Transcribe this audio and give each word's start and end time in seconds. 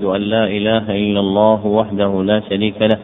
وأشهد 0.00 0.22
أن 0.22 0.30
لا 0.30 0.44
إله 0.44 0.90
إلا 0.90 1.20
الله 1.20 1.66
وحده 1.66 2.22
لا 2.22 2.40
شريك 2.48 2.82
له 2.82 2.98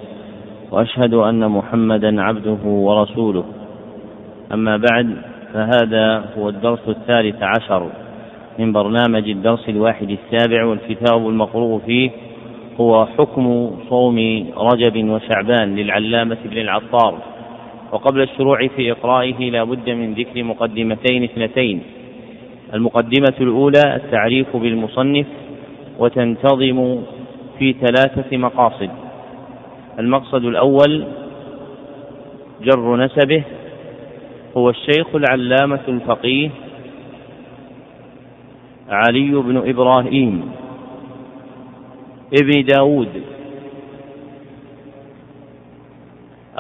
وأشهد 0.71 1.15
أن 1.15 1.49
محمدا 1.49 2.23
عبده 2.23 2.63
ورسوله. 2.65 3.45
أما 4.53 4.77
بعد 4.77 5.17
فهذا 5.53 6.25
هو 6.39 6.49
الدرس 6.49 6.89
الثالث 6.89 7.43
عشر 7.43 7.91
من 8.59 8.73
برنامج 8.73 9.29
الدرس 9.29 9.69
الواحد 9.69 10.11
السابع 10.11 10.65
والكتاب 10.65 11.29
المقروء 11.29 11.81
فيه 11.87 12.11
هو 12.81 13.07
حكم 13.07 13.71
صوم 13.89 14.19
رجب 14.57 15.09
وشعبان 15.09 15.77
للعلامة 15.77 16.37
ابن 16.45 16.59
العطار. 16.59 17.15
وقبل 17.93 18.23
الشروع 18.23 18.67
في 18.77 18.93
إقرائه 18.93 19.51
لا 19.51 19.65
بد 19.65 19.91
من 19.91 20.15
ذكر 20.15 20.43
مقدمتين 20.43 21.25
اثنتين. 21.25 21.81
المقدمة 22.75 23.35
الأولى 23.41 23.97
التعريف 23.97 24.57
بالمصنف 24.57 25.27
وتنتظم 25.99 27.03
في 27.59 27.73
ثلاثة 27.73 28.37
مقاصد. 28.37 28.91
المقصد 29.99 30.45
الأول 30.45 31.07
جر 32.63 32.97
نسبه 32.97 33.43
هو 34.57 34.71
الشيخ 34.71 35.15
العلامة 35.15 35.81
الفقيه 35.89 36.51
علي 38.89 39.31
بن 39.31 39.69
إبراهيم 39.69 40.51
ابن 42.43 42.65
داود 42.65 43.23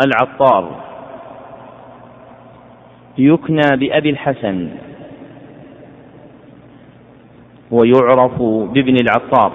العطار. 0.05 0.85
يكنى 3.19 3.77
بأبي 3.77 4.11
الحسن. 4.11 4.69
ويعرف 7.71 8.43
بابن 8.43 8.97
العطار. 8.97 9.53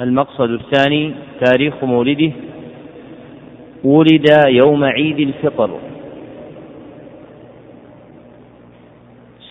المقصد 0.00 0.50
الثاني 0.50 1.14
تاريخ 1.44 1.84
مولده. 1.84 2.32
ولد 3.84 4.26
يوم 4.46 4.84
عيد 4.84 5.18
الفطر. 5.18 5.70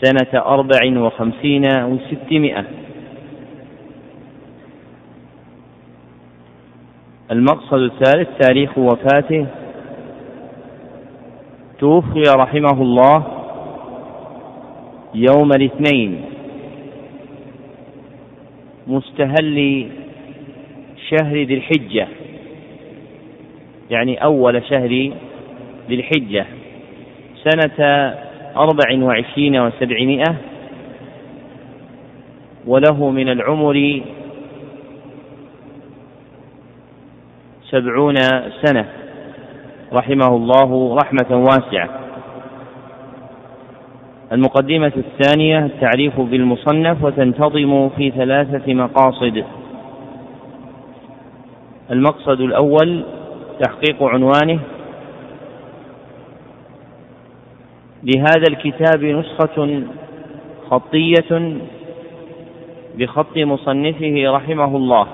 سنة 0.02 0.42
أربع 0.42 0.80
وخمسين 1.02 1.66
وستمائة. 1.84 2.66
المقصد 7.31 7.78
الثالث 7.78 8.30
تاريخ 8.39 8.78
وفاته. 8.78 9.45
توفي 11.80 12.23
رحمه 12.38 12.81
الله 12.81 13.39
يوم 15.14 15.52
الاثنين. 15.52 16.22
مستهل 18.88 19.88
شهر 21.10 21.36
ذي 21.44 21.54
الحجة. 21.54 22.08
يعني 23.90 24.24
أول 24.24 24.64
شهر 24.70 25.12
ذي 25.90 25.96
الحجة. 25.96 26.46
سنة 27.44 27.86
أربع 28.58 29.04
وعشرين 29.04 29.60
وسبعمائة. 29.60 30.36
وله 32.68 33.10
من 33.10 33.30
العمر 33.30 34.02
سبعون 37.70 38.16
سنة. 38.64 38.86
رحمه 39.94 40.36
الله 40.36 40.96
رحمة 40.96 41.38
واسعة. 41.38 42.09
المقدمة 44.31 44.91
الثانية 44.97 45.66
التعريف 45.66 46.19
بالمصنف 46.19 47.03
وتنتظم 47.03 47.89
في 47.89 48.11
ثلاثة 48.11 48.73
مقاصد. 48.73 49.44
المقصد 51.91 52.41
الأول 52.41 53.03
تحقيق 53.59 54.03
عنوانه. 54.03 54.59
لهذا 58.03 58.44
الكتاب 58.50 59.03
نسخة 59.03 59.84
خطية 60.69 61.57
بخط 62.95 63.38
مصنفه 63.38 64.23
رحمه 64.28 64.78
الله. 64.78 65.07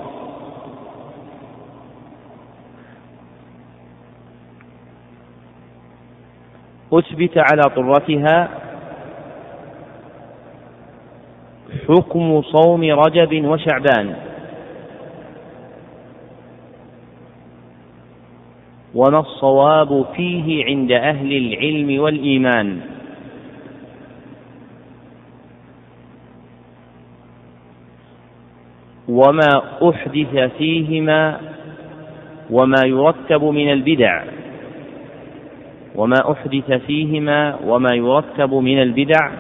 أثبت 6.94 7.38
على 7.38 7.62
طرتها 7.76 8.65
حكم 11.88 12.42
صوم 12.42 12.84
رجب 12.84 13.46
وشعبان. 13.46 14.16
وما 18.96 19.20
الصواب 19.20 20.06
فيه 20.16 20.66
عند 20.66 20.92
أهل 20.92 21.38
العلم 21.38 22.02
والإيمان؟ 22.02 22.80
وما 29.08 29.62
أحدث 29.90 30.52
فيهما 30.58 31.40
وما 32.50 32.82
يرتب 32.86 33.44
من 33.44 33.72
البدع. 33.72 34.24
وما 35.96 36.32
أحدث 36.32 36.72
فيهما 36.72 37.56
وما 37.66 37.94
يرتب 37.94 38.54
من 38.54 38.82
البدع. 38.82 39.32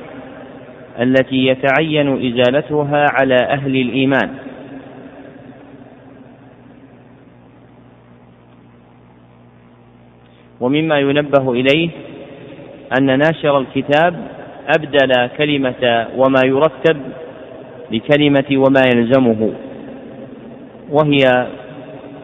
التي 1.01 1.45
يتعين 1.45 2.27
إزالتها 2.27 3.05
على 3.11 3.35
أهل 3.35 3.75
الإيمان. 3.75 4.29
ومما 10.59 10.99
ينبه 10.99 11.51
إليه 11.51 11.89
أن 12.99 13.19
ناشر 13.19 13.57
الكتاب 13.57 14.27
أبدل 14.77 15.27
كلمة 15.37 16.07
وما 16.17 16.41
يرتب 16.45 16.97
لكلمة 17.91 18.45
وما 18.51 18.81
يلزمه 18.95 19.53
وهي 20.89 21.47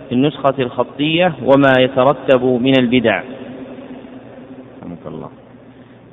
في 0.09 0.15
النسخة 0.15 0.53
الخطية 0.59 1.33
وما 1.43 1.73
يترتب 1.79 2.43
من 2.43 2.73
البدع. 2.79 3.21
الله. 5.05 5.29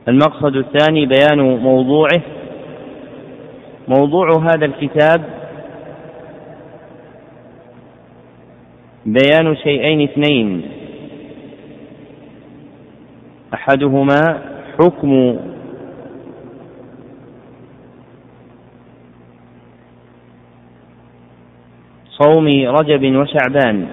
المقصد 0.08 0.56
الثاني 0.56 1.06
بيان 1.06 1.38
موضوعه 1.58 2.22
موضوع 3.88 4.28
هذا 4.42 4.66
الكتاب 4.66 5.24
بيان 9.06 9.56
شيئين 9.56 10.00
اثنين. 10.00 10.62
أحدهما 13.54 14.42
حكم 14.78 15.38
صوم 22.10 22.46
رجب 22.66 23.16
وشعبان 23.16 23.86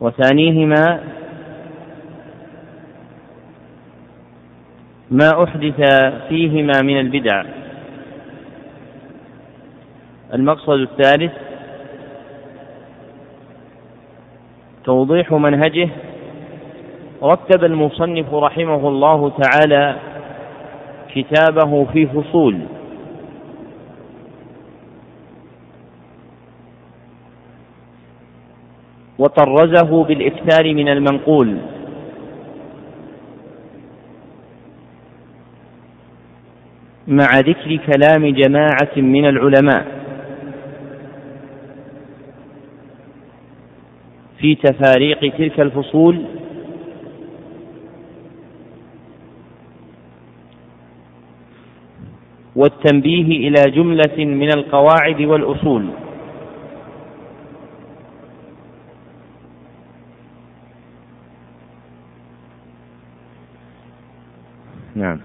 وثانيهما 0.00 1.00
ما 5.10 5.44
أحدث 5.44 5.80
فيهما 6.28 6.82
من 6.82 7.00
البدع. 7.00 7.44
المقصد 10.34 10.78
الثالث 10.78 11.32
توضيح 14.84 15.32
منهجه. 15.32 15.88
رتب 17.22 17.64
المصنف 17.64 18.34
رحمه 18.34 18.88
الله 18.88 19.30
تعالى 19.30 19.96
كتابه 21.14 21.84
في 21.84 22.06
فصول. 22.06 22.58
وطرزه 29.18 30.04
بالإكثار 30.04 30.74
من 30.74 30.88
المنقول. 30.88 31.58
مع 37.08 37.38
ذكر 37.38 37.76
كلام 37.76 38.26
جماعة 38.34 38.96
من 38.96 39.28
العلماء. 39.28 39.98
في 44.38 44.54
تفاريق 44.54 45.20
تلك 45.20 45.60
الفصول 45.60 46.24
والتنبيه 52.56 53.48
إلى 53.48 53.70
جملة 53.70 54.24
من 54.24 54.48
القواعد 54.48 55.20
والأصول 55.20 55.86
نعم 64.94 65.20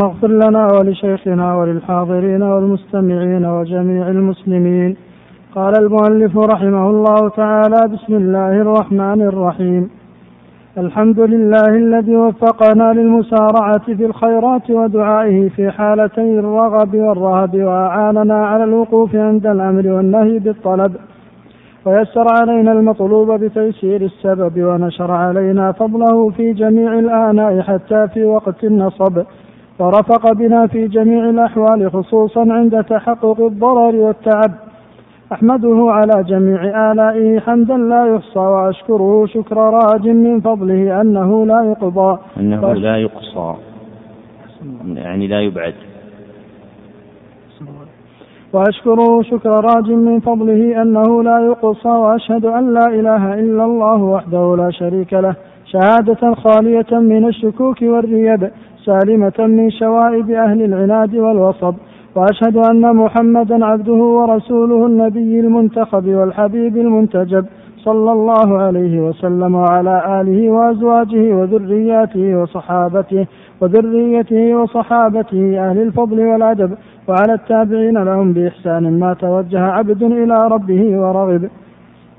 اللهم 0.00 0.12
اغفر 0.12 0.28
لنا 0.28 0.66
ولشيخنا 0.78 1.56
وللحاضرين 1.56 2.42
والمستمعين 2.42 3.44
وجميع 3.46 4.08
المسلمين. 4.08 4.96
قال 5.54 5.74
المؤلف 5.82 6.38
رحمه 6.38 6.90
الله 6.90 7.28
تعالى 7.28 7.80
بسم 7.94 8.14
الله 8.14 8.52
الرحمن 8.64 9.20
الرحيم. 9.22 9.90
الحمد 10.78 11.20
لله 11.20 11.68
الذي 11.84 12.16
وفقنا 12.16 12.92
للمسارعة 12.92 13.86
في 13.96 14.04
الخيرات 14.06 14.70
ودعائه 14.70 15.48
في 15.48 15.70
حالتي 15.70 16.38
الرغب 16.38 16.94
والرهب 16.94 17.54
وأعاننا 17.54 18.46
على 18.46 18.64
الوقوف 18.64 19.14
عند 19.14 19.46
الأمر 19.46 19.88
والنهي 19.88 20.38
بالطلب. 20.38 20.92
ويسر 21.86 22.26
علينا 22.40 22.72
المطلوب 22.72 23.32
بتيسير 23.32 24.00
السبب 24.00 24.62
ونشر 24.62 25.10
علينا 25.10 25.72
فضله 25.72 26.30
في 26.30 26.52
جميع 26.52 26.98
الآناء 26.98 27.60
حتى 27.60 28.08
في 28.14 28.24
وقت 28.24 28.64
النصب. 28.64 29.22
ورفق 29.80 30.32
بنا 30.32 30.66
في 30.66 30.86
جميع 30.86 31.30
الأحوال 31.30 31.90
خصوصا 31.92 32.52
عند 32.52 32.84
تحقق 32.84 33.40
الضرر 33.40 33.96
والتعب. 33.96 34.52
أحمده 35.32 35.86
على 35.90 36.24
جميع 36.24 36.92
آلائه 36.92 37.40
حمدا 37.40 37.76
لا 37.76 38.14
يحصى 38.14 38.38
وأشكره 38.38 39.26
شكر 39.26 39.56
راج 39.56 40.08
من 40.08 40.40
فضله 40.40 41.00
أنه 41.00 41.46
لا 41.46 41.62
يقضى. 41.62 42.18
أنه 42.36 42.72
لا 42.72 42.96
يقصى. 42.96 43.54
يعني 44.94 45.26
لا 45.26 45.40
يبعد. 45.40 45.74
وأشكره 48.52 49.22
شكر 49.22 49.50
راج 49.50 49.90
من 49.90 50.20
فضله 50.20 50.82
أنه 50.82 51.22
لا 51.22 51.38
يقصى 51.38 51.88
وأشهد 51.88 52.44
أن 52.44 52.74
لا 52.74 52.86
إله 52.86 53.34
إلا 53.34 53.64
الله 53.64 54.02
وحده 54.02 54.56
لا 54.56 54.70
شريك 54.70 55.12
له 55.12 55.34
شهادة 55.64 56.34
خالية 56.34 56.98
من 56.98 57.28
الشكوك 57.28 57.82
والريب. 57.82 58.50
سالمة 58.84 59.38
من 59.38 59.70
شوائب 59.70 60.30
أهل 60.30 60.62
العناد 60.62 61.14
والوصب 61.14 61.74
وأشهد 62.14 62.56
أن 62.56 62.96
محمدا 62.96 63.64
عبده 63.64 63.92
ورسوله 63.92 64.86
النبي 64.86 65.40
المنتخب 65.40 66.08
والحبيب 66.08 66.76
المنتجب 66.76 67.44
صلى 67.84 68.12
الله 68.12 68.58
عليه 68.58 69.00
وسلم 69.00 69.54
وعلى 69.54 70.20
آله 70.20 70.50
وأزواجه 70.50 71.34
وذرياته 71.34 72.36
وصحابته 72.42 73.26
وذريته 73.60 74.54
وصحابته 74.54 75.70
أهل 75.70 75.78
الفضل 75.82 76.26
والأدب 76.26 76.70
وعلى 77.08 77.32
التابعين 77.34 77.98
لهم 78.04 78.32
بإحسان 78.32 79.00
ما 79.00 79.14
توجه 79.14 79.60
عبد 79.60 80.02
إلى 80.02 80.48
ربه 80.48 81.00
ورغب. 81.00 81.50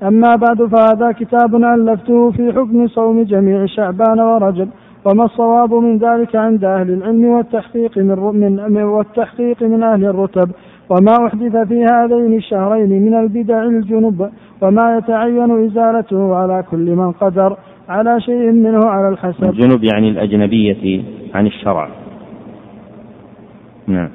أما 0.02 0.36
بعد 0.36 0.62
فهذا 0.62 1.12
كتاب 1.12 1.54
ألفته 1.54 2.30
في 2.30 2.52
حكم 2.52 2.88
صوم 2.88 3.22
جميع 3.22 3.66
شعبان 3.66 4.20
ورجب 4.20 4.68
وما 5.04 5.24
الصواب 5.24 5.74
من 5.74 5.98
ذلك 5.98 6.36
عند 6.36 6.64
أهل 6.64 6.90
العلم 6.90 7.24
والتحقيق 7.24 7.98
من, 7.98 8.72
من 8.72 8.82
والتحقيق 8.82 9.62
من 9.62 9.82
أهل 9.82 10.04
الرتب؟ 10.04 10.50
وما 10.90 11.26
أحدث 11.26 11.56
في 11.68 11.84
هذين 11.84 12.36
الشهرين 12.36 13.02
من 13.02 13.14
البدع 13.14 13.62
الجنب 13.62 14.30
وما 14.62 14.96
يتعين 14.98 15.64
إزالته 15.66 16.34
على 16.34 16.64
كل 16.70 16.96
من 16.96 17.12
قدر 17.12 17.56
على 17.88 18.20
شيء 18.20 18.52
منه 18.52 18.86
على 18.86 19.08
الحسب. 19.08 19.44
الجنب 19.44 19.84
يعني 19.84 20.08
الأجنبية 20.08 21.02
عن 21.34 21.46
الشرع. 21.46 21.88
نعم. 23.86 24.10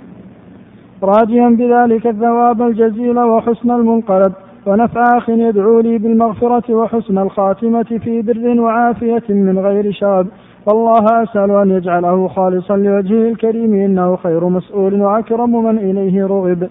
راجيا 1.04 1.50
بذلك 1.50 2.08
الثواب 2.08 2.62
الجزيل 2.62 3.20
وحسن 3.20 3.72
المنقلب 3.72 4.34
ونفع 4.66 5.18
أخ 5.18 5.30
يدعو 5.30 5.80
لي 5.80 5.98
بالمغفرة 5.98 6.74
وحسن 6.74 7.18
الخاتمة 7.18 7.84
في 7.84 8.22
بر 8.22 8.62
وعافية 8.62 9.24
من 9.30 9.60
غير 9.60 9.92
شاب 9.92 10.28
والله 10.68 11.24
أسأل 11.24 11.52
أن 11.52 11.72
يجعله 11.72 12.28
خالصا 12.28 12.78
لوجهه 12.78 13.30
الكريم 13.30 13.74
إنه 13.74 14.16
خير 14.16 14.50
مسؤول 14.50 15.02
وأكرم 15.02 15.64
من 15.64 15.78
إليه 15.78 16.26
رغب. 16.26 16.70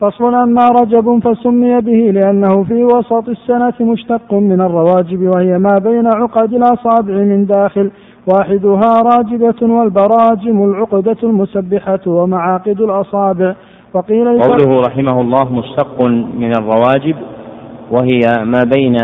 فصل 0.00 0.34
أما 0.34 0.68
رجب 0.68 1.18
فسمي 1.18 1.80
به 1.80 2.10
لأنه 2.20 2.64
في 2.64 2.84
وسط 2.84 3.28
السنة 3.28 3.92
مشتق 3.92 4.34
من 4.34 4.60
الرواجب 4.60 5.22
وهي 5.22 5.58
ما 5.58 5.78
بين 5.78 6.06
عقد 6.06 6.52
الأصابع 6.52 7.14
من 7.14 7.46
داخل 7.46 7.90
واحدها 8.26 9.02
راجبة 9.02 9.74
والبراجم 9.74 10.64
العقدة 10.64 11.16
المسبحة 11.22 12.00
ومعاقد 12.06 12.80
الأصابع. 12.80 13.54
وقيل 13.94 14.42
قوله 14.42 14.80
رحمه 14.80 15.20
الله 15.20 15.52
مشتق 15.52 16.02
من 16.38 16.52
الرواجب 16.58 17.16
وهي 17.90 18.44
ما 18.44 18.60
بين 18.76 18.96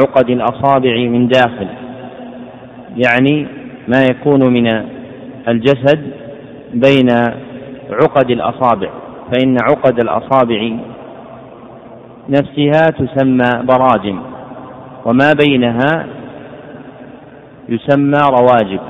عقد 0.00 0.30
الأصابع 0.30 0.94
من 1.08 1.28
داخل. 1.28 1.81
يعني 2.96 3.46
ما 3.88 4.02
يكون 4.10 4.52
من 4.52 4.66
الجسد 5.48 6.12
بين 6.74 7.08
عقد 7.90 8.30
الأصابع 8.30 8.90
فإن 9.32 9.56
عقد 9.62 10.00
الأصابع 10.00 10.70
نفسها 12.28 12.86
تسمى 12.90 13.62
براجم 13.64 14.20
وما 15.04 15.32
بينها 15.46 16.06
يسمى 17.68 18.18
رواجب 18.30 18.80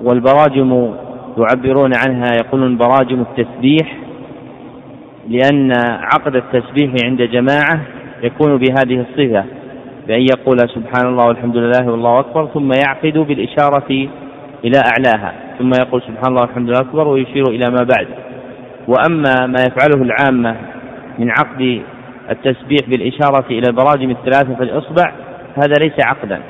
والبراجم 0.00 0.94
يعبرون 1.38 1.92
عنها 2.06 2.30
يقولون 2.36 2.76
براجم 2.76 3.20
التسبيح 3.20 3.96
لأن 5.28 5.72
عقد 6.00 6.36
التسبيح 6.36 6.94
عند 7.04 7.22
جماعة 7.22 7.80
يكون 8.22 8.56
بهذه 8.56 9.00
الصفة. 9.10 9.44
بأن 10.08 10.20
يقول 10.20 10.56
سبحان 10.58 11.06
الله 11.06 11.26
والحمد 11.26 11.56
لله 11.56 11.90
والله 11.90 12.20
أكبر 12.20 12.46
ثم 12.46 12.70
يعقد 12.86 13.18
بالإشارة 13.18 14.08
إلى 14.64 14.78
أعلاها 14.92 15.32
ثم 15.58 15.70
يقول 15.80 16.02
سبحان 16.02 16.26
الله 16.28 16.40
والحمد 16.40 16.68
لله 16.68 16.80
أكبر 16.80 17.08
ويشير 17.08 17.44
إلى 17.48 17.70
ما 17.70 17.86
بعد. 17.96 18.08
وأما 18.88 19.46
ما 19.46 19.58
يفعله 19.68 20.02
العامة 20.02 20.56
من 21.18 21.30
عقد 21.30 21.82
التسبيح 22.30 22.80
بالإشارة 22.88 23.44
إلى 23.50 23.62
البراجم 23.68 24.10
الثلاثة 24.10 24.54
في 24.54 24.62
الإصبع 24.62 25.12
هذا 25.56 25.74
ليس 25.80 26.06
عقدا 26.06 26.40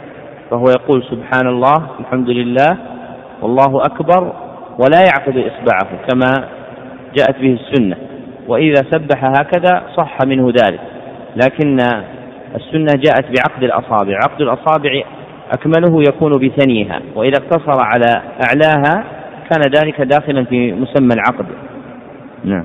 فهو 0.50 0.64
يقول 0.68 1.04
سبحان 1.10 1.46
الله 1.48 1.86
الحمد 2.00 2.30
لله 2.30 2.78
والله 3.42 3.82
أكبر 3.86 4.32
ولا 4.78 5.00
يعقد 5.00 5.36
إصبعه 5.36 6.06
كما 6.08 6.48
جاءت 7.16 7.38
به 7.40 7.58
السنة 7.60 7.96
وإذا 8.48 8.82
سبح 8.90 9.24
هكذا 9.24 9.82
صح 9.96 10.18
منه 10.26 10.52
ذلك. 10.64 10.80
لكن 11.36 11.76
السنة 12.54 13.02
جاءت 13.02 13.24
بعقد 13.24 13.62
الأصابع. 13.62 14.14
عقد 14.24 14.40
الأصابع 14.40 15.02
أكمله 15.52 16.02
يكون 16.08 16.32
بثنيها 16.32 17.00
وإذا 17.16 17.38
اقتصر 17.38 17.80
على 17.80 18.23
أعلاها 18.49 19.04
كان 19.50 19.62
ذلك 19.76 20.00
داخلا 20.00 20.44
في 20.44 20.73
مسمى 20.73 21.14
العقد. 21.14 21.46
نعم. 22.44 22.64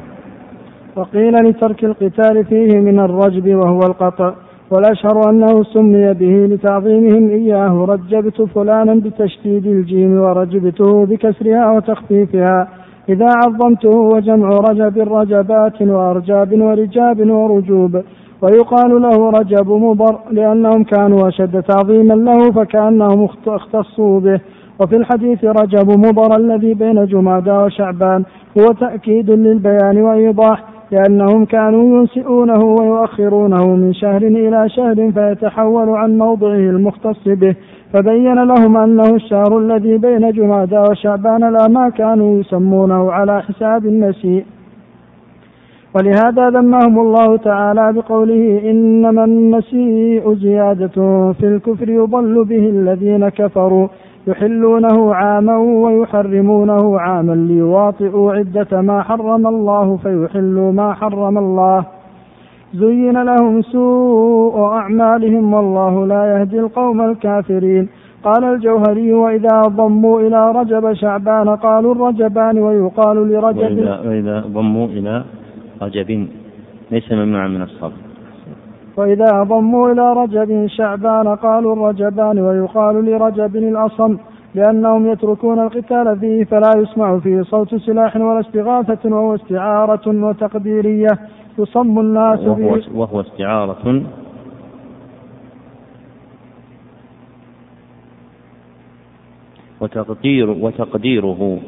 وقيل 0.95 1.33
لترك 1.33 1.83
القتال 1.83 2.45
فيه 2.45 2.77
من 2.77 2.99
الرجب 2.99 3.55
وهو 3.55 3.79
القطع 3.79 4.33
والأشهر 4.71 5.29
أنه 5.29 5.63
سمي 5.63 6.13
به 6.13 6.55
لتعظيمهم 6.55 7.29
إياه 7.29 7.85
رجبت 7.89 8.41
فلانا 8.41 8.95
بتشديد 8.95 9.65
الجيم 9.65 10.21
ورجبته 10.21 11.05
بكسرها 11.05 11.71
وتخفيفها. 11.71 12.67
إذا 13.09 13.27
عظمته 13.45 13.89
وجمع 13.89 14.49
رجب 14.49 15.13
رجبات 15.13 15.81
وأرجاب 15.81 16.61
ورجاب 16.61 17.29
ورجوب. 17.29 18.03
ويقال 18.41 19.01
له 19.01 19.29
رجب 19.29 19.71
مضر 19.71 20.19
لأنهم 20.31 20.83
كانوا 20.83 21.27
أشد 21.27 21.61
تعظيما 21.61 22.13
له 22.13 22.51
فكأنهم 22.51 23.27
اختصوا 23.47 24.19
به. 24.19 24.39
وفي 24.79 24.95
الحديث 24.95 25.45
رجب 25.45 25.89
مضر 25.89 26.35
الذي 26.37 26.73
بين 26.73 27.05
جمادى 27.05 27.51
وشعبان 27.51 28.23
هو 28.59 28.71
تأكيد 28.71 29.31
للبيان 29.31 30.01
وإيضاح 30.01 30.63
لأنهم 30.91 31.45
كانوا 31.45 31.99
ينسئونه 31.99 32.63
ويؤخرونه 32.63 33.75
من 33.75 33.93
شهر 33.93 34.21
إلى 34.21 34.69
شهر 34.69 35.11
فيتحول 35.11 35.89
عن 35.89 36.17
موضعه 36.17 36.55
المختص 36.55 37.27
به. 37.27 37.55
فبين 37.93 38.43
لهم 38.43 38.77
أنه 38.77 39.15
الشهر 39.15 39.57
الذي 39.57 39.97
بين 39.97 40.31
جمادى 40.31 40.79
وشعبان 40.79 41.53
لا 41.53 41.67
ما 41.67 41.89
كانوا 41.89 42.39
يسمونه 42.39 43.11
على 43.11 43.41
حساب 43.41 43.85
النسيء. 43.85 44.45
ولهذا 45.95 46.49
ذمهم 46.49 46.99
الله 46.99 47.37
تعالى 47.37 47.93
بقوله 47.93 48.61
إنما 48.71 49.23
النسيء 49.23 50.33
زيادة 50.33 50.97
في 51.31 51.43
الكفر 51.43 51.89
يضل 51.89 52.45
به 52.45 52.69
الذين 52.69 53.29
كفروا 53.29 53.87
يحلونه 54.27 55.13
عاما 55.13 55.57
ويحرمونه 55.57 56.99
عاما 56.99 57.33
ليواطئوا 57.33 58.33
عدة 58.33 58.81
ما 58.81 59.01
حرم 59.01 59.47
الله 59.47 59.97
فيحلوا 59.97 60.71
ما 60.71 60.93
حرم 60.93 61.37
الله. 61.37 61.85
زين 62.73 63.23
لهم 63.23 63.61
سوء 63.61 64.61
أعمالهم 64.61 65.53
والله 65.53 66.07
لا 66.07 66.37
يهدي 66.37 66.59
القوم 66.59 67.01
الكافرين. 67.01 67.89
قال 68.23 68.43
الجوهري 68.43 69.13
وإذا 69.13 69.61
ضموا 69.61 70.21
إلى 70.21 70.51
رجب 70.51 70.93
شعبان 70.93 71.49
قالوا 71.49 71.95
الرجبان 71.95 72.59
ويقال 72.59 73.17
لرجب 73.31 73.77
وإذا, 73.77 73.99
وإذا 74.07 74.43
ضموا 74.53 74.87
إلى 74.87 75.23
رجب 75.81 76.27
ليس 76.91 77.11
ممنوعا 77.11 77.47
من 77.47 77.61
الصرف 77.61 77.93
وإذا 78.97 79.43
ضموا 79.43 79.91
إلى 79.91 80.13
رجب 80.13 80.67
شعبان 80.67 81.27
قالوا 81.27 81.73
الرجبان 81.73 82.39
ويقال 82.39 83.05
لرجب 83.05 83.55
الأصم 83.55 84.17
لأنهم 84.55 85.11
يتركون 85.11 85.59
القتال 85.59 86.19
فيه 86.19 86.43
فلا 86.43 86.71
يسمع 86.77 87.19
فيه 87.19 87.41
صوت 87.41 87.75
سلاح 87.75 88.15
ولا 88.15 88.39
استغاثة 88.39 89.09
وهو 89.09 89.35
استعارة 89.35 90.25
وتقديرية. 90.25 91.19
يصم 91.59 91.99
الناس 91.99 92.39
وهو, 92.39 92.79
وهو 92.93 93.21
استعارة. 93.21 94.03
وتقدير 99.81 100.49
وتقديره. 100.49 101.59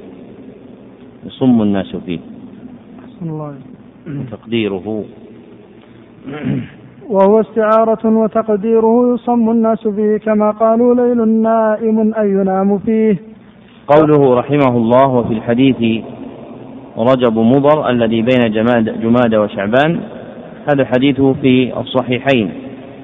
يصم 1.26 1.62
الناس 1.62 1.96
فيه. 1.96 2.20
الله 3.22 3.56
وتقديره 4.08 5.04
وهو 7.10 7.42
استعارة 7.42 8.18
وتقديره 8.18 9.14
يصم 9.14 9.50
الناس 9.50 9.88
فيه 9.88 10.18
كما 10.18 10.52
قالوا 10.52 10.96
ليل 10.96 11.28
نائم 11.28 12.14
أي 12.14 12.30
ينام 12.30 12.78
فيه. 12.78 13.18
قوله 13.88 14.36
رحمه 14.36 14.78
الله 14.78 15.08
وفي 15.08 15.34
الحديث 15.34 16.04
رجب 16.98 17.38
مضر 17.38 17.90
الذي 17.90 18.22
بين 18.22 18.52
جماد, 18.52 19.02
جماد 19.02 19.36
وشعبان 19.36 20.00
هذا 20.70 20.82
الحديث 20.82 21.22
في 21.22 21.80
الصحيحين. 21.80 22.50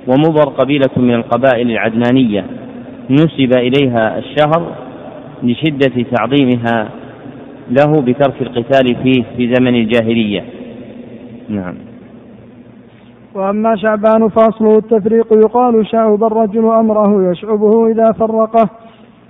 ومضر 0.08 0.50
قبيلة 0.50 0.90
من 0.98 1.14
القبائل 1.14 1.72
العدنانية. 1.72 2.46
نسب 3.10 3.58
إليها 3.58 4.18
الشهر 4.18 4.76
لشدة 5.44 6.06
تعظيمها 6.12 6.90
له 7.72 8.02
بترك 8.02 8.42
القتال 8.42 8.96
فيه 9.04 9.24
في 9.38 9.54
زمن 9.54 9.76
الجاهلية. 9.76 10.44
نعم. 11.50 11.76
وأما 13.36 13.76
شعبان 13.76 14.28
فأصله 14.28 14.78
التفريق 14.78 15.34
يقال 15.34 15.88
شعب 15.88 16.24
الرجل 16.24 16.66
أمره 16.66 17.32
يشعبه 17.32 17.88
إذا 17.88 18.12
فرقه 18.12 18.70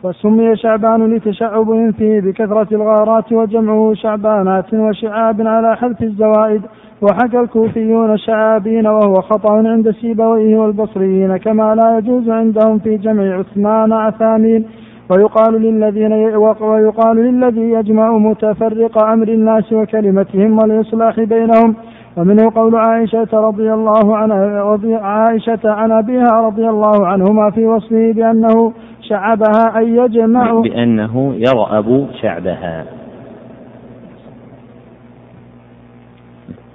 وسمي 0.04 0.56
شعبان 0.56 1.16
لتشعب 1.16 1.92
فيه 1.98 2.22
بكثرة 2.22 2.68
الغارات 2.72 3.32
وجمعه 3.32 3.94
شعبانات 3.94 4.74
وشعاب 4.74 5.48
على 5.48 5.76
حذف 5.76 6.02
الزوائد 6.02 6.62
وحكى 7.02 7.40
الكوفيون 7.40 8.18
شعابين 8.18 8.88
وهو 8.88 9.14
خطأ 9.22 9.52
عند 9.52 9.92
سيبويه 9.92 10.58
والبصريين 10.58 11.38
كما 11.38 11.76
لا 11.76 11.98
يجوز 11.98 12.30
عندهم 12.30 12.80
في 12.80 12.98
جمع 12.98 13.40
عثمان 13.40 13.94
عثامين 13.94 14.66
ويقال 15.10 15.62
للذين 15.62 16.14
ويقال 16.62 17.18
للذي 17.18 17.72
يجمع 17.72 18.18
متفرق 18.18 19.04
أمر 19.04 19.28
الناس 19.28 19.74
وكلمتهم 19.74 20.60
والإصلاح 20.60 21.20
بينهم 21.20 21.76
ومنه 22.18 22.52
قول 22.56 22.76
عائشة 22.76 23.28
رضي 23.34 23.74
الله 23.74 24.18
عنها 24.18 24.78
عائشة 25.02 25.60
عن 25.66 25.92
أبيها 25.92 26.42
رضي 26.42 26.70
الله 26.70 27.08
عنهما 27.08 27.50
في 27.50 27.66
وصفه 27.66 28.12
بأنه 28.12 28.74
شعبها 29.02 29.78
أن 29.78 29.98
يجمع 29.98 30.62
بأنه 30.62 31.34
يرأب 31.36 32.08
شعبها. 32.22 32.86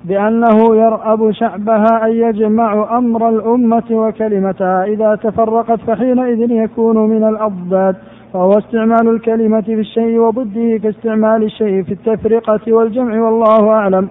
بأنه 0.04 0.76
يرأب 0.76 1.30
شعبها 1.30 2.06
أن 2.06 2.12
يجمع 2.12 2.98
أمر 2.98 3.28
الأمة 3.28 3.84
وكلمتها. 3.90 4.84
إذا 4.84 5.14
تفرقت 5.14 5.80
فحينئذ 5.80 6.50
يكون 6.50 6.96
من 6.96 7.24
الأضداد 7.24 7.96
فهو 8.32 8.50
استعمال 8.58 9.08
الكلمة 9.08 9.60
في 9.60 9.74
الشيء 9.74 10.18
وضده 10.18 10.78
كاستعمال 10.82 11.42
الشيء 11.42 11.82
في 11.82 11.92
التفرقة 11.92 12.72
والجمع 12.72 13.20
والله 13.20 13.70
أعلم. 13.70 14.08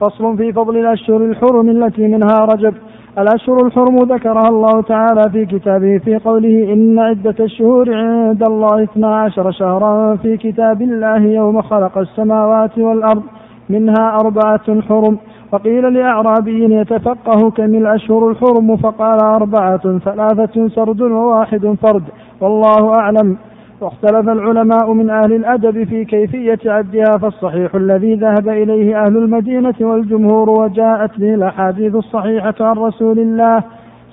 فصل 0.00 0.36
في 0.36 0.52
فضل 0.52 0.76
الأشهر 0.76 1.16
الحرم 1.16 1.68
التي 1.68 2.08
منها 2.08 2.38
رجب. 2.38 2.74
الأشهر 3.18 3.66
الحرم 3.66 3.96
ذكرها 3.98 4.48
الله 4.48 4.82
تعالى 4.82 5.30
في 5.32 5.46
كتابه 5.46 5.98
في 5.98 6.16
قوله 6.16 6.72
إن 6.72 6.98
عدة 6.98 7.34
الشهور 7.40 7.94
عند 7.94 8.42
الله 8.42 8.82
اثنا 8.82 9.16
عشر 9.16 9.50
شهرا 9.50 10.16
في 10.16 10.36
كتاب 10.36 10.82
الله 10.82 11.22
يوم 11.22 11.62
خلق 11.62 11.98
السماوات 11.98 12.78
والأرض. 12.78 13.22
منها 13.70 14.16
أربعة 14.20 14.80
حرم. 14.88 15.18
وقيل 15.52 15.94
لأعرابي 15.94 16.74
يتفقه 16.74 17.50
كم 17.50 17.74
الأشهر 17.74 18.30
الحرم 18.30 18.76
فقال 18.76 19.18
أربعة 19.22 19.98
ثلاثة 19.98 20.68
سرد 20.68 21.00
وواحد 21.00 21.76
فرد. 21.82 22.02
والله 22.40 22.92
أعلم. 22.98 23.36
واختلف 23.80 24.28
العلماء 24.28 24.92
من 24.92 25.10
أهل 25.10 25.32
الأدب 25.32 25.84
في 25.84 26.04
كيفية 26.04 26.58
عدها 26.66 27.18
فالصحيح 27.22 27.74
الذي 27.74 28.14
ذهب 28.14 28.48
إليه 28.48 29.04
أهل 29.04 29.16
المدينة 29.16 29.74
والجمهور 29.80 30.50
وجاءت 30.50 31.18
به 31.18 31.34
الأحاديث 31.34 31.94
الصحيحة 31.94 32.54
عن 32.60 32.76
رسول 32.76 33.18
الله 33.18 33.62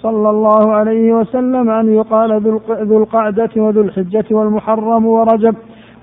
صلى 0.01 0.29
الله 0.29 0.72
عليه 0.72 1.13
وسلم 1.13 1.69
أن 1.69 1.93
يقال 1.93 2.41
ذو 2.69 2.98
القعدة 2.98 3.50
وذو 3.57 3.81
الحجة 3.81 4.25
والمحرم 4.31 5.05
ورجب 5.05 5.55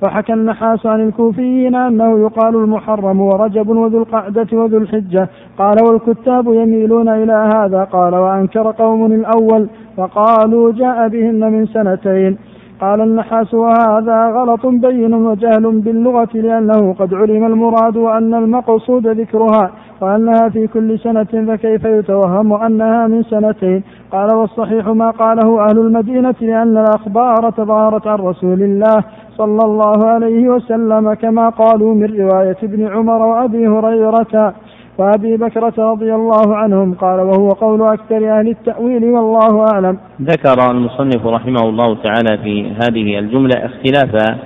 وحكى 0.02 0.32
النحاس 0.32 0.86
عن 0.86 1.00
الكوفيين 1.00 1.74
أنه 1.74 2.18
يقال 2.18 2.56
المحرم 2.56 3.20
ورجب 3.20 3.68
وذو 3.68 3.98
القعدة 3.98 4.46
وذو 4.52 4.78
الحجة. 4.78 5.28
قال 5.58 5.76
والكتاب 5.84 6.46
يميلون 6.46 7.08
إلى 7.08 7.50
هذا. 7.54 7.84
قال 7.84 8.14
وأنكر 8.14 8.70
قوم 8.70 9.12
الأول 9.12 9.68
وقالوا 9.96 10.72
جاء 10.72 11.08
بهن 11.08 11.52
من 11.52 11.66
سنتين. 11.66 12.38
قال 12.80 13.00
النحاس 13.00 13.54
وهذا 13.54 14.26
غلط 14.26 14.66
بين 14.66 15.14
وجهل 15.14 15.80
باللغة 15.80 16.28
لأنه 16.34 16.94
قد 16.98 17.14
علم 17.14 17.44
المراد 17.46 17.96
وأن 17.96 18.34
المقصود 18.34 19.06
ذكرها 19.06 19.70
وأنها 20.00 20.48
في 20.48 20.66
كل 20.66 20.98
سنة 20.98 21.24
فكيف 21.24 21.84
يتوهم 21.84 22.52
أنها 22.52 23.06
من 23.06 23.22
سنتين 23.22 23.82
قال 24.12 24.34
والصحيح 24.34 24.88
ما 24.88 25.10
قاله 25.10 25.60
أهل 25.64 25.78
المدينة 25.78 26.34
لأن 26.40 26.78
الأخبار 26.78 27.50
تظاهرت 27.50 28.06
عن 28.06 28.18
رسول 28.18 28.62
الله 28.62 29.04
صلى 29.36 29.60
الله 29.64 30.06
عليه 30.06 30.48
وسلم 30.48 31.14
كما 31.14 31.48
قالوا 31.48 31.94
من 31.94 32.20
رواية 32.20 32.56
ابن 32.62 32.86
عمر 32.88 33.22
وأبي 33.22 33.68
هريرة 33.68 34.54
وأبي 34.98 35.36
بكرة 35.36 35.74
رضي 35.78 36.14
الله 36.14 36.56
عنهم 36.56 36.94
قال 36.94 37.20
وهو 37.20 37.48
قول 37.48 37.82
أكثر 37.82 38.38
أهل 38.38 38.48
التأويل 38.48 39.04
والله 39.04 39.66
أعلم. 39.72 39.98
ذكر 40.22 40.70
المصنف 40.70 41.26
رحمه 41.26 41.68
الله 41.68 41.94
تعالى 41.94 42.38
في 42.42 42.70
هذه 42.70 43.18
الجملة 43.18 43.66
اختلاف 43.66 44.38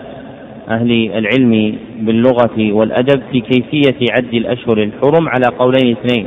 أهل 0.69 1.11
العلم 1.19 1.79
باللغة 2.01 2.73
والأدب 2.73 3.23
في 3.33 3.41
كيفية 3.41 4.07
عد 4.13 4.35
الأشهر 4.35 4.79
الحرم 4.79 5.29
على 5.29 5.47
قولين 5.59 5.97
اثنين. 5.97 6.27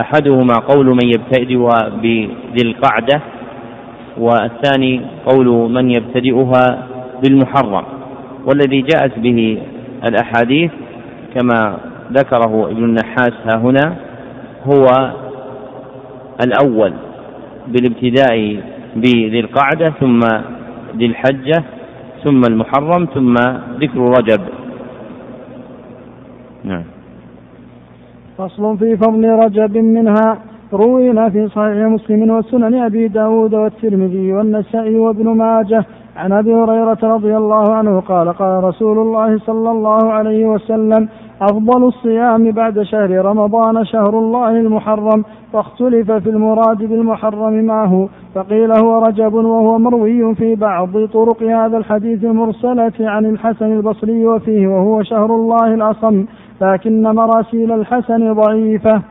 أحدهما 0.00 0.54
قول 0.68 0.86
من 0.86 1.06
يبتدئ 1.06 1.68
بذي 2.02 2.62
القعدة 2.62 3.20
والثاني 4.18 5.00
قول 5.26 5.70
من 5.70 5.90
يبتدئها 5.90 6.86
بالمحرم. 7.22 7.84
والذي 8.46 8.80
جاءت 8.80 9.18
به 9.18 9.58
الأحاديث 10.04 10.70
كما 11.34 11.78
ذكره 12.12 12.70
ابن 12.70 12.84
النحاس 12.84 13.32
ها 13.44 13.56
هنا 13.56 13.96
هو 14.66 14.86
الأول 16.44 16.92
بالابتداء 17.68 18.62
بذي 18.96 19.40
القعدة 19.40 19.90
ثم 20.00 20.20
ذي 20.96 21.06
الحجة 21.06 21.64
ثم 22.24 22.40
المحرم 22.50 23.06
ثم 23.14 23.34
ذكر 23.80 24.00
رجب. 24.00 24.40
نعم. 26.64 26.84
فصل 28.38 28.78
في 28.78 28.96
فضل 28.96 29.28
رجب 29.28 29.76
منها 29.76 30.38
روينا 30.72 31.30
في 31.30 31.48
صحيح 31.48 31.86
مسلم 31.86 32.30
وسنن 32.30 32.74
أبي 32.74 33.08
داود 33.08 33.54
والترمذي 33.54 34.32
والنسائي 34.32 34.96
وابن 34.96 35.28
ماجه 35.28 35.84
عن 36.16 36.32
أبي 36.32 36.54
هريرة 36.54 36.98
رضي 37.02 37.36
الله 37.36 37.74
عنه 37.74 38.00
قال 38.00 38.32
قال 38.32 38.64
رسول 38.64 38.98
الله 38.98 39.38
صلى 39.38 39.70
الله 39.70 40.12
عليه 40.12 40.46
وسلم 40.46 41.08
أفضل 41.42 41.84
الصيام 41.84 42.50
بعد 42.50 42.82
شهر 42.82 43.10
رمضان 43.10 43.84
شهر 43.84 44.18
الله 44.18 44.50
المحرم 44.50 45.24
واختلف 45.52 46.12
في 46.12 46.30
المراد 46.30 46.78
بالمحرم 46.78 47.64
معه 47.64 48.08
فقيل 48.34 48.72
هو 48.72 48.98
رجب 48.98 49.34
وهو 49.34 49.78
مروي 49.78 50.34
في 50.34 50.54
بعض 50.54 51.04
طرق 51.12 51.42
هذا 51.42 51.78
الحديث 51.78 52.24
المرسلة 52.24 52.92
عن 53.00 53.26
الحسن 53.26 53.72
البصري 53.72 54.26
وفيه 54.26 54.68
وهو 54.68 55.02
شهر 55.02 55.34
الله 55.34 55.74
الأصم. 55.74 56.24
لكن 56.60 57.02
مراسيل 57.02 57.72
الحسن 57.72 58.32
ضعيفة. 58.32 59.02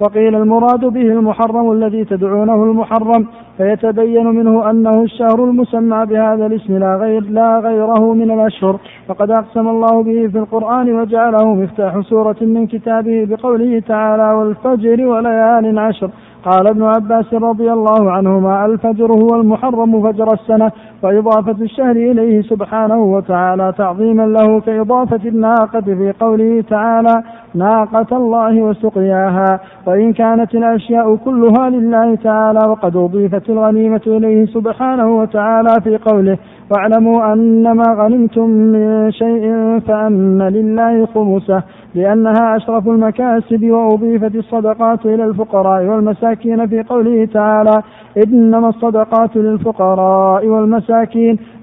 وقيل 0.00 0.34
المراد 0.34 0.84
به 0.84 1.00
المحرم 1.00 1.72
الذي 1.72 2.04
تدعونه 2.04 2.64
المحرم 2.64 3.26
فيتبين 3.56 4.26
منه 4.26 4.70
أنه 4.70 5.02
الشهر 5.02 5.44
المسمى 5.44 6.06
بهذا 6.06 6.46
الاسم 6.46 6.78
لا 6.78 6.96
غير 6.96 7.22
لا 7.30 7.58
غيره 7.58 8.12
من 8.14 8.30
الأشهر. 8.30 8.76
فقد 9.08 9.30
أقسم 9.30 9.68
الله 9.68 10.02
به 10.02 10.28
في 10.28 10.38
القرآن 10.38 10.92
وجعله 10.92 11.54
مفتاح 11.54 12.00
سورة 12.00 12.36
من 12.40 12.66
كتابه 12.66 13.26
بقوله 13.30 13.80
تعالى 13.80 14.32
والفجر 14.32 15.06
وليال 15.06 15.78
عشر. 15.78 16.10
قال 16.44 16.66
ابن 16.66 16.82
عباس 16.82 17.34
رضي 17.34 17.72
الله 17.72 18.10
عنهما 18.10 18.66
الفجر 18.66 19.12
هو 19.12 19.40
المحرم 19.40 20.02
فجر 20.02 20.32
السنة 20.32 20.72
وإضافة 21.02 21.56
الشهر 21.64 21.96
إليه 21.96 22.42
سبحانه 22.42 22.98
وتعالى 23.02 23.72
تعظيما 23.78 24.22
له 24.22 24.60
كإضافة 24.60 25.28
الناقة 25.28 25.80
في 25.80 26.12
قوله 26.20 26.64
تعالى 26.70 27.22
ناقة 27.54 28.16
الله 28.16 28.62
وسقياها 28.62 29.60
وإن 29.86 30.12
كانت 30.12 30.54
الأشياء 30.54 31.16
كلها 31.16 31.70
لله 31.70 32.14
تعالى 32.14 32.58
وقد 32.68 32.96
أضيفت 32.96 33.50
الغنيمة 33.50 34.00
إليه 34.06 34.46
سبحانه 34.46 35.18
وتعالى 35.18 35.80
في 35.84 35.96
قوله 35.96 36.38
واعلموا 36.70 37.32
أنما 37.32 37.84
غنمتم 37.98 38.48
من 38.50 39.10
شيء 39.10 39.78
فأن 39.88 40.42
لله 40.42 41.06
خمسه 41.06 41.62
لأنها 41.94 42.56
أشرف 42.56 42.88
المكاسب 42.88 43.70
وأضيفت 43.70 44.34
الصدقات 44.34 45.06
إلى 45.06 45.24
الفقراء 45.24 45.84
والمساكين 45.84 46.66
في 46.66 46.82
قوله 46.82 47.24
تعالى 47.34 47.82
إنما 48.26 48.68
الصدقات 48.68 49.36
للفقراء 49.36 50.46
والمساكين 50.46 50.85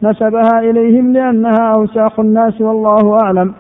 نسبها 0.04 0.60
إليهم 0.60 1.14
لأنها 1.14 1.74
أوساخ 1.74 2.20
الناس 2.20 2.62
والله 2.62 3.20
أعلم. 3.24 3.54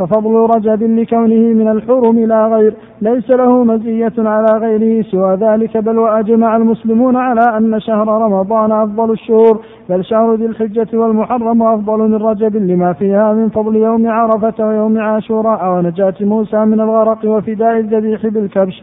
ففضل 0.00 0.34
رجب 0.56 0.82
لكونه 0.82 1.54
من 1.54 1.68
الحرم 1.68 2.18
لا 2.18 2.46
غير 2.46 2.74
ليس 3.02 3.30
له 3.30 3.64
مزية 3.64 4.12
على 4.18 4.58
غيره 4.58 5.02
سوى 5.02 5.34
ذلك 5.34 5.76
بل 5.76 5.98
وأجمع 5.98 6.56
المسلمون 6.56 7.16
على 7.16 7.56
أن 7.56 7.80
شهر 7.80 8.08
رمضان 8.08 8.72
أفضل 8.72 9.10
الشهور 9.10 9.60
بل 9.88 10.04
شهر 10.04 10.34
ذي 10.34 10.46
الحجة 10.46 10.98
والمحرم 10.98 11.62
أفضل 11.62 11.98
من 11.98 12.14
رجب 12.14 12.56
لما 12.56 12.92
فيها 12.92 13.32
من 13.32 13.48
فضل 13.48 13.76
يوم 13.76 14.08
عرفة 14.08 14.66
ويوم 14.66 14.98
عاشوراء 14.98 15.78
ونجاة 15.78 16.14
موسى 16.20 16.64
من 16.64 16.80
الغرق 16.80 17.24
وفداء 17.24 17.78
الذبيح 17.78 18.26
بالكبش. 18.26 18.82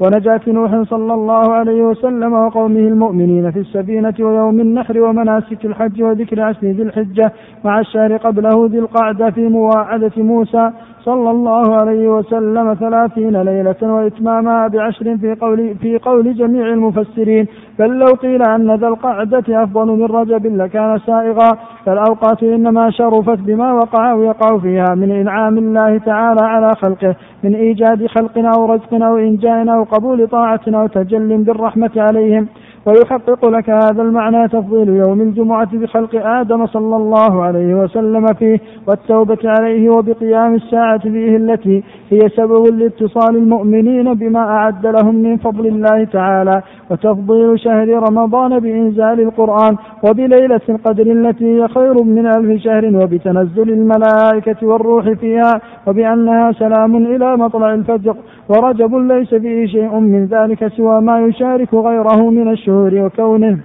ونجاة 0.00 0.40
نوح 0.46 0.82
صلى 0.82 1.14
الله 1.14 1.52
عليه 1.52 1.82
وسلم 1.82 2.32
وقومه 2.32 2.78
المؤمنين 2.78 3.50
في 3.50 3.58
السفينة 3.58 4.14
ويوم 4.20 4.60
النحر 4.60 5.00
ومناسك 5.00 5.64
الحج 5.64 6.02
وذكر 6.02 6.40
عشر 6.40 6.66
ذي 6.66 6.82
الحجة 6.82 7.32
مع 7.64 7.80
الشهر 7.80 8.16
قبله 8.16 8.66
ذي 8.66 8.78
القعدة 8.78 9.30
في 9.30 9.48
مواعدة 9.48 10.12
موسى 10.16 10.70
صلى 11.04 11.30
الله 11.30 11.74
عليه 11.74 12.08
وسلم 12.08 12.74
ثلاثين 12.74 13.42
ليلة 13.42 13.76
وإتمامها 13.82 14.68
بعشر 14.68 15.16
في 15.16 15.34
قول, 15.34 15.74
في 15.74 15.98
قول 15.98 16.34
جميع 16.34 16.66
المفسرين. 16.66 17.46
بل 17.78 17.98
لو 17.98 18.06
قيل 18.06 18.42
أن 18.42 18.74
ذا 18.74 18.88
القعدة 18.88 19.62
أفضل 19.62 19.86
من 19.86 20.04
رجب 20.04 20.46
لكان 20.56 20.98
سائغا. 20.98 21.50
فالأوقات 21.86 22.42
إنما 22.42 22.90
شرفت 22.90 23.38
بما 23.38 23.72
وقع 23.72 24.12
ويقع 24.12 24.58
فيها 24.58 24.94
من 24.94 25.10
إنعام 25.10 25.58
الله 25.58 25.98
تعالى 25.98 26.40
على 26.42 26.70
خلقه 26.82 27.14
من 27.44 27.54
إيجاد 27.54 28.06
خلق 28.06 28.38
أو 28.38 28.72
رزق 28.72 28.94
أو 28.94 29.16
إنجاء 29.16 29.74
أو 29.74 29.82
قبول 29.82 30.28
طاعة 30.28 30.60
أو 30.68 30.86
تجل 30.86 31.44
بالرحمة 31.44 31.90
عليهم. 31.96 32.48
ويحقق 32.86 33.48
لك 33.48 33.70
هذا 33.70 34.02
المعنى 34.02 34.48
تفضيل 34.48 34.88
يوم 34.88 35.20
الجمعة 35.20 35.78
بخلق 35.78 36.26
آدم 36.26 36.66
صلى 36.66 36.96
الله 36.96 37.42
عليه 37.42 37.74
وسلم 37.74 38.26
فيه 38.26 38.58
والتوبة 38.86 39.38
عليه 39.44 39.90
وبقيام 39.90 40.54
الساعة 40.54 40.98
فيه 40.98 41.36
التي 41.36 41.82
هي 42.10 42.28
سبب 42.28 42.66
لاتصال 42.66 43.36
المؤمنين 43.36 44.14
بما 44.14 44.40
أعد 44.40 44.86
لهم 44.86 45.14
من 45.14 45.36
فضل 45.36 45.66
الله 45.66 46.04
تعالى. 46.04 46.62
وتفضيل 46.90 47.60
شهر 47.60 47.88
رمضان 47.88 48.58
بإنزال 48.58 49.20
القرآن 49.20 49.76
وبليلة 50.02 50.60
القدر 50.68 51.06
التي 51.06 51.44
هي 51.44 51.68
خير 51.68 52.02
من 52.02 52.26
ألف 52.26 52.62
شهر 52.62 52.96
وبتنزل 52.96 53.70
الملائكة 53.70 54.66
والروح 54.66 55.12
فيها 55.12 55.60
وبأنها 55.86 56.52
سلام 56.52 56.96
إلى 56.96 57.36
مطلع 57.36 57.74
الفجر 57.74 58.16
ورجب 58.48 58.94
ليس 58.94 59.34
فيه 59.34 59.66
شيء 59.66 59.98
من 59.98 60.24
ذلك 60.24 60.68
سوى 60.68 61.00
ما 61.00 61.20
يشارك 61.20 61.74
غيره 61.74 62.30
من 62.30 62.52
الشهور 62.52 62.94
وكونه 62.94 63.58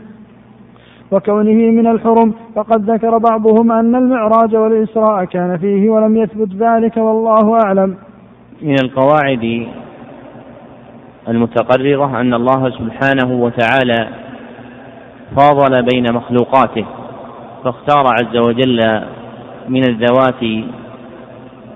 وكونه 1.12 1.72
من 1.72 1.88
الحرم. 1.88 2.34
فقد 2.56 2.92
ذكر 2.92 3.18
بعضهم 3.18 3.72
أن 3.72 3.96
المعراج 3.96 4.56
والإسراء 4.56 5.26
كان 5.26 5.58
فيه 5.58 5.90
ولم 5.90 6.18
يثبت 6.18 6.56
ذلك 6.56 6.98
والله 6.98 7.58
أعلم. 7.66 7.96
من 8.62 8.76
القواعد 8.84 9.66
المتقررة 11.28 12.22
أن 12.22 12.34
الله 12.34 12.70
سبحانه 12.70 13.32
وتعالى 13.32 14.08
فاضل 15.38 15.84
بين 15.94 16.14
مخلوقاته 16.14 16.86
فاختار 17.64 18.06
عز 18.08 18.38
وجل 18.38 19.02
من 19.70 19.90
الذوات 19.90 20.66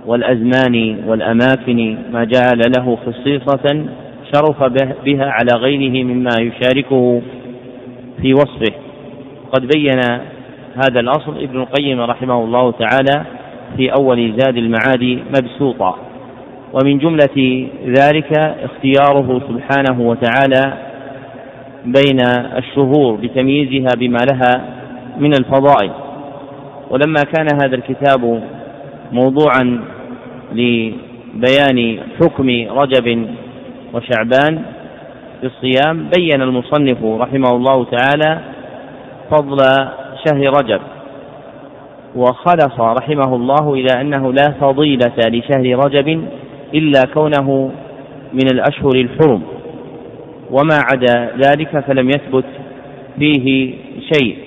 والأزمان 0.05 0.97
والأماكن 1.07 1.97
ما 2.11 2.23
جعل 2.23 2.61
له 2.77 2.97
خصيصة 3.05 3.85
شرف 4.33 4.63
بها 5.05 5.25
على 5.25 5.51
غيره 5.55 6.03
مما 6.03 6.29
يشاركه 6.41 7.21
في 8.21 8.33
وصفه. 8.33 8.73
قد 9.51 9.67
بين 9.75 9.99
هذا 10.75 10.99
الأصل 10.99 11.37
ابن 11.37 11.59
القيم 11.59 12.01
رحمه 12.01 12.43
الله 12.43 12.71
تعالى 12.71 13.25
في 13.77 13.91
أول 13.93 14.33
زاد 14.37 14.57
المعاد 14.57 15.19
مبسوطا. 15.37 16.08
ومن 16.73 16.97
جملة 16.97 17.67
ذلك 17.85 18.39
اختياره 18.39 19.41
سبحانه 19.49 20.01
وتعالى 20.01 20.73
بين 21.85 22.19
الشهور 22.57 23.15
بتمييزها 23.15 23.89
بما 23.97 24.17
لها 24.31 24.63
من 25.19 25.33
الفضائل. 25.33 25.91
ولما 26.89 27.21
كان 27.35 27.47
هذا 27.63 27.75
الكتاب 27.75 28.43
موضوعا 29.11 29.79
لبيان 30.51 31.99
حكم 32.21 32.49
رجب 32.69 33.27
وشعبان 33.93 34.61
في 35.41 35.47
الصيام 35.47 36.09
بين 36.17 36.41
المصنف 36.41 37.03
رحمه 37.03 37.49
الله 37.49 37.85
تعالى 37.85 38.39
فضل 39.31 39.57
شهر 40.27 40.47
رجب 40.63 40.81
وخلص 42.15 42.79
رحمه 42.79 43.35
الله 43.35 43.73
إلى 43.73 44.01
أنه 44.01 44.33
لا 44.33 44.53
فضيلة 44.61 45.13
لشهر 45.27 45.85
رجب 45.85 46.23
إلا 46.73 47.01
كونه 47.13 47.71
من 48.33 48.47
الأشهر 48.53 48.95
الحرم 48.95 49.41
وما 50.51 50.79
عدا 50.91 51.31
ذلك 51.45 51.79
فلم 51.79 52.09
يثبت 52.09 52.45
فيه 53.19 53.73
شيء. 54.13 54.37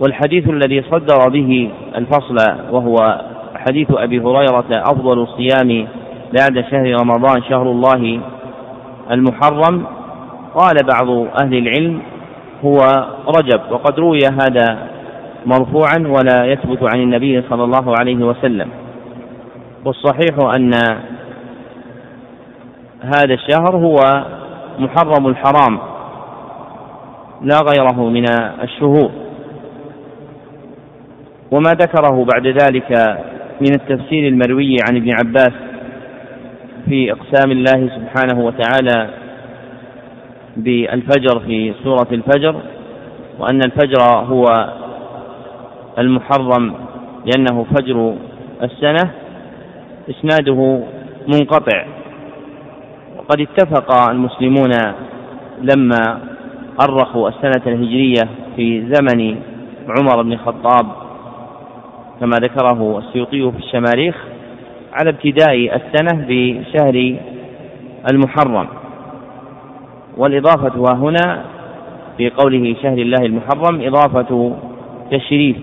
والحديث 0.00 0.48
الذي 0.48 0.82
صدر 0.82 1.28
به 1.28 1.70
الفصل 1.96 2.36
وهو 2.70 3.20
حديث 3.56 3.88
أبي 3.90 4.20
هريرة 4.20 4.66
أفضل 4.70 5.22
الصيام 5.22 5.86
بعد 6.32 6.64
شهر 6.70 7.00
رمضان 7.00 7.42
شهر 7.48 7.70
الله 7.70 8.20
المحرم 9.10 9.84
قال 10.54 10.76
بعض 10.94 11.10
أهل 11.42 11.54
العلم 11.58 12.00
هو 12.64 12.78
رجب 13.38 13.60
وقد 13.70 13.98
روي 13.98 14.18
هذا 14.32 14.78
مرفوعا 15.46 15.98
ولا 15.98 16.44
يثبت 16.44 16.94
عن 16.94 17.00
النبي 17.00 17.42
صلى 17.50 17.64
الله 17.64 17.94
عليه 17.98 18.16
وسلم. 18.16 18.68
والصحيح 19.84 20.54
أن 20.56 20.70
هذا 23.02 23.34
الشهر 23.34 23.76
هو 23.76 24.24
محرم 24.78 25.26
الحرام 25.26 25.78
لا 27.42 27.58
غيره 27.58 28.08
من 28.08 28.24
الشهور. 28.62 29.10
وما 31.50 31.70
ذكره 31.70 32.24
بعد 32.34 32.46
ذلك 32.46 33.18
من 33.60 33.70
التفسير 33.80 34.28
المروي 34.28 34.76
عن 34.88 34.96
ابن 34.96 35.12
عباس 35.12 35.52
في 36.88 37.12
إقسام 37.12 37.50
الله 37.50 37.88
سبحانه 37.96 38.44
وتعالى 38.44 39.10
بالفجر 40.56 41.40
في 41.40 41.74
سورة 41.84 42.08
الفجر 42.12 42.54
وأن 43.38 43.60
الفجر 43.66 44.02
هو 44.02 44.44
المحرم 45.98 46.74
لأنه 47.26 47.66
فجر 47.74 48.14
السنة. 48.62 49.10
إسناده 50.10 50.82
منقطع. 51.28 51.84
وقد 53.18 53.40
اتفق 53.40 54.10
المسلمون 54.10 54.70
لما 55.62 56.20
أرخوا 56.80 57.28
السنة 57.28 57.62
الهجرية 57.66 58.28
في 58.56 58.92
زمن 58.92 59.36
عمر 59.98 60.22
بن 60.22 60.32
الخطاب 60.32 60.86
كما 62.20 62.36
ذكره 62.36 62.98
السيوطي 62.98 63.52
في 63.52 63.58
الشماريخ 63.58 64.16
على 64.92 65.10
ابتداء 65.10 65.54
السنة 65.56 66.24
بشهر 66.28 67.16
المحرم. 68.12 68.68
والإضافة 70.16 70.94
هنا 70.94 71.44
في 72.16 72.30
قوله 72.30 72.76
شهر 72.82 72.98
الله 72.98 73.26
المحرم 73.26 73.80
إضافة 73.80 74.56
تشريف. 75.10 75.56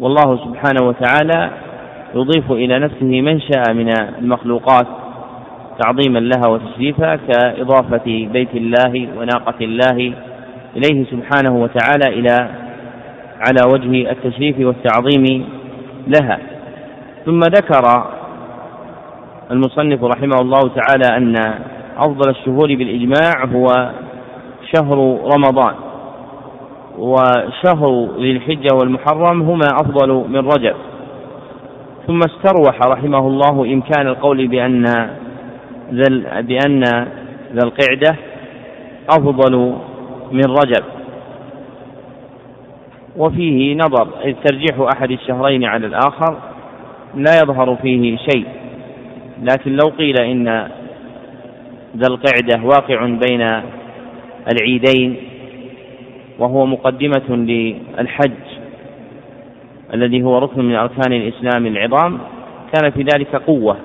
والله 0.00 0.36
سبحانه 0.36 0.88
وتعالى 0.88 1.50
يضيف 2.14 2.52
إلى 2.52 2.78
نفسه 2.78 3.20
من 3.20 3.40
شاء 3.40 3.74
من 3.74 3.88
المخلوقات 4.18 4.86
تعظيما 5.82 6.18
لها 6.18 6.48
وتشريفا 6.48 7.16
كإضافة 7.16 8.28
بيت 8.32 8.54
الله 8.54 9.08
وناقة 9.18 9.54
الله 9.60 10.14
إليه 10.76 11.04
سبحانه 11.04 11.56
وتعالى 11.56 12.18
إلى 12.18 12.48
على 13.38 13.72
وجه 13.74 14.10
التشريف 14.10 14.56
والتعظيم 14.58 15.44
لها. 16.06 16.38
ثم 17.26 17.38
ذكر 17.38 18.06
المصنف 19.50 20.04
رحمه 20.04 20.36
الله 20.40 20.60
تعالى 20.60 21.16
أن 21.16 21.54
أفضل 21.96 22.30
الشهور 22.30 22.66
بالإجماع 22.66 23.44
هو 23.54 23.90
شهر 24.74 25.18
رمضان 25.34 25.74
وشهر 26.98 28.08
ذي 28.20 28.32
الحجة 28.32 28.68
والمحرم 28.80 29.42
هما 29.42 29.66
أفضل 29.72 30.24
من 30.28 30.38
رجب. 30.38 30.74
ثم 32.06 32.18
استروح 32.18 32.80
رحمه 32.86 33.18
الله 33.18 33.64
إمكان 33.64 34.06
القول 34.06 34.46
بأن 34.48 34.84
ذا 35.92 36.40
بأن 36.40 36.84
ذا 37.52 37.64
القعدة 37.64 38.16
أفضل 39.10 39.76
من 40.32 40.44
رجب. 40.44 40.84
وفيه 43.16 43.74
نظر 43.74 44.08
إذ 44.24 44.34
ترجيح 44.44 44.88
أحد 44.96 45.10
الشهرين 45.10 45.64
على 45.64 45.86
الآخر 45.86 46.38
لا 47.14 47.38
يظهر 47.42 47.76
فيه 47.76 48.16
شيء. 48.16 48.46
لكن 49.42 49.76
لو 49.76 49.88
قيل 49.98 50.20
إن 50.20 50.68
ذا 51.96 52.06
القعدة 52.10 52.64
واقع 52.64 53.04
بين 53.04 53.62
العيدين 54.52 55.16
وهو 56.38 56.66
مقدمة 56.66 57.36
للحج 57.36 58.51
الذي 59.94 60.22
هو 60.22 60.38
ركن 60.38 60.64
من 60.64 60.74
أركان 60.74 61.12
الإسلام 61.12 61.66
العظام 61.66 62.18
كان 62.72 62.90
في 62.90 63.02
ذلك 63.02 63.36
قوة. 63.36 63.76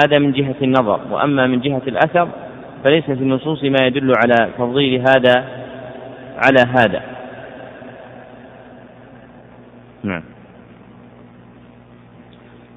هذا 0.00 0.18
من 0.18 0.32
جهة 0.32 0.54
النظر 0.62 1.00
وأما 1.10 1.46
من 1.46 1.60
جهة 1.60 1.82
الأثر 1.88 2.28
فليس 2.84 3.04
في 3.04 3.12
النصوص 3.12 3.64
ما 3.64 3.86
يدل 3.86 4.12
على 4.22 4.50
تفضيل 4.58 5.00
هذا 5.00 5.44
على 6.36 6.60
هذا. 6.76 7.02
نعم. 10.02 10.22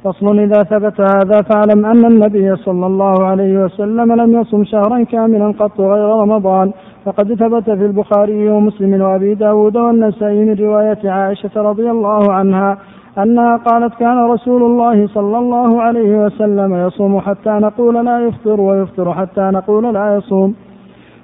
فصل 0.03 0.39
إذا 0.39 0.63
ثبت 0.63 1.01
هذا 1.01 1.41
فاعلم 1.41 1.86
أن 1.86 2.05
النبي 2.05 2.55
صلى 2.55 2.86
الله 2.86 3.25
عليه 3.25 3.57
وسلم 3.57 4.13
لم 4.13 4.41
يصم 4.41 4.63
شهرا 4.63 5.03
كاملا 5.03 5.53
قط 5.60 5.79
غير 5.79 6.05
رمضان 6.05 6.71
فقد 7.08 7.34
ثبت 7.34 7.63
في 7.63 7.86
البخاري 7.86 8.50
ومسلم 8.50 9.02
وأبي 9.02 9.34
داود 9.34 9.78
والنسائي 9.78 10.46
من 10.46 10.56
رواية 10.60 11.12
عائشة 11.12 11.50
رضي 11.56 11.91
الله 11.91 12.34
عنها 12.34 12.78
أنها 13.17 13.58
قالت 13.58 13.93
كان 14.00 14.17
رسول 14.17 14.63
الله 14.63 15.08
صلى 15.08 15.38
الله 15.38 15.82
عليه 15.82 16.26
وسلم 16.26 16.76
يصوم 16.76 17.20
حتى 17.20 17.50
نقول 17.50 18.06
لا 18.06 18.28
يفطر 18.28 18.62
ويفطر 18.62 19.13
حتى 19.13 19.41
نقول 19.41 19.93
لا 19.93 20.15
يصوم. 20.15 20.56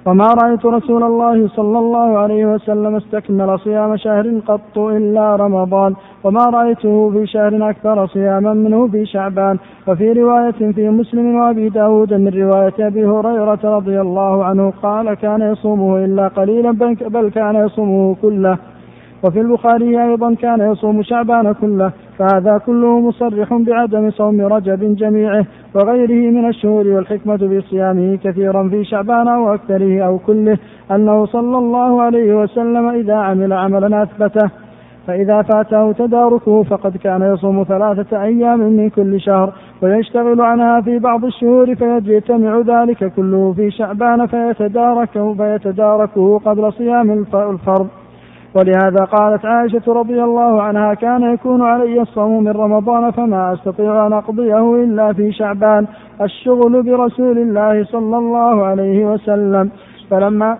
وما 0.06 0.26
رأيت 0.42 0.66
رسول 0.66 1.02
الله 1.02 1.48
صلى 1.48 1.78
الله 1.78 2.18
عليه 2.18 2.46
وسلم 2.46 2.96
استكمل 2.96 3.58
صيام 3.58 3.96
شهر 3.96 4.40
قط 4.46 4.78
إلا 4.78 5.36
رمضان 5.36 5.94
وما 6.24 6.44
رأيته 6.44 7.10
في 7.10 7.26
شهر 7.26 7.70
أكثر 7.70 8.06
صياما 8.06 8.54
منه 8.54 8.88
في 8.88 9.06
شعبان. 9.06 9.58
وفي 9.88 10.12
رواية 10.12 10.72
في 10.72 10.88
مسلم 10.88 11.34
وأبي 11.34 11.68
داود 11.68 12.14
من 12.14 12.28
رواية 12.28 12.78
أبي 12.80 13.04
هريرة 13.06 13.58
رضي 13.64 14.00
الله 14.00 14.44
عنه 14.44 14.72
قال 14.82 15.14
كان 15.14 15.42
يصومه 15.52 16.04
إلا 16.04 16.28
قليلا 16.28 16.70
بل 17.08 17.30
كان 17.30 17.54
يصومه 17.54 18.16
كله. 18.22 18.58
وفي 19.24 19.40
البخاري 19.40 20.02
أيضا 20.02 20.34
كان 20.34 20.72
يصوم 20.72 21.02
شعبان 21.02 21.52
كله 21.52 21.92
فهذا 22.18 22.58
كله 22.66 23.00
مصرح 23.00 23.54
بعدم 23.54 24.10
صوم 24.10 24.40
رجب 24.40 24.96
جميعه 24.96 25.46
وغيره 25.74 26.30
من 26.30 26.48
الشهور 26.48 26.88
والحكمة 26.88 27.36
في 27.36 27.60
صيامه 27.60 28.16
كثيرا 28.24 28.68
في 28.68 28.84
شعبان 28.84 29.28
أو 29.28 29.54
أكثره 29.54 30.02
أو 30.02 30.18
كله 30.18 30.58
أنه 30.90 31.26
صلى 31.26 31.58
الله 31.58 32.02
عليه 32.02 32.34
وسلم 32.34 32.88
إذا 32.88 33.14
عمل 33.14 33.52
عملا 33.52 34.02
أثبته. 34.02 34.50
فإذا 35.06 35.42
فاته 35.42 35.92
تداركه 35.92 36.62
فقد 36.62 36.96
كان 36.96 37.22
يصوم 37.22 37.64
ثلاثة 37.64 38.22
أيام 38.22 38.60
من 38.60 38.90
كل 38.90 39.20
شهر 39.20 39.52
ويشتغل 39.82 40.40
عنها 40.40 40.80
في 40.80 40.98
بعض 40.98 41.24
الشهور 41.24 41.74
فيجتمع 41.74 42.58
ذلك 42.58 43.12
كله 43.16 43.52
في 43.52 43.70
شعبان 43.70 44.26
فيتداركه 44.26 45.34
فيتداركه 45.34 46.38
قبل 46.38 46.72
صيام 46.72 47.10
الفرض. 47.10 47.88
ولهذا 48.56 49.04
قالت 49.04 49.44
عائشة 49.44 49.82
رضي 49.92 50.22
الله 50.22 50.62
عنها 50.62 50.94
كان 50.94 51.22
يكون 51.34 51.62
علي 51.62 52.00
الصوم 52.00 52.44
من 52.44 52.52
رمضان 52.52 53.10
فما 53.10 53.52
أستطيع 53.52 54.06
أن 54.06 54.12
أقضيه 54.12 54.74
إلا 54.74 55.12
في 55.12 55.32
شعبان 55.32 55.86
الشغل 56.22 56.82
برسول 56.82 57.38
الله 57.38 57.84
صلى 57.84 58.18
الله 58.18 58.66
عليه 58.66 59.06
وسلم. 59.06 59.70
فلما 60.10 60.58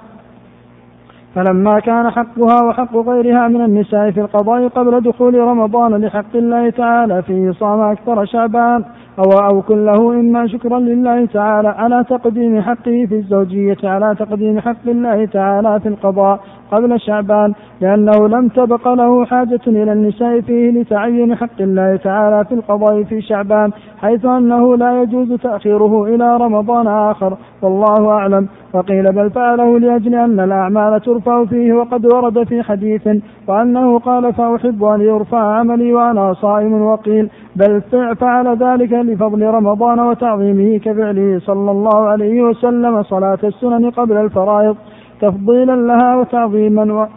فلما 1.35 1.80
كان 1.80 2.11
حقها 2.11 2.64
وحق 2.68 2.96
غيرها 2.96 3.48
من 3.48 3.61
النساء 3.61 4.11
في 4.11 4.20
القضاء 4.20 4.68
قبل 4.68 5.00
دخول 5.00 5.35
رمضان 5.35 6.04
لحق 6.04 6.37
الله 6.37 6.70
تعالى 6.70 7.22
فيه 7.22 7.50
صام 7.50 7.80
أكثر 7.80 8.24
شعبان. 8.24 8.85
أو 9.18 9.31
أو 9.33 9.62
كله 9.62 10.20
إما 10.20 10.46
شكرا 10.46 10.79
لله 10.79 11.27
تعالى 11.27 11.68
على 11.68 12.05
تقديم 12.11 12.61
حقه 12.61 13.07
في 13.09 13.14
الزوجية 13.14 13.77
على 13.85 14.14
تقديم 14.18 14.61
حق 14.61 14.88
الله 14.88 15.24
تعالى 15.27 15.81
في 15.81 15.88
القضاء 15.88 16.40
قبل 16.72 17.00
شعبان 17.00 17.53
لأنه 17.81 18.29
لم 18.29 18.48
تبق 18.48 18.88
له 18.88 19.24
حاجة 19.24 19.61
إلى 19.66 19.92
النساء 19.92 20.40
فيه 20.40 20.70
لتعين 20.70 21.35
حق 21.35 21.61
الله 21.61 21.96
تعالى 21.96 22.44
في 22.44 22.55
القضاء 22.55 23.03
في 23.03 23.20
شعبان 23.20 23.70
حيث 24.00 24.24
أنه 24.24 24.77
لا 24.77 25.03
يجوز 25.03 25.33
تأخيره 25.33 26.05
إلى 26.05 26.37
رمضان 26.37 26.87
آخر 26.87 27.37
والله 27.62 28.11
أعلم. 28.11 28.48
وقيل 28.74 29.12
بل 29.12 29.31
فعله 29.31 29.79
لأجل 29.79 30.14
أن 30.14 30.40
الأعمال 30.40 31.00
ترفع 31.00 31.44
فيه 31.44 31.72
وقد 31.72 32.07
ورد 32.07 32.44
في 32.48 32.62
حديث 32.62 33.09
وأنه 33.48 33.98
قال 33.98 34.33
فأحب 34.33 34.85
أن 34.85 35.00
يرفع 35.00 35.38
عملي 35.38 35.92
وأنا 35.92 36.33
صائم 36.33 36.83
وقيل 36.83 37.31
بل 37.57 37.83
فعل 38.21 38.57
ذلك 38.57 38.93
لفضل 38.93 39.43
رمضان 39.43 40.01
وتعظيمه 40.01 40.79
كفعله 40.79 41.38
صلى 41.38 41.71
الله 41.71 42.07
عليه 42.09 42.43
وسلم 42.43 43.03
صلاة 43.03 43.38
السنن 43.45 43.90
قبل 43.90 44.17
الفرائض 44.17 44.77
تفضيلا 45.21 45.77
لها 45.77 46.17
وتعظيما 46.17 47.09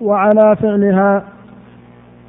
وعلى 0.00 0.56
فعلها. 0.56 1.24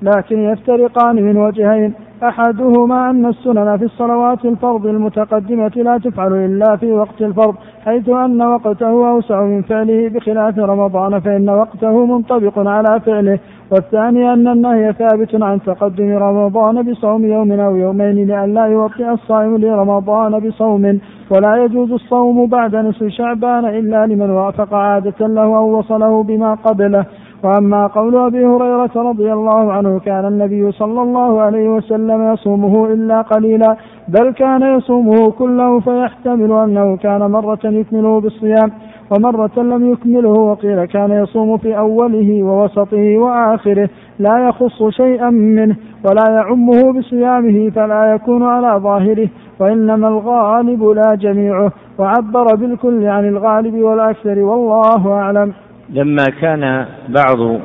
لكن 0.02 0.40
يفترقان 0.40 1.16
من 1.16 1.38
وجهين. 1.38 1.94
أحدهما 2.24 3.10
أن 3.10 3.26
السنن 3.26 3.78
في 3.78 3.86
الصلوات 3.86 4.46
الفرض 4.46 4.86
المتقدمة 4.86 5.72
لا 5.76 5.98
تفعل 5.98 6.34
إلا 6.34 6.76
في 6.76 6.92
وقت 6.92 7.22
الفرض 7.22 7.56
حيث 7.86 8.10
أن 8.10 8.42
وقته 8.42 9.10
أوسع 9.10 9.42
من 9.42 9.62
فعله 9.62 10.10
بخلاف 10.10 10.60
رمضان 10.60 11.20
فإن 11.20 11.50
وقته 11.50 12.06
منطبق 12.06 12.68
على 12.68 13.00
فعله. 13.00 13.40
والثاني 13.72 14.34
أن 14.34 14.48
النهي 14.48 14.94
ثابت 14.94 15.44
عن 15.44 15.62
تقدم 15.62 16.18
رمضان 16.18 16.82
بصوم 16.92 17.26
يوم 17.26 17.52
أو 17.52 17.76
يومين 17.76 18.28
لئلا 18.28 18.66
يوطئ 18.66 19.12
الصائم 19.12 19.58
لرمضان 19.58 20.40
بصوم 20.40 21.00
ولا 21.32 21.64
يجوز 21.64 21.92
الصوم 21.92 22.46
بعد 22.46 22.76
نصف 22.76 23.08
شعبان 23.08 23.66
إلا 23.66 24.06
لمن 24.06 24.30
وافق 24.30 24.74
عادة 24.74 25.28
له 25.28 25.58
أو 25.58 25.80
وصله 25.80 26.24
بما 26.24 26.54
قبله. 26.54 27.06
وأما 27.46 27.88
قول 27.88 28.16
أبي 28.18 28.46
هريرة 28.46 28.92
رضي 28.96 29.34
الله 29.34 29.74
عنه 29.74 30.00
كان 30.00 30.26
النبي 30.26 30.72
صلى 30.72 31.02
الله 31.02 31.42
عليه 31.42 31.70
وسلم 31.70 32.34
يصومه 32.34 32.86
إلا 32.94 33.22
قليلا 33.22 33.76
بل 34.08 34.32
كان 34.34 34.62
يصومه 34.78 35.32
كله 35.32 35.80
فيحتمل 35.80 36.52
أنه 36.52 36.98
كان 36.98 37.32
مرة 37.32 37.60
يكمله 37.66 38.22
بالصيام 38.22 38.72
ومرة 39.12 39.52
لم 39.58 39.92
يكمله 39.92 40.30
وقيل 40.30 40.86
كان 40.86 41.12
يصوم 41.12 41.58
في 41.58 41.78
أوله 41.78 42.44
ووسطه 42.44 43.18
وآخره 43.18 43.90
لا 44.20 44.48
يخص 44.48 44.84
شيئا 44.90 45.30
منه 45.30 45.76
ولا 46.06 46.30
يعمه 46.30 46.94
بصيامه 47.00 47.70
فلا 47.70 48.14
يكون 48.14 48.44
على 48.44 48.80
ظاهره 48.80 49.30
وإنما 49.60 50.08
الغالب 50.08 50.84
لا 50.84 51.16
جميعه 51.16 51.72
وعبر 52.00 52.56
بالكل 52.56 53.06
عن 53.08 53.28
الغالب 53.28 53.76
والأكثر 53.76 54.40
والله 54.40 55.14
أعلم. 55.14 55.54
لما 55.90 56.24
كان 56.42 56.86
بعض 57.10 57.60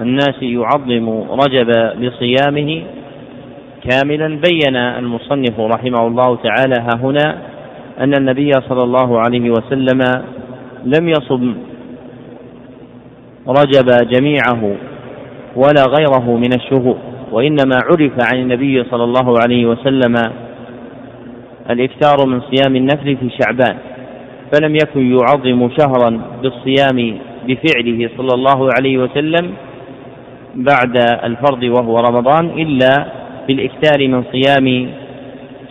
الناس 0.00 0.42
يعظم 0.42 1.24
رجب 1.30 1.68
بصيامه 2.00 2.82
كاملا 3.90 4.26
بين 4.28 4.76
المصنف 4.76 5.60
رحمه 5.60 6.06
الله 6.06 6.36
تعالى 6.36 6.74
ها 6.80 6.96
هنا 7.02 7.38
أن 8.00 8.14
النبي 8.14 8.50
صلى 8.68 8.82
الله 8.82 9.18
عليه 9.20 9.50
وسلم 9.50 10.00
لم 10.84 11.08
يصم 11.08 11.54
رجب 13.48 14.08
جميعه 14.10 14.76
ولا 15.56 15.84
غيره 15.98 16.36
من 16.36 16.52
الشهور 16.54 16.96
وإنما 17.32 17.76
عرف 17.90 18.12
عن 18.32 18.38
النبي 18.40 18.84
صلى 18.84 19.04
الله 19.04 19.34
عليه 19.42 19.66
وسلم 19.66 20.14
الإكثار 21.70 22.26
من 22.26 22.40
صيام 22.40 22.76
النفل 22.76 23.16
في 23.16 23.30
شعبان 23.30 23.76
فلم 24.52 24.74
يكن 24.74 25.16
يعظم 25.16 25.70
شهرا 25.78 26.20
بالصيام 26.42 27.18
بفعله 27.46 28.10
صلى 28.16 28.32
الله 28.34 28.68
عليه 28.78 28.98
وسلم 28.98 29.54
بعد 30.54 30.96
الفرض 31.24 31.62
وهو 31.62 31.98
رمضان 32.00 32.46
إلا 32.50 33.06
بالإكثار 33.48 34.08
من 34.08 34.24
صيام 34.32 34.88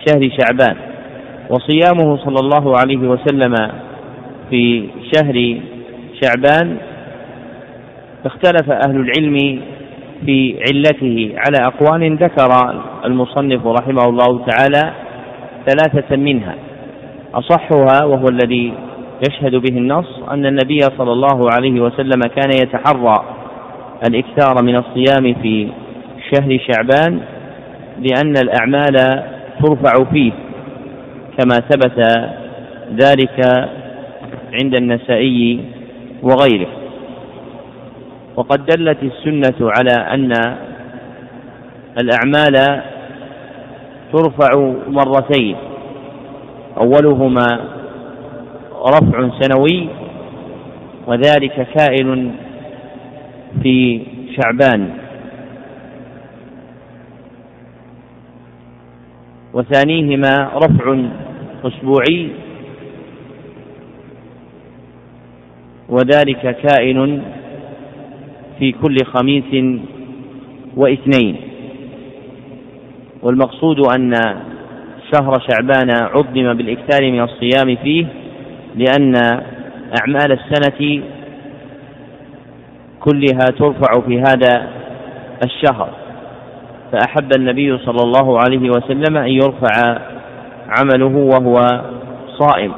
شهر 0.07 0.29
شعبان. 0.39 0.75
وصيامه 1.49 2.17
صلى 2.17 2.39
الله 2.43 2.77
عليه 2.79 2.97
وسلم 2.97 3.55
في 4.49 4.87
شهر 5.15 5.57
شعبان 6.23 6.77
اختلف 8.25 8.71
أهل 8.71 8.95
العلم 8.95 9.61
في 10.25 10.55
علته 10.69 11.33
على 11.37 11.57
أقوال 11.67 12.17
ذكر 12.17 12.49
المصنف 13.05 13.67
رحمه 13.67 14.03
الله 14.09 14.45
تعالى 14.45 14.93
ثلاثة 15.67 16.15
منها 16.15 16.55
أصحها 17.33 18.05
وهو 18.05 18.25
الذي 18.27 18.73
يشهد 19.29 19.55
به 19.55 19.77
النص 19.77 20.19
أن 20.31 20.45
النبي 20.45 20.79
صلى 20.97 21.11
الله 21.11 21.49
عليه 21.55 21.81
وسلم 21.81 22.21
كان 22.35 22.49
يتحرى 22.61 23.23
الإكثار 24.09 24.63
من 24.63 24.75
الصيام 24.75 25.33
في 25.41 25.67
شهر 26.33 26.57
شعبان 26.67 27.19
لأن 27.99 28.33
الأعمال 28.37 29.23
ترفع 29.63 30.03
فيه 30.11 30.31
كما 31.37 31.55
ثبت 31.69 31.99
ذلك 33.03 33.39
عند 34.61 34.75
النسائي 34.75 35.59
وغيره. 36.23 36.67
وقد 38.35 38.65
دلت 38.65 38.97
السنة 39.03 39.71
على 39.77 40.13
أن 40.13 40.31
الأعمال 42.01 42.81
ترفع 44.13 44.73
مرتين 44.87 45.55
أولهما 46.77 47.47
رفع 48.87 49.29
سنوي 49.39 49.87
وذلك 51.07 51.67
كائن 51.77 52.31
في 53.63 54.01
شعبان. 54.35 54.89
وثانيهما 59.53 60.51
رفع 60.55 60.85
أسبوعي 61.63 62.29
وذلك 65.89 66.55
كائن 66.55 67.21
في 68.59 68.71
كل 68.71 68.95
خميس 69.05 69.81
واثنين. 70.75 71.35
والمقصود 73.21 73.79
أن 73.79 74.13
شهر 75.13 75.33
شعبان 75.49 75.89
عظم 75.91 76.53
بالإكثار 76.53 77.11
من 77.11 77.21
الصيام 77.21 77.75
فيه 77.75 78.05
لأن 78.75 79.15
أعمال 80.01 80.31
السنة 80.31 81.03
كلها 82.99 83.45
ترفع 83.59 84.01
في 84.07 84.19
هذا 84.19 84.67
الشهر. 85.45 85.89
فأحب 86.91 87.29
النبي 87.37 87.77
صلى 87.77 88.03
الله 88.03 88.39
عليه 88.39 88.69
وسلم 88.69 89.17
أن 89.17 89.29
يرفع 89.29 90.01
عمله 90.69 91.17
وهو 91.17 91.55
صائم. 92.39 92.71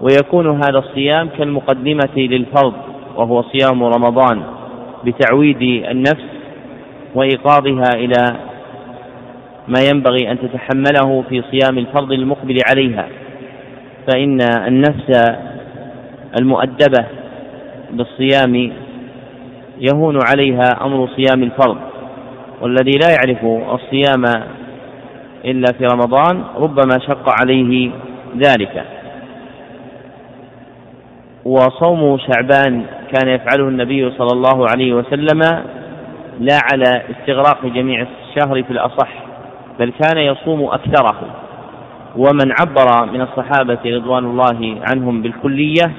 ويكون 0.00 0.46
هذا 0.50 0.78
الصيام 0.78 1.28
كالمقدمة 1.38 2.16
للفرض 2.16 2.74
وهو 3.16 3.42
صيام 3.42 3.84
رمضان 3.84 4.42
بتعويد 5.04 5.62
النفس 5.90 6.24
وإيقاظها 7.14 7.90
إلى 7.94 8.36
ما 9.68 9.80
ينبغي 9.92 10.30
أن 10.30 10.38
تتحمله 10.38 11.24
في 11.28 11.42
صيام 11.50 11.78
الفرض 11.78 12.12
المقبل 12.12 12.58
عليها. 12.70 13.08
فإن 14.08 14.38
النفس 14.66 15.34
المؤدبة 16.40 17.04
بالصيام 17.90 18.72
يهون 19.78 20.18
عليها 20.30 20.64
أمر 20.82 21.08
صيام 21.16 21.42
الفرض 21.42 21.76
والذي 22.60 22.98
لا 23.02 23.08
يعرف 23.10 23.44
الصيام 23.74 24.24
إلا 25.44 25.72
في 25.78 25.84
رمضان 25.84 26.44
ربما 26.56 26.98
شق 27.06 27.34
عليه 27.40 27.90
ذلك. 28.36 28.84
وصوم 31.44 32.18
شعبان 32.18 32.82
كان 33.12 33.28
يفعله 33.28 33.68
النبي 33.68 34.10
صلى 34.10 34.30
الله 34.32 34.66
عليه 34.70 34.92
وسلم 34.92 35.40
لا 36.40 36.58
على 36.72 37.02
استغراق 37.10 37.66
جميع 37.66 38.06
الشهر 38.30 38.62
في 38.62 38.70
الأصح 38.70 39.08
بل 39.78 39.92
كان 40.02 40.18
يصوم 40.18 40.64
أكثره. 40.64 41.43
ومن 42.16 42.52
عبر 42.60 43.12
من 43.12 43.20
الصحابة 43.20 43.78
رضوان 43.86 44.24
الله 44.24 44.76
عنهم 44.90 45.22
بالكلية 45.22 45.92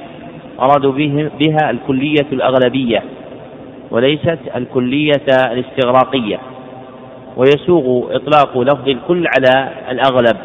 أرادوا 0.60 0.92
بها 1.40 1.70
الكلية 1.70 2.28
الأغلبية 2.32 3.04
وليست 3.92 4.40
الكلية 4.56 5.26
الاستغراقية 5.52 6.40
ويسوغ 7.38 8.16
إطلاق 8.16 8.58
لفظ 8.58 8.90
الكل 8.90 9.28
على 9.28 9.70
الأغلب 9.92 10.38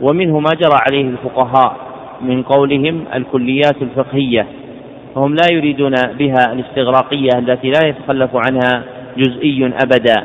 ومنه 0.00 0.40
ما 0.40 0.50
جرى 0.54 0.78
عليه 0.88 1.08
الفقهاء 1.08 1.76
من 2.20 2.42
قولهم 2.42 3.04
الكليات 3.14 3.82
الفقهية 3.82 4.46
فهم 5.14 5.34
لا 5.34 5.52
يريدون 5.52 5.94
بها 6.18 6.52
الاستغراقية 6.52 7.38
التي 7.38 7.70
لا 7.70 7.88
يتخلف 7.88 8.30
عنها 8.34 8.82
جزئي 9.16 9.66
أبدا. 9.66 10.24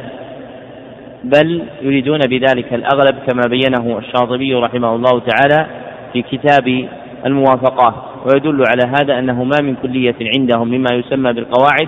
بل 1.23 1.63
يريدون 1.81 2.19
بذلك 2.19 2.73
الأغلب 2.73 3.15
كما 3.27 3.41
بينه 3.47 3.97
الشاطبي 3.97 4.53
رحمه 4.53 4.95
الله 4.95 5.19
تعالى 5.19 5.67
في 6.13 6.21
كتاب 6.21 6.87
الموافقات. 7.25 7.93
ويدل 8.25 8.63
على 8.67 8.83
هذا 8.87 9.19
أنه 9.19 9.43
ما 9.43 9.57
من 9.61 9.75
كلية 9.75 10.15
عندهم 10.37 10.67
مما 10.67 10.89
يسمى 10.93 11.33
بالقواعد 11.33 11.87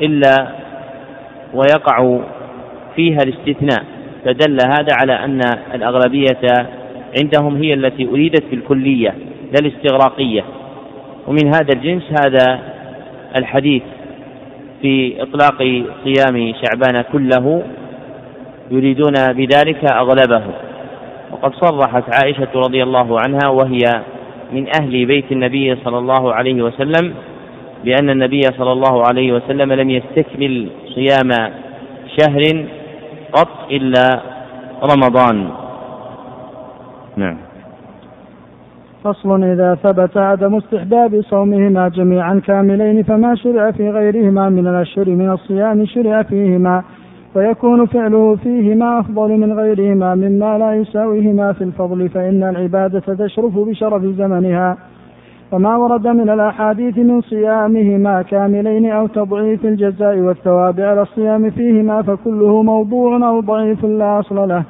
إلا 0.00 0.48
ويقع 1.54 2.18
فيها 2.96 3.18
الاستثناء. 3.26 3.84
فدل 4.24 4.58
هذا 4.66 4.96
على 5.00 5.24
أن 5.24 5.40
الأغلبية 5.74 6.68
عندهم 7.22 7.56
هي 7.56 7.74
التي 7.74 8.08
أريدت 8.08 8.44
بالكلية 8.50 9.14
لا 9.52 9.58
الاستغراقية. 9.60 10.44
ومن 11.26 11.46
هذا 11.46 11.68
الجنس 11.74 12.02
هذا 12.26 12.60
الحديث 13.36 13.82
في 14.82 15.22
إطلاق 15.22 15.58
صيام 16.04 16.52
شعبان 16.62 17.04
كله 17.12 17.62
يريدون 18.70 19.12
بذلك 19.32 19.92
أغلبه 19.92 20.42
وقد 21.32 21.54
صرحت 21.54 22.04
عائشة 22.14 22.48
رضي 22.54 22.82
الله 22.82 23.20
عنها 23.20 23.48
وهي 23.48 23.80
من 24.52 24.66
أهل 24.80 25.06
بيت 25.06 25.32
النبي 25.32 25.76
صلى 25.84 25.98
الله 25.98 26.34
عليه 26.34 26.62
وسلم 26.62 27.14
بأن 27.84 28.10
النبي 28.10 28.40
صلى 28.40 28.72
الله 28.72 29.02
عليه 29.08 29.32
وسلم 29.32 29.72
لم 29.72 29.90
يستكمل 29.90 30.68
صيام 30.94 31.30
شهر 32.18 32.66
قط 33.32 33.70
إلا 33.70 34.20
رمضان. 34.82 35.50
نعم. 37.16 37.36
فصل 39.04 39.44
إذا 39.44 39.74
ثبت 39.74 40.16
عدم 40.16 40.56
استحباب 40.56 41.20
صومهما 41.20 41.88
جميعا 41.88 42.40
كاملين 42.46 43.02
فما 43.02 43.34
شرع 43.34 43.70
في 43.70 43.90
غيرهما 43.90 44.48
من 44.48 44.66
الأشهر 44.66 45.08
من 45.10 45.30
الصيام 45.30 45.86
شرع 45.86 46.22
فيهما 46.22 46.82
ويكون 47.34 47.86
فعله 47.86 48.36
فيهما 48.36 49.00
أفضل 49.00 49.28
من 49.28 49.52
غيرهما 49.52 50.14
مما 50.14 50.58
لا 50.58 50.74
يساويهما 50.74 51.52
في 51.52 51.64
الفضل 51.64 52.08
فإن 52.08 52.42
العبادة 52.42 53.00
تشرف 53.14 53.58
بشرف 53.58 54.04
زمنها. 54.04 54.76
وما 55.52 55.76
ورد 55.76 56.06
من 56.06 56.30
الأحاديث 56.30 56.98
من 56.98 57.20
صيامهما 57.20 58.22
كاملين 58.22 58.90
أو 58.90 59.06
تضعيف 59.06 59.64
الجزاء 59.66 60.18
والثواب 60.18 60.80
على 60.80 61.02
الصيام 61.02 61.50
فيهما 61.50 62.02
فكله 62.02 62.62
موضوع 62.62 63.28
أو 63.28 63.40
ضعيف 63.40 63.84
لا 63.84 64.20
أصل 64.20 64.48
له. 64.48 64.64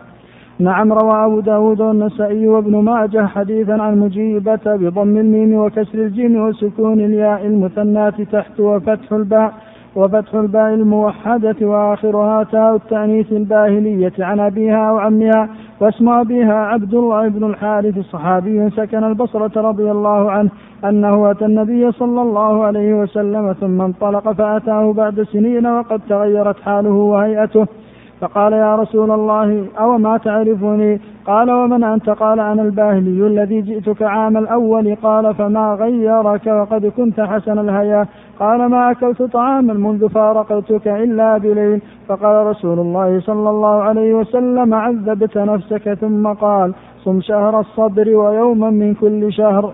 نعم 0.59 0.92
روى 0.92 1.27
أبو 1.27 1.40
داود 1.40 1.81
والنسائي 1.81 2.48
وابن 2.48 2.77
ماجه 2.77 3.27
حديثا 3.27 3.72
عن 3.72 3.98
مجيبة 3.98 4.61
بضم 4.66 5.16
الميم 5.16 5.55
وكسر 5.55 5.98
الجيم 5.98 6.37
وسكون 6.37 7.00
الياء 7.00 7.46
المثناة 7.46 8.14
تحت 8.33 8.61
وفتح 8.61 9.12
الباء. 9.12 9.53
وفتح 9.97 10.35
الباء 10.35 10.75
الموحدة 10.75 11.57
وآخرها 11.63 12.45
تاء 12.45 12.75
التأنيث 12.75 13.33
الباهلية 13.33 14.13
عن 14.19 14.41
أبيها 14.41 14.91
أو 14.91 14.99
عمها 14.99 15.49
واسم 15.81 16.09
أبيها 16.09 16.55
عبد 16.55 16.95
الله 16.95 17.29
بن 17.29 17.45
الحارث 17.45 17.99
صحابي 17.99 18.71
سكن 18.71 19.05
البصرة 19.05 19.61
رضي 19.61 19.91
الله 19.91 20.31
عنه 20.31 20.51
أنه 20.85 21.31
أتى 21.31 21.45
النبي 21.45 21.93
صلى 21.93 22.23
الله 22.23 22.65
عليه 22.65 22.95
وسلم 22.95 23.53
ثم 23.53 23.81
انطلق 23.81 24.33
فأتاه 24.33 24.93
بعد 24.93 25.23
سنين 25.23 25.67
وقد 25.67 26.01
تغيرت 26.09 26.61
حاله 26.61 26.91
وهيئته. 26.91 27.67
فقال 28.25 28.53
يا 28.53 28.77
رسول 28.77 29.11
الله 29.11 29.67
أو 29.79 29.99
ما 29.99 30.17
تعرفني؟ 30.17 31.01
قال 31.27 31.51
ومن 31.51 31.85
أنت؟ 31.85 32.11
قال 32.11 32.41
أنا 32.41 32.63
الباهلي 32.63 33.27
الذي 33.27 33.61
جئتك 33.61 34.03
عام 34.03 34.37
الأول. 34.37 34.97
قال 35.03 35.35
فما 35.35 35.75
غيرك؟ 35.75 36.47
وقد 36.47 36.87
كنت 36.87 37.21
حسن 37.21 37.59
الهيا 37.59 38.07
قال 38.41 38.71
ما 38.71 38.91
أكلت 38.91 39.23
طعاما 39.23 39.75
منذ 39.75 40.09
فارقتك 40.09 40.89
إلا 40.89 41.39
بليل. 41.39 41.81
فقال 42.09 42.47
رسول 42.47 42.79
الله 42.79 43.21
صلى 43.21 43.51
الله 43.51 43.83
عليه 43.83 44.15
وسلم 44.15 44.75
عذبت 44.75 45.39
نفسك. 45.39 45.95
ثم 45.95 46.33
قال 46.33 46.75
صم 47.05 47.21
شهر 47.21 47.61
الصبر 47.61 48.17
ويوما 48.17 48.71
من 48.71 48.95
كل 48.95 49.33
شهر. 49.33 49.73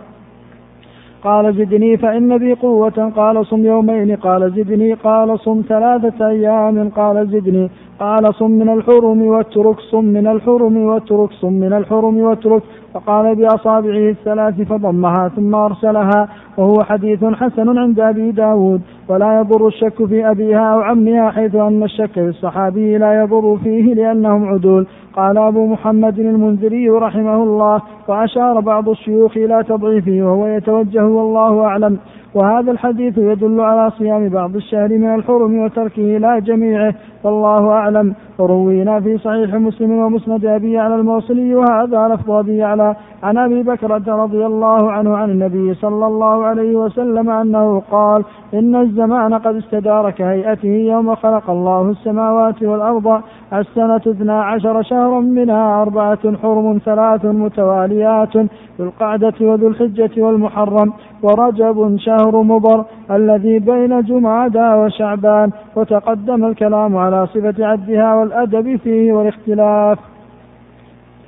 قال 1.25 1.55
زدني 1.55 1.97
فإن 1.97 2.39
بي 2.39 2.55
قوة. 2.55 3.13
قال 3.17 3.47
صم 3.47 3.65
يومين. 3.65 4.17
قال 4.17 4.51
زدني. 4.51 4.93
قال 4.93 5.39
صم 5.39 5.63
ثلاثة 5.69 6.29
أيام. 6.29 6.89
قال 6.89 7.27
زدني. 7.27 7.71
قال 8.01 8.35
صم 8.35 8.51
من 8.51 8.69
الحرم 8.69 9.23
واترك. 9.23 9.81
صم 9.81 10.05
من 10.05 10.27
الحرم 10.27 10.77
واترك. 10.77 11.33
صم 11.33 11.53
من 11.53 11.73
الحرم 11.73 12.19
واترك. 12.19 12.63
فقال 12.95 13.35
بأصابعه 13.35 14.09
الثلاث 14.09 14.61
فضمها 14.61 15.29
ثم 15.29 15.55
أرسلها. 15.55 16.29
وهو 16.59 16.83
حديث 16.83 17.25
حسن 17.25 17.79
عند 17.79 18.01
أبي 18.01 18.31
داود. 18.31 18.81
ولا 19.09 19.41
يضر 19.41 19.67
الشك 19.67 20.05
في 20.05 20.31
أبيها 20.31 20.75
أو 20.75 20.81
عمها 20.81 21.31
حيث 21.31 21.55
أن 21.55 21.83
الشك 21.83 22.13
في 22.13 22.29
الصحابي 22.29 22.99
لا 22.99 23.23
يضر 23.23 23.57
فيه 23.65 23.95
لأنهم 23.95 24.45
عدول. 24.45 24.87
قال 25.17 25.39
أبو 25.39 25.67
محمد 25.67 26.19
المنذري 26.19 26.89
رحمه 26.89 27.43
الله 27.43 27.83
وأشار 28.09 28.61
بعض 28.61 28.89
الشيوخ 28.89 29.37
إلى 29.37 29.65
تضعيفه 29.69 30.23
وهو 30.23 30.47
يتوجه 30.47 31.07
والله 31.07 31.65
أعلم. 31.65 31.99
وهذا 32.35 32.71
الحديث 32.71 33.19
يدل 33.19 33.61
على 33.61 33.91
صيام 33.91 34.29
بعض 34.29 34.57
الشهر 34.57 34.89
من 34.89 35.15
الحرم 35.15 35.59
وتركه 35.59 36.03
لا 36.03 36.39
جميعه 36.39 36.95
والله 37.25 37.71
أعلم. 37.71 38.15
روينا 38.41 39.01
في 39.01 39.19
صحيح 39.19 39.55
مسلم 39.55 39.91
ومسند 39.91 40.47
أبي 40.47 40.79
على 40.79 40.95
الموصلي 40.95 41.55
وهذا 41.55 42.09
لفظ 42.09 42.31
أبي 42.31 42.63
على 42.63 42.97
عن 43.23 43.39
أبي 43.39 43.63
بكرة 43.63 44.15
رضي 44.23 44.47
الله 44.47 44.93
عنه 44.93 45.17
عن 45.17 45.31
النبي 45.31 45.75
صلى 45.75 46.07
الله 46.07 46.45
عليه 46.45 46.77
وسلم 46.77 47.31
أنه 47.31 47.83
قال 47.91 48.25
إن 48.55 48.77
الزمان 48.77 49.35
قد 49.35 49.55
استدار 49.55 50.11
كهيئته 50.11 50.69
يوم 50.69 51.15
خلق 51.15 51.51
الله 51.51 51.91
السماوات 51.91 52.63
والأرض 52.63 53.23
السنة 53.53 53.97
اثنا 53.97 54.43
عشر 54.43 54.83
شهرا 54.83 55.00
منها 55.09 55.83
أربعة 55.83 56.37
حرم 56.43 56.81
ثلاث 56.85 57.25
متواليات 57.25 58.37
ذو 58.37 58.49
القعدة 58.81 59.35
وذو 59.41 59.69
الحجة 59.69 60.23
والمحرم 60.23 60.93
ورجب 61.23 61.97
شهر 61.99 62.43
مضر 62.43 62.85
الذي 63.11 63.59
بين 63.59 64.03
جمعة 64.03 64.83
وشعبان 64.85 65.51
وتقدم 65.77 66.45
الكلام 66.45 66.97
على 66.97 67.27
صفة 67.27 67.67
عدها 67.67 68.15
والأدب 68.15 68.77
فيه 68.77 69.13
والاختلاف. 69.13 69.99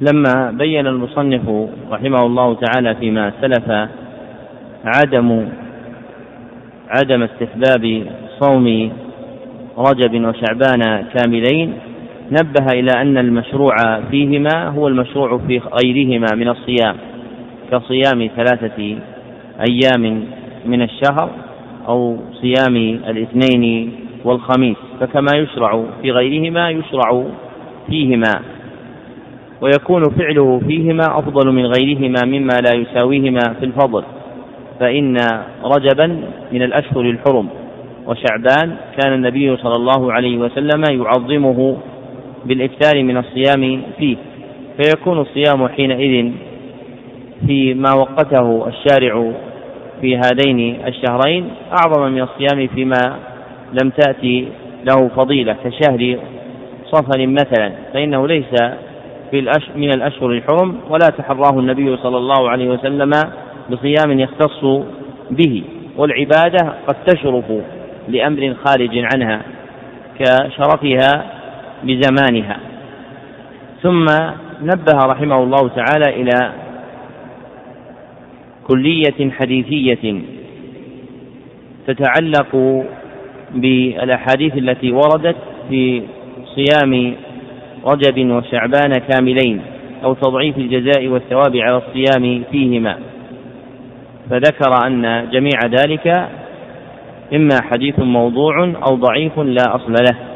لما 0.01 0.51
بين 0.51 0.87
المصنف 0.87 1.69
رحمه 1.93 2.27
الله 2.27 2.55
تعالى 2.55 2.95
فيما 2.95 3.33
سلف 3.41 3.89
عدم 4.85 5.49
عدم 6.91 7.23
استحباب 7.23 8.07
صوم 8.41 8.91
رجب 9.79 10.25
وشعبان 10.25 11.05
كاملين 11.15 11.73
نبه 12.33 12.67
إلى 12.73 12.91
أن 13.03 13.19
المشروع 13.19 14.01
فيهما 14.11 14.69
هو 14.69 14.89
المشروع 14.89 15.39
في 15.39 15.59
غيرهما 15.59 16.27
من 16.35 16.49
الصيام 16.49 16.97
كصيام 17.71 18.31
ثلاثة 18.37 18.97
أيام 19.71 20.25
من 20.67 20.83
الشهر 20.83 21.31
أو 21.89 22.17
صيام 22.41 22.77
الاثنين 23.09 23.93
والخميس 24.25 24.77
فكما 25.01 25.37
يشرع 25.37 25.85
في 26.03 26.11
غيرهما 26.11 26.71
يشرع 26.71 27.25
فيهما 27.87 28.41
ويكون 29.61 30.03
فعله 30.03 30.61
فيهما 30.69 31.19
أفضل 31.19 31.53
من 31.53 31.67
غيرهما 31.67 32.25
مما 32.27 32.61
لا 32.61 32.75
يساويهما 32.75 33.55
في 33.61 33.65
الفضل 33.65 34.05
فإن 34.81 35.17
رجبا 35.65 36.07
من 36.53 36.63
الأشهر 36.63 37.01
الحرم 37.01 37.49
وشعبان 38.07 38.77
كان 38.99 39.13
النبي 39.13 39.57
صلى 39.57 39.77
الله 39.77 40.13
عليه 40.13 40.39
وسلم 40.39 40.83
يعظمه 41.03 41.77
بالإكثار 42.45 43.03
من 43.03 43.17
الصيام 43.17 43.83
فيه 43.99 44.17
فيكون 44.77 45.19
الصيام 45.19 45.69
حينئذ 45.69 46.33
فيما 47.47 47.95
وقته 47.95 48.69
الشارع 48.69 49.33
في 50.01 50.17
هذين 50.17 50.87
الشهرين 50.87 51.51
أعظم 51.73 52.13
من 52.13 52.23
الصيام 52.23 52.67
فيما 52.67 53.17
لم 53.83 53.91
تأتي 53.91 54.49
له 54.85 55.09
فضيلة 55.09 55.57
كشهر 55.65 56.19
صفر 56.93 57.27
مثلا 57.27 57.73
فإنه 57.95 58.27
ليس 58.29 58.55
في 59.31 59.51
من 59.77 59.95
الأشهر 59.95 60.31
الحرم 60.31 60.77
ولا 60.91 61.07
تحراه 61.19 61.59
النبي 61.59 61.97
صلى 61.97 62.17
الله 62.17 62.51
عليه 62.51 62.69
وسلم 62.69 63.11
بصيام 63.71 64.21
يختص 64.21 64.65
به 65.31 65.63
والعبادة 65.97 66.73
قد 66.87 66.97
تشرف 67.07 67.45
لأمر 68.09 68.55
خارج 68.65 69.05
عنها 69.15 69.43
كشرفها 70.19 71.25
بزمانها. 71.85 72.57
ثم 73.83 74.07
نبه 74.63 75.07
رحمه 75.07 75.43
الله 75.43 75.69
تعالى 75.69 76.23
إلى 76.23 76.53
كلية 78.69 79.31
حديثية 79.31 80.21
تتعلق 81.87 82.83
بالأحاديث 83.55 84.57
التي 84.57 84.93
وردت 84.93 85.37
في 85.69 86.03
صيام 86.55 87.15
رجب 87.87 88.31
وشعبان 88.31 88.93
كاملين 89.09 89.61
أو 90.05 90.15
تضعيف 90.15 90.59
الجزاء 90.59 91.09
والثواب 91.09 91.57
على 91.57 91.77
الصيام 91.77 92.43
فيهما. 92.51 92.99
فذكر 94.31 94.87
أن 94.87 95.29
جميع 95.33 95.59
ذلك 95.67 96.29
إما 97.35 97.57
حديث 97.71 97.99
موضوع 97.99 98.65
أو 98.65 98.97
ضعيف 98.97 99.39
لا 99.39 99.77
أصل 99.77 99.93
له. 99.93 100.32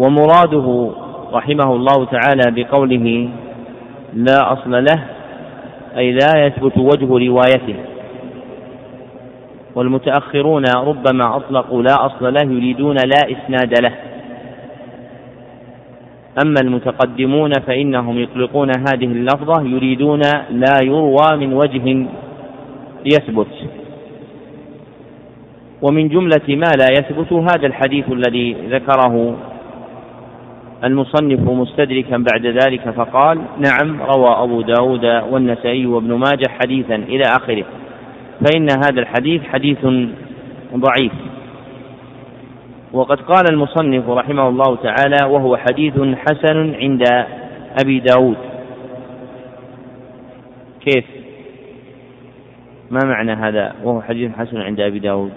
ومراده 0.00 0.90
رحمه 1.32 1.74
الله 1.74 2.04
تعالى 2.04 2.42
بقوله 2.56 3.28
لا 4.14 4.52
أصل 4.52 4.84
له 4.84 5.04
أي 5.96 6.12
لا 6.12 6.46
يثبت 6.46 6.78
وجه 6.78 7.28
روايته. 7.28 7.74
والمتأخرون 9.74 10.64
ربما 10.76 11.36
أطلقوا 11.36 11.82
لا 11.82 12.06
أصل 12.06 12.34
له 12.34 12.52
يريدون 12.52 12.96
لا 12.96 13.32
إسناد 13.32 13.74
له. 13.82 13.92
أما 16.44 16.60
المتقدمون 16.64 17.50
فإنهم 17.66 18.18
يطلقون 18.18 18.70
هذه 18.88 19.04
اللفظة 19.04 19.62
يريدون 19.62 20.20
لا 20.50 20.76
يروى 20.82 21.36
من 21.36 21.52
وجه 21.52 22.06
يثبت. 23.04 23.54
ومن 25.82 26.08
جملة 26.08 26.48
ما 26.48 26.70
لا 26.78 26.86
يثبت 26.92 27.32
هذا 27.32 27.66
الحديث 27.66 28.12
الذي 28.12 28.56
ذكره 28.70 29.36
المصنف 30.84 31.40
مستدركا 31.40 32.24
بعد 32.32 32.46
ذلك 32.46 32.90
فقال 32.90 33.38
نعم 33.58 34.02
روى 34.02 34.44
أبو 34.44 34.62
داود 34.62 35.04
والنسائي 35.04 35.86
وابن 35.86 36.14
ماجه 36.14 36.48
حديثا 36.48 36.94
إلى 36.94 37.22
آخره. 37.22 37.64
فإن 38.44 38.66
هذا 38.70 39.00
الحديث 39.00 39.42
حديث 39.42 39.78
ضعيف. 40.74 41.12
وقد 42.92 43.20
قال 43.20 43.44
المصنف 43.50 44.08
رحمه 44.08 44.48
الله 44.48 44.76
تعالى 44.76 45.26
وهو 45.26 45.56
حديث 45.56 45.94
حسن 45.94 46.74
عند 46.74 47.02
أبي 47.84 48.00
داود. 48.00 48.36
كيف؟ 50.86 51.04
ما 52.90 53.00
معنى 53.04 53.32
هذا؟ 53.32 53.72
وهو 53.84 54.02
حديث 54.02 54.30
حسن 54.38 54.60
عند 54.60 54.80
أبي 54.80 54.98
داود. 54.98 55.32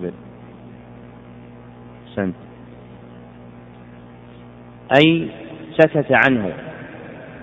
سمع 0.00 0.08
مقبل 0.08 0.12
أحسنت 2.08 2.34
أي 4.98 5.28
سكت 5.78 6.12
عنه. 6.12 6.52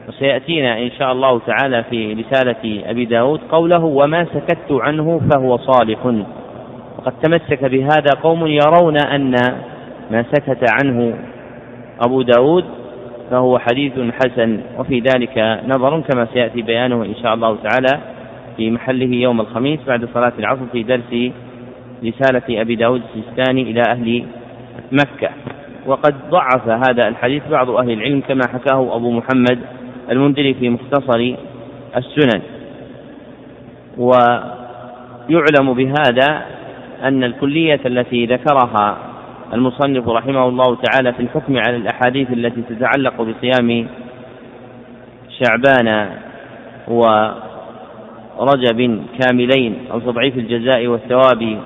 وسيأتينا 0.08 0.80
إن 0.80 0.91
شاء 0.91 1.12
الله 1.12 1.39
تعالى 1.39 1.84
في 1.84 2.13
رسالة 2.13 2.89
أبي 2.89 3.06
داود 3.06 3.39
قوله 3.52 3.84
وما 3.84 4.26
سكت 4.26 4.72
عنه 4.72 5.22
فهو 5.32 5.58
صالح. 5.58 6.06
وقد 6.98 7.13
تمسك 7.24 7.65
بهذا 7.65 8.10
قوم 8.24 8.48
يرون 8.48 8.98
أن 8.98 9.36
ما 10.12 10.24
سكت 10.24 10.65
عنه 10.72 11.17
أبو 12.06 12.22
داود 12.22 12.65
فهو 13.32 13.60
حديث 13.60 13.93
حسن. 13.93 14.62
وفي 14.80 15.00
ذلك 15.00 15.62
نظر 15.67 16.02
كما 16.02 16.28
سيأتي 16.34 16.62
بيانه 16.62 17.06
إن 17.06 17.15
شاء 17.24 17.34
الله 17.34 17.58
تعالى 17.63 18.00
في 18.58 18.72
محله 18.72 19.15
يوم 19.15 19.41
الخميس 19.41 19.80
بعد 19.88 20.10
صلاة 20.13 20.34
العصر 20.39 20.65
في 20.72 20.84
درس 20.84 21.32
رسالة 22.03 22.62
أبي 22.62 22.75
داود 22.75 23.01
السيستاني 23.01 23.62
إلى 23.62 23.81
أهل 23.89 24.25
مكة. 24.91 25.29
وقد 25.86 26.15
ضعف 26.29 26.67
هذا 26.69 27.07
الحديث 27.07 27.43
بعض 27.51 27.69
أهل 27.69 27.91
العلم 27.91 28.21
كما 28.21 28.41
حكاه 28.53 28.95
أبو 28.95 29.12
محمد 29.12 29.60
المنذري 30.12 30.53
في 30.53 30.69
مختصر 30.69 31.36
السنن. 31.97 32.41
ويعلم 33.97 35.73
بهذا 35.73 36.45
أن 37.03 37.23
الكلية 37.23 37.79
التي 37.86 38.25
ذكرها 38.25 38.97
المصنف 39.53 40.07
رحمه 40.07 40.47
الله 40.47 40.75
تعالى 40.75 41.13
في 41.13 41.19
الحكم 41.19 41.57
على 41.57 41.75
الأحاديث 41.75 42.31
التي 42.31 42.62
تتعلق 42.62 43.21
بصيام 43.21 43.88
شعبان 45.39 46.09
ورجب 48.38 49.01
كاملين 49.19 49.76
أو 49.91 49.99
تضعيف 49.99 50.38
الجزاء 50.38 50.88
والثواب 50.88 51.59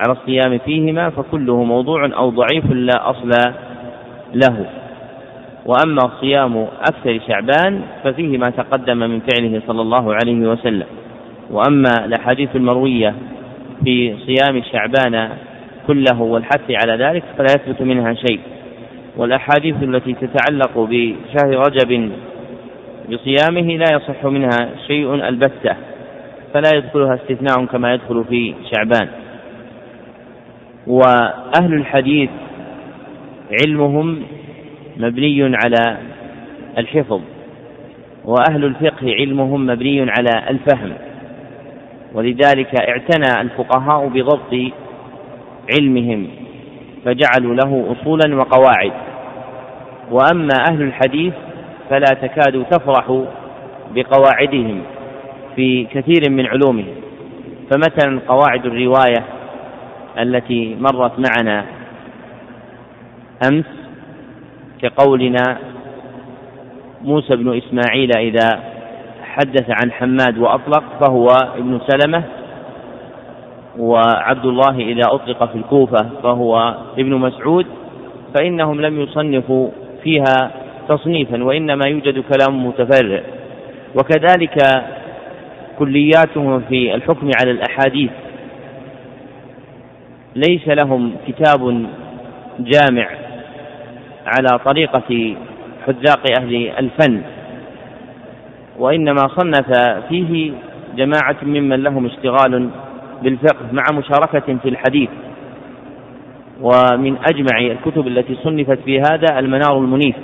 على 0.00 0.12
الصيام 0.12 0.58
فيهما 0.58 1.10
فكله 1.10 1.64
موضوع 1.64 2.06
أو 2.16 2.30
ضعيف 2.30 2.64
لا 2.70 3.10
أصل 3.10 3.30
له. 4.34 4.66
وأما 5.66 6.10
صيام 6.20 6.66
أكثر 6.88 7.20
شعبان 7.28 7.80
ففيه 8.04 8.38
ما 8.38 8.50
تقدم 8.50 8.96
من 8.96 9.20
فعله 9.20 9.62
صلى 9.66 9.80
الله 9.80 10.14
عليه 10.14 10.48
وسلم. 10.48 10.86
وأما 11.50 12.04
الأحاديث 12.04 12.56
المروية 12.56 13.14
في 13.84 14.16
صيام 14.26 14.62
شعبان 14.72 15.28
كله 15.86 16.22
والحث 16.22 16.70
على 16.70 17.04
ذلك 17.04 17.24
فلا 17.38 17.46
يثبت 17.56 17.82
منها 17.82 18.14
شيء. 18.14 18.40
والأحاديث 19.16 19.82
التي 19.82 20.12
تتعلق 20.14 20.78
بشهر 20.90 21.58
رجب 21.66 22.10
بصيامه 23.10 23.76
لا 23.76 23.86
يصح 23.92 24.24
منها 24.24 24.70
شيء 24.86 25.14
البتة 25.14 25.76
فلا 26.54 26.70
يدخلها 26.74 27.14
استثناء 27.14 27.64
كما 27.64 27.94
يدخل 27.94 28.24
في 28.28 28.54
شعبان. 28.72 29.08
وأهل 30.86 31.74
الحديث 31.74 32.30
علمهم 33.62 34.22
مبني 34.96 35.56
على 35.56 35.96
الحفظ 36.78 37.20
وأهل 38.24 38.64
الفقه 38.64 39.14
علمهم 39.14 39.66
مبني 39.66 40.00
على 40.00 40.50
الفهم. 40.50 40.92
ولذلك 42.14 42.80
اعتنى 42.88 43.40
الفقهاء 43.40 44.08
بضبط 44.08 44.72
علمهم 45.78 46.26
فجعلوا 47.04 47.54
له 47.54 47.92
أصولا 47.92 48.36
وقواعد. 48.36 48.92
وأما 50.10 50.54
أهل 50.70 50.82
الحديث 50.82 51.34
فلا 51.90 52.14
تكاد 52.22 52.64
تفرح 52.70 53.24
بقواعدهم 53.94 54.82
في 55.56 55.84
كثير 55.84 56.30
من 56.30 56.46
علومهم. 56.46 56.94
فمثلا 57.70 58.20
قواعد 58.28 58.66
الرواية 58.66 59.39
التي 60.18 60.76
مرت 60.80 61.12
معنا 61.18 61.64
أمس 63.48 63.64
كقولنا 64.82 65.58
موسى 67.02 67.36
بن 67.36 67.56
إسماعيل 67.56 68.10
إذا 68.16 68.60
حدث 69.24 69.70
عن 69.70 69.92
حماد 69.92 70.38
وأطلق 70.38 70.84
فهو 71.00 71.26
ابن 71.56 71.80
سلمة 71.88 72.22
وعبد 73.78 74.46
الله 74.46 74.78
إذا 74.78 75.02
أطلق 75.06 75.44
في 75.44 75.58
الكوفة 75.58 76.08
فهو 76.22 76.74
ابن 76.98 77.14
مسعود 77.14 77.66
فإنهم 78.34 78.80
لم 78.80 79.00
يصنفوا 79.00 79.70
فيها 80.02 80.50
تصنيفا 80.88 81.44
وإنما 81.44 81.86
يوجد 81.86 82.18
كلام 82.18 82.66
متفرع. 82.66 83.20
وكذلك 83.94 84.84
كلياتهم 85.78 86.60
في 86.60 86.94
الحكم 86.94 87.30
على 87.40 87.50
الأحاديث. 87.50 88.10
ليس 90.36 90.68
لهم 90.68 91.12
كتاب 91.28 91.86
جامع 92.58 93.08
على 94.26 94.58
طريقة 94.64 95.36
حذاق 95.86 96.40
أهل 96.40 96.70
الفن 96.78 97.22
وإنما 98.78 99.28
صنف 99.28 99.78
فيه 100.08 100.52
جماعة 100.96 101.36
ممن 101.42 101.82
لهم 101.82 102.06
اشتغال 102.06 102.70
بالفقه 103.22 103.66
مع 103.72 103.82
مشاركة 103.92 104.56
في 104.62 104.68
الحديث. 104.68 105.08
ومن 106.60 107.16
أجمع 107.16 107.58
الكتب 107.58 108.06
التي 108.06 108.34
صنفت 108.34 108.78
في 108.84 109.00
هذا 109.00 109.38
المنار 109.38 109.78
المنيف 109.78 110.16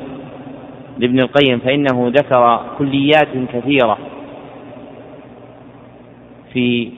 لابن 0.99 1.21
القيم 1.21 1.59
فإنه 1.59 2.09
ذكر 2.09 2.61
كليات 2.79 3.29
كثيرة 3.53 3.99
في 6.53 6.91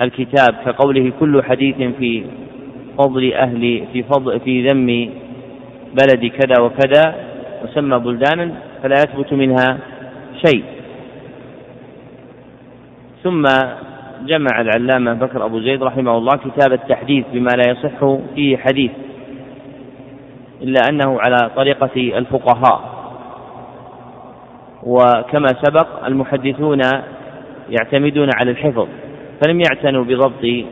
الكتاب 0.00 0.54
كقوله 0.66 1.12
كل 1.20 1.42
حديث 1.42 1.76
في 1.76 2.24
فضل 2.98 3.32
أهل 3.32 3.86
في 3.92 4.02
فضل 4.02 4.40
في 4.40 4.68
ذم 4.68 5.10
بلد 5.94 6.26
كذا 6.26 6.62
وكذا 6.62 7.14
وسمى 7.64 7.98
بلدانا 7.98 8.54
فلا 8.82 8.94
يثبت 8.96 9.32
منها 9.32 9.78
شيء. 10.46 10.64
ثم 13.22 13.42
جمع 14.26 14.60
العلامة 14.60 15.12
بكر 15.12 15.44
أبو 15.44 15.60
زيد 15.60 15.82
رحمه 15.82 16.18
الله 16.18 16.36
كتاب 16.36 16.72
التحديث 16.72 17.24
بما 17.32 17.50
لا 17.50 17.70
يصح 17.70 18.18
فيه 18.34 18.56
حديث 18.56 18.90
إلا 20.62 20.80
أنه 20.90 21.20
على 21.20 21.50
طريقة 21.56 22.18
الفقهاء. 22.18 22.94
وكما 24.82 25.48
سبق 25.48 26.06
المحدثون 26.06 26.80
يعتمدون 27.70 28.28
على 28.40 28.50
الحفظ. 28.50 28.88
فلم 29.44 29.60
يعتنوا 29.60 30.04
بضبط 30.04 30.64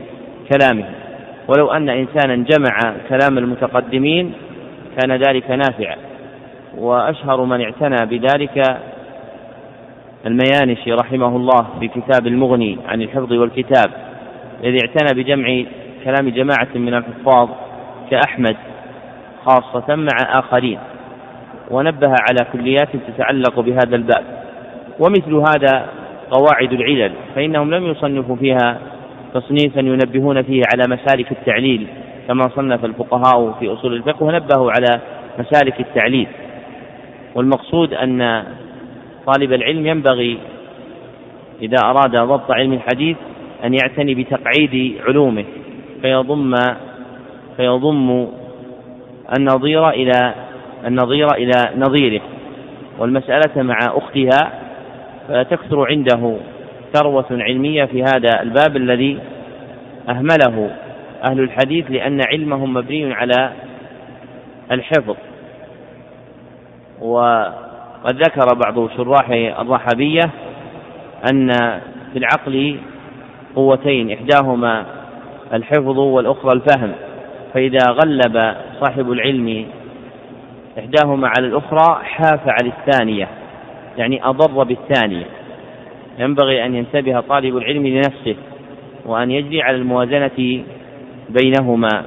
كلامه. 0.51 0.85
ولو 1.47 1.71
أن 1.71 1.89
إنسانا 1.89 2.35
جمع 2.35 2.95
كلام 3.09 3.37
المتقدمين 3.37 4.33
كان 4.97 5.11
ذلك 5.11 5.51
نافعا. 5.51 5.95
وأشهر 6.77 7.43
من 7.43 7.61
اعتنى 7.61 8.05
بذلك 8.05 8.79
الميانشي 10.25 10.93
رحمه 10.93 11.35
الله 11.35 11.67
في 11.79 11.87
كتاب 11.87 12.27
المغني 12.27 12.77
عن 12.87 13.01
الحفظ 13.01 13.33
والكتاب 13.33 13.91
الذي 14.63 14.77
اعتنى 14.87 15.23
بجمع 15.23 15.63
كلام 16.03 16.29
جماعة 16.29 16.67
من 16.75 16.93
الحفاظ 16.93 17.49
كأحمد 18.11 18.55
خاصة 19.45 19.95
مع 19.95 20.39
آخرين. 20.39 20.79
ونبه 21.71 22.07
على 22.07 22.51
كليات 22.53 22.89
تتعلق 23.07 23.59
بهذا 23.59 23.95
الباب. 23.95 24.23
ومثل 24.99 25.33
هذا 25.33 25.85
قواعد 26.31 26.73
العلل 26.73 27.11
فإنهم 27.35 27.73
لم 27.73 27.87
يصنفوا 27.87 28.35
فيها 28.35 28.79
تصنيفا 29.33 29.79
ينبهون 29.79 30.41
فيه 30.41 30.61
على 30.73 30.83
مسالك 30.95 31.31
التعليل 31.31 31.87
كما 32.27 32.49
صنف 32.55 32.85
الفقهاء 32.85 33.51
في 33.59 33.73
أصول 33.73 33.93
الفقه 33.93 34.23
ونبهوا 34.23 34.71
على 34.71 34.99
مسالك 35.39 35.79
التعليل. 35.79 36.27
والمقصود 37.35 37.93
أن 37.93 38.43
طالب 39.25 39.53
العلم 39.53 39.87
ينبغي 39.87 40.37
إذا 41.61 41.77
أراد 41.83 42.11
ضبط 42.11 42.51
علم 42.51 42.73
الحديث 42.73 43.17
أن 43.65 43.73
يعتني 43.73 44.15
بتقعيد 44.15 44.95
علومه 45.07 45.45
فيضم 46.01 46.55
فيضم 47.57 48.27
النظير 49.37 49.89
إلى 49.89 50.33
النظير 50.87 51.27
إلى 51.35 51.51
نظيره. 51.77 52.21
والمسألة 52.99 53.63
مع 53.63 53.77
أختها 53.83 54.62
فتكثر 55.27 55.85
عنده 55.87 56.35
ثروة 56.93 57.25
علمية 57.31 57.85
في 57.85 58.03
هذا 58.03 58.41
الباب 58.41 58.77
الذي 58.77 59.19
أهمله 60.09 60.71
أهل 61.23 61.39
الحديث 61.39 61.91
لأن 61.91 62.21
علمهم 62.31 62.73
مبني 62.73 63.13
على 63.13 63.51
الحفظ. 64.71 65.15
وقد 67.01 68.15
ذكر 68.15 68.45
بعض 68.65 68.89
شراح 68.89 69.29
الرحبية 69.59 70.29
أن 71.31 71.49
في 72.13 72.19
العقل 72.19 72.77
قوتين 73.55 74.11
إحداهما 74.11 74.85
الحفظ 75.53 75.99
والأخرى 75.99 76.51
الفهم. 76.53 76.91
فإذا 77.53 77.91
غلب 77.91 78.55
صاحب 78.81 79.11
العلم 79.11 79.65
إحداهما 80.79 81.27
على 81.37 81.47
الأخرى 81.47 82.03
حاف 82.03 82.41
على 82.47 82.71
الثانية. 82.77 83.27
يعني 83.97 84.25
أضر 84.25 84.63
بالثانية 84.63 85.25
ينبغي 86.19 86.65
أن 86.65 86.75
ينتبه 86.75 87.19
طالب 87.19 87.57
العلم 87.57 87.87
لنفسه 87.87 88.35
وأن 89.05 89.31
يجري 89.31 89.61
على 89.61 89.77
الموازنة 89.77 90.63
بينهما 91.29 92.03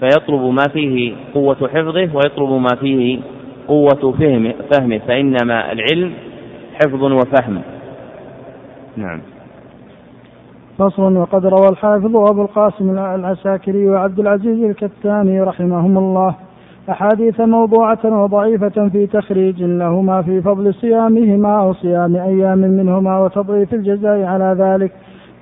فيطلب 0.00 0.40
ما 0.40 0.64
فيه 0.72 1.14
قوة 1.34 1.68
حفظه 1.74 2.08
ويطلب 2.14 2.50
ما 2.50 2.76
فيه 2.80 3.18
قوة 3.68 4.12
فهمه, 4.18 4.54
فهمه 4.72 4.98
فإنما 4.98 5.72
العلم 5.72 6.12
حفظ 6.74 7.02
وفهم. 7.02 7.62
نعم. 8.96 9.20
فصل 10.78 11.16
وقد 11.16 11.46
روى 11.46 11.68
الحافظ 11.68 12.16
أبو 12.16 12.42
القاسم 12.42 12.90
العساكري 12.90 13.88
وعبد 13.88 14.18
العزيز 14.18 14.64
الكتاني 14.64 15.40
رحمهم 15.40 15.98
الله. 15.98 16.34
أحاديث 16.90 17.40
موضوعة 17.40 18.22
وضعيفة 18.22 18.88
في 18.88 19.06
تخريج 19.06 19.62
لهما 19.62 20.22
في 20.22 20.42
فضل 20.42 20.74
صيامهما 20.74 21.60
أو 21.60 21.72
صيام 21.72 22.16
أيام 22.16 22.58
منهما 22.58 23.18
وتضعيف 23.18 23.74
الجزاء 23.74 24.22
على 24.22 24.56
ذلك. 24.58 24.92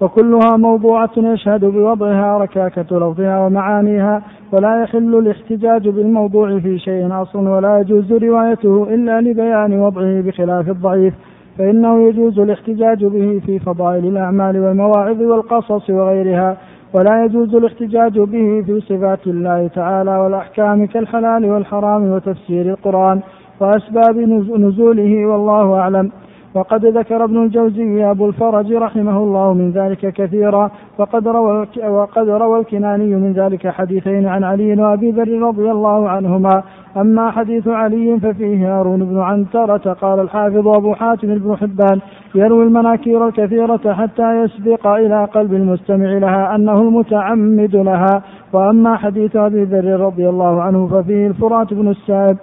وكلها 0.01 0.57
موضوعة 0.57 1.11
يشهد 1.17 1.65
بوضعها 1.65 2.39
ركاكة 2.39 2.99
لفظها 2.99 3.47
ومعانيها 3.47 4.23
ولا 4.53 4.83
يحل 4.83 5.15
الاحتجاج 5.19 5.89
بالموضوع 5.89 6.59
في 6.59 6.79
شيء 6.79 7.23
أصل 7.23 7.49
ولا 7.49 7.79
يجوز 7.79 8.13
روايته 8.13 8.95
إلا 8.95 9.21
لبيان 9.21 9.81
وضعه 9.81 10.21
بخلاف 10.21 10.69
الضعيف. 10.69 11.15
فإنه 11.59 12.09
يجوز 12.09 12.39
الاحتجاج 12.39 13.05
به 13.05 13.41
في 13.47 13.59
فضائل 13.59 14.07
الأعمال 14.07 14.59
والمواعظ 14.59 15.23
والقصص 15.23 15.91
وغيرها 15.91 16.57
ولا 16.95 17.25
يجوز 17.25 17.55
الاحتجاج 17.55 18.19
به 18.19 18.63
في 18.67 18.81
صفات 18.81 19.27
الله 19.27 19.69
تعالى 19.69 20.19
والأحكام 20.19 20.87
كالحلال 20.87 21.45
والحرام 21.45 22.13
وتفسير 22.13 22.71
القرآن 22.71 23.21
وأسباب 23.61 24.19
نزوله 24.59 25.27
والله 25.27 25.79
أعلم. 25.79 26.11
وقد 26.55 26.87
ذكر 26.87 27.25
ابن 27.25 27.43
الجوزي 27.43 28.11
أبو 28.11 28.27
الفرج 28.27 28.73
رحمه 28.73 29.19
الله 29.19 29.55
من 29.55 29.71
ذلك 29.71 30.13
كثيرا 30.13 30.71
وقد 30.99 31.29
روى 31.29 31.67
وقد 31.89 32.29
روى 32.29 32.61
الكناني 32.61 33.15
من 33.17 33.33
ذلك 33.33 33.69
حديثين 33.69 34.27
عن 34.27 34.45
علي 34.45 34.83
وأبي 34.83 35.11
ذر 35.11 35.43
رضي 35.43 35.71
الله 35.71 36.09
عنهما. 36.09 36.63
أما 36.97 37.31
حديث 37.31 37.69
علي 37.69 38.21
ففيه 38.21 38.79
هارون 38.79 39.05
بن 39.05 39.19
عنترة 39.19 39.93
قال 39.93 40.21
الحافظ 40.21 40.69
أبو 40.69 40.95
حاتم 40.95 41.35
بن 41.39 41.57
حبان 41.57 42.01
يروي 42.35 42.65
المناكير 42.65 43.29
الكثيرة 43.29 43.93
حتى 43.93 44.43
يسبق 44.43 44.87
إلى 44.87 45.25
قلب 45.25 45.55
المستمع 45.55 46.19
لها 46.19 46.55
أنه 46.55 46.81
المتعمد 46.81 47.77
لها. 47.77 48.23
وأما 48.53 48.97
حديث 48.97 49.37
أبي 49.37 49.65
ذر 49.65 50.01
رضي 50.01 50.29
الله 50.29 50.63
عنه 50.63 50.87
ففيه 50.87 51.27
الفرات 51.27 51.75
بن 51.75 51.89
السائب 51.89 52.37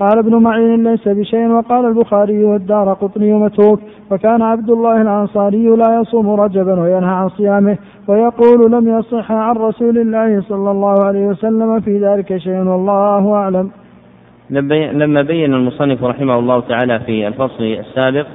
قال 0.00 0.18
ابن 0.18 0.34
معين 0.34 0.84
ليس 0.84 1.08
بشيء 1.08 1.48
وقال 1.48 1.86
البخاري 1.86 2.44
والدار 2.44 2.92
قطني 2.92 3.32
متروك. 3.32 3.80
وكان 4.10 4.42
عبد 4.42 4.70
الله 4.70 5.02
الأنصاري 5.02 5.66
لا 5.68 6.00
يصوم 6.00 6.30
رجبا 6.30 6.80
وينهى 6.80 7.14
عن 7.14 7.28
صيامه 7.28 7.78
ويقول 8.08 8.72
لم 8.72 8.98
يصح 8.98 9.32
عن 9.32 9.56
رسول 9.56 9.98
الله 9.98 10.42
صلى 10.48 10.70
الله 10.70 11.04
عليه 11.04 11.26
وسلم 11.26 11.80
في 11.80 11.98
ذلك 11.98 12.36
شيء 12.36 12.58
والله 12.58 13.34
أعلم. 13.34 13.70
لما 14.50 15.22
بين 15.22 15.54
المصنف 15.54 16.04
رحمه 16.04 16.38
الله 16.38 16.60
تعالى 16.60 17.00
في 17.00 17.26
الفصل 17.26 17.64
السابق 17.64 18.26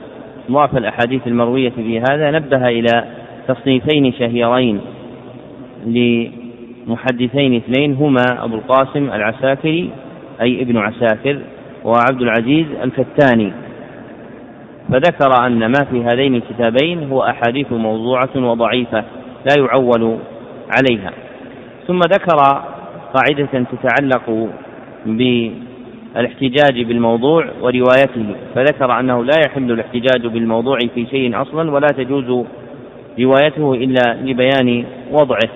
ضعف 0.52 0.78
الأحاديث 0.78 1.28
المروية 1.28 1.70
في 1.70 2.00
هذا 2.00 2.32
نبه 2.32 2.68
إلى 2.68 3.04
تصنيفين 3.48 4.14
شهيرين 4.14 4.82
لمحدثين 5.86 7.56
اثنين 7.56 7.94
هما 7.94 8.44
أبو 8.44 8.56
القاسم 8.56 9.10
العساكري 9.14 9.90
أي 10.42 10.62
ابن 10.62 10.78
عساكر 10.78 11.40
وعبد 11.84 12.22
العزيز 12.22 12.66
الفتاني. 12.84 13.52
فذكر 14.92 15.46
أن 15.46 15.60
ما 15.60 15.86
في 15.92 16.04
هذين 16.04 16.36
الكتابين 16.36 17.10
هو 17.10 17.24
أحاديث 17.24 17.72
موضوعة 17.72 18.30
وضعيفة 18.36 19.04
لا 19.46 19.64
يعول 19.64 20.18
عليها. 20.70 21.12
ثم 21.88 22.00
ذكر 22.00 22.38
قاعدة 23.14 23.66
تتعلق 23.72 24.50
بالاحتجاج 25.06 26.82
بالموضوع 26.82 27.46
وروايته 27.62 28.36
فذكر 28.56 29.00
أنه 29.00 29.24
لا 29.24 29.34
يحل 29.48 29.72
الاحتجاج 29.72 30.28
بالموضوع 30.28 30.78
في 30.96 31.06
شيء 31.06 31.42
أصلا 31.42 31.72
ولا 31.72 31.88
تجوز 31.88 32.46
روايته 33.20 33.74
إلا 33.74 34.18
لبيان 34.24 34.86
وضعه. 35.12 35.50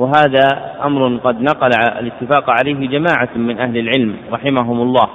وهذا 0.00 0.74
أمر 0.84 1.16
قد 1.16 1.40
نقل 1.40 1.70
الاتفاق 1.98 2.50
عليه 2.50 2.88
جماعة 2.88 3.28
من 3.36 3.58
أهل 3.58 3.78
العلم 3.78 4.16
رحمهم 4.32 4.82
الله. 4.82 5.08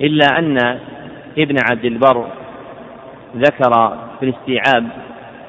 إلا 0.00 0.38
أن 0.38 0.78
ابن 1.38 1.56
عبد 1.70 1.84
البر 1.84 2.26
ذكر 3.36 3.98
في 4.20 4.22
الاستيعاب 4.26 4.88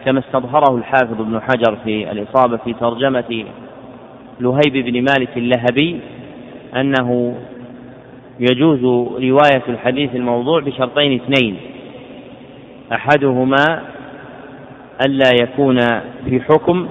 كما 0.06 0.20
استظهره 0.20 0.78
الحافظ 0.78 1.22
ابن 1.22 1.42
حجر 1.42 1.78
في 1.84 2.12
الإصابة 2.12 2.58
في 2.58 2.74
ترجمة 2.74 3.46
لهيب 4.40 4.86
بن 4.86 4.94
مالك 5.02 5.38
اللهبي 5.38 6.00
أنه 6.76 7.36
يجوز 8.40 8.84
رواية 9.24 9.64
الحديث 9.68 10.16
الموضوع 10.16 10.60
بشرطين 10.62 11.22
اثنين. 11.22 11.58
أحدهما 12.94 13.82
ألا 15.06 15.30
يكون 15.42 15.80
في 16.26 16.42
حكم 16.50 16.88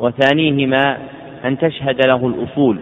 وثانيهما 0.00 0.98
أن 1.44 1.58
تشهد 1.58 2.06
له 2.06 2.26
الأصول. 2.26 2.78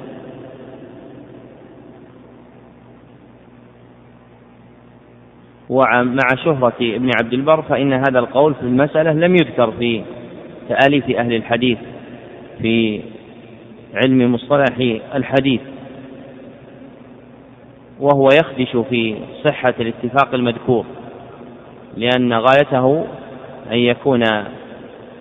ومع 5.68 6.28
شهرة 6.44 6.74
ابن 6.80 7.10
عبد 7.20 7.32
البر 7.32 7.62
فإن 7.62 7.92
هذا 7.92 8.18
القول 8.18 8.54
في 8.54 8.62
المسألة 8.62 9.12
لم 9.12 9.34
يذكر 9.34 9.72
في 9.78 10.02
تأليف 10.68 11.10
أهل 11.10 11.32
الحديث 11.32 11.78
في 12.62 13.00
علم 13.94 14.32
مصطلح 14.32 14.98
الحديث. 15.14 15.60
وهو 18.00 18.28
يخدش 18.40 18.76
في 18.90 19.16
صحة 19.44 19.74
الاتفاق 19.80 20.34
المذكور 20.34 20.84
لأن 21.96 22.32
غايته 22.32 23.06
أن 23.72 23.78
يكون 23.78 24.22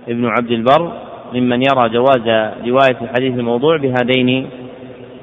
ابن 0.08 0.26
عبد 0.26 0.52
البر 0.52 0.92
ممن 1.34 1.62
يرى 1.62 1.90
جواز 1.90 2.52
رواية 2.68 2.98
الحديث 3.02 3.40
الموضوع 3.40 3.78
بهذين 3.78 4.50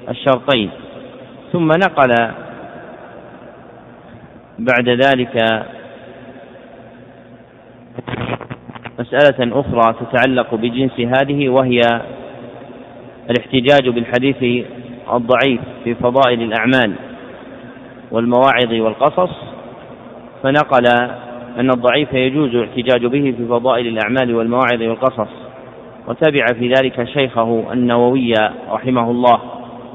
الشرطين. 0.08 0.70
ثم 1.52 1.68
نقل 1.68 2.14
بعد 4.58 4.88
ذلك 4.88 5.64
مسألة 8.98 9.60
أخرى 9.60 9.94
تتعلق 10.00 10.54
بجنس 10.54 11.00
هذه 11.00 11.48
وهي 11.48 11.80
الاحتجاج 13.30 13.88
بالحديث 13.88 14.66
الضعيف 15.12 15.60
في 15.84 15.94
فضائل 15.94 16.42
الأعمال 16.42 16.92
والمواعظ 18.10 18.72
والقصص. 18.72 19.30
فنقل 20.42 20.86
أن 21.58 21.70
الضعيف 21.70 22.12
يجوز 22.12 22.54
الاحتجاج 22.54 23.06
به 23.06 23.34
في 23.36 23.46
فضائل 23.46 23.86
الأعمال 23.86 24.34
والمواعظ 24.34 24.82
والقصص. 24.82 25.41
وتبع 26.08 26.46
في 26.46 26.68
ذلك 26.68 27.04
شيخه 27.04 27.72
النووي 27.72 28.34
رحمه 28.70 29.10
الله 29.10 29.40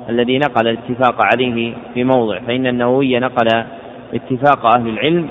الذي 0.09 0.37
نقل 0.37 0.67
الاتفاق 0.67 1.15
عليه 1.33 1.73
في 1.93 2.03
موضع. 2.03 2.39
فإن 2.39 2.67
النووي 2.67 3.19
نقل 3.19 3.65
اتفاق 4.13 4.65
أهل 4.65 4.89
العلم 4.89 5.29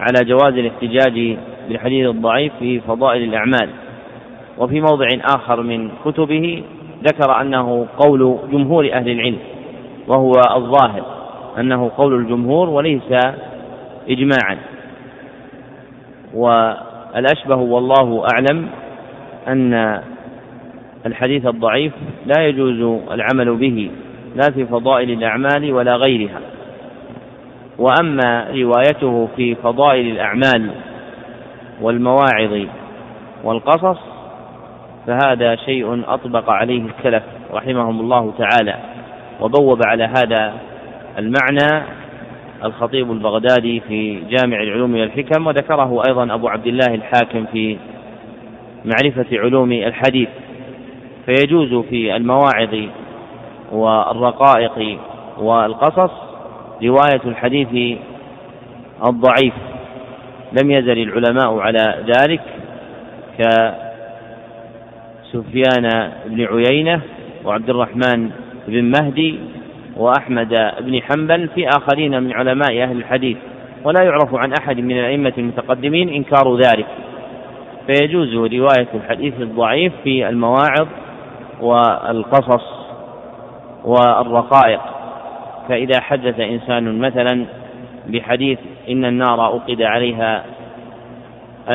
على 0.00 0.24
جواز 0.24 0.54
الاحتجاج 0.54 1.36
بالحديث 1.68 2.08
الضعيف 2.08 2.52
في 2.58 2.80
فضائل 2.80 3.22
الأعمال. 3.22 3.70
وفي 4.58 4.80
موضع 4.80 5.08
آخر 5.24 5.62
من 5.62 5.90
كتبه 6.04 6.62
ذكر 7.04 7.40
أنه 7.40 7.86
قول 7.98 8.38
جمهور 8.52 8.92
أهل 8.92 9.08
العلم 9.08 9.38
وهو 10.08 10.32
الظاهر 10.56 11.04
أنه 11.58 11.90
قول 11.96 12.14
الجمهور 12.14 12.68
وليس 12.68 13.12
إجماعا. 14.08 14.58
والأشبه 16.34 17.56
والله 17.56 18.24
أعلم 18.34 18.68
أن 19.48 20.00
الحديث 21.06 21.46
الضعيف 21.46 21.92
لا 22.26 22.46
يجوز 22.46 23.00
العمل 23.10 23.56
به 23.56 23.90
لا 24.36 24.50
في 24.54 24.66
فضائل 24.66 25.10
الأعمال 25.10 25.72
ولا 25.72 25.96
غيرها. 25.96 26.40
وأما 27.78 28.46
روايته 28.50 29.28
في 29.36 29.54
فضائل 29.54 30.06
الأعمال 30.06 30.70
والمواعظ 31.80 32.66
والقصص 33.44 33.98
فهذا 35.06 35.56
شيء 35.56 36.02
أطبق 36.08 36.50
عليه 36.50 36.82
السلف 36.82 37.22
رحمهم 37.52 38.00
الله 38.00 38.32
تعالى 38.38 38.74
وبوب 39.40 39.80
على 39.86 40.04
هذا 40.04 40.54
المعنى 41.18 41.84
الخطيب 42.64 43.12
البغدادي 43.12 43.80
في 43.80 44.22
جامع 44.30 44.62
العلوم 44.62 44.94
والحكم 44.94 45.46
وذكره 45.46 46.02
أيضا 46.08 46.34
أبو 46.34 46.48
عبد 46.48 46.66
الله 46.66 46.94
الحاكم 46.94 47.44
في 47.52 47.76
معرفة 48.84 49.26
علوم 49.32 49.72
الحديث. 49.72 50.28
فيجوز 51.26 51.84
في 51.84 52.16
المواعظ 52.16 52.74
والرقائق 53.72 54.98
والقصص 55.38 56.10
رواية 56.82 57.20
الحديث 57.26 57.98
الضعيف. 59.04 59.54
لم 60.62 60.70
يزل 60.70 60.98
العلماء 60.98 61.58
على 61.58 62.04
ذلك 62.06 62.40
كسفيان 65.24 66.12
بن 66.26 66.44
عيينة 66.44 67.00
وعبد 67.44 67.70
الرحمن 67.70 68.30
بن 68.68 68.84
مهدي 68.84 69.38
وأحمد 69.96 70.72
بن 70.80 71.02
حنبل 71.02 71.48
في 71.48 71.68
آخرين 71.68 72.22
من 72.22 72.32
علماء 72.32 72.82
أهل 72.82 72.96
الحديث. 72.96 73.36
ولا 73.84 74.02
يعرف 74.02 74.34
عن 74.34 74.52
أحد 74.60 74.80
من 74.80 74.98
الأئمة 74.98 75.32
المتقدمين 75.38 76.08
إنكار 76.08 76.56
ذلك. 76.56 76.86
فيجوز 77.86 78.34
رواية 78.34 78.88
الحديث 78.94 79.34
الضعيف 79.40 79.92
في 80.04 80.28
المواعظ 80.28 80.88
والقصص 81.60 82.64
والرقائق. 83.84 84.80
فإذا 85.68 86.00
حدث 86.00 86.40
إنسان 86.40 86.98
مثلا 86.98 87.46
بحديث 88.06 88.58
إن 88.88 89.04
النار 89.04 89.46
أوقد 89.46 89.82
عليها 89.82 90.44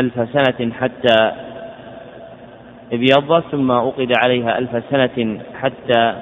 ألف 0.02 0.14
سنة 0.14 0.72
حتى 0.74 1.32
ابيضت 2.94 3.44
ثم 3.52 3.72
أوقد 3.72 4.12
عليها 4.24 4.58
ألف 4.58 4.84
سنة 4.90 5.40
حتى 5.62 6.14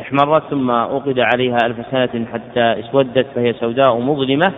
احمرت 0.00 0.42
ثم 0.50 0.70
أوقد 0.70 1.20
عليها 1.20 1.56
ألف 1.64 1.76
سنة 1.90 2.26
حتى 2.32 2.60
اسودت 2.80 3.26
فهي 3.34 3.52
سوداء 3.52 3.98
مظلمة. 3.98 4.52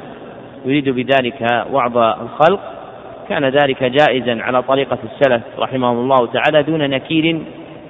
يريد 0.64 0.88
بذلك 0.88 1.66
وعظ 1.72 1.96
الخلق. 1.96 2.77
كان 3.28 3.44
ذلك 3.44 3.84
جائزا 3.84 4.42
على 4.42 4.62
طريقة 4.62 4.98
السلف 5.04 5.42
رحمهم 5.58 5.98
الله 5.98 6.26
تعالى 6.26 6.62
دون 6.62 6.90
نكير 6.90 7.40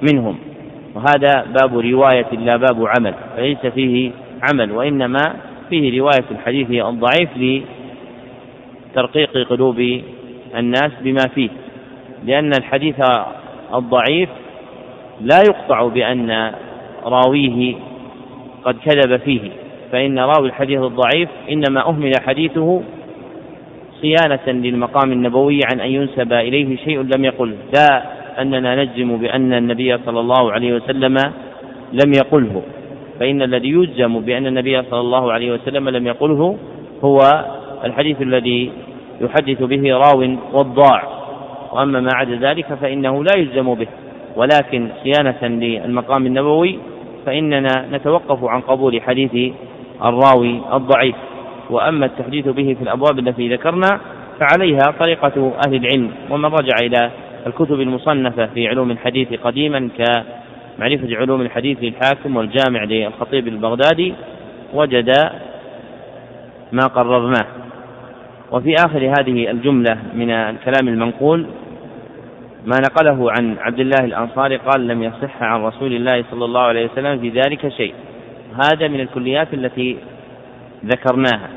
منهم. 0.02 0.38
وهذا 0.94 1.46
باب 1.60 1.78
رواية 1.78 2.30
لا 2.32 2.56
باب 2.56 2.86
عمل 2.86 3.14
فليس 3.36 3.66
فيه 3.66 4.10
عمل 4.50 4.72
وإنما 4.72 5.34
فيه 5.70 6.00
رواية 6.00 6.24
الحديث 6.30 6.84
الضعيف 6.84 7.62
لترقيق 8.94 9.48
قلوب 9.48 10.00
الناس 10.56 10.90
بما 11.00 11.28
فيه. 11.34 11.50
لأن 12.24 12.50
الحديث 12.58 12.96
الضعيف 13.74 14.28
لا 15.20 15.38
يقطع 15.48 15.88
بأن 15.88 16.52
راويه 17.04 17.74
قد 18.64 18.76
كذب 18.84 19.16
فيه 19.16 19.50
فإن 19.92 20.18
راوي 20.18 20.48
الحديث 20.48 20.80
الضعيف 20.80 21.28
إنما 21.50 21.88
أهمل 21.88 22.12
حديثه 22.26 22.82
صيانة 24.02 24.46
للمقام 24.46 25.12
النبوي 25.12 25.60
عن 25.72 25.80
أن 25.80 25.90
ينسب 25.90 26.32
إليه 26.32 26.76
شيء 26.76 27.00
لم 27.00 27.24
يقل 27.24 27.54
لا 27.74 28.02
أننا 28.42 28.84
نجزم 28.84 29.16
بأن 29.16 29.52
النبي 29.52 29.98
صلى 30.06 30.20
الله 30.20 30.52
عليه 30.52 30.74
وسلم 30.74 31.16
لم 31.92 32.12
يقله 32.12 32.62
فإن 33.20 33.42
الذي 33.42 33.68
يجزم 33.68 34.20
بأن 34.20 34.46
النبي 34.46 34.82
صلى 34.82 35.00
الله 35.00 35.32
عليه 35.32 35.52
وسلم 35.52 35.88
لم 35.88 36.06
يقله 36.06 36.56
هو 37.04 37.18
الحديث 37.84 38.22
الذي 38.22 38.70
يحدث 39.20 39.62
به 39.62 39.92
راو 39.96 40.36
والضاع 40.52 41.02
وأما 41.72 42.00
ما 42.00 42.10
عدا 42.14 42.36
ذلك 42.36 42.74
فإنه 42.74 43.24
لا 43.24 43.36
يلزم 43.36 43.74
به 43.74 43.86
ولكن 44.36 44.88
صيانة 45.02 45.42
للمقام 45.42 46.26
النبوي 46.26 46.78
فإننا 47.26 47.86
نتوقف 47.92 48.44
عن 48.44 48.60
قبول 48.60 49.02
حديث 49.02 49.52
الراوي 50.04 50.60
الضعيف. 50.72 51.14
وأما 51.70 52.06
التحديث 52.06 52.48
به 52.48 52.74
في 52.78 52.82
الأبواب 52.82 53.18
التي 53.18 53.48
ذكرنا 53.48 54.00
فعليها 54.40 54.94
طريقة 55.00 55.52
أهل 55.66 55.74
العلم 55.74 56.10
ومن 56.30 56.44
رجع 56.44 56.76
إلى 56.82 57.10
الكتب 57.46 57.80
المصنفة 57.80 58.46
في 58.46 58.68
علوم 58.68 58.90
الحديث 58.90 59.40
قديما 59.44 59.88
كمعرفة 59.98 61.16
علوم 61.16 61.40
الحديث 61.40 61.78
للحاكم 61.82 62.36
والجامع 62.36 62.84
للخطيب 62.84 63.48
البغدادي 63.48 64.14
وجد 64.74 65.12
ما 66.72 66.86
قررناه. 66.86 67.46
وفي 68.50 68.74
آخر 68.74 69.12
هذه 69.18 69.50
الجملة 69.50 69.98
من 70.14 70.30
الكلام 70.30 70.88
المنقول 70.88 71.46
ما 72.66 72.76
نقله 72.78 73.32
عن 73.38 73.56
عبد 73.58 73.80
الله 73.80 74.04
الأنصاري 74.04 74.56
قال 74.56 74.88
لم 74.88 75.02
يصح 75.02 75.42
عن 75.42 75.62
رسول 75.62 75.92
الله 75.92 76.24
صلى 76.30 76.44
الله 76.44 76.60
عليه 76.60 76.84
وسلم 76.84 77.18
في 77.18 77.28
ذلك 77.28 77.68
شيء. 77.68 77.94
هذا 78.54 78.88
من 78.88 79.00
الكليات 79.00 79.54
التي 79.54 79.96
ذكرناها. 80.84 81.48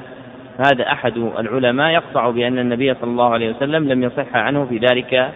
هذا 0.61 0.91
أحد 0.91 1.17
العلماء 1.17 1.91
يقطع 1.91 2.29
بأن 2.29 2.59
النبي 2.59 2.93
صلى 2.93 3.11
الله 3.11 3.33
عليه 3.33 3.49
وسلم 3.49 3.89
لم 3.89 4.03
يصح 4.03 4.35
عنه 4.35 4.65
في 4.65 4.77
ذلك 4.77 5.31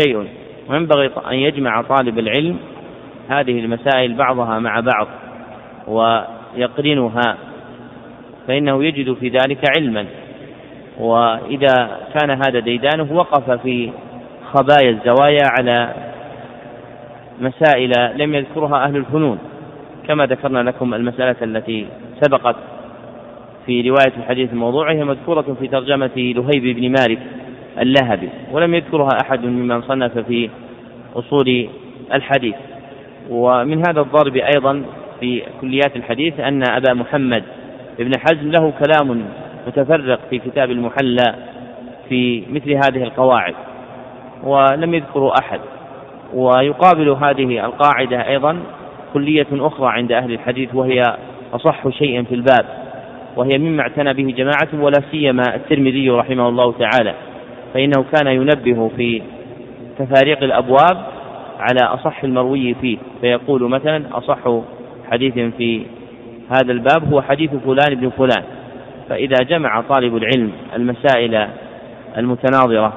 شيء. 0.00 0.28
وينبغي 0.68 1.10
أن 1.30 1.34
يجمع 1.34 1.82
طالب 1.82 2.18
العلم 2.18 2.58
هذه 3.28 3.60
المسائل 3.60 4.14
بعضها 4.14 4.58
مع 4.58 4.80
بعض 4.80 5.08
ويقرنها 5.88 7.36
فإنه 8.48 8.84
يجد 8.84 9.12
في 9.12 9.28
ذلك 9.28 9.58
علما. 9.78 10.06
وإذا 10.98 11.98
كان 12.14 12.30
هذا 12.30 12.58
ديدانه 12.60 13.12
وقف 13.12 13.50
في 13.50 13.90
خبايا 14.52 14.90
الزوايا 14.90 15.46
على 15.58 15.94
مسائل 17.40 17.92
لم 18.18 18.34
يذكرها 18.34 18.84
أهل 18.84 18.96
الفنون. 18.96 19.38
كما 20.08 20.26
ذكرنا 20.26 20.58
لكم 20.58 20.94
المسألة 20.94 21.36
التي 21.42 21.86
سبقت 22.20 22.56
في 23.66 23.90
رواية 23.90 24.12
الحديث 24.16 24.52
الموضوع 24.52 24.92
هي 24.92 25.04
مذكورة 25.04 25.56
في 25.60 25.68
ترجمة 25.68 26.10
لهيب 26.16 26.76
بن 26.76 26.90
مالك 26.90 27.18
اللهبي 27.80 28.28
ولم 28.52 28.74
يذكرها 28.74 29.08
أحد 29.22 29.44
ممن 29.44 29.82
صنف 29.82 30.18
في 30.18 30.50
أصول 31.16 31.68
الحديث. 32.14 32.54
ومن 33.30 33.78
هذا 33.88 34.00
الضرب 34.00 34.36
أيضا 34.36 34.82
في 35.20 35.42
كليات 35.60 35.96
الحديث 35.96 36.40
أن 36.40 36.62
أبا 36.70 36.94
محمد 36.94 37.42
ابن 38.00 38.12
حزم 38.18 38.50
له 38.50 38.72
كلام 38.84 39.24
متفرق 39.66 40.20
في 40.30 40.38
كتاب 40.38 40.70
المحلى 40.70 41.34
في 42.08 42.42
مثل 42.50 42.70
هذه 42.70 43.02
القواعد 43.02 43.54
ولم 44.44 44.94
يذكروا 44.94 45.32
أحد. 45.40 45.60
ويقابل 46.34 47.08
هذه 47.08 47.64
القاعدة 47.64 48.28
أيضا 48.28 48.58
كلية 49.14 49.46
أخرى 49.52 49.88
عند 49.92 50.12
أهل 50.12 50.32
الحديث 50.32 50.74
وهي 50.74 51.02
أصح 51.52 51.88
شيء 51.88 52.24
في 52.24 52.34
الباب. 52.34 52.85
وهي 53.36 53.58
مما 53.58 53.82
اعتنى 53.82 54.14
به 54.14 54.34
جماعة 54.36 54.68
ولا 54.80 55.02
سيما 55.10 55.54
الترمذي 55.54 56.10
رحمه 56.10 56.48
الله 56.48 56.72
تعالى 56.72 57.14
فإنه 57.74 58.04
كان 58.12 58.26
ينبه 58.26 58.90
في 58.96 59.22
تفاريق 59.98 60.42
الأبواب 60.42 61.06
على 61.58 61.80
أصح 61.80 62.24
المروي 62.24 62.74
فيه 62.74 62.98
فيقول 63.20 63.70
مثلا 63.70 64.04
أصح 64.12 64.38
حديث 65.10 65.34
في 65.34 65.82
هذا 66.50 66.72
الباب 66.72 67.12
هو 67.12 67.22
حديث 67.22 67.50
فلان 67.50 67.94
بن 67.94 68.10
فلان 68.10 68.44
فإذا 69.08 69.36
جمع 69.48 69.80
طالب 69.80 70.16
العلم 70.16 70.52
المسائل 70.76 71.48
المتناظرة 72.16 72.92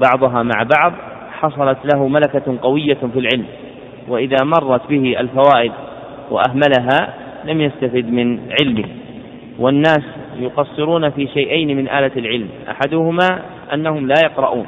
بعضها 0.00 0.42
مع 0.42 0.62
بعض 0.76 0.92
حصلت 1.30 1.78
له 1.94 2.08
ملكة 2.08 2.58
قوية 2.62 2.94
في 2.94 3.18
العلم 3.18 3.44
وإذا 4.08 4.44
مرت 4.44 4.80
به 4.88 5.20
الفوائد 5.20 5.72
وأهملها 6.30 7.14
لم 7.44 7.60
يستفد 7.60 8.12
من 8.12 8.38
علمه. 8.60 8.84
والناس 9.58 10.02
يقصرون 10.38 11.10
في 11.10 11.26
شيئين 11.26 11.76
من 11.76 11.88
آلة 11.88 12.10
العلم. 12.16 12.48
أحدهما 12.70 13.42
أنهم 13.74 14.06
لا 14.06 14.14
يقرؤون 14.24 14.66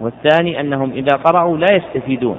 والثاني 0.00 0.60
أنهم 0.60 0.90
إذا 0.90 1.16
قرأوا 1.16 1.56
لا 1.56 1.66
يستفيدون. 1.72 2.36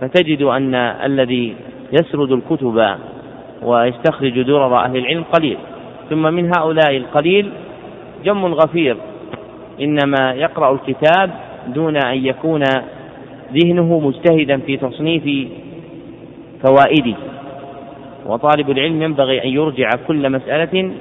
فتجد 0.00 0.42
أن 0.42 0.74
الذي 0.74 1.54
يسرد 1.92 2.32
الكتب 2.32 2.96
ويستخرج 3.62 4.42
درر 4.42 4.76
أهل 4.76 4.96
العلم 4.96 5.24
قليل 5.32 5.56
ثم 6.10 6.22
من 6.22 6.50
هؤلاء 6.58 6.96
القليل 6.96 7.50
جم 8.24 8.44
غفير 8.44 8.96
إنما 9.80 10.32
يقرأ 10.32 10.72
الكتاب 10.72 11.30
دون 11.66 11.96
أن 11.96 12.26
يكون 12.26 12.62
ذهنه 13.52 13.98
مجتهدا 13.98 14.58
في 14.58 14.76
تصنيف 14.76 15.48
فوائده. 16.62 17.14
وطالب 18.26 18.70
العلم 18.70 19.02
ينبغي 19.02 19.44
أن 19.44 19.48
يرجع 19.48 19.88
كل 20.06 20.30
مسألة 20.30 20.92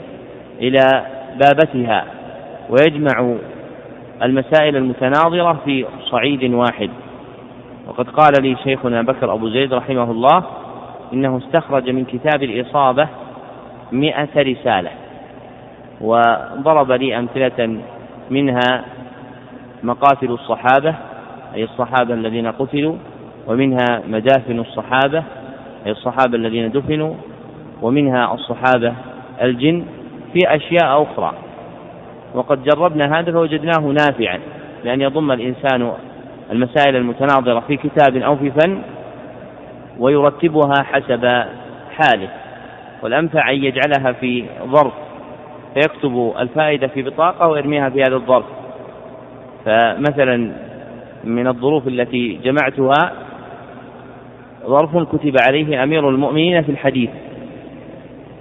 إلى 0.59 1.05
بابتها 1.39 2.05
ويجمع 2.69 3.35
المسائل 4.23 4.75
المتناظرة 4.75 5.59
في 5.65 5.85
صعيد 6.11 6.43
واحد. 6.43 6.89
وقد 7.87 8.09
قال 8.09 8.33
لي 8.39 8.55
شيخنا 8.63 9.01
بكر 9.01 9.33
أبو 9.33 9.49
زيد 9.49 9.73
رحمه 9.73 10.11
الله 10.11 10.43
إنه 11.13 11.37
استخرج 11.37 11.89
من 11.89 12.05
كتاب 12.05 12.43
الإصابة 12.43 13.07
مئة 13.91 14.29
رسالة 14.37 14.89
وضرب 16.01 16.91
لي 16.91 17.19
أمثلة 17.19 17.77
منها 18.29 18.85
مقاتل 19.83 20.31
الصحابة 20.31 20.95
أي 21.55 21.63
الصحابة 21.63 22.13
الذين 22.13 22.47
قتلوا 22.47 22.95
ومنها 23.47 24.01
مدافن 24.07 24.59
الصحابة 24.59 25.23
أي 25.85 25.91
الصحابة 25.91 26.35
الذين 26.35 26.71
دفنوا 26.71 27.13
ومنها 27.81 28.33
الصحابة 28.33 28.93
الجن 29.41 29.85
في 30.33 30.39
أشياء 30.47 31.03
أخرى. 31.03 31.33
وقد 32.33 32.63
جربنا 32.63 33.19
هذا 33.19 33.31
فوجدناه 33.31 33.79
نافعا 33.79 34.39
لأن 34.83 35.01
يضم 35.01 35.31
الإنسان 35.31 35.91
المسائل 36.51 36.95
المتناظرة 36.95 37.59
في 37.59 37.77
كتاب 37.77 38.17
أو 38.17 38.35
في 38.35 38.51
فن 38.51 38.81
ويرتبها 39.99 40.83
حسب 40.83 41.25
حاله. 41.97 42.29
والأنفع 43.03 43.49
أن 43.49 43.55
يجعلها 43.55 44.11
في 44.11 44.45
ظرف 44.65 44.93
فيكتب 45.73 46.33
الفائدة 46.39 46.87
في 46.87 47.01
بطاقة 47.01 47.47
ويرميها 47.47 47.89
في 47.89 48.01
هذا 48.01 48.15
الظرف. 48.15 48.45
فمثلا 49.65 50.51
من 51.23 51.47
الظروف 51.47 51.87
التي 51.87 52.39
جمعتها 52.43 53.11
ظرف 54.65 54.97
كتب 55.15 55.35
عليه 55.47 55.83
أمير 55.83 56.09
المؤمنين 56.09 56.61
في 56.63 56.71
الحديث. 56.71 57.09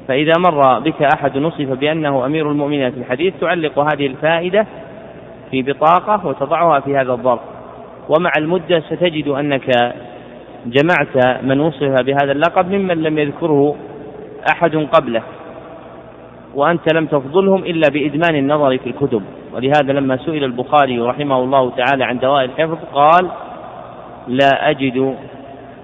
فإذا 0.08 0.32
مر 0.38 0.78
بك 0.78 1.02
أحد 1.02 1.38
نصف 1.38 1.68
بأنه 1.68 2.26
أمير 2.26 2.50
المؤمنين 2.50 2.90
في 2.90 2.96
الحديث 2.96 3.34
تعلق 3.40 3.78
هذه 3.78 4.06
الفائدة 4.06 4.66
في 5.50 5.62
بطاقة 5.62 6.26
وتضعها 6.26 6.80
في 6.80 6.96
هذا 6.96 7.12
الظرف. 7.12 7.40
ومع 8.08 8.30
المدة 8.38 8.80
ستجد 8.80 9.28
أنك 9.28 9.94
جمعت 10.66 11.42
من 11.42 11.60
وصف 11.60 12.02
بهذا 12.02 12.32
اللقب 12.32 12.70
ممن 12.70 13.02
لم 13.02 13.18
يذكره 13.18 13.76
أحد 14.52 14.76
قبله. 14.76 15.22
وأنت 16.54 16.94
لم 16.94 17.06
تفضلهم 17.06 17.64
إلا 17.64 17.88
بإدمان 17.92 18.36
النظر 18.36 18.78
في 18.78 18.86
الكتب. 18.86 19.22
ولهذا 19.54 19.92
لما 19.92 20.16
سئل 20.16 20.44
البخاري 20.44 20.98
رحمه 20.98 21.38
الله 21.38 21.70
تعالى 21.70 22.04
عن 22.04 22.18
دواء 22.18 22.44
الحفظ 22.44 22.78
قال 22.94 23.28
لا 24.28 24.70
أجد 24.70 25.16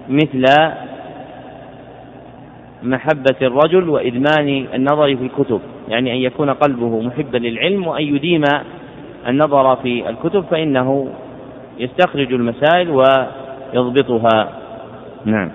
مثل 0.09 0.45
محبة 2.83 3.35
الرجل 3.41 3.89
وإدمان 3.89 4.65
النظر 4.73 5.15
في 5.15 5.23
الكتب. 5.23 5.59
يعني 5.87 6.11
أن 6.13 6.17
يكون 6.17 6.49
قلبه 6.49 7.01
محبا 7.01 7.37
للعلم 7.37 7.87
وأن 7.87 8.03
يديم 8.03 8.43
النظر 9.27 9.75
في 9.75 10.09
الكتب 10.09 10.43
فإنه 10.43 11.07
يستخرج 11.79 12.33
المسائل 12.33 12.89
ويضبطها. 12.89 14.49
نعم. 15.25 15.51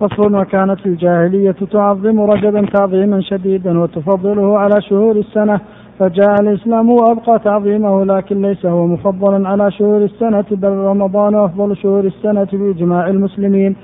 فصل 0.00 0.34
وكانت 0.34 0.86
الجاهلية 0.86 1.56
تعظم 1.72 2.20
رجبا 2.20 2.66
تعظيما 2.74 3.20
شديدا 3.20 3.78
وتفضله 3.78 4.58
على 4.58 4.82
شهور 4.82 5.16
السنة 5.16 5.60
فجاء 6.00 6.34
الإسلام 6.40 6.90
وأبقى 6.90 7.38
تعظيمه 7.38 8.04
لكن 8.04 8.42
ليس 8.42 8.66
هو 8.66 8.86
مفضلا 8.86 9.48
على 9.48 9.70
شهور 9.70 10.04
السنة 10.04 10.44
بل 10.50 10.68
رمضان 10.68 11.34
أفضل 11.34 11.76
شهور 11.76 12.04
السنة 12.04 12.48
بإجماع 12.52 13.06
المسلمين. 13.06 13.76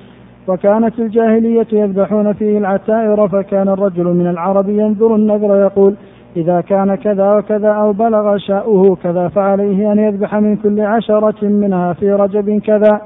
وكانت 0.48 0.98
الجاهلية 0.98 1.66
يذبحون 1.72 2.32
فيه 2.32 2.58
العتائر 2.58 3.28
فكان 3.28 3.68
الرجل 3.68 4.04
من 4.04 4.26
العرب 4.26 4.68
ينظر 4.68 5.14
النذر 5.14 5.56
يقول 5.56 5.94
إذا 6.36 6.60
كان 6.60 6.94
كذا 6.94 7.32
وكذا 7.32 7.68
أو 7.68 7.92
بلغ 7.92 8.36
شأؤه 8.36 8.96
كذا 8.96 9.28
فعليه 9.28 9.92
أن 9.92 9.98
يذبح 9.98 10.34
من 10.34 10.56
كل 10.56 10.80
عشرة 10.80 11.44
منها 11.44 11.92
في 11.92 12.12
رجب 12.12 12.60
كذا. 12.60 13.00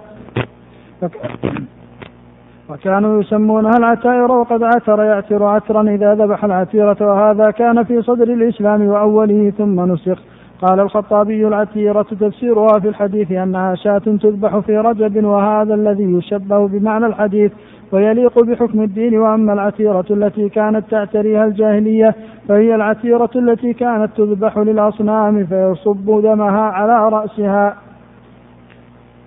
وكانوا 2.71 3.21
يسمونها 3.21 3.77
العتائر 3.79 4.33
وقد 4.33 4.62
عتر 4.62 5.03
يعتر 5.03 5.45
عترا 5.45 5.83
إذا 5.83 6.14
ذبح 6.14 6.45
العتيرة 6.45 6.97
وهذا 7.01 7.51
كان 7.51 7.85
في 7.85 8.03
صدر 8.03 8.29
الإسلام 8.29 8.87
وأوله 8.87 9.53
ثم 9.59 9.93
نسخ. 9.93 10.18
قال 10.62 10.81
الخطابي 10.81 11.49
العتيرة 11.49 12.07
تفسيرها 12.21 12.81
في 12.81 12.89
الحديث 12.89 13.33
أنها 13.33 13.75
شاة 13.75 13.99
تذبح 13.99 14.59
في 14.59 14.77
رجب 14.77 15.25
وهذا 15.25 15.75
الذي 15.75 16.05
يشبه 16.05 16.68
بمعنى 16.68 17.07
الحديث 17.07 17.53
ويليق 17.93 18.45
بحكم 18.45 18.83
الدين 18.83 19.18
وأما 19.18 19.53
العتيرة 19.53 20.05
التي 20.11 20.49
كانت 20.49 20.91
تعتريها 20.91 21.45
الجاهلية 21.45 22.14
فهي 22.49 22.75
العتيرة 22.75 23.31
التي 23.37 23.73
كانت 23.73 24.11
تذبح 24.16 24.59
للأصنام 24.59 25.47
فيصب 25.47 26.23
دمها 26.23 26.62
على 26.62 27.09
رأسها. 27.09 27.77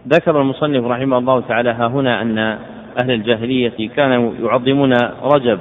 ذكر 0.08 0.42
المصنف 0.42 0.86
رحمه 0.86 1.18
الله 1.18 1.42
تعالى 1.42 1.70
ها 1.70 1.88
هنا 1.88 2.22
أن 2.22 2.58
أهل 3.02 3.12
الجاهلية 3.12 3.90
كانوا 3.96 4.32
يعظمون 4.44 4.94
رجب 5.24 5.60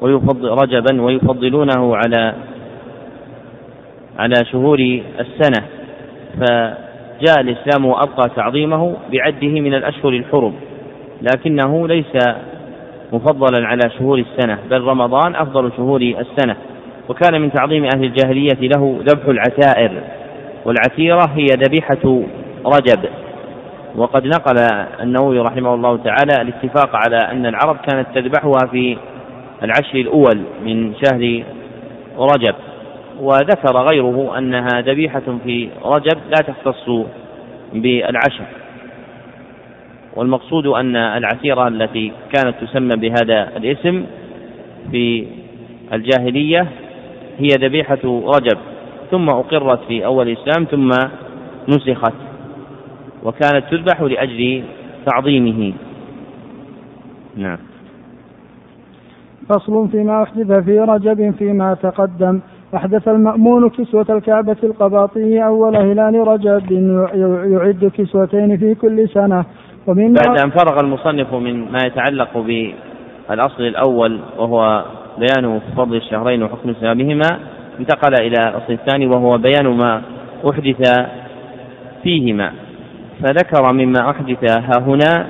ويفضل 0.00 0.48
رجبا 0.48 1.02
ويفضلونه 1.02 1.96
على 1.96 2.34
على 4.18 4.34
شهور 4.52 4.78
السنة. 5.20 5.66
فجاء 6.40 7.40
الإسلام 7.40 7.86
وأبقى 7.86 8.30
تعظيمه 8.36 8.96
بعده 9.12 9.60
من 9.60 9.74
الأشهر 9.74 10.12
الحرم. 10.12 10.54
لكنه 11.22 11.88
ليس 11.88 12.16
مفضلا 13.12 13.66
على 13.66 13.90
شهور 13.98 14.18
السنة 14.18 14.58
بل 14.70 14.80
رمضان 14.80 15.34
أفضل 15.34 15.72
شهور 15.76 16.00
السنة. 16.00 16.56
وكان 17.08 17.40
من 17.40 17.52
تعظيم 17.52 17.84
أهل 17.84 18.04
الجاهلية 18.04 18.68
له 18.68 19.00
ذبح 19.02 19.28
العتائر 19.28 19.90
والعتيرة 20.64 21.30
هي 21.34 21.46
ذبيحة 21.46 22.22
رجب. 22.66 23.00
وقد 23.96 24.26
نقل 24.26 24.56
النووي 25.00 25.38
رحمه 25.38 25.74
الله 25.74 25.96
تعالى 25.96 26.42
الاتفاق 26.42 26.96
على 26.96 27.16
أن 27.16 27.46
العرب 27.46 27.76
كانت 27.76 28.06
تذبحها 28.14 28.66
في 28.70 28.96
العشر 29.62 29.94
الأول 29.94 30.42
من 30.64 30.94
شهر 30.94 31.42
رجب 32.18 32.54
وذكر 33.20 33.76
غيره 33.76 34.38
أنها 34.38 34.80
ذبيحة 34.80 35.22
في 35.44 35.68
رجب 35.84 36.18
لا 36.28 36.42
تختص 36.46 36.90
بالعشر. 37.72 38.44
والمقصود 40.16 40.66
أن 40.66 40.96
العسيرة 40.96 41.68
التي 41.68 42.12
كانت 42.34 42.54
تسمى 42.60 42.96
بهذا 42.96 43.56
الاسم 43.56 44.06
في 44.90 45.26
الجاهلية 45.92 46.66
هي 47.38 47.48
ذبيحة 47.48 47.98
رجب 48.04 48.58
ثم 49.10 49.28
أقرت 49.28 49.80
في 49.88 50.04
أول 50.04 50.28
الإسلام 50.28 50.64
ثم 50.64 50.90
نسخت. 51.68 52.35
وكانت 53.26 53.64
تذبح 53.70 54.00
لأجل 54.00 54.62
تعظيمه. 55.06 55.72
نعم. 57.36 57.58
فصل 59.48 59.88
فيما 59.88 60.22
أحدث 60.22 60.64
في 60.64 60.78
رجب 60.78 61.34
فيما 61.38 61.74
تقدم. 61.74 62.40
أحدث 62.74 63.08
المأمون 63.08 63.70
كسوة 63.70 64.06
الكعبة 64.10 64.56
القباطية 64.64 65.42
أول 65.46 65.76
هلال 65.76 66.28
رجب 66.28 66.72
يعد 67.52 67.90
كسوتين 67.94 68.56
في 68.58 68.74
كل 68.74 69.08
سنة. 69.08 69.44
ومن 69.86 70.12
بعد 70.12 70.40
أن 70.44 70.50
فرغ 70.50 70.80
المصنف 70.80 71.34
من 71.34 71.72
ما 71.72 71.78
يتعلق 71.86 72.38
بالأصل 73.28 73.62
الأول 73.62 74.20
وهو 74.38 74.84
بيان 75.18 75.60
فضل 75.76 75.96
الشهرين 75.96 76.42
وحكم 76.42 76.74
صيامهما 76.80 77.38
انتقل 77.80 78.14
إلى 78.14 78.48
الأصل 78.48 78.72
الثاني 78.72 79.06
وهو 79.06 79.38
بيان 79.38 79.66
ما 79.66 80.02
أحدث 80.50 81.06
فيهما. 82.02 82.65
فذكر 83.22 83.72
مما 83.72 84.10
أحدث 84.10 84.50
ها 84.50 84.80
هنا 84.80 85.26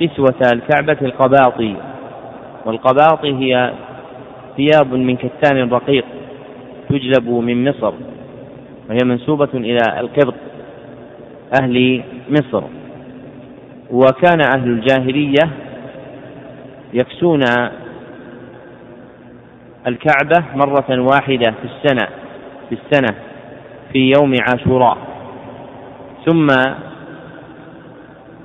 كسوة 0.00 0.52
الكعبة 0.52 0.96
القباطي. 1.02 1.76
والقباطي 2.66 3.34
هي 3.34 3.72
ثياب 4.56 4.94
من 4.94 5.16
كتان 5.16 5.70
رقيق 5.70 6.04
تجلب 6.88 7.28
من 7.28 7.68
مصر 7.68 7.92
وهي 8.88 8.98
منسوبة 9.04 9.48
إلى 9.54 10.00
القبط 10.00 10.34
أهل 11.62 12.02
مصر. 12.30 12.62
وكان 13.90 14.40
أهل 14.40 14.68
الجاهلية 14.68 15.50
يكسون 16.92 17.42
الكعبة 19.86 20.44
مرة 20.54 21.00
واحدة 21.00 21.54
في 21.62 21.64
السنة 21.64 22.08
في 22.68 22.74
السنة 22.74 23.16
في 23.92 24.12
يوم 24.16 24.34
عاشوراء. 24.48 24.96
ثم 26.26 26.46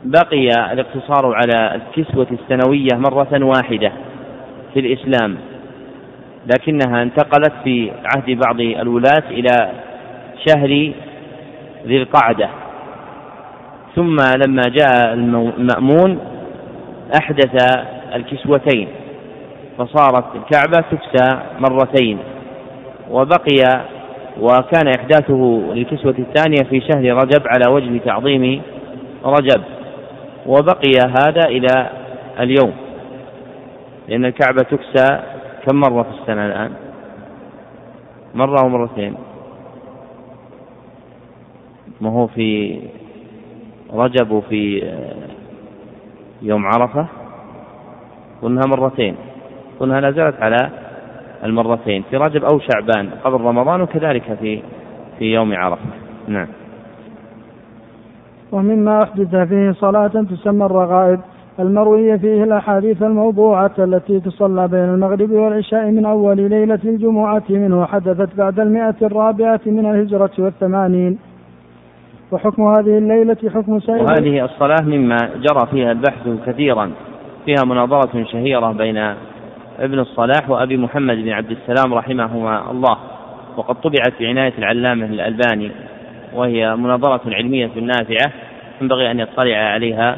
بقي 0.05 0.47
الاقتصار 0.73 1.35
على 1.35 1.75
الكسوة 1.75 2.27
السنوية 2.31 2.89
مرة 2.93 3.45
واحدة 3.45 3.91
في 4.73 4.79
الإسلام 4.79 5.37
لكنها 6.53 7.01
انتقلت 7.01 7.53
في 7.63 7.91
عهد 8.15 8.39
بعض 8.45 8.59
الولاة 8.59 9.23
إلى 9.29 9.71
شهر 10.47 10.91
ذي 11.87 11.97
القعدة. 11.97 12.49
ثم 13.95 14.15
لما 14.45 14.61
جاء 14.61 15.13
المأمون 15.13 16.19
أحدث 17.21 17.77
الكسوتين 18.15 18.87
فصارت 19.77 20.25
الكعبة 20.35 20.85
تكسى 20.91 21.39
مرتين 21.59 22.17
وبقي 23.11 23.81
وكان 24.41 24.87
إحداثه 24.99 25.61
للكسوة 25.73 26.15
الثانية 26.19 26.69
في 26.69 26.81
شهر 26.81 27.03
رجب 27.03 27.47
على 27.47 27.73
وجه 27.73 27.97
تعظيم 28.05 28.61
رجب. 29.25 29.61
وبقي 30.45 30.91
هذا 31.07 31.47
إلى 31.47 31.89
اليوم. 32.39 32.73
لأن 34.07 34.25
الكعبة 34.25 34.61
تكسى 34.61 35.19
كم 35.65 35.75
مرة 35.75 36.03
في 36.03 36.09
السنة 36.21 36.45
الآن؟ 36.45 36.71
مرة 38.35 38.65
ومرتين 38.65 39.15
ما 42.01 42.09
هو 42.11 42.27
في 42.27 42.79
رجب 43.93 44.31
وفي 44.31 44.93
يوم 46.41 46.65
عرفة؟ 46.65 47.07
قلنا 48.41 48.61
مرتين. 48.67 49.15
قلنا 49.79 50.01
لا 50.01 50.11
زالت 50.11 50.41
على 50.41 50.69
المرتين. 51.43 52.03
في 52.09 52.17
رجب 52.17 52.43
أو 52.43 52.59
شعبان 52.59 53.09
قبل 53.23 53.41
رمضان 53.41 53.81
وكذلك 53.81 54.37
في 54.41 54.61
في 55.19 55.25
يوم 55.25 55.53
عرفة. 55.53 55.89
نعم. 56.27 56.47
ومما 58.55 59.03
أحدث 59.03 59.35
فيه 59.35 59.71
صلاة 59.71 60.07
تسمى 60.07 60.65
الرغائب 60.65 61.19
المروية 61.59 62.15
فيه 62.15 62.43
الأحاديث 62.43 63.03
الموضوعة 63.03 63.71
التي 63.79 64.19
تصلى 64.19 64.67
بين 64.67 64.83
المغرب 64.83 65.31
والعشاء 65.31 65.85
من 65.91 66.05
أول 66.05 66.49
ليلة 66.49 66.79
الجمعة 66.85 67.43
منه 67.49 67.85
حدثت 67.85 68.35
بعد 68.37 68.59
المئة 68.59 68.95
الرابعة 69.01 69.59
من 69.65 69.85
الهجرة 69.85 70.31
والثمانين. 70.39 71.17
وحكم 72.31 72.63
هذه 72.63 72.97
الليلة 72.97 73.37
حكم 73.55 73.79
سائر 73.79 74.03
وهذه 74.03 74.45
الصلاة 74.45 74.83
مما 74.83 75.17
جرى 75.17 75.67
فيها 75.71 75.91
البحث 75.91 76.27
كثيرا. 76.45 76.91
فيها 77.45 77.65
مناظرة 77.65 78.23
شهيرة 78.23 78.71
بين 78.71 78.97
ابن 79.79 79.99
الصلاح 79.99 80.49
وأبي 80.49 80.77
محمد 80.77 81.15
بن 81.15 81.29
عبد 81.29 81.51
السلام 81.51 81.93
رحمهما 81.93 82.71
الله. 82.71 82.97
وقد 83.57 83.75
طبعت 83.75 84.13
بعناية 84.19 84.53
العلامة 84.57 85.05
الألباني 85.05 85.71
وهي 86.35 86.75
مناظرة 86.75 87.21
علمية 87.25 87.71
نافعة. 87.81 88.44
ينبغي 88.81 89.11
أن 89.11 89.19
يطلع 89.19 89.57
عليها 89.57 90.17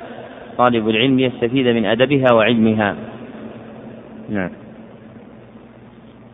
طالب 0.58 0.90
العلم 0.90 1.20
يستفيد 1.20 1.68
من 1.68 1.86
أدبها 1.86 2.34
وعلمها. 2.34 2.96
نعم. 4.30 4.50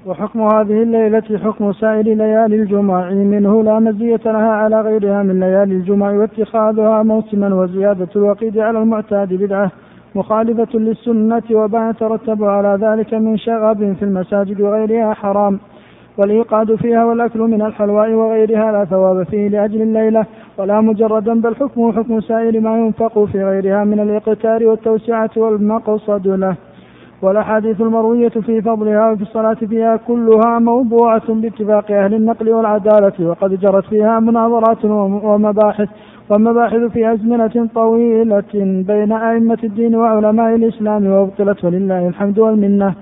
وحكم 0.05 0.41
هذه 0.41 0.84
الليلة 0.84 1.39
حكم 1.43 1.74
سائر 1.74 2.03
ليالي 2.03 2.55
الجمع 2.55 3.09
منه 3.09 3.63
لا 3.63 3.80
مزية 3.80 4.19
لها 4.26 4.51
على 4.51 4.82
غيرها 4.82 5.24
من 5.24 5.39
ليالي 5.39 5.74
الجمع 5.74 6.11
واتخاذها 6.11 7.03
موسما 7.03 7.55
وزيادة 7.55 8.07
الوقيد 8.15 8.57
على 8.57 8.80
المعتاد 8.80 9.34
بدعة 9.34 9.71
مخالفة 10.15 10.80
للسنة 10.80 11.43
وما 11.51 11.89
يترتب 11.89 12.43
على 12.43 12.78
ذلك 12.82 13.13
من 13.13 13.38
شغب 13.38 13.95
في 13.99 14.05
المساجد 14.05 14.61
وغيرها 14.61 15.13
حرام. 15.13 15.59
والإيقاد 16.18 16.76
فيها 16.76 17.05
والأكل 17.05 17.39
من 17.39 17.61
الحلواء 17.61 18.11
وغيرها 18.11 18.72
لا 18.72 18.86
ثواب 18.86 19.24
فيه 19.24 19.47
لأجل 19.47 19.82
الليلة 19.82 20.26
ولا 20.57 20.82
مجردا 20.82 21.41
بل 21.41 21.55
حكمه 21.55 21.93
حكم 21.93 22.22
سائر 22.22 22.59
ما 22.59 22.78
ينفق 22.78 23.24
في 23.24 23.43
غيرها 23.43 23.84
من 23.84 23.99
الإقتار 23.99 24.66
والتوسعة 24.66 25.30
والمقصد 25.38 26.28
له. 26.28 26.55
والأحاديث 27.22 27.82
المروية 27.82 28.30
في 28.30 28.61
فضلها 28.61 29.11
وفي 29.11 29.22
الصلاة 29.22 29.53
فيها 29.53 29.95
كلها 29.95 30.59
موضوعة 30.59 31.34
باتفاق 31.34 31.91
أهل 31.91 32.14
النقل 32.14 32.49
والعدالة 32.49 33.14
وقد 33.30 33.59
جرت 33.59 33.86
فيها 33.86 34.20
مناظرات 34.20 34.86
ومباحث 34.86 35.89
ومباحث 36.30 36.80
في 36.80 37.14
أزمنة 37.14 37.70
طويلة 37.76 38.43
بين 38.88 39.11
أئمة 39.11 39.57
الدين 39.64 39.95
وعلماء 39.95 40.55
الإسلام 40.55 41.07
وأبطلت 41.07 41.66
ولله 41.66 42.07
الحمد 42.07 42.39
والمنة. 42.39 42.95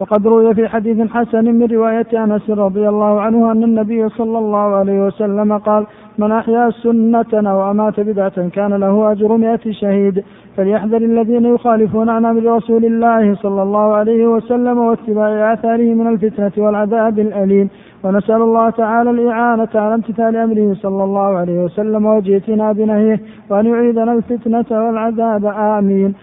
وقد 0.00 0.26
روي 0.26 0.54
في 0.54 0.68
حديث 0.68 1.10
حسن 1.10 1.44
من 1.44 1.66
رواية 1.66 2.06
أنس 2.14 2.50
رضي 2.50 2.88
الله 2.88 3.20
عنه 3.20 3.52
أن 3.52 3.62
النبي 3.64 4.08
صلى 4.08 4.38
الله 4.38 4.58
عليه 4.58 5.06
وسلم 5.06 5.58
قال 5.58 5.86
من 6.18 6.32
أحيا 6.32 6.70
سنة 6.70 7.50
أو 7.50 7.70
أمات 7.70 8.00
بدعة 8.00 8.48
كان 8.48 8.74
له 8.74 9.12
أجر 9.12 9.36
مئة 9.36 9.70
شهيد. 9.70 10.24
فليحذر 10.56 10.96
الذين 10.96 11.44
يخالفون 11.44 12.08
عن 12.08 12.24
أمر 12.24 12.56
رسول 12.56 12.84
الله 12.84 13.34
صلى 13.34 13.62
الله 13.62 13.94
عليه 13.94 14.26
وسلم 14.26 14.78
واتباع 14.78 15.52
آثاره 15.52 15.94
من 15.94 16.06
الفتنة 16.06 16.64
والعذاب 16.64 17.18
الأليم. 17.18 17.68
ونسأل 18.04 18.42
الله 18.42 18.70
تعالى 18.70 19.10
الإعانة 19.10 19.68
على 19.74 19.94
امتثال 19.94 20.36
أمره 20.36 20.74
صلى 20.74 21.04
الله 21.04 21.36
عليه 21.38 21.64
وسلم 21.64 22.06
وجئتنا 22.06 22.72
بنهيه 22.72 23.20
وأن 23.50 23.66
يعيدنا 23.66 24.12
الفتنة 24.12 24.64
والعذاب. 24.70 25.44
آمين. 25.44 26.14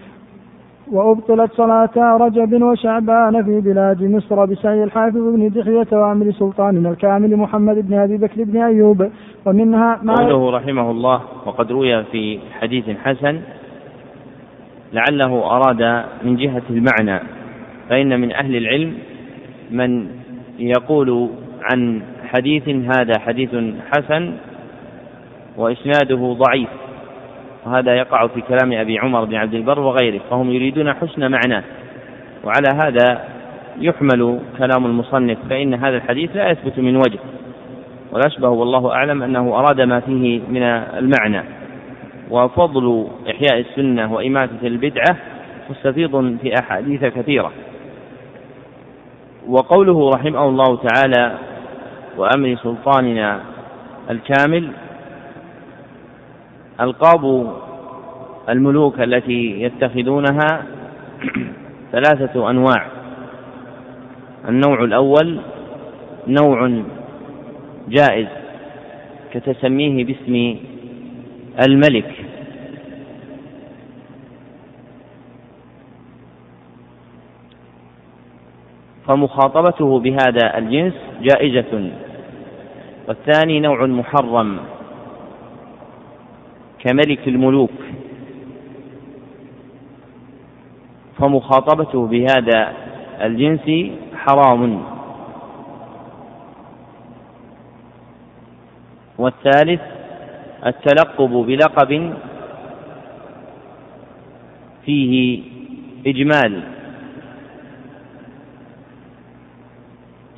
وأبطلت 0.92 1.52
صلاة 1.52 2.16
رجب 2.16 2.62
وشعبان 2.62 3.44
في 3.44 3.60
بلاد 3.60 4.02
مصر 4.02 4.44
بسعي 4.44 4.84
الحافظ 4.84 5.16
بن 5.16 5.48
دحية 5.48 5.96
وأمر 5.98 6.32
سلطاننا 6.32 6.90
الكامل 6.90 7.36
محمد 7.36 7.88
بن 7.88 7.98
أبي 7.98 8.16
بكر 8.16 8.44
بن 8.44 8.62
أيوب. 8.62 9.08
ومنها 9.46 10.00
ما 10.02 10.14
قوله 10.14 10.56
رحمه 10.56 10.90
الله 10.90 11.20
وقد 11.46 11.72
روي 11.72 12.04
في 12.04 12.38
حديث 12.60 12.84
حسن 13.04 13.40
لعله 14.92 15.56
أراد 15.56 16.04
من 16.24 16.36
جهة 16.36 16.62
المعنى 16.70 17.20
فإن 17.88 18.20
من 18.20 18.32
أهل 18.32 18.56
العلم 18.56 18.94
من 19.70 20.06
يقول 20.58 21.28
عن 21.62 22.02
حديث 22.24 22.68
هذا 22.68 23.18
حديث 23.18 23.50
حسن 23.90 24.32
وإسناده 25.56 26.36
ضعيف. 26.38 26.68
وهذا 27.66 27.94
يقع 27.94 28.26
في 28.26 28.40
كلام 28.40 28.72
أبي 28.72 28.98
عمر 28.98 29.24
بن 29.24 29.34
عبد 29.34 29.54
البر 29.54 29.80
وغيره 29.80 30.20
فهم 30.30 30.50
يريدون 30.50 30.94
حسن 30.94 31.30
معناه. 31.30 31.62
وعلى 32.44 32.68
هذا 32.74 33.24
يحمل 33.78 34.40
كلام 34.58 34.86
المصنف 34.86 35.38
فإن 35.50 35.74
هذا 35.74 35.96
الحديث 35.96 36.36
لا 36.36 36.50
يثبت 36.50 36.78
من 36.78 36.96
وجه. 36.96 37.18
والأشبه 38.12 38.48
والله 38.48 38.92
أعلم 38.92 39.22
أنه 39.22 39.58
أراد 39.58 39.80
ما 39.80 40.00
فيه 40.00 40.40
من 40.48 40.62
المعنى. 40.62 41.42
وفضل 42.30 43.06
إحياء 43.30 43.58
السنة 43.60 44.12
وإماتة 44.12 44.66
البدعة 44.66 45.16
مستفيض 45.70 46.36
في 46.42 46.54
أحاديث 46.60 47.04
كثيرة. 47.04 47.52
وقوله 49.48 50.10
رحمه 50.10 50.48
الله 50.48 50.76
تعالى 50.76 51.34
وأمر 52.16 52.56
سلطاننا 52.62 53.40
الكامل 54.10 54.70
ألقاب 56.80 57.54
الملوك 58.48 59.00
التي 59.00 59.62
يتخذونها 59.62 60.66
ثلاثة 61.92 62.50
أنواع. 62.50 62.86
النوع 64.48 64.84
الأول 64.84 65.40
نوع 66.26 66.82
جائز 67.88 68.28
كتسميه 69.32 70.04
باسم 70.04 70.56
الملك. 71.68 72.14
فمخاطبته 79.06 80.00
بهذا 80.00 80.58
الجنس 80.58 80.94
جائزة. 81.22 81.90
والثاني 83.08 83.60
نوع 83.60 83.86
محرم. 83.86 84.58
كملك 86.78 87.28
الملوك. 87.28 87.70
فمخاطبته 91.18 92.06
بهذا 92.06 92.72
الجنس 93.22 93.92
حرام. 94.16 94.82
والثالث 99.18 99.80
التلقب 100.66 101.30
بلقب 101.30 102.14
فيه 104.84 105.42
إجمال. 106.06 106.62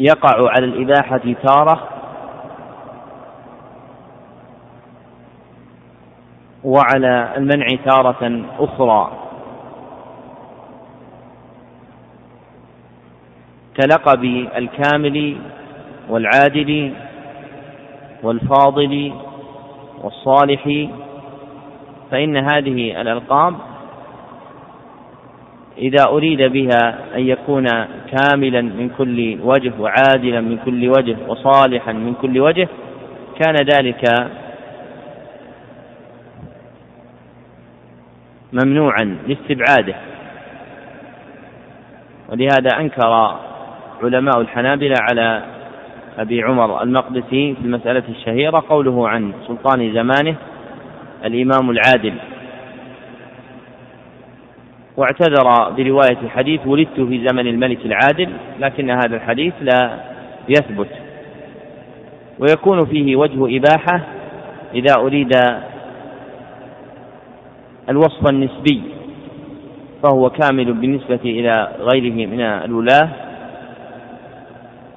يقع 0.01 0.51
على 0.51 0.65
الإباحة 0.65 1.35
تارة 1.43 2.00
وعلى 6.65 7.33
المنع 7.37 7.67
تارة 7.85 8.45
أخرى. 8.59 9.13
كلقب 13.77 14.25
الكامل 14.57 15.37
والعادل 16.09 16.93
والفاضل 18.23 19.13
والصالح 20.03 20.89
فإن 22.11 22.37
هذه 22.37 23.01
الألقاب 23.01 23.55
إذا 25.79 26.05
أريد 26.09 26.43
بها 26.43 26.99
أن 27.17 27.21
يكون 27.21 27.67
كاملا 28.13 28.63
من 28.63 28.91
كل 28.99 29.39
وجه 29.45 29.73
وعادلا 29.81 30.41
من 30.41 30.59
كل 30.65 30.89
وجه 30.89 31.17
وصالحا 31.29 31.93
من 31.93 32.15
كل 32.15 32.41
وجه 32.41 32.69
كان 33.41 33.55
ذلك 33.55 34.05
ممنوعا 38.53 39.17
لاستبعاده. 39.27 39.95
ولهذا 42.29 42.81
أنكر 42.81 43.37
علماء 44.03 44.41
الحنابلة 44.41 44.95
على 45.11 45.43
أبي 46.19 46.43
عمر 46.43 46.83
المقدسي 46.83 47.55
في 47.55 47.61
المسألة 47.65 48.03
الشهيرة 48.09 48.65
قوله 48.69 49.09
عن 49.09 49.33
سلطان 49.47 49.93
زمانه 49.93 50.37
الإمام 51.25 51.71
العادل. 51.71 52.15
واعتذر 54.97 55.71
برواية 55.71 56.29
حديث 56.29 56.67
ولدت 56.67 57.01
في 57.01 57.27
زمن 57.29 57.47
الملك 57.47 57.87
العادل 57.87 58.31
لكن 58.61 58.91
هذا 58.91 59.17
الحديث 59.17 59.55
لا 59.61 60.01
يثبت. 60.49 60.91
ويكون 62.39 62.87
فيه 62.87 63.17
وجه 63.17 63.57
إباحة 63.57 64.01
إذا 64.75 64.95
أريد 64.97 65.31
الوصف 67.91 68.29
النسبي 68.29 68.83
فهو 70.03 70.31
كامل 70.31 70.73
بالنسبة 70.73 71.21
إلى 71.25 71.69
غيره 71.81 72.27
من 72.27 72.41
الولاة 72.41 73.09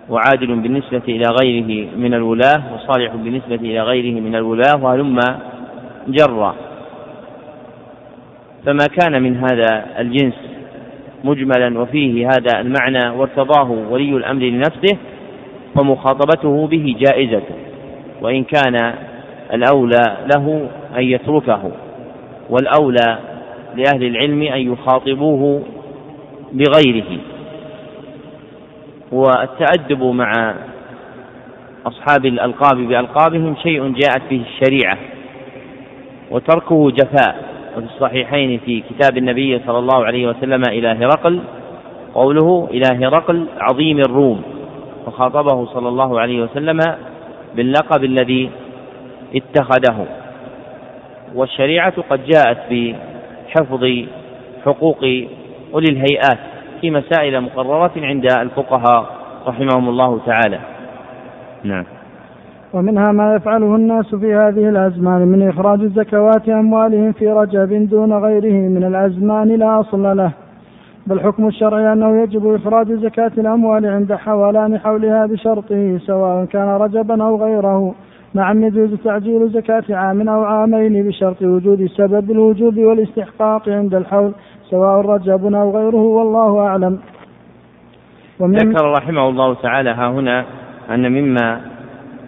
وعادل 0.09 0.55
بالنسبة 0.55 1.01
إلى 1.07 1.23
غيره 1.41 1.87
من 1.97 2.13
الولاة 2.13 2.73
وصالح 2.73 3.15
بالنسبة 3.15 3.55
إلى 3.55 3.81
غيره 3.81 4.21
من 4.21 4.35
الولاة 4.35 4.83
وهلم 4.83 5.19
جرا 6.07 6.55
فما 8.65 8.85
كان 8.99 9.23
من 9.23 9.37
هذا 9.37 9.85
الجنس 9.99 10.33
مجملا 11.23 11.79
وفيه 11.79 12.27
هذا 12.27 12.61
المعنى 12.61 13.09
وارتضاه 13.09 13.71
ولي 13.71 14.09
الأمر 14.17 14.41
لنفسه 14.41 14.97
فمخاطبته 15.75 16.67
به 16.67 16.95
جائزة 16.99 17.41
وإن 18.21 18.43
كان 18.43 18.93
الأولى 19.53 20.17
له 20.35 20.69
أن 20.97 21.03
يتركه. 21.03 21.71
والأولى 22.49 23.17
لأهل 23.75 24.03
العلم 24.03 24.41
أن 24.41 24.73
يخاطبوه 24.73 25.63
بغيره. 26.53 27.17
والتأدب 29.11 30.03
مع 30.03 30.55
أصحاب 31.85 32.25
الألقاب 32.25 32.77
بألقابهم 32.77 33.55
شيء 33.63 33.87
جاءت 33.87 34.21
به 34.29 34.41
الشريعة 34.41 34.97
وتركه 36.31 36.91
جفاء. 36.91 37.53
وفي 37.77 37.85
الصحيحين 37.85 38.59
في 38.65 38.83
كتاب 38.89 39.17
النبي 39.17 39.59
صلى 39.67 39.79
الله 39.79 40.05
عليه 40.05 40.27
وسلم 40.27 40.61
إلى 40.67 40.87
هرقل 40.87 41.39
قوله 42.13 42.67
إلى 42.71 43.05
هرقل 43.05 43.45
عظيم 43.59 43.99
الروم 43.99 44.41
فخاطبه 45.05 45.65
صلى 45.65 45.89
الله 45.89 46.19
عليه 46.19 46.41
وسلم 46.41 46.79
باللقب 47.55 48.03
الذي 48.03 48.49
اتخذه. 49.35 50.05
والشريعة 51.35 52.01
قد 52.09 52.19
جاءت 52.25 52.57
بحفظ 52.69 53.85
حقوق 54.65 55.03
أولي 55.73 55.87
الهيئات 55.89 56.39
في 56.81 56.91
مسائل 56.91 57.41
مقررة 57.41 57.91
عند 57.97 58.25
الفقهاء 58.25 59.05
رحمهم 59.47 59.89
الله 59.89 60.19
تعالى. 60.25 60.59
نعم. 61.63 61.85
ومنها 62.73 63.11
ما 63.11 63.35
يفعله 63.35 63.75
الناس 63.75 64.15
في 64.15 64.33
هذه 64.33 64.69
الأزمان 64.69 65.27
من 65.27 65.49
إخراج 65.49 65.85
زكوات 65.85 66.49
أموالهم 66.49 67.11
في 67.11 67.27
رجب 67.27 67.89
دون 67.89 68.13
غيره 68.13 68.53
من 68.53 68.83
الأزمان 68.83 69.47
لا 69.47 69.79
أصل 69.79 70.17
له. 70.17 70.31
بل 71.07 71.19
حكم 71.19 71.47
الشرع 71.47 71.93
أنه 71.93 72.23
يجب 72.23 72.55
إخراج 72.55 72.91
زكاة 72.91 73.31
الأموال 73.37 73.85
عند 73.85 74.13
حولان 74.13 74.79
حولها 74.79 75.25
بشرطه 75.25 75.97
سواء 75.97 76.45
كان 76.45 76.67
رجبا 76.67 77.23
أو 77.23 77.43
غيره. 77.43 77.95
نعم 78.33 78.63
يجوز 78.63 78.93
تعجيل 79.03 79.49
زكاة 79.49 79.83
عام 79.89 80.29
أو 80.29 80.43
عامين 80.43 81.07
بشرط 81.07 81.41
وجود 81.41 81.85
سبب 81.97 82.31
الوجوب 82.31 82.77
والاستحقاق 82.77 83.69
عند 83.69 83.95
الحول 83.95 84.33
سواء 84.69 85.01
رجب 85.05 85.53
أو 85.53 85.77
غيره 85.77 86.01
والله 86.01 86.59
أعلم. 86.59 86.99
ومن 88.39 88.55
ذكر 88.55 88.91
رحمه 88.91 89.29
الله 89.29 89.53
تعالى 89.53 89.89
ها 89.89 90.07
هنا 90.07 90.45
أن 90.89 91.11
مما 91.11 91.61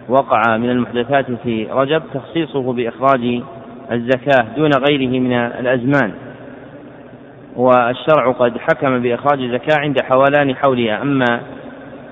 وقع 0.08 0.56
من 0.56 0.70
المحدثات 0.70 1.32
في 1.32 1.66
رجب 1.72 2.02
تخصيصه 2.14 2.72
بإخراج 2.72 3.42
الزكاة 3.92 4.46
دون 4.56 4.70
غيره 4.88 5.20
من 5.20 5.32
الأزمان. 5.32 6.12
والشرع 7.56 8.32
قد 8.32 8.58
حكم 8.58 9.02
بإخراج 9.02 9.40
الزكاة 9.42 9.80
عند 9.80 10.00
حولان 10.02 10.54
حولها 10.56 11.02
أما 11.02 11.40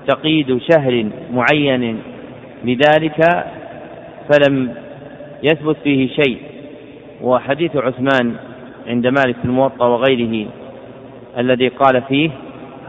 تقييد 0.07 0.57
شهر 0.71 1.05
معين 1.33 1.99
بذلك 2.63 3.45
فلم 4.29 4.73
يثبت 5.43 5.77
فيه 5.83 6.07
شيء. 6.07 6.37
وحديث 7.21 7.75
عثمان 7.75 8.35
عند 8.87 9.07
مالك 9.07 9.35
الموطأ 9.45 9.85
وغيره 9.85 10.47
الذي 11.37 11.67
قال 11.67 12.01
فيه 12.01 12.29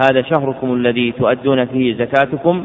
هذا 0.03 0.23
شهركم 0.23 0.75
الذي 0.75 1.13
تؤدون 1.13 1.65
فيه 1.65 1.95
زكاتكم؟ 1.95 2.65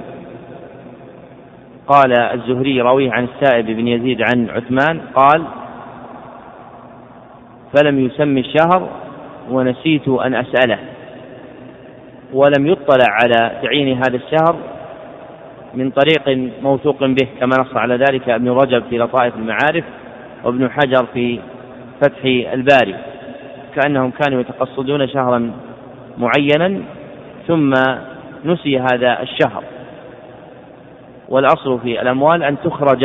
قال 1.87 2.19
الزهري 2.19 2.81
رويه 2.81 3.11
عن 3.11 3.23
السائب 3.23 3.65
بن 3.65 3.87
يزيد 3.87 4.21
عن 4.21 4.49
عثمان 4.49 5.01
قال 5.15 5.43
فلم 7.75 8.05
يسمي 8.05 8.39
الشهر 8.39 8.89
ونسيت 9.51 10.07
أن 10.07 10.33
أسأله 10.35 10.79
ولم 12.33 12.67
يطلع 12.67 13.05
على 13.07 13.61
تعيين 13.63 13.97
هذا 13.97 14.15
الشهر 14.15 14.55
من 15.73 15.91
طريق 15.91 16.51
موثوق 16.63 17.03
به 17.03 17.27
كما 17.39 17.51
نص 17.59 17.75
على 17.75 17.95
ذلك 17.95 18.29
ابن 18.29 18.49
رجب 18.49 18.83
في 18.89 18.97
لطائف 18.97 19.35
المعارف 19.35 19.83
وابن 20.43 20.69
حجر 20.69 21.05
في 21.13 21.39
فتح 22.01 22.25
الباري. 22.53 22.95
كأنهم 23.75 24.11
كانوا 24.11 24.41
يتقصدون 24.41 25.07
شهرا 25.07 25.51
معينا 26.17 26.81
ثم 27.47 27.73
نسي 28.45 28.79
هذا 28.79 29.21
الشهر. 29.21 29.63
والأصل 31.29 31.79
في 31.79 32.01
الأموال 32.01 32.43
أن 32.43 32.57
تخرج 32.63 33.03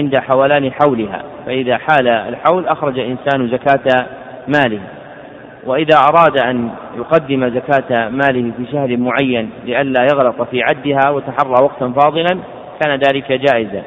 عند 0.00 0.16
حولان 0.16 0.72
حولها 0.72 1.22
فإذا 1.46 1.78
حال 1.78 2.08
الحول 2.08 2.66
أخرج 2.66 2.98
الإنسان 2.98 3.48
زكاة 3.48 4.06
ماله. 4.48 4.80
وإذا 5.66 5.96
أراد 5.96 6.38
أن 6.38 6.70
يقدم 6.96 7.48
زكاة 7.48 8.08
ماله 8.08 8.52
في 8.56 8.66
شهر 8.72 8.96
معين 8.96 9.50
لئلا 9.64 10.02
يغلط 10.12 10.42
في 10.42 10.62
عدها 10.62 11.10
وتحرى 11.10 11.64
وقتا 11.64 11.92
فاضلا 11.92 12.38
كان 12.80 13.00
ذلك 13.00 13.32
جائزا. 13.32 13.82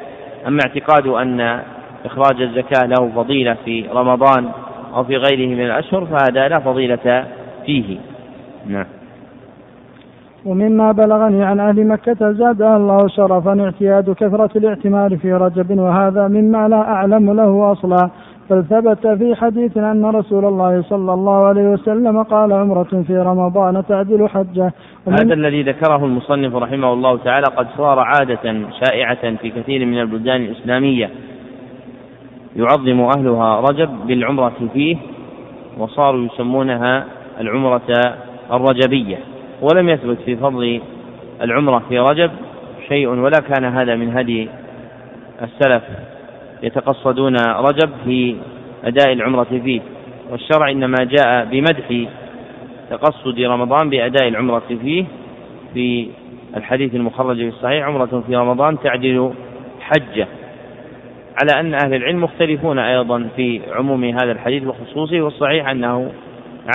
أما 0.46 0.58
اعتقاد 0.66 1.06
أن 1.06 1.60
إخراج 2.04 2.42
الزكاة 2.42 2.86
له 2.86 3.10
فضيلة 3.16 3.56
في 3.64 3.86
رمضان 3.94 4.48
أو 4.94 5.04
في 5.04 5.16
غيره 5.16 5.48
من 5.48 5.60
الأشهر 5.60 6.06
فهذا 6.06 6.48
لا 6.48 6.58
فضيلة 6.58 7.24
فيه. 7.66 7.98
نعم. 8.66 8.86
ومما 10.44 10.92
بلغني 10.92 11.44
عن 11.44 11.60
أهل 11.60 11.86
مكة 11.86 12.32
زادها 12.32 12.76
الله 12.76 13.08
شرفا 13.08 13.64
اعتياد 13.64 14.10
كثرة 14.12 14.50
الاعتمار 14.56 15.16
في 15.16 15.32
رجب 15.32 15.78
وهذا 15.78 16.28
مما 16.28 16.68
لا 16.68 16.80
أعلم 16.80 17.32
له 17.32 17.72
أصلا. 17.72 18.10
بل 18.50 18.64
ثبت 18.64 19.06
في 19.06 19.34
حديث 19.34 19.76
أن 19.76 20.04
رسول 20.04 20.44
الله 20.44 20.82
صلى 20.82 21.12
الله 21.12 21.46
عليه 21.46 21.62
وسلم 21.62 22.22
قال 22.22 22.52
عمرة 22.52 23.04
في 23.06 23.16
رمضان 23.16 23.86
تعدل 23.88 24.28
حجة. 24.28 24.72
هذا 25.08 25.34
الذي 25.34 25.62
ذكره 25.62 26.04
المصنف 26.04 26.54
رحمه 26.54 26.92
الله 26.92 27.16
تعالى 27.16 27.46
قد 27.56 27.66
صار 27.76 27.98
عادة 27.98 28.54
شائعة 28.84 29.36
في 29.36 29.50
كثير 29.50 29.86
من 29.86 30.00
البلدان 30.00 30.42
الإسلامية. 30.42 31.10
يعظم 32.56 33.00
أهلها 33.00 33.60
رجب 33.60 33.90
بالعمرة 34.06 34.68
فيه 34.72 34.96
وصاروا 35.78 36.24
يسمونها 36.24 37.04
العمرة 37.40 38.16
الرجبية. 38.52 39.18
ولم 39.62 39.88
يثبت 39.88 40.18
في 40.24 40.36
فضل 40.36 40.80
العمرة 41.42 41.82
في 41.88 41.98
رجب 41.98 42.30
شيء 42.88 43.08
ولا 43.08 43.40
كان 43.48 43.64
هذا 43.64 43.96
من 43.96 44.16
هدي 44.16 44.48
السلف. 45.42 45.82
يتقصدون 46.62 47.36
رجب 47.36 47.90
في 48.04 48.36
أداء 48.84 49.12
العمرة 49.12 49.60
فيه 49.64 49.80
والشرع 50.30 50.70
إنما 50.70 50.96
جاء 51.04 51.44
بمدح 51.44 52.10
تقصد 52.90 53.40
رمضان 53.40 53.90
بأداء 53.90 54.28
العمرة 54.28 54.62
فيه 54.82 55.04
في 55.74 56.08
الحديث 56.56 56.94
المخرج 56.94 57.36
في 57.36 57.48
الصحيح 57.48 57.84
عمرة 57.86 58.22
في 58.26 58.36
رمضان 58.36 58.78
تعدل 58.80 59.32
حجة. 59.80 60.26
على 61.42 61.60
أن 61.60 61.74
أهل 61.74 61.94
العلم 61.94 62.24
مختلفون 62.24 62.78
أيضا 62.78 63.28
في 63.36 63.60
عموم 63.72 64.04
هذا 64.04 64.32
الحديث 64.32 64.66
وخصوصه 64.66 65.20
والصحيح 65.20 65.68
أنه 65.68 66.12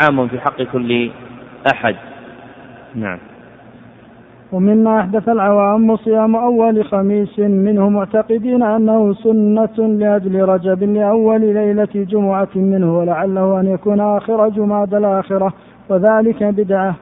عام 0.02 0.28
في 0.28 0.40
حق 0.40 0.62
كل 0.62 1.10
أحد. 1.74 1.96
نعم. 2.96 3.20
ومما 4.52 5.00
أحدث 5.00 5.30
العوام 5.30 5.98
صيام 5.98 6.36
أول 6.36 6.86
خميس 6.86 7.40
منه 7.40 7.90
معتقدين 7.90 8.64
أنه 8.64 9.14
سنة 9.14 9.88
لأجل 9.88 10.42
رجب 10.42 10.84
لأول 10.84 11.42
ليلة 11.42 11.88
جمعة 11.96 12.48
منه 12.56 12.98
ولعله 13.00 13.60
أن 13.60 13.68
يكون 13.68 14.00
آخر 14.00 14.50
جماد 14.50 14.94
الآخرة 14.94 15.54
وذلك 15.90 16.44
بدعة. 16.44 16.96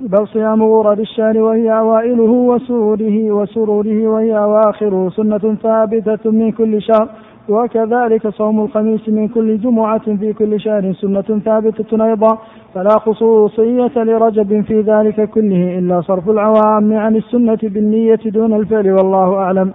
بل 0.00 0.26
صيام 0.28 0.62
غرر 0.62 0.92
الشهر 0.92 1.38
وهي 1.38 1.78
أوائله 1.78 2.30
وسروره 2.30 3.32
وسروره 3.32 4.08
وهي 4.08 4.38
أواخره 4.38 5.10
سنة 5.10 5.56
ثابتة 5.62 6.30
من 6.30 6.52
كل 6.52 6.82
شهر. 6.82 7.08
وكذلك 7.48 8.28
صوم 8.28 8.64
الخميس 8.64 9.08
من 9.08 9.28
كل 9.28 9.58
جمعة 9.58 10.16
في 10.16 10.32
كل 10.32 10.60
شهر 10.60 10.92
سنة 10.92 11.40
ثابتة 11.44 12.04
أيضا 12.04 12.38
فلا 12.74 12.98
خصوصية 12.98 13.92
لرجب 13.96 14.64
في 14.64 14.80
ذلك 14.80 15.30
كله 15.30 15.78
إلا 15.78 16.00
صرف 16.00 16.28
العوام 16.30 16.92
عن 16.92 17.16
السنة 17.16 17.58
بالنية 17.62 18.20
دون 18.24 18.54
الفعل 18.54 18.92
والله 18.92 19.34
أعلم. 19.34 19.72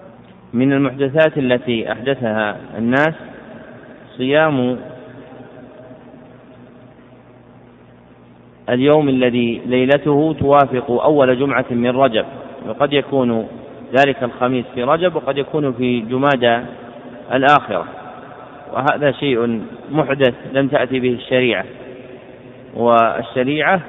من 0.53 0.73
المحدثات 0.73 1.37
التي 1.37 1.91
أحدثها 1.91 2.57
الناس 2.77 3.13
صيام 4.17 4.77
اليوم 8.69 9.09
الذي 9.09 9.61
ليلته 9.65 10.35
توافق 10.39 10.91
أول 10.91 11.39
جمعة 11.39 11.65
من 11.71 11.89
رجب 11.89 12.25
وقد 12.69 12.93
يكون 12.93 13.47
ذلك 13.99 14.23
الخميس 14.23 14.65
في 14.75 14.83
رجب 14.83 15.15
وقد 15.15 15.37
يكون 15.37 15.73
في 15.73 15.99
جمادى 15.99 16.59
الآخرة. 17.33 17.85
وهذا 18.73 19.11
شيء 19.11 19.61
محدث 19.91 20.33
لم 20.53 20.67
تأتي 20.67 20.99
به 20.99 21.09
الشريعة. 21.09 21.65
والشريعة 22.75 23.81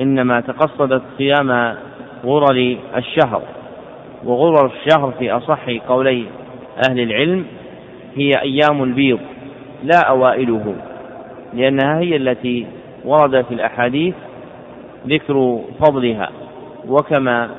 إنما 0.00 0.40
تقصدت 0.40 1.02
صيام 1.18 1.76
غرر 2.24 2.76
الشهر. 2.96 3.42
وغرر 4.24 4.66
الشهر 4.66 5.12
في 5.18 5.32
أصح 5.32 5.70
قولي 5.88 6.24
أهل 6.88 7.00
العلم 7.00 7.44
هي 8.16 8.30
أيام 8.42 8.82
البيض 8.82 9.20
لا 9.84 10.00
أوائله. 10.08 10.74
لأنها 11.54 11.98
هي 11.98 12.16
التي 12.16 12.66
ورد 13.04 13.44
في 13.44 13.54
الأحاديث 13.54 14.14
ذكر 15.06 15.60
فضلها. 15.80 16.30
وكما 16.88 17.50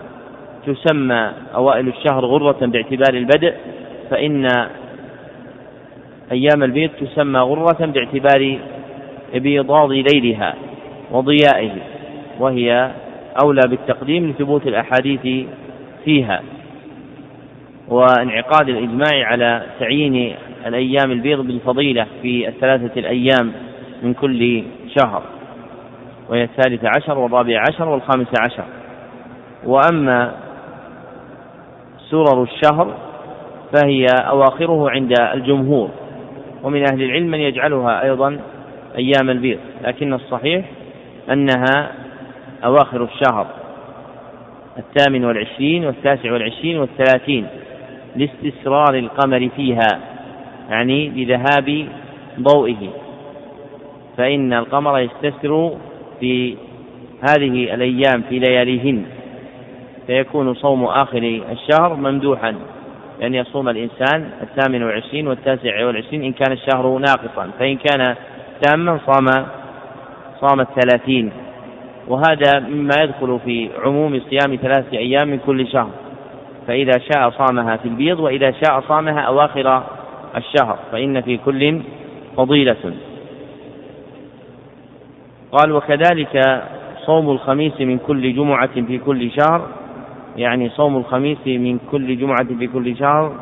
تسمى 0.66 1.32
أوائل 1.56 1.88
الشهر 1.88 2.26
غرة 2.26 2.66
باعتبار 2.66 3.14
البدء 3.14 3.54
فإن 4.10 4.48
أيام 6.32 6.64
البيض 6.64 6.90
تسمى 6.90 7.40
غرة 7.40 7.86
باعتبار 7.86 8.60
بإضاض 9.34 9.92
ليلها 9.92 10.56
وضيائه 11.12 11.72
وهي 12.40 12.92
أولى 13.44 13.62
بالتقديم 13.68 14.30
لثبوت 14.30 14.68
الأحاديث 14.68 15.48
فيها. 16.06 16.42
وانعقاد 17.88 18.70
الإجماع 18.70 19.26
على 19.26 19.64
تعيين 19.80 20.36
الأيام 20.66 21.12
البيض 21.12 21.40
بالفضيلة 21.40 22.08
في 22.22 22.48
الثلاثة 22.48 23.00
الأيام 23.00 23.52
من 24.04 24.14
كل 24.14 24.64
شهر 24.98 25.24
وهي 26.30 26.44
الثالثة 26.44 26.90
عشر 26.98 27.18
والرابع 27.18 27.64
عشر 27.70 27.90
والخامسة 27.90 28.34
عشر. 28.42 28.64
وأما 29.66 30.32
سرر 32.10 32.44
الشهر 32.44 32.98
فهي 33.74 34.06
أواخره 34.30 34.90
عند 34.90 35.14
الجمهور. 35.34 35.90
ومن 36.66 36.84
أهل 36.92 37.04
العلم 37.04 37.28
من 37.28 37.40
يجعلها 37.40 38.04
أيضا 38.04 38.40
أيام 38.98 39.30
البيض 39.30 39.60
لكن 39.84 40.14
الصحيح 40.14 40.66
أنها 41.32 41.92
أواخر 42.64 43.04
الشهر 43.04 43.48
الثامن 44.78 45.26
والعشرين 45.26 45.86
والتاسع 45.86 46.34
والعشرين 46.34 46.78
والثلاثين 46.78 47.48
لاستسرار 48.16 48.96
القمر 48.96 49.50
فيها 49.56 50.00
يعني 50.70 51.10
لذهاب 51.10 51.88
ضوئه. 52.40 52.90
فإن 54.18 54.54
القمر 54.54 55.00
يستسر 55.00 55.78
في 56.20 56.56
هذه 57.30 57.74
الأيام 57.74 58.24
في 58.30 58.40
لياليهن 58.40 59.06
فيكون 60.08 60.54
صوم 60.54 60.84
آخر 60.84 61.42
الشهر 61.52 61.96
ممدوحا. 61.96 62.56
لأن 63.20 63.36
يصوم 63.36 63.70
الإنسان 63.70 64.30
الثامن 64.42 64.84
والعشرين 64.84 65.28
والتاسع 65.28 65.86
والعشرين 65.86 66.24
إن 66.24 66.34
كان 66.34 66.52
الشهر 66.52 66.98
ناقصا 66.98 67.50
فإن 67.60 67.78
كان 67.78 68.16
تاما 68.62 69.00
صام 69.06 69.26
صام 70.42 70.60
الثلاثين. 70.60 71.32
وهذا 72.08 72.60
مما 72.60 72.96
يدخل 73.04 73.40
في 73.46 73.70
عموم 73.84 74.22
صيام 74.30 74.56
ثلاثة 74.56 74.98
أيام 74.98 75.28
من 75.28 75.40
كل 75.46 75.68
شهر. 75.68 75.90
فإذا 76.68 77.00
شاء 77.12 77.30
صامها 77.30 77.78
في 77.78 77.88
البيض 77.88 78.20
وإذا 78.20 78.52
شاء 78.52 78.82
صامها 78.82 79.20
أواخر 79.20 79.84
الشهر 80.36 80.80
فإن 80.92 81.22
في 81.22 81.38
كل 81.38 81.82
فضيلة. 82.38 82.94
قال 85.52 85.72
وكذلك 85.72 86.64
صوم 87.06 87.30
الخميس 87.30 87.82
من 87.82 87.98
كل 87.98 88.36
جمعة 88.36 88.82
في 88.88 88.98
كل 88.98 89.32
شهر 89.32 89.68
يعني 90.38 90.70
صوم 90.70 90.98
الخميس 90.98 91.38
من 91.48 91.80
كل 91.92 92.18
جمعة 92.18 92.44
في 92.60 92.68
كل 92.68 92.98
شهر 92.98 93.36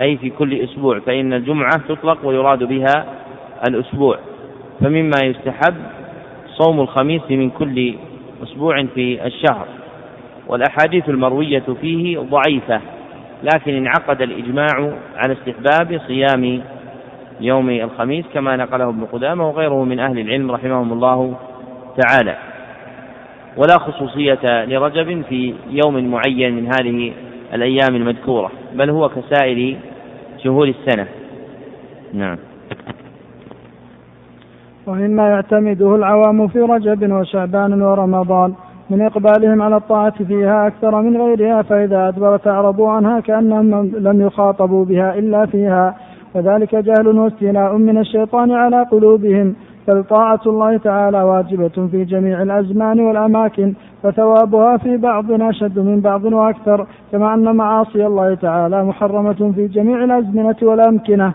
أي 0.00 0.16
في 0.16 0.30
كل 0.30 0.54
أسبوع 0.54 0.98
فإن 0.98 1.32
الجمعة 1.32 1.76
تطلق 1.88 2.26
ويراد 2.26 2.64
بها 2.64 3.04
الأسبوع. 3.68 4.18
فمما 4.80 5.18
يستحب 5.24 5.74
صوم 6.46 6.80
الخميس 6.80 7.22
من 7.30 7.50
كل 7.50 7.94
أسبوع 8.42 8.84
في 8.94 9.26
الشهر. 9.26 9.66
والأحاديث 10.48 11.08
المروية 11.08 11.64
فيه 11.80 12.18
ضعيفة 12.18 12.80
لكن 13.42 13.74
انعقد 13.74 14.22
الإجماع 14.22 14.92
على 15.16 15.32
استحباب 15.32 16.00
صيام 16.06 16.62
يوم 17.40 17.70
الخميس 17.70 18.24
كما 18.34 18.56
نقله 18.56 18.88
ابن 18.88 19.04
قدامة 19.12 19.48
وغيره 19.48 19.84
من 19.84 20.00
أهل 20.00 20.18
العلم 20.18 20.50
رحمهم 20.50 20.92
الله 20.92 21.36
تعالى. 22.02 22.49
ولا 23.56 23.78
خصوصية 23.78 24.64
لرجب 24.64 25.22
في 25.28 25.54
يوم 25.70 26.10
معين 26.10 26.56
من 26.56 26.66
هذه 26.66 27.12
الأيام 27.54 27.94
المذكورة 27.94 28.50
بل 28.74 28.90
هو 28.90 29.08
كسائر 29.08 29.76
شهور 30.44 30.68
السنة. 30.68 31.06
نعم. 32.12 32.38
ومما 34.86 35.28
يعتمده 35.28 35.94
العوام 35.94 36.48
في 36.48 36.58
رجب 36.58 37.12
وشعبان 37.12 37.82
ورمضان 37.82 38.54
من 38.90 39.00
إقبالهم 39.02 39.62
على 39.62 39.76
الطاعة 39.76 40.24
فيها 40.24 40.66
أكثر 40.66 41.02
من 41.02 41.22
غيرها 41.22 41.62
فإذا 41.62 42.08
أدبرت 42.08 42.46
أعرضوا 42.46 42.90
عنها 42.90 43.20
كأنهم 43.20 43.92
لم 43.98 44.20
يخاطبوا 44.20 44.84
بها 44.84 45.18
إلا 45.18 45.46
فيها 45.46 45.96
وذلك 46.34 46.74
جهل 46.74 47.06
واستيلاء 47.06 47.76
من 47.76 47.98
الشيطان 47.98 48.50
على 48.50 48.82
قلوبهم. 48.82 49.54
بل 49.88 50.04
طاعة 50.04 50.40
الله 50.46 50.76
تعالى 50.76 51.22
واجبة 51.22 51.88
في 51.90 52.04
جميع 52.04 52.42
الأزمان 52.42 53.00
والأماكن 53.00 53.74
فثوابها 54.02 54.76
في 54.76 54.96
بعض 54.96 55.32
أشد 55.32 55.78
من 55.78 56.00
بعض 56.00 56.24
وأكثر 56.24 56.86
كما 57.12 57.34
أن 57.34 57.56
معاصي 57.56 58.06
الله 58.06 58.34
تعالى 58.34 58.84
محرمة 58.84 59.52
في 59.54 59.66
جميع 59.66 60.04
الأزمنة 60.04 60.56
والأمكنة 60.62 61.32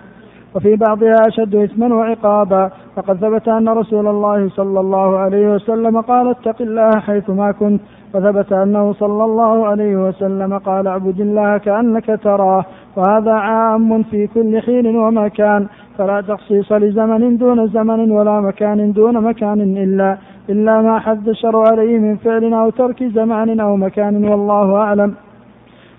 وفي 0.56 0.76
بعضها 0.76 1.16
أشد 1.28 1.56
إثما 1.56 1.96
وعقابا. 1.96 2.72
فقد 2.96 3.18
ثبت 3.18 3.48
أن 3.48 3.70
رسول 3.70 4.08
الله 4.08 4.50
صلى 4.50 4.80
الله 4.80 5.18
عليه 5.18 5.54
وسلم 5.54 6.02
قال 6.02 6.30
اتق 6.30 6.62
الله 6.62 7.00
حيثما 7.00 7.52
كنت. 7.52 7.82
وثبت 8.16 8.54
أنه 8.54 8.94
صلى 8.94 9.24
الله 9.24 9.68
عليه 9.68 9.96
وسلم 9.96 10.58
قال 10.58 10.88
اعبد 10.88 11.22
الله 11.22 11.58
كأنك 11.58 12.20
تراه 12.24 12.66
وهذا 12.96 13.32
عام 13.32 14.04
في 14.04 14.28
كل 14.28 14.62
حين 14.62 14.96
ومكان 14.96 15.68
فلا 15.98 16.22
تخصيص 16.22 16.72
لزمن 16.72 17.38
دون 17.38 17.68
زمن 17.68 18.12
ولا 18.12 18.42
مكان 18.42 18.92
دون 18.92 19.24
مكان 19.24 19.62
إلا 19.62 20.18
إلا 20.50 20.82
ما 20.82 21.00
حد 21.00 21.30
الشرع 21.30 21.64
عليه 21.72 21.98
من 22.00 22.18
فعل 22.18 22.54
أو 22.54 22.70
ترك 22.70 23.04
زمان 23.04 23.60
أو 23.60 23.76
مكان 23.76 24.26
والله 24.26 24.76
أعلم. 24.76 25.16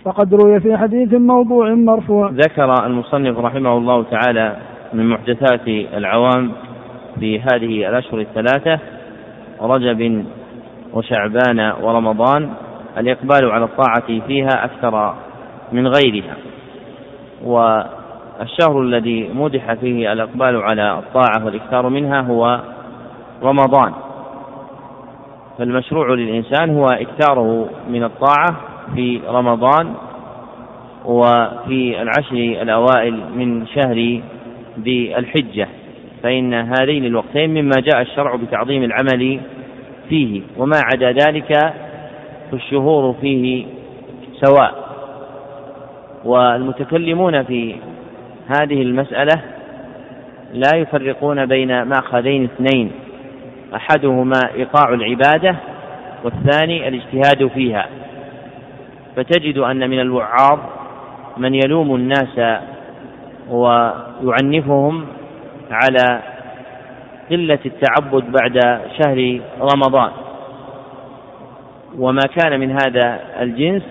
وقد 0.05 0.35
روي 0.35 0.61
في 0.61 0.77
حديث 0.77 1.15
موضوع 1.15 1.75
مرفوع. 1.75 2.31
ذكر 2.31 2.87
المصنف 2.87 3.39
رحمه 3.39 3.77
الله 3.77 4.03
تعالى 4.03 4.57
من 4.95 5.09
محدثات 5.09 5.69
العوام 5.69 6.51
في 7.21 7.41
هذه 7.41 7.89
الأشهر 7.89 8.21
الثلاثة 8.21 8.79
رجب 9.63 10.25
وشعبان 10.97 11.73
ورمضان 11.83 12.51
الإقبال 12.99 13.51
على 13.51 13.65
الطاعة 13.65 14.21
فيها 14.27 14.65
أكثر 14.65 15.15
من 15.73 15.89
غيرها. 15.89 16.37
والشهر 17.45 18.81
الذي 18.83 19.31
مدح 19.35 19.75
فيه 19.75 20.13
الإقبال 20.13 20.63
على 20.63 20.99
الطاعة 20.99 21.45
والإكثار 21.45 21.89
منها 21.89 22.21
هو 22.21 22.61
رمضان. 23.43 23.93
فالمشروع 25.59 26.09
للإنسان 26.09 26.77
هو 26.77 26.85
إكثاره 26.85 27.69
من 27.89 28.05
الطاعة 28.05 28.57
في 28.95 29.21
رمضان 29.29 29.95
وفي 31.05 32.03
العشر 32.03 32.63
الأوائل 32.63 33.21
من 33.37 33.67
شهر 33.67 34.21
ذي 34.81 35.19
الحجة. 35.19 35.69
فإن 36.23 36.55
هذين 36.55 37.05
الوقتين 37.05 37.51
مما 37.51 37.81
جاء 37.81 38.01
الشرع 38.03 38.37
بتعظيم 38.37 38.83
العمل 38.83 39.41
فيه 40.09 40.43
وما 40.57 40.81
عدا 40.93 41.13
ذلك 41.13 41.75
فالشهور 42.51 43.15
فيه 43.21 43.67
سواء. 44.45 44.87
والمتكلمون 46.25 47.43
في 47.43 47.77
هذه 48.49 48.83
المسألة 48.83 49.43
لا 50.53 50.71
يفرقون 50.77 51.47
بين 51.47 51.83
مأخذين 51.83 52.45
اثنين 52.45 52.93
أحدهما 53.75 54.41
إيقاع 54.55 54.95
العبادة 54.95 55.57
والثاني 56.25 56.89
الاجتهاد 56.89 57.47
فيها. 57.55 57.87
فتجد 59.17 59.59
أن 59.59 59.91
من 59.91 60.01
الوعاظ 60.01 60.59
من 61.37 61.55
يلوم 61.55 61.95
الناس 61.95 62.61
ويعنفهم 63.51 65.07
على 65.71 66.23
قلة 67.31 67.59
التعبد 67.67 68.25
بعد 68.33 68.81
شهر 69.01 69.41
رمضان. 69.61 70.11
وما 71.99 72.23
كان 72.37 72.61
من 72.61 72.71
هذا 72.71 73.21
الجنس 73.41 73.83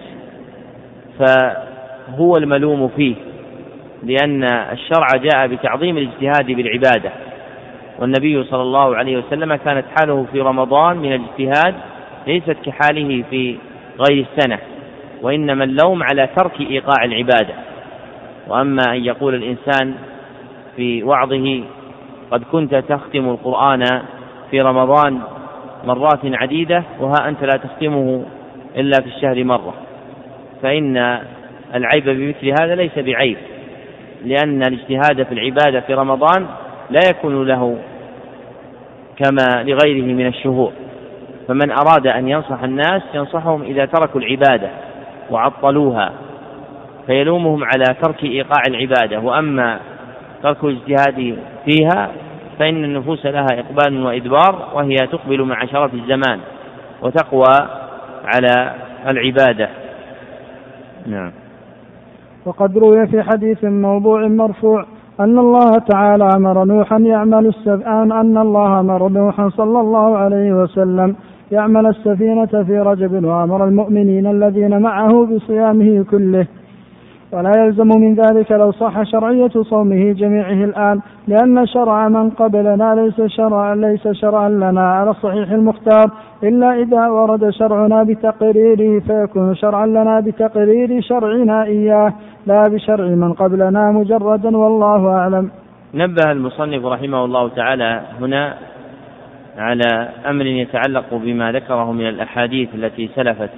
فهو 1.20 2.38
الملوم 2.38 2.88
فيه 2.88 3.16
لأن 4.04 4.44
الشرع 4.44 5.08
جاء 5.16 5.48
بتعظيم 5.48 5.98
الاجتهاد 5.98 6.46
بالعبادة. 6.46 7.12
والنبي 8.00 8.44
صلى 8.44 8.62
الله 8.62 8.96
عليه 8.96 9.18
وسلم 9.18 9.56
كانت 9.56 9.86
حاله 9.98 10.26
في 10.32 10.42
رمضان 10.42 10.98
من 10.98 11.14
الاجتهاد 11.14 11.76
ليست 12.28 12.58
كحاله 12.66 13.24
في 13.30 13.58
غير 14.00 14.26
السنة 14.32 14.60
وإنما 15.22 15.64
اللوم 15.64 16.04
على 16.04 16.30
ترك 16.36 16.62
إيقاع 16.62 17.06
العبادة. 17.06 17.54
وأما 18.48 18.82
أن 18.90 19.06
يقول 19.06 19.36
الإنسان 19.36 19.94
في 20.76 21.04
وعظه 21.04 21.64
قد 22.32 22.44
كنت 22.52 22.76
تختم 22.76 23.30
القرآن 23.30 23.84
في 24.52 24.62
رمضان 24.62 25.20
مرات 25.86 26.20
عديدة 26.24 26.84
وها 27.00 27.30
أنت 27.30 27.44
لا 27.44 27.58
تختمه 27.58 28.26
إلا 28.78 29.02
في 29.02 29.08
الشهر 29.08 29.44
مرة. 29.44 29.74
فإن 30.62 30.98
العيب 31.76 32.10
بمثل 32.10 32.54
هذا 32.62 32.76
ليس 32.76 33.00
بعيب 33.00 33.38
لأن 34.26 34.62
الاجتهاد 34.62 35.24
في 35.24 35.32
العبادة 35.32 35.80
في 35.80 35.94
رمضان 35.94 36.46
لا 36.90 37.00
يكون 37.10 37.48
له 37.48 37.78
كما 39.18 39.64
لغيره 39.64 40.06
من 40.06 40.28
الشهور. 40.28 40.72
فمن 41.48 41.72
أراد 41.72 42.08
أن 42.08 42.28
ينصح 42.28 42.64
الناس 42.64 43.02
ينصحهم 43.14 43.62
إذا 43.62 43.86
تركوا 43.86 44.22
العبادة 44.22 44.70
وعطلوها 45.32 46.12
فيلومهم 47.08 47.64
على 47.64 47.86
ترك 48.02 48.24
إيقاع 48.24 48.62
العبادة. 48.68 49.20
وأما 49.20 49.80
ترك 50.44 50.64
الاجتهاد 50.64 51.38
فيها 51.66 52.12
فإن 52.60 52.84
النفوس 52.84 53.26
لها 53.26 53.48
إقبال 53.52 54.06
وإدبار 54.06 54.70
وهي 54.76 54.96
تقبل 54.96 55.44
مع 55.44 55.66
شرف 55.66 55.94
الزمان 55.94 56.40
وتقوى 57.02 57.68
على 58.26 58.74
العبادة. 59.08 59.70
نعم. 61.08 61.32
وقد 62.46 62.78
روي 62.78 63.08
في 63.08 63.24
حديث 63.24 63.64
موضوع 63.64 64.28
مرفوع 64.28 64.86
أن 65.20 65.40
الله 65.40 65.72
تعالى 65.90 66.30
أمر 66.36 66.64
نوحا 66.64 66.98
يعمل 66.98 67.48
السفينة 67.48 68.22
أن 68.22 68.38
الله 68.38 68.80
أمر 68.80 69.10
نوحا 69.10 69.50
صلى 69.50 69.80
الله 69.80 70.18
عليه 70.18 70.54
وسلم 70.54 71.16
يعمل 71.52 71.86
السفينة 71.88 72.64
في 72.64 72.80
رجب 72.80 73.26
وأمر 73.26 73.66
المؤمنين 73.66 74.28
الذين 74.28 74.82
معه 74.82 75.26
بصيامه 75.26 76.06
كله. 76.12 76.48
ولا 77.36 77.52
يلزم 77.58 77.88
من 77.88 78.16
ذلك 78.16 78.52
لو 78.52 78.72
صح 78.72 79.04
شرعية 79.04 79.50
صومه 79.70 80.12
جميعه 80.12 80.64
الآن 80.70 81.02
لأن 81.28 81.68
شرع 81.68 82.08
من 82.08 82.30
قبلنا 82.30 82.96
ليس 82.96 83.32
شرعا 83.32 83.76
ليس 83.76 84.08
شرعا 84.08 84.50
لنا 84.50 84.90
على 84.90 85.10
الصحيح 85.10 85.52
المختار. 85.52 86.12
إلا 86.44 86.74
إذا 86.74 87.08
ورد 87.08 87.50
شرعنا 87.50 88.04
بتقريره 88.04 89.00
فيكون 89.00 89.56
شرعا 89.56 89.86
لنا 89.86 90.20
بتقرير 90.20 91.02
شرعنا 91.02 91.64
إياه 91.64 92.14
لا 92.48 92.64
بشرع 92.64 93.06
من 93.06 93.34
قبلنا 93.34 93.92
مجردا 93.92 94.58
والله 94.58 95.08
أعلم. 95.08 95.50
نبه 95.94 96.32
المصنف 96.32 96.86
رحمه 96.86 97.26
الله 97.26 97.50
تعالى 97.50 98.02
هنا 98.22 98.54
على 99.58 100.10
أمر 100.30 100.46
يتعلق 100.46 101.14
بما 101.14 101.52
ذكره 101.52 101.92
من 101.92 102.10
الأحاديث 102.10 102.70
التي 102.76 103.10
سلفت 103.16 103.50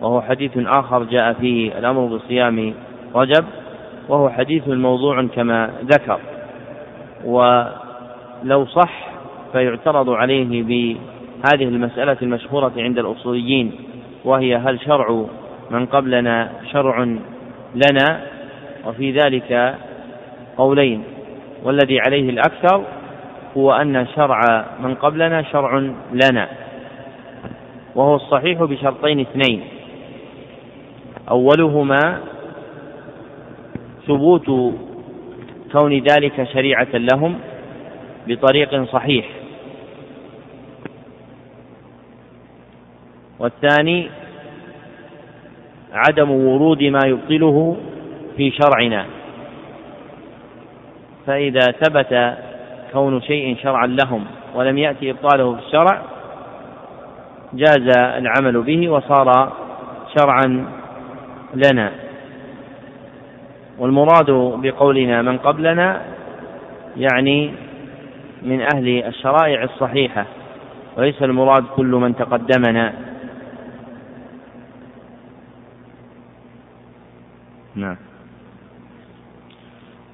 وهو 0.00 0.20
حديث 0.20 0.50
آخر 0.56 1.02
جاء 1.02 1.32
فيه 1.32 1.78
الأمر 1.78 2.06
بصيام 2.06 2.74
رجب 3.16 3.44
وهو 4.08 4.30
حديث 4.30 4.68
موضوع 4.68 5.26
كما 5.26 5.70
ذكر. 5.84 6.18
ولو 7.24 8.66
صح 8.66 9.08
فيعترض 9.52 10.10
عليه 10.10 10.62
هذه 11.52 11.64
المسألة 11.64 12.16
المشهورة 12.22 12.72
عند 12.76 12.98
الأصوليين 12.98 13.72
وهي 14.24 14.56
هل 14.56 14.80
شرع 14.80 15.24
من 15.70 15.86
قبلنا 15.86 16.50
شرع 16.72 17.02
لنا؟ 17.74 18.20
وفي 18.86 19.12
ذلك 19.12 19.74
قولين. 20.58 21.04
والذي 21.62 22.00
عليه 22.06 22.30
الأكثر 22.30 22.82
هو 23.56 23.72
أن 23.72 24.06
شرع 24.16 24.64
من 24.80 24.94
قبلنا 24.94 25.42
شرع 25.42 25.90
لنا. 26.12 26.48
وهو 27.94 28.14
الصحيح 28.14 28.62
بشرطين 28.62 29.20
اثنين. 29.20 29.60
أولهما 31.30 32.18
ثبوت 34.06 34.46
كون 35.72 35.92
ذلك 35.92 36.48
شريعة 36.52 36.88
لهم 36.94 37.38
بطريق 38.26 38.84
صحيح. 38.84 39.26
والثاني 43.38 44.08
عدم 45.92 46.30
ورود 46.30 46.82
ما 46.82 47.00
يبطله 47.06 47.76
في 48.36 48.50
شرعنا. 48.50 49.06
فإذا 51.26 51.60
ثبت 51.60 52.36
كون 52.92 53.22
شيء 53.22 53.56
شرعا 53.62 53.86
لهم 53.86 54.24
ولم 54.54 54.78
يأتي 54.78 55.10
إبطاله 55.10 55.54
في 55.54 55.60
الشرع 55.66 56.02
جاز 57.52 57.96
العمل 57.98 58.62
به 58.62 58.88
وصار 58.88 59.52
شرعا 60.18 60.66
لنا. 61.54 62.05
والمراد 63.78 64.30
بقولنا 64.62 65.22
من 65.22 65.38
قبلنا 65.38 66.02
يعني 66.96 67.50
من 68.42 68.60
أهل 68.60 69.04
الشرائع 69.04 69.62
الصحيحة 69.62 70.26
وليس 70.96 71.22
المراد 71.22 71.64
كل 71.76 71.86
من 71.86 72.16
تقدمنا. 72.16 72.92
نعم. 77.74 77.96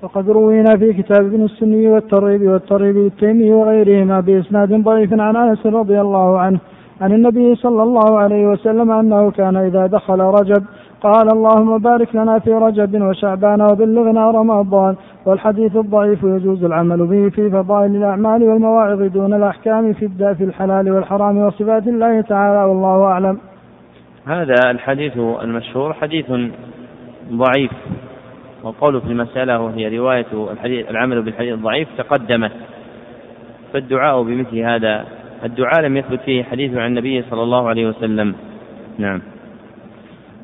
وقد 0.02 0.30
روينا 0.30 0.76
في 0.76 0.92
كتاب 0.92 1.26
ابن 1.26 1.44
السني 1.44 1.86
والترغيب 1.86 2.42
والترغيب 2.42 2.96
التيمي 2.96 3.52
وغيرهما 3.52 4.20
بإسناد 4.20 4.72
ضعيف 4.72 5.12
عن 5.12 5.36
أنس 5.36 5.66
رضي 5.66 6.00
الله 6.00 6.38
عنه 6.38 6.58
عن 7.00 7.12
النبي 7.12 7.54
صلى 7.54 7.82
الله 7.82 8.18
عليه 8.18 8.46
وسلم 8.46 8.90
أنه 8.90 9.30
كان 9.30 9.56
إذا 9.56 9.86
دخل 9.86 10.20
رجب 10.20 10.64
قال 11.02 11.32
اللهم 11.32 11.78
بارك 11.78 12.14
لنا 12.14 12.38
في 12.38 12.50
رجب 12.50 13.02
وشعبان 13.02 13.62
وبلغنا 13.62 14.30
رمضان 14.30 14.96
والحديث 15.26 15.76
الضعيف 15.76 16.22
يجوز 16.22 16.64
العمل 16.64 17.06
به 17.06 17.28
في 17.28 17.50
فضائل 17.50 17.96
الأعمال 17.96 18.42
والمواعظ 18.42 19.02
دون 19.02 19.34
الأحكام 19.34 19.92
في 19.92 20.08
في 20.38 20.44
الحلال 20.44 20.90
والحرام 20.90 21.38
وصفات 21.38 21.86
الله 21.86 22.20
تعالى 22.20 22.64
والله 22.64 23.04
أعلم. 23.04 23.38
هذا 24.26 24.70
الحديث 24.70 25.16
المشهور 25.16 25.92
حديث 25.92 26.26
ضعيف 27.32 27.72
والقول 28.64 29.00
في 29.00 29.06
المسألة 29.06 29.60
وهي 29.60 29.98
رواية 29.98 30.26
الحديث 30.52 30.90
العمل 30.90 31.22
بالحديث 31.22 31.54
الضعيف 31.54 31.88
تقدمت 31.98 32.52
فالدعاء 33.72 34.22
بمثل 34.22 34.58
هذا 34.58 35.04
الدعاء 35.44 35.80
لم 35.80 35.96
يثبت 35.96 36.20
فيه 36.20 36.44
حديث 36.44 36.76
عن 36.76 36.86
النبي 36.86 37.22
صلى 37.30 37.42
الله 37.42 37.68
عليه 37.68 37.88
وسلم. 37.88 38.34
نعم. 38.98 39.20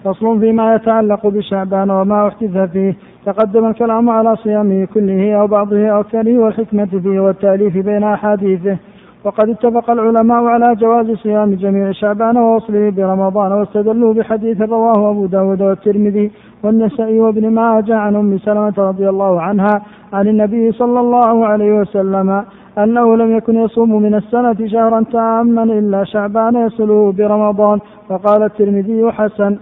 فصل 0.05 0.41
فيما 0.41 0.75
يتعلق 0.75 1.27
بشعبان 1.27 1.91
وما 1.91 2.29
احدث 2.29 2.71
فيه. 2.73 2.97
تقدم 3.27 3.67
الكلام 3.67 4.11
على 4.11 4.37
صيامه 4.37 4.89
كله 4.95 5.41
أو 5.41 5.47
بعضه 5.47 5.89
أو 5.89 6.03
كله 6.03 6.39
والحكمة 6.39 6.87
فيه 6.87 7.21
والتأليف 7.21 7.79
بين 7.79 8.05
أحاديثه. 8.05 8.77
وقد 9.25 9.49
اتفق 9.49 9.91
العلماء 9.91 10.45
على 10.45 10.75
جواز 10.75 11.11
صيام 11.11 11.55
جميع 11.55 11.93
شعبان 11.93 12.37
ووصله 12.37 12.91
برمضان 12.91 13.53
واستدلوا 13.53 14.15
بحديث 14.15 14.63
رواه 14.63 15.11
أبو 15.11 15.27
داود 15.27 15.63
والترمذي 15.63 16.31
والنسائي 16.63 17.21
وابن 17.21 17.51
ماجه 17.51 17.97
عن 17.97 18.17
أم 18.17 18.39
سلمة 18.39 18.75
رضي 18.79 19.09
الله 19.09 19.41
عنها 19.41 19.83
عن 20.13 20.29
النبي 20.29 20.73
صلى 20.73 21.01
الله 21.01 21.47
عليه 21.47 21.73
وسلم 21.81 22.45
أنه 22.79 23.17
لم 23.17 23.37
يكن 23.37 23.57
يصوم 23.57 24.03
من 24.03 24.15
السنة 24.15 24.57
شهرا 24.67 25.05
تاما 25.13 25.63
إلا 25.63 26.05
شعبان 26.05 26.57
يصله 26.67 27.13
برمضان. 27.13 27.79
فقال 28.09 28.43
الترمذي 28.43 29.13
حسن. 29.13 29.57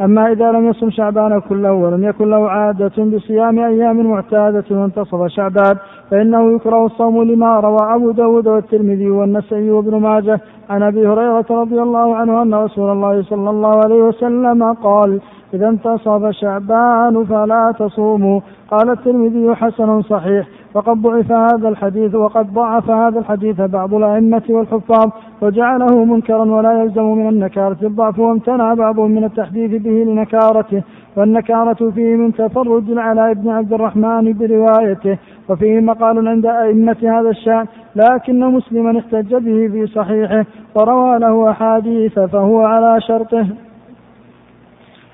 أما 0.00 0.32
إذا 0.32 0.52
لم 0.52 0.68
يصم 0.68 0.90
شعبان 0.90 1.40
كله 1.40 1.72
ولم 1.72 2.04
يكن 2.04 2.30
له 2.30 2.50
عادة 2.50 3.04
بصيام 3.04 3.58
أيام 3.58 4.06
معتادة 4.06 4.64
وانتصف 4.70 5.26
شعبان 5.26 5.76
فإنه 6.10 6.54
يكره 6.54 6.86
الصوم 6.86 7.22
لما 7.22 7.60
روى 7.60 7.94
أبو 7.94 8.10
داود 8.10 8.48
والترمذي 8.48 9.10
والنسائي 9.10 9.70
وابن 9.70 10.00
ماجه 10.00 10.40
عن 10.70 10.82
أبي 10.82 11.08
هريرة 11.08 11.46
رضي 11.50 11.82
الله 11.82 12.16
عنه 12.16 12.42
أن 12.42 12.54
رسول 12.54 12.92
الله 12.92 13.22
صلى 13.22 13.50
الله 13.50 13.76
عليه 13.84 14.02
وسلم 14.02 14.72
قال 14.72 15.20
إذا 15.54 15.68
انتصف 15.68 16.30
شعبان 16.30 17.24
فلا 17.24 17.74
تصوموا 17.78 18.40
قال 18.74 18.90
الترمذي 18.90 19.54
حسن 19.54 20.02
صحيح. 20.02 20.46
وقد 20.74 21.02
ضعف 21.02 21.32
هذا 21.32 21.68
الحديث 21.68 22.14
وقد 22.14 22.54
ضعف 22.54 22.90
هذا 22.90 23.18
الحديث 23.18 23.60
بعض 23.60 23.94
الأئمة 23.94 24.42
والحفاظ 24.48 25.08
وجعله 25.42 26.04
منكرا 26.04 26.44
ولا 26.44 26.82
يلزم 26.82 27.02
من 27.02 27.28
النكارة 27.28 27.76
الضعف 27.82 28.18
وامتنع 28.18 28.74
بعضهم 28.74 29.10
من 29.10 29.24
التحديث 29.24 29.82
به 29.82 29.90
لنكارته. 29.90 30.82
والنكارة 31.16 31.90
فيه 31.90 32.16
من 32.16 32.32
تفرد 32.32 32.90
العلاء 32.90 33.32
بن 33.32 33.48
عبد 33.48 33.72
الرحمن 33.72 34.32
بروايته. 34.32 35.18
وفيه 35.48 35.80
مقال 35.80 36.28
عند 36.28 36.46
أئمة 36.46 36.96
هذا 37.02 37.30
الشأن 37.30 37.66
لكن 37.96 38.40
مسلما 38.40 38.98
احتج 38.98 39.34
به 39.34 39.68
في 39.72 39.86
صحيحه 39.86 40.44
وروى 40.74 41.18
له 41.18 41.50
أحاديث 41.50 42.18
فهو 42.18 42.60
على 42.60 43.00
شرطه. 43.00 43.46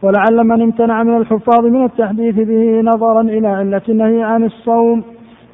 ولعل 0.03 0.45
من 0.45 0.63
امتنع 0.63 1.03
من 1.03 1.17
الحفاظ 1.17 1.65
من 1.65 1.85
التحديث 1.85 2.35
به 2.35 2.81
نظرا 2.81 3.21
إلى 3.21 3.49
علة 3.49 3.83
النهي 3.89 4.23
عن 4.23 4.45
الصوم 4.45 5.03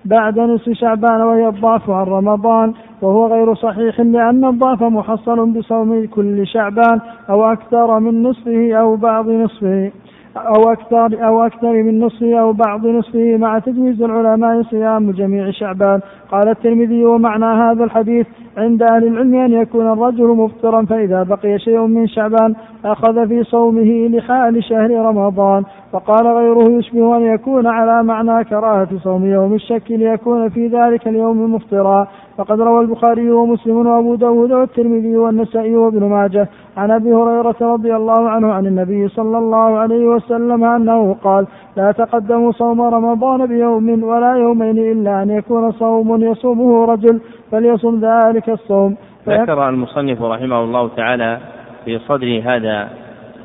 بعد 0.04 0.38
نصف 0.38 0.72
شعبان 0.72 1.20
وهي 1.20 1.48
الضعف 1.48 1.90
عن 1.90 2.06
رمضان 2.06 2.72
وهو 3.02 3.26
غير 3.26 3.54
صحيح 3.54 4.00
لأن 4.00 4.44
الضعف 4.44 4.82
محصل 4.82 5.50
بصوم 5.50 6.06
كل 6.06 6.46
شعبان 6.46 7.00
أو 7.30 7.52
أكثر 7.52 8.00
من 8.00 8.22
نصفه 8.22 8.74
أو 8.74 8.96
بعض 8.96 9.28
نصفه. 9.28 9.90
أو 10.36 10.72
أكثر 10.72 11.26
أو 11.26 11.46
أكثر 11.46 11.72
من 11.72 12.00
نصفه 12.00 12.40
أو 12.40 12.52
بعض 12.52 12.86
نصفه 12.86 13.36
مع 13.36 13.58
تجويز 13.58 14.02
العلماء 14.02 14.62
صيام 14.62 15.10
جميع 15.10 15.50
شعبان. 15.50 16.00
قال 16.32 16.48
الترمذي 16.48 17.04
ومعنى 17.04 17.44
هذا 17.44 17.84
الحديث 17.84 18.26
عند 18.56 18.82
أهل 18.82 19.06
العلم 19.06 19.34
أن 19.34 19.52
يكون 19.52 19.92
الرجل 19.92 20.26
مفطرا 20.26 20.84
فإذا 20.84 21.22
بقي 21.22 21.58
شيء 21.58 21.86
من 21.86 22.06
شعبان 22.06 22.54
أخذ 22.84 23.28
في 23.28 23.44
صومه 23.44 24.08
لحال 24.08 24.64
شهر 24.64 24.90
رمضان. 24.90 25.62
وقال 25.92 26.26
غيره 26.26 26.78
يشبه 26.78 27.16
أن 27.16 27.22
يكون 27.22 27.66
على 27.66 28.02
معنى 28.02 28.44
كراهة 28.44 28.88
صوم 29.02 29.26
يوم 29.26 29.54
الشك 29.54 29.90
ليكون 29.90 30.48
في 30.48 30.66
ذلك 30.66 31.08
اليوم 31.08 31.54
مفطرا. 31.54 32.06
فقد 32.38 32.60
روى 32.60 32.80
البخاري 32.80 33.30
ومسلم 33.30 33.86
وأبو 33.86 34.14
داود 34.14 34.52
والترمذي 34.52 35.16
والنسائي 35.16 35.76
وابن 35.76 36.04
ماجه 36.04 36.48
عن 36.76 36.90
أبي 36.90 37.12
هريرة 37.12 37.56
رضي 37.60 37.96
الله 37.96 38.30
عنه 38.30 38.52
عن 38.52 38.66
النبي 38.66 39.08
صلى 39.08 39.38
الله 39.38 39.78
عليه 39.78 40.04
وسلم 40.06 40.64
أنه 40.64 41.14
قال 41.24 41.46
لا 41.76 41.92
تقدموا 41.92 42.52
صوم 42.52 42.80
رمضان 42.80 43.46
بيوم 43.46 44.04
ولا 44.04 44.34
يومين 44.36 44.78
إلا 44.78 45.22
أن 45.22 45.30
يكون 45.30 45.72
صوم 45.72 46.22
يصومه 46.22 46.84
رجل 46.84 47.20
فليصم 47.52 48.00
ذلك 48.00 48.48
الصوم. 48.48 48.96
ذكر 49.28 49.68
المصنف 49.68 50.22
رحمه 50.22 50.64
الله 50.64 50.88
تعالى 50.96 51.38
في 51.84 51.98
صدر 51.98 52.42
هذا 52.44 52.88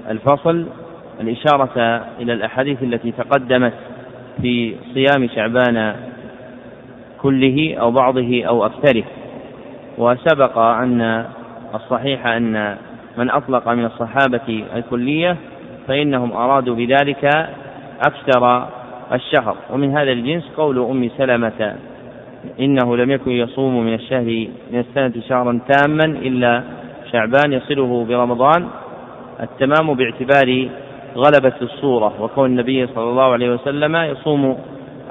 الفصل 0.10 0.66
الإشارة 1.22 2.02
إلى 2.20 2.34
الأحاديث 2.34 2.84
التي 2.84 3.12
تقدمت 3.12 3.74
في 4.42 4.76
صيام 4.94 5.28
شعبان 5.28 5.94
كله 7.22 7.76
أو 7.80 7.92
بعضه 7.92 8.44
أو 8.46 8.66
أكثره. 8.66 9.04
وسبق 9.98 10.58
أن 10.58 11.26
الصحيح 11.76 12.28
أن 12.28 12.78
من 13.18 13.30
أطلق 13.30 13.70
من 13.70 13.86
الصحابة 13.86 14.64
الكلية 14.76 15.38
فإنهم 15.88 16.32
أرادوا 16.34 16.76
بذلك 16.76 17.26
أكثر 18.08 18.68
الشهر. 19.14 19.56
ومن 19.74 19.98
هذا 19.98 20.12
الجنس 20.12 20.44
قول 20.58 20.80
أم 20.80 21.10
سلمة 21.18 21.76
إنه 22.60 22.98
لم 22.98 23.12
يكن 23.12 23.32
يصوم 23.32 23.84
من 23.84 23.94
الشهر 23.94 24.48
من 24.72 24.80
السنة 24.80 25.14
شهرا 25.30 25.60
تاما 25.68 26.06
إلا 26.06 26.64
شعبان 27.12 27.54
يصله 27.54 28.06
برمضان. 28.10 28.68
التمام 29.42 29.94
باعتبار 29.94 30.70
غلبة 31.16 31.54
الصورة 31.62 32.14
وكون 32.22 32.46
النبي 32.46 32.88
صلى 32.88 33.10
الله 33.10 33.32
عليه 33.32 33.54
وسلم 33.54 33.96
يصوم 33.96 34.58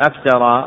أكثر 0.00 0.64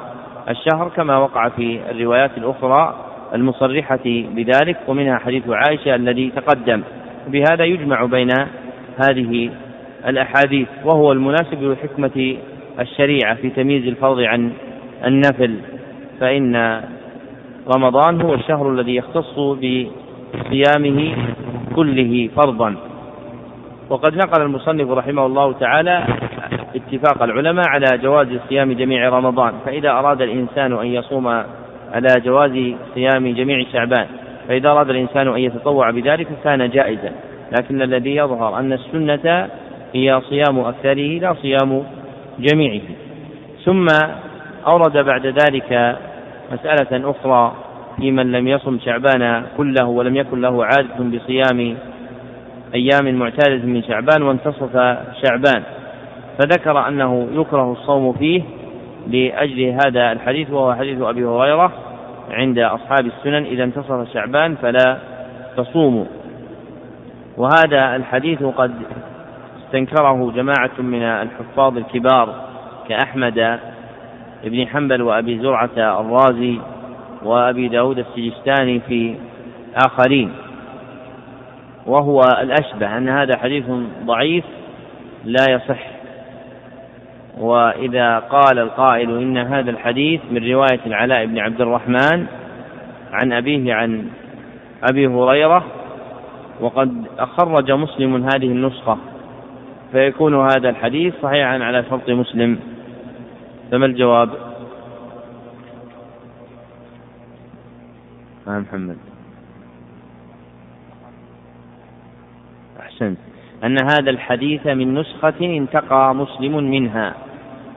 الشهر 0.49 0.89
كما 0.95 1.17
وقع 1.17 1.49
في 1.49 1.79
الروايات 1.91 2.37
الأخرى 2.37 2.95
المصرحة 3.33 3.99
بذلك 4.05 4.77
ومنها 4.87 5.17
حديث 5.17 5.49
عائشة 5.49 5.95
الذي 5.95 6.31
تقدم. 6.35 6.81
بهذا 7.27 7.63
يجمع 7.63 8.05
بين 8.05 8.29
هذه 8.97 9.49
الأحاديث 10.07 10.67
وهو 10.85 11.11
المناسب 11.11 11.63
لحكمة 11.63 12.35
الشريعة 12.79 13.35
في 13.35 13.49
تمييز 13.49 13.87
الفرض 13.87 14.19
عن 14.19 14.51
النفل. 15.05 15.55
فإن 16.19 16.81
رمضان 17.75 18.21
هو 18.21 18.33
الشهر 18.33 18.69
الذي 18.69 18.95
يختص 18.95 19.39
صيامه 20.49 21.15
كله 21.75 22.29
فرضا. 22.35 22.75
وقد 23.89 24.15
نقل 24.15 24.41
المصنف 24.41 24.91
رحمه 24.91 25.25
الله 25.25 25.53
تعالى 25.53 26.05
اتفاق 26.75 27.23
العلماء 27.23 27.67
على 27.67 27.97
جواز 27.97 28.27
صيام 28.49 28.73
جميع 28.73 29.09
رمضان 29.09 29.53
فإذا 29.65 29.91
أراد 29.91 30.21
الإنسان 30.21 30.73
أن 30.73 30.87
يصوم 30.87 31.27
على 31.93 32.07
جواز 32.25 32.73
صيام 32.95 33.33
جميع 33.33 33.65
شعبان 33.73 34.07
فإذا 34.47 34.69
أراد 34.69 34.89
الإنسان 34.89 35.27
أن 35.27 35.37
يتطوع 35.37 35.91
بذلك 35.91 36.27
كان 36.43 36.69
جائزا. 36.69 37.11
لكن 37.59 37.81
الذي 37.81 38.15
يظهر 38.15 38.59
أن 38.59 38.73
السنة 38.73 39.47
هي 39.93 40.21
صيام 40.29 40.59
أكثره 40.59 41.19
لا 41.19 41.33
صيام 41.41 41.83
جميعه. 42.39 42.81
ثم 43.65 43.87
أورد 44.67 44.97
بعد 44.97 45.25
ذلك 45.25 45.97
مسألة 46.51 47.09
أخرى 47.09 47.53
في 47.97 48.11
من 48.11 48.31
لم 48.31 48.47
يصم 48.47 48.79
شعبان 48.79 49.43
كله 49.57 49.85
ولم 49.87 50.15
يكن 50.15 50.41
له 50.41 50.65
عادة 50.65 51.17
بصيام 51.17 51.77
أيام 52.75 53.15
معتادة 53.15 53.65
من 53.65 53.83
شعبان 53.83 54.21
وانتصف 54.21 54.77
شعبان. 55.23 55.63
فذكر 56.39 56.87
أنه 56.87 57.27
يكره 57.31 57.71
الصوم 57.71 58.13
فيه 58.13 58.43
لأجل 59.07 59.77
هذا 59.85 60.11
الحديث 60.11 60.51
وهو 60.51 60.73
حديث 60.73 61.01
أبي 61.01 61.25
هريرة 61.25 61.71
عند 62.31 62.59
أصحاب 62.59 63.05
السنن 63.05 63.43
إذا 63.43 63.63
انتصف 63.63 64.13
شعبان 64.13 64.55
فلا 64.55 64.97
تصوموا. 65.57 66.05
وهذا 67.37 67.95
الحديث 67.95 68.43
قد 68.43 68.71
استنكره 69.65 70.31
جماعة 70.31 70.71
من 70.79 71.03
الحفاظ 71.03 71.77
الكبار 71.77 72.35
كأحمد 72.89 73.59
بن 74.43 74.67
حنبل 74.67 75.01
وأبي 75.01 75.39
زرعة 75.39 75.69
الرازي 75.77 76.59
وأبي 77.23 77.67
داود 77.67 77.99
السجستاني 77.99 78.79
في 78.79 79.15
آخرين. 79.85 80.31
وهو 81.85 82.21
الأشبه 82.41 82.97
أن 82.97 83.09
هذا 83.09 83.37
حديث 83.37 83.65
ضعيف 84.05 84.45
لا 85.25 85.45
يصح. 85.49 85.92
وإذا 87.37 88.19
قال 88.19 88.59
القائل 88.59 89.17
إن 89.17 89.37
هذا 89.37 89.71
الحديث 89.71 90.21
من 90.31 90.51
رواية 90.51 90.79
العلاء 90.85 91.25
بن 91.25 91.39
عبد 91.39 91.61
الرحمن 91.61 92.27
عن 93.11 93.33
أبيه 93.33 93.73
عن 93.73 94.09
أبي 94.83 95.07
هريرة 95.07 95.65
وقد 96.59 97.05
أخرج 97.19 97.71
مسلم 97.71 98.23
هذه 98.23 98.45
النسخة 98.45 98.97
فيكون 99.91 100.35
هذا 100.35 100.69
الحديث 100.69 101.13
صحيحا 101.21 101.63
على 101.63 101.83
شرط 101.89 102.09
مسلم. 102.09 102.59
فما 103.71 103.85
الجواب؟ 103.85 104.29
آه 108.47 108.59
محمد. 108.59 108.97
أحسنت. 112.79 113.32
أن 113.63 113.77
هذا 113.91 114.11
الحديث 114.11 114.67
من 114.67 114.93
نسخة 114.93 115.33
انتقى 115.41 116.15
مسلم 116.15 116.71
منها 116.71 117.13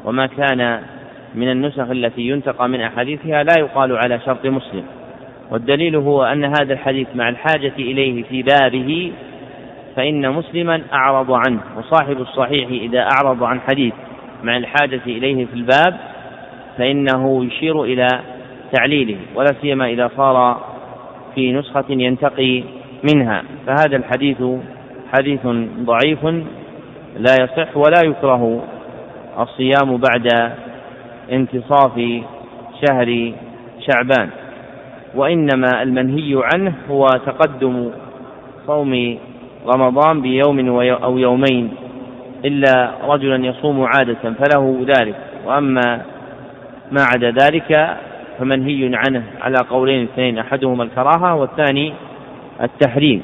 وما 0.04 0.26
كان 0.26 0.80
من 1.34 1.50
النسخ 1.50 1.90
التي 1.90 2.22
ينتقى 2.22 2.68
من 2.68 2.80
أحاديثها 2.80 3.42
لا 3.42 3.54
يقال 3.58 3.96
على 3.96 4.20
شرط 4.20 4.46
مسلم. 4.46 4.84
والدليل 5.50 5.96
هو 5.96 6.24
أن 6.24 6.44
هذا 6.44 6.72
الحديث 6.72 7.08
مع 7.14 7.28
الحاجة 7.28 7.72
إليه 7.78 8.22
في 8.22 8.42
بابه 8.42 9.12
فإن 9.96 10.30
مسلما 10.30 10.82
أعرض 10.92 11.32
عنه 11.32 11.60
وصاحب 11.76 12.20
الصحيح 12.20 12.68
إذا 12.68 13.00
أعرض 13.00 13.42
عن 13.42 13.60
حديث 13.60 13.94
مع 14.42 14.56
الحاجة 14.56 15.00
إليه 15.06 15.46
في 15.46 15.54
الباب 15.54 15.96
فإنه 16.78 17.44
يشير 17.44 17.84
إلى 17.84 18.08
تعليله 18.72 19.16
ولا 19.34 19.54
سيما 19.60 19.88
إذا 19.90 20.10
صار 20.16 20.60
في 21.34 21.52
نسخة 21.52 21.84
ينتقي 21.90 22.62
منها. 23.12 23.42
فهذا 23.66 23.96
الحديث 23.96 24.42
حديث 25.16 25.46
ضعيف 25.80 26.24
لا 27.16 27.34
يصح 27.42 27.76
ولا 27.76 28.00
يكره 28.04 28.62
الصيام 29.38 29.96
بعد 29.96 30.52
انتصاف 31.32 32.00
شهر 32.84 33.32
شعبان 33.86 34.28
وإنما 35.14 35.82
المنهي 35.82 36.40
عنه 36.54 36.74
هو 36.90 37.06
تقدم 37.06 37.90
صوم 38.66 39.18
رمضان 39.74 40.20
بيوم 40.22 40.80
أو 40.90 41.18
يومين 41.18 41.70
إلا 42.44 42.90
رجلا 43.08 43.46
يصوم 43.46 43.82
عادة 43.84 44.34
فله 44.38 44.86
ذلك 44.98 45.16
وأما 45.46 46.00
ما 46.92 47.02
عدا 47.14 47.30
ذلك 47.30 47.96
فمنهي 48.38 48.90
عنه 48.94 49.22
على 49.42 49.56
قولين 49.70 50.02
اثنين 50.02 50.38
أحدهما 50.38 50.82
الكراهة 50.84 51.34
والثاني 51.34 51.92
التحريم. 52.62 53.22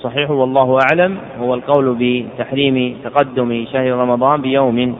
الصحيح 0.00 0.30
والله 0.30 0.78
أعلم 0.90 1.16
هو 1.40 1.54
القول 1.54 1.96
بتحريم 2.00 2.96
تقدم 3.04 3.64
شهر 3.72 3.92
رمضان 3.92 4.40
بيوم 4.40 4.96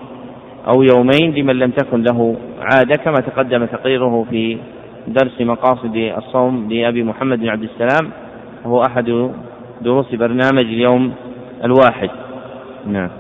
أو 0.69 0.83
يومين 0.83 1.35
لمن 1.35 1.59
لم 1.59 1.71
تكن 1.71 2.03
له 2.03 2.37
عادة 2.61 2.97
كما 2.97 3.15
تقدم 3.15 3.65
تقريره 3.65 4.27
في 4.31 4.59
درس 5.09 5.41
مقاصد 5.41 5.97
الصوم 5.97 6.69
لأبي 6.71 7.03
محمد 7.03 7.39
بن 7.39 7.49
عبد 7.49 7.63
السلام 7.63 8.11
وهو 8.65 8.83
أحد 8.83 9.31
دروس 9.81 10.15
برنامج 10.15 10.65
اليوم 10.65 11.13
الواحد. 11.65 12.11
نعم. 12.87 13.11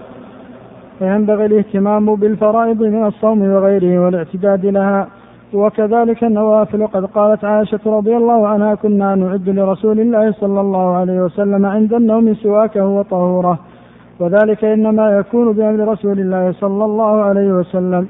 فينبغي 0.99 1.47
الاهتمام 1.47 2.15
بالفرائض 2.15 2.83
من 2.83 3.07
الصوم 3.07 3.43
وغيره 3.43 4.05
والاعتداد 4.05 4.67
لها. 4.67 5.09
وكذلك 5.55 6.25
النوافل. 6.25 6.87
قد 6.87 7.05
قالت 7.05 7.45
عائشة 7.45 7.81
رضي 7.87 8.17
الله 8.17 8.47
عنها 8.47 8.75
كنا 8.75 9.15
نعد 9.15 9.49
لرسول 9.49 10.01
الله 10.01 10.33
صلى 10.33 10.61
الله 10.61 10.97
عليه 10.97 11.25
وسلم 11.25 11.67
عند 11.67 11.95
النوم 11.95 12.35
سواكه 12.35 12.87
وطهوره 12.87 13.59
وذلك 14.21 14.65
إنما 14.65 15.19
يكون 15.19 15.53
بأمر 15.53 15.89
رسول 15.89 16.21
الله 16.21 16.53
صلى 16.53 16.85
الله 16.85 17.23
عليه 17.23 17.53
وسلم. 17.53 18.09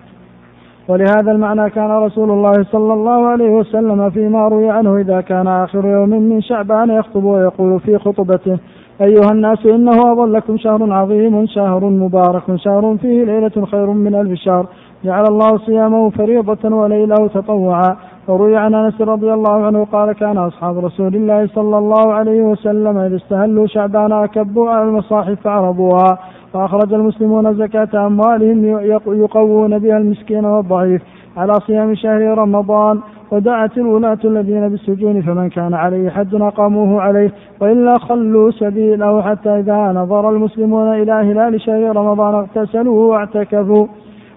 ولهذا 0.89 1.33
المعنى 1.33 1.71
كان 1.71 1.91
رسول 1.91 2.31
الله 2.31 2.63
صلى 2.63 2.93
الله 2.93 3.27
عليه 3.27 3.51
وسلم 3.51 4.11
فيما 4.11 4.49
روي 4.49 4.71
عنه 4.71 4.97
إذا 4.97 5.21
كان 5.21 5.47
آخر 5.47 5.87
يوم 5.87 6.09
من 6.09 6.41
شعبان 6.41 6.91
يخطب 6.91 7.25
ويقول 7.25 7.81
في 7.81 7.99
خطبته 7.99 8.59
أيها 9.01 9.31
الناس 9.33 9.67
إنه 9.67 10.13
أظلكم 10.13 10.57
شهر 10.57 10.93
عظيم 10.93 11.47
شهر 11.47 11.85
مبارك 11.85 12.43
شهر 12.57 12.97
فيه 12.97 13.25
ليلة 13.25 13.67
خير 13.71 13.87
من 13.91 14.15
ألف 14.15 14.33
شهر. 14.35 14.67
جعل 15.05 15.25
الله 15.27 15.59
صيامه 15.59 16.11
فريضة 16.11 16.77
وليله 16.77 17.29
تطوعا. 17.29 17.97
وروي 18.29 18.57
عن 18.57 18.75
أنس 18.75 19.01
رضي 19.01 19.33
الله 19.33 19.67
عنه 19.67 19.85
قال 19.85 20.13
كان 20.13 20.39
أصحاب 20.39 20.79
رسول 20.79 21.15
الله 21.15 21.47
صلى 21.47 21.79
الله 21.79 22.13
عليه 22.13 22.43
وسلم 22.43 22.99
إذا 22.99 23.17
استهلوا 23.17 23.67
شعبان 23.67 24.13
أكبوا 24.13 24.71
على 24.71 24.83
المصاحف 24.89 25.41
فعرضوها 25.41 26.19
فأخرج 26.53 26.95
المسلمون 26.95 27.55
زكاة 27.55 28.07
أموالهم 28.07 28.65
يقوون 29.07 29.79
بها 29.79 29.97
المسكين 29.97 30.45
والضعيف 30.45 31.03
على 31.37 31.53
صيام 31.67 31.95
شهر 31.95 32.39
رمضان. 32.39 33.01
ودعت 33.33 33.79
الولاة 33.79 34.19
الذين 34.25 34.69
بالسجون 34.69 35.23
فمن 35.23 35.49
كان 35.49 35.75
عليه 35.75 36.11
حد 36.11 36.35
أقاموه 36.35 37.01
عليه. 37.01 37.33
وإلا 37.61 37.99
خلوا 37.99 38.51
سبيله 38.51 39.23
حتى 39.23 39.59
إذا 39.59 39.93
نظر 39.93 40.31
المسلمون 40.31 40.89
إلى 41.03 41.13
هلال 41.13 41.61
شهر 41.61 41.97
رمضان 41.97 42.35
اغتسلوا 42.35 43.11
واعتكفوا. 43.11 43.87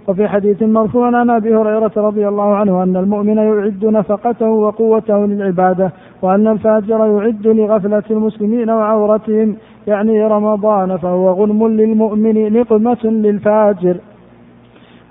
وفي 0.08 0.28
حديث 0.28 0.64
مرفوع 0.64 1.18
عن 1.18 1.30
أبي 1.30 1.56
هريرة 1.56 1.92
رضي 1.98 2.28
الله 2.28 2.56
عنه 2.56 2.84
أن 2.84 2.98
المؤمن 2.98 3.38
يعد 3.38 3.86
نفقته 3.86 4.50
وقوته 4.50 5.26
للعبادة 5.26 5.92
وأن 6.22 6.48
الفاجر 6.48 7.00
يعد 7.06 7.48
لغفلة 7.48 8.04
المسلمين 8.12 8.70
وعورتهم 8.70 9.56
يعني 9.88 10.24
رمضان 10.28 10.98
فهو 10.98 11.32
غنم 11.32 11.68
للمؤمن 11.68 12.54
نقمة 12.54 13.04
للفاجر. 13.04 13.98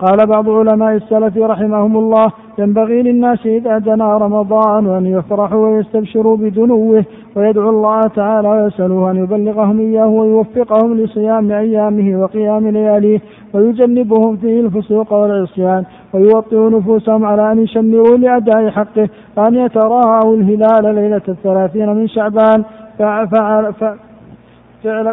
قال 0.03 0.27
بعض 0.27 0.49
علماء 0.49 0.97
السلف 0.97 1.37
رحمهم 1.37 1.97
الله 1.97 2.27
ينبغي 2.59 3.03
للناس 3.03 3.47
إذا 3.47 3.79
دنا 3.79 4.17
رمضان 4.17 4.97
أن 4.97 5.07
يفرحوا 5.07 5.69
ويستبشروا 5.69 6.37
بدنوه 6.37 7.05
ويدعو 7.37 7.71
الله 7.71 8.01
تعالى 8.01 8.49
ويسألوه 8.49 9.11
أن 9.11 9.17
يبلغهم 9.17 9.81
إياه 9.81 10.07
ويوفقهم 10.07 10.95
لصيام 10.95 11.53
أيامه 11.53 12.23
وقيام 12.23 12.69
لياليه 12.69 13.21
ويجنبهم 13.55 14.37
فيه 14.37 14.61
الفسوق 14.61 15.13
والعصيان 15.13 15.85
ويوطئ 16.15 16.57
نفوسهم 16.57 17.25
على 17.25 17.53
أن 17.53 17.59
يشمروا 17.59 18.17
لأداء 18.17 18.71
حقه 18.71 19.09
وأن 19.37 19.55
يتراءوا 19.55 20.37
الهلال 20.37 20.95
ليلة 20.95 21.23
الثلاثين 21.29 21.89
من 21.89 22.09
شعبان 22.09 22.65
فعل 22.99 23.29
فعل 23.29 23.73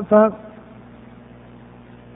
فعل 0.10 0.32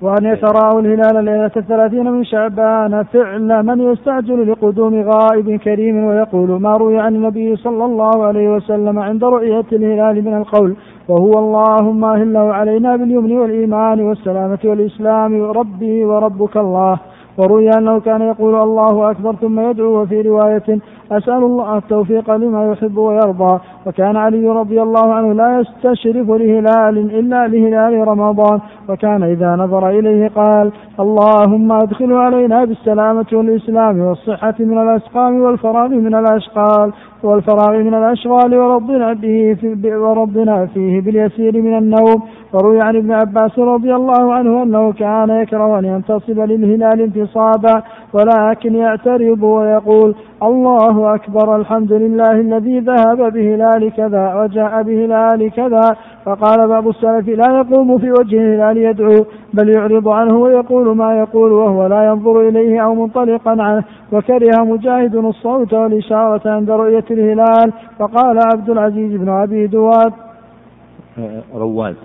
وأن 0.04 0.26
يتراءوا 0.26 0.82
الهلال 0.82 1.26
ليلة 1.26 1.52
الثلاثين 1.58 2.12
من 2.12 2.24
شعبان 2.24 3.04
فعل 3.04 3.64
من 3.64 3.82
يستعجل 3.92 4.52
لقدوم 4.52 5.10
غائب 5.10 5.56
كريم 5.56 6.04
ويقول 6.04 6.62
ما 6.62 6.78
روي 6.78 7.00
عن 7.00 7.16
النبي 7.16 7.56
صلى 7.56 7.86
الله 7.86 8.26
عليه 8.26 8.50
وسلم 8.56 9.00
عند 9.00 9.24
رؤية 9.24 9.66
الهلال 9.72 10.26
من 10.26 10.38
القول 10.38 10.76
وهو 11.10 11.40
اللهم 11.40 12.06
أهله 12.06 12.54
علينا 12.54 12.96
باليمن 12.96 13.38
والإيمان 13.38 14.02
والسلامة 14.02 14.60
والإسلام 14.66 15.44
ربي 15.44 16.04
وربك 16.06 16.58
الله. 16.58 17.00
وروي 17.38 17.70
أنه 17.70 18.00
كان 18.00 18.22
يقول 18.22 18.56
الله 18.56 19.12
أكبر 19.12 19.36
ثم 19.36 19.60
يدعو 19.60 20.02
وفي 20.02 20.22
رواية 20.22 20.80
أسأل 21.12 21.44
الله 21.44 21.78
التوفيق 21.78 22.36
لما 22.36 22.72
يحب 22.72 22.98
ويرضى. 22.98 23.60
وكان 23.86 24.18
علي 24.18 24.48
رضي 24.48 24.82
الله 24.82 25.14
عنه 25.14 25.34
لا 25.34 25.60
يستشرف 25.60 26.30
لهلال 26.30 26.98
إلا 26.98 27.48
لهلال 27.48 28.08
رمضان. 28.08 28.60
وكان 28.90 29.24
إذا 29.24 29.56
نظر 29.56 29.90
إليه 29.90 30.28
قال 30.28 30.72
اللهم 31.00 31.72
أدخل 31.72 32.14
علينا 32.14 32.66
بالسلامة 32.66 33.26
والإسلام 33.34 34.00
والصحة 34.00 34.56
من 34.60 34.78
الأسقام 34.82 35.42
والفراغ 35.42 35.88
من 35.88 36.16
الأشقال. 36.16 36.94
والفراغ 37.24 37.72
من 37.72 37.94
الأشغال 37.94 38.58
وربنا 38.58 39.14
به 39.14 39.58
في 39.62 39.96
وربنا 39.96 40.66
فيه 40.66 41.02
باليسير 41.02 41.62
من 41.62 41.78
النوم. 41.78 42.24
وروي 42.54 42.82
عن 42.82 42.96
ابن 42.96 43.12
عباس 43.12 43.60
رضي 43.60 43.96
الله 43.96 44.34
عنه 44.34 44.64
أنه 44.64 44.94
كان 44.94 45.30
يكره 45.30 45.80
أن 45.80 45.86
ينتصب 45.86 46.40
للهلال 46.40 47.02
انتصابا 47.02 47.84
ولكن 48.14 48.76
يعترض 48.76 49.44
ويقول 49.44 50.16
الله 50.44 51.16
أكبر 51.16 51.56
الحمد 51.56 51.94
لله 51.94 52.32
الذي 52.32 52.80
ذهب 52.80 53.34
بهلال 53.34 53.92
كذا 53.98 54.34
وجاء 54.36 54.84
بهلال 54.84 55.52
كذا 55.52 55.96
فقال 56.26 56.68
بعض 56.68 56.88
السلف 56.88 57.28
لا 57.28 57.58
يقوم 57.58 57.98
في 57.98 58.12
وجه 58.12 58.38
الهلال 58.38 58.78
يدعو 58.78 59.26
بل 59.54 59.70
يعرض 59.70 60.08
عنه 60.08 60.38
ويقول 60.38 60.98
ما 60.98 61.18
يقول 61.20 61.52
وهو 61.52 61.88
لا 61.88 62.06
ينظر 62.06 62.48
إليه 62.48 62.84
أو 62.84 62.96
منطلقا 62.96 63.52
عنه 63.62 63.84
وكره 64.12 64.64
مجاهد 64.64 65.16
الصوت 65.16 65.74
والإشارة 65.74 66.50
عند 66.52 66.72
رؤية 66.72 67.06
الهلال 67.12 67.74
فقال 68.00 68.40
عبد 68.54 68.70
العزيز 68.70 69.22
بن 69.22 69.30
أبي 69.30 69.68
دواد. 69.68 70.14
رواد. 71.56 71.96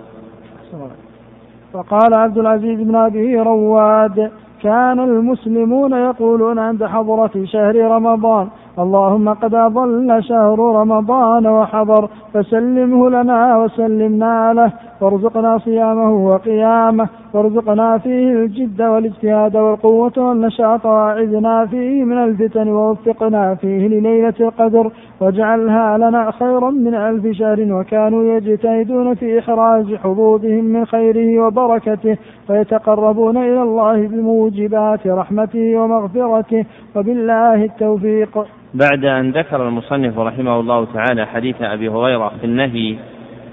فقال 1.73 2.13
عبد 2.13 2.37
العزيز 2.37 2.79
بن 2.79 2.95
أبي 2.95 3.39
رواد. 3.39 4.31
كان 4.63 4.99
المسلمون 4.99 5.93
يقولون 5.93 6.59
عند 6.59 6.83
حضرة 6.83 7.45
شهر 7.45 7.75
رمضان 7.75 8.47
اللهم 8.79 9.29
قد 9.33 9.53
أضل 9.55 10.23
شهر 10.23 10.59
رمضان 10.59 11.47
وحضر 11.47 12.09
فسلمه 12.33 13.09
لنا 13.09 13.57
وسلمنا 13.57 14.53
له 14.53 14.71
وارزقنا 15.01 15.57
صيامه 15.57 16.11
وقيامه 16.27 17.09
وارزقنا 17.33 17.97
فيه 17.97 18.33
الجد 18.33 18.81
والاجتهاد 18.81 19.57
والقوة 19.57 20.11
والنشاط 20.17 20.85
وأعذنا 20.85 21.65
فيه 21.65 22.03
من 22.03 22.17
الفتن 22.17 22.67
ووفقنا 22.69 23.55
فيه 23.55 23.87
لليلة 23.87 24.33
القدر 24.39 24.91
واجعلها 25.21 25.97
لنا 25.97 26.31
خيرا 26.31 26.69
من 26.71 26.95
ألف 26.95 27.27
شهر 27.37 27.73
وكانوا 27.73 28.23
يجتهدون 28.23 29.13
في 29.13 29.39
إخراج 29.39 29.95
حظوظهم 29.95 30.63
من 30.63 30.85
خيره 30.85 31.43
وبركته 31.43 32.17
ويتقربون 32.49 33.37
إلى 33.37 33.61
الله 33.63 34.07
بموجبات 34.07 35.07
رحمته 35.07 35.77
ومغفرته 35.77 36.65
وبالله 36.95 37.65
التوفيق. 37.65 38.45
بعد 38.73 39.05
أن 39.05 39.31
ذكر 39.31 39.67
المصنف 39.67 40.19
رحمه 40.19 40.59
الله 40.59 40.87
تعالى 40.93 41.25
حديث 41.25 41.55
أبي 41.61 41.89
هريرة 41.89 42.31
في 42.39 42.45
النهي 42.45 42.95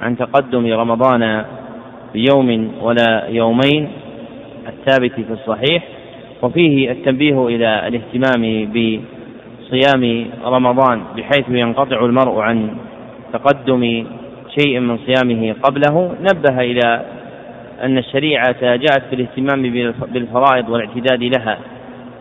عن 0.03 0.17
تقدم 0.17 0.73
رمضان 0.73 1.45
بيوم 2.15 2.73
ولا 2.83 3.27
يومين 3.29 3.89
الثابت 4.69 5.13
في 5.13 5.33
الصحيح 5.33 5.85
وفيه 6.43 6.91
التنبيه 6.91 7.47
إلى 7.47 7.89
الاهتمام 7.89 8.69
بصيام 8.73 10.27
رمضان 10.45 11.03
بحيث 11.17 11.45
ينقطع 11.49 12.05
المرء 12.05 12.41
عن 12.41 12.69
تقدم 13.33 14.07
شيء 14.59 14.81
من 14.81 14.99
صيامه 14.99 15.55
قبله. 15.63 16.15
نبه 16.21 16.61
إلى 16.61 17.03
أن 17.83 17.99
الشريعة 17.99 18.61
جاءت 18.61 19.03
بالاهتمام 19.11 19.63
بالفرائض 20.13 20.69
والاعتداد 20.69 21.23
لها. 21.23 21.59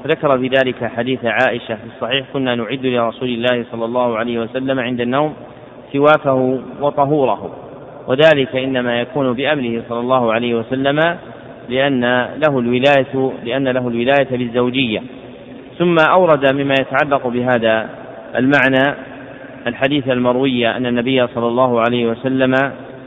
فذكر 0.06 0.38
في 0.38 0.48
ذلك 0.48 0.91
حديث 0.98 1.19
عائشة 1.26 1.76
في 1.76 1.86
الصحيح 1.95 2.26
كنا 2.34 2.56
نعد 2.56 2.86
لرسول 2.86 3.30
الله 3.30 3.65
صلى 3.72 3.86
الله 3.86 4.18
عليه 4.18 4.40
وسلم 4.40 4.80
عند 4.80 5.02
النوم 5.02 5.34
سواكه 5.94 6.60
وطهوره 6.82 7.56
وذلك 8.07 8.56
إنما 8.56 9.02
يكون 9.02 9.34
بأمره 9.34 9.84
صلى 9.90 9.99
الله 9.99 10.34
عليه 10.34 10.56
وسلم 10.56 11.18
لأن 11.69 12.02
له 12.48 12.60
الولاية 12.60 13.32
لأن 13.44 13.68
له 13.68 13.88
الولاية 13.88 14.27
للزوجية. 14.32 15.02
ثم 15.80 15.95
أورد 16.10 16.53
مما 16.53 16.73
يتعلق 16.80 17.27
بهذا 17.27 17.90
المعنى 18.36 18.95
الحديث 19.68 20.07
المروي 20.07 20.68
أن 20.68 20.86
النبي 20.86 21.27
صلى 21.27 21.48
الله 21.48 21.80
عليه 21.80 22.06
وسلم 22.06 22.53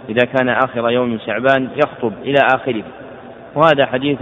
إذا 0.09 0.25
كان 0.25 0.49
آخر 0.49 0.91
يوم 0.91 1.19
شعبان 1.27 1.69
يخطب 1.77 2.13
إلى 2.25 2.39
آخره 2.55 2.83
وهذا 3.55 3.87
حديث 3.87 4.19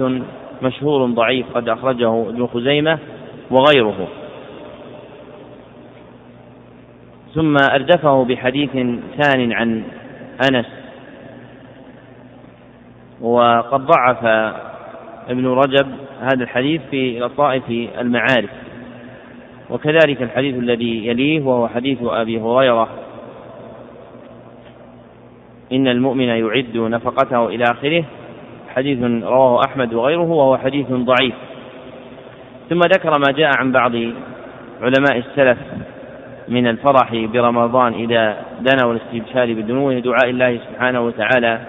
مشهور 0.62 1.06
ضعيف 1.06 1.46
قد 1.54 1.68
أخرجه 1.68 2.28
ابن 2.28 2.46
خزيمة 2.46 2.98
وغيره. 3.50 4.08
ثم 7.34 7.56
أردفه 7.72 8.24
بحديث 8.24 8.70
ثان 9.22 9.52
عن 9.52 9.82
أنس 10.50 10.66
وقد 13.20 13.86
ضعف 13.86 14.24
ابن 15.28 15.46
رجب 15.46 15.86
هذا 16.20 16.44
الحديث 16.44 16.80
في 16.90 17.18
لطائف 17.18 17.70
المعارف. 18.00 18.50
وكذلك 19.70 20.22
الحديث 20.22 20.54
الذي 20.54 21.06
يليه 21.06 21.42
وهو 21.42 21.68
حديث 21.68 21.98
أبي 22.02 22.40
هريرة 22.40 22.88
إن 25.72 25.88
المؤمن 25.88 26.28
يعد 26.28 26.76
نفقته 26.76 27.46
إلى 27.46 27.64
آخره 27.64 28.04
حديث 28.76 28.98
رواه 29.22 29.60
أحمد 29.68 29.94
وغيره 29.94 30.30
وهو 30.30 30.56
حديث 30.56 30.86
ضعيف. 30.90 31.34
ثم 32.70 32.80
ذكر 32.80 33.10
ما 33.10 33.32
جاء 33.32 33.50
عن 33.58 33.72
بعض 33.72 33.92
علماء 34.82 35.16
السلف 35.16 35.58
من 36.48 36.66
الفرح 36.66 37.14
برمضان 37.14 37.92
إذا 37.92 38.36
دنا 38.60 38.86
والاستبشار 38.86 39.52
بدنوه 39.52 39.98
دعاء 39.98 40.30
الله 40.30 40.58
سبحانه 40.70 41.00
وتعالى 41.00 41.60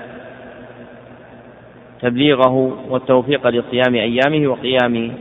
تبليغه 2.01 2.77
والتوفيق 2.89 3.47
لصيام 3.47 3.95
أيامه 3.95 4.47
وقيام 4.47 5.11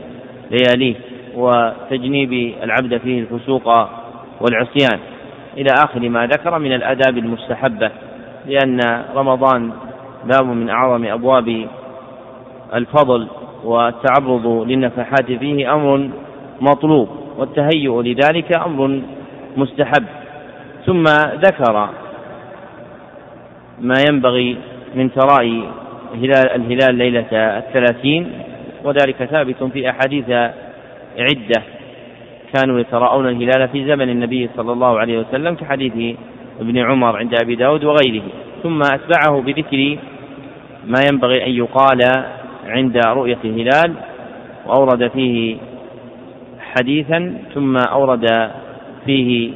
لياليه 0.51 0.95
وتجنيب 1.35 2.53
العبد 2.63 2.97
فيه 2.97 3.19
الفسوق 3.19 3.67
والعصيان. 4.41 4.99
إلى 5.57 5.69
آخر 5.83 6.09
ما 6.09 6.27
ذكر 6.27 6.59
من 6.59 6.73
الآداب 6.73 7.17
المستحبة 7.17 7.91
لأن 8.45 8.79
رمضان 9.15 9.71
باب 10.23 10.45
من 10.45 10.69
أعظم 10.69 11.05
أبواب 11.05 11.67
الفضل 12.73 13.27
والتعرض 13.63 14.47
للنفحات 14.67 15.31
فيه 15.31 15.73
أمر 15.73 16.09
مطلوب 16.61 17.09
والتهيؤ 17.37 18.01
لذلك 18.01 18.57
أمر 18.65 19.01
مستحب. 19.57 20.05
ثم 20.85 21.03
ذكر 21.45 21.89
ما 23.81 23.95
ينبغي 24.09 24.57
من 24.95 25.11
تراءي 25.13 25.63
هلال 26.15 26.49
الهلال 26.55 26.95
ليلة 26.95 27.27
الثلاثين 27.31 28.31
وذلك 28.83 29.23
ثابت 29.23 29.63
في 29.63 29.89
أحاديث 29.89 30.29
عدة 31.19 31.63
كانوا 32.53 32.79
يتراءون 32.79 33.27
الهلال 33.27 33.67
في 33.67 33.85
زمن 33.85 34.09
النبي 34.09 34.49
صلى 34.57 34.71
الله 34.71 34.99
عليه 34.99 35.19
وسلم 35.19 35.55
كحديث 35.55 36.17
ابن 36.59 36.77
عمر 36.77 37.17
عند 37.17 37.33
أبي 37.41 37.55
داود 37.55 37.83
وغيره. 37.83 38.23
ثم 38.63 38.81
أتبعه 38.81 39.41
بذكر 39.41 39.97
ما 40.87 40.99
ينبغي 41.11 41.45
أن 41.45 41.51
يقال 41.51 41.99
عند 42.67 42.97
رؤية 42.97 43.37
الهلال 43.45 43.93
وأورد 44.65 45.07
فيه 45.07 45.57
حديثا 46.59 47.37
ثم 47.53 47.77
أورد 47.77 48.51
فيه 49.05 49.51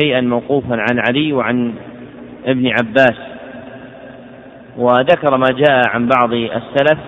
شيئا 0.00 0.20
موقوفا 0.20 0.76
عن 0.76 0.98
علي 1.08 1.32
وعن 1.32 1.74
ابن 2.46 2.68
عباس. 2.68 3.16
وذكر 4.78 5.36
ما 5.36 5.46
جاء 5.50 5.88
عن 5.88 6.08
بعض 6.08 6.32
السلف 6.32 6.98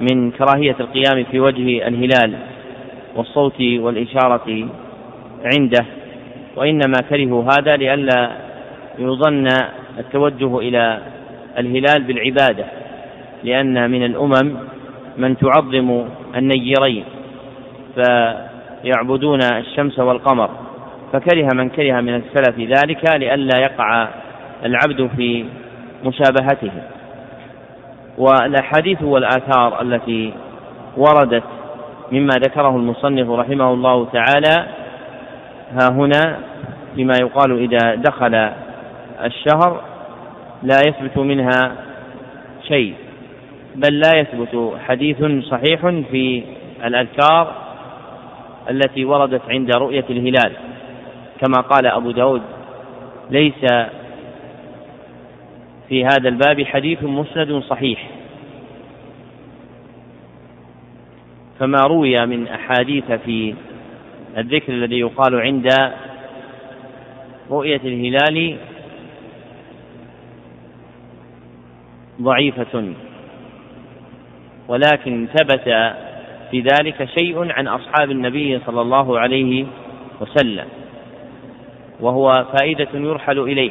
من 0.00 0.30
كراهية 0.30 0.76
القيام 0.80 1.24
في 1.30 1.40
وجه 1.40 1.88
الهلال 1.88 2.34
والصوت 3.16 3.60
والإشارة 3.60 4.68
عنده 5.44 5.84
وإنما 6.56 7.00
كرهوا 7.10 7.44
هذا 7.44 7.76
لئلا 7.76 8.30
يظن 8.98 9.46
التوجه 9.98 10.58
إلى 10.58 10.98
الهلال 11.58 12.02
بالعبادة. 12.02 12.64
لأن 13.44 13.90
من 13.90 14.04
الأمم 14.04 14.56
من 15.18 15.36
تعظم 15.36 16.04
النيرين 16.36 17.04
فيعبدون 17.94 19.40
الشمس 19.42 19.98
والقمر 19.98 20.50
فكره 21.12 21.48
من 21.54 21.68
كره 21.68 22.00
من 22.00 22.14
السلف 22.14 22.58
ذلك 22.58 23.16
لئلا 23.16 23.58
يقع 23.58 24.08
العبد 24.64 25.10
في 25.16 25.44
مشابهته. 26.04 26.72
والأحاديث 28.18 29.02
والآثار 29.02 29.82
التي 29.82 30.32
وردت 30.96 31.42
مما 32.12 32.34
ذكره 32.34 32.76
المصنف 32.76 33.30
رحمه 33.30 33.72
الله 33.72 34.06
تعالى 34.12 34.66
ها 35.72 35.90
هنا 35.92 36.38
فيما 36.94 37.14
يقال 37.20 37.58
إذا 37.58 37.94
دخل 37.94 38.34
الشهر 39.24 39.80
لا 40.62 40.80
يثبت 40.86 41.18
منها 41.18 41.72
شيء. 42.68 42.94
بل 43.80 43.98
لا 43.98 44.20
يثبت 44.20 44.72
حديث 44.78 45.16
صحيح 45.44 45.80
في 46.10 46.42
الأذكار 46.84 47.54
التي 48.70 49.04
وردت 49.04 49.42
عند 49.48 49.76
رؤية 49.76 50.04
الهلال. 50.10 50.52
كما 51.40 51.60
قال 51.60 51.86
أبو 51.86 52.10
داود 52.10 52.42
ليس 53.30 53.64
في 55.88 56.04
هذا 56.04 56.28
الباب 56.28 56.62
حديث 56.62 57.02
مسند 57.02 57.62
صحيح. 57.62 58.10
فما 61.58 61.80
روي 61.80 62.26
من 62.26 62.48
أحاديث 62.48 63.12
في 63.12 63.54
الذكر 64.36 64.72
الذي 64.72 64.98
يقال 64.98 65.40
عند 65.40 65.68
رؤية 67.50 67.80
الهلال 67.84 68.56
ضعيفة. 72.22 72.94
ولكن 74.70 75.26
ثبت 75.26 75.94
في 76.50 76.60
ذلك 76.60 77.04
شيء 77.18 77.52
عن 77.52 77.68
أصحاب 77.68 78.10
النبي 78.10 78.60
صلى 78.66 78.80
الله 78.80 79.18
عليه 79.18 79.66
وسلم 80.20 80.66
وهو 82.00 82.46
فائدة 82.58 82.88
يرحل 82.94 83.38
إليه 83.38 83.70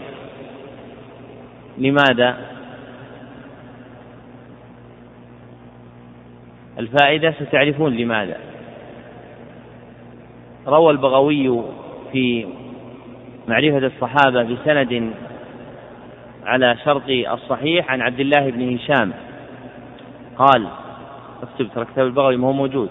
لماذا؟ 1.78 2.38
الفائدة 6.80 7.34
ستعرفون 7.40 7.98
لماذا 7.98 8.38
روى 10.68 10.92
البغوي 10.92 11.64
في 12.12 12.48
معرفة 13.48 13.78
الصحابة 13.78 14.44
بسند 14.44 15.12
على 16.46 16.78
شرط 16.86 17.10
الصحيح 17.10 17.92
عن 17.92 18.02
عبد 18.02 18.20
الله 18.20 18.50
بن 18.50 18.76
هشام 18.76 19.14
قال 20.38 20.68
اكتب 21.44 21.70
ترى 21.76 21.86
كتاب 21.86 22.06
البغوي 22.06 22.38
ما 22.38 22.48
هو 22.48 22.54
موجود. 22.54 22.90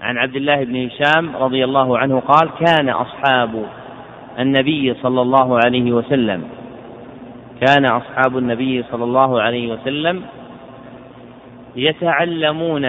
عن 0.00 0.18
عبد 0.18 0.36
الله 0.36 0.64
بن 0.64 0.86
هشام 0.86 1.36
رضي 1.36 1.64
الله 1.64 1.98
عنه 1.98 2.20
قال 2.20 2.50
كان 2.66 2.88
أصحاب 2.88 3.66
النبي 4.38 4.94
صلى 4.94 5.20
الله 5.22 5.58
عليه 5.64 5.92
وسلم 5.92 6.48
كان 7.60 7.84
أصحاب 7.84 8.38
النبي 8.38 8.82
صلى 8.82 9.04
الله 9.04 9.42
عليه 9.42 9.72
وسلم 9.72 10.22
يتعلمون 11.76 12.84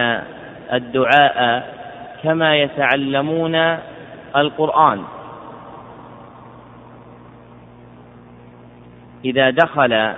الدعاء 0.73 1.37
كما 2.23 2.55
يتعلمون 2.55 3.55
القرآن. 4.35 5.03
إذا 9.25 9.49
دخل 9.49 10.13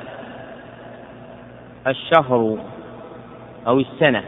الشهر 1.87 2.57
أو 3.67 3.79
السنة. 3.79 4.23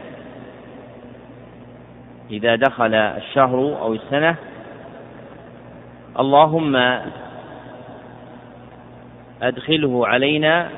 إذا 2.30 2.56
دخل 2.56 2.94
الشهر 2.94 3.58
أو 3.58 3.94
السنة 3.94 4.36
اللهم 6.18 7.00
أدخله 9.42 10.06
علينا 10.06 10.68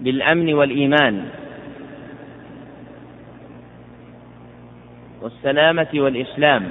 بالأمن 0.00 0.54
والإيمان 0.54 1.28
والسلامة 5.22 5.88
والإسلام. 5.94 6.70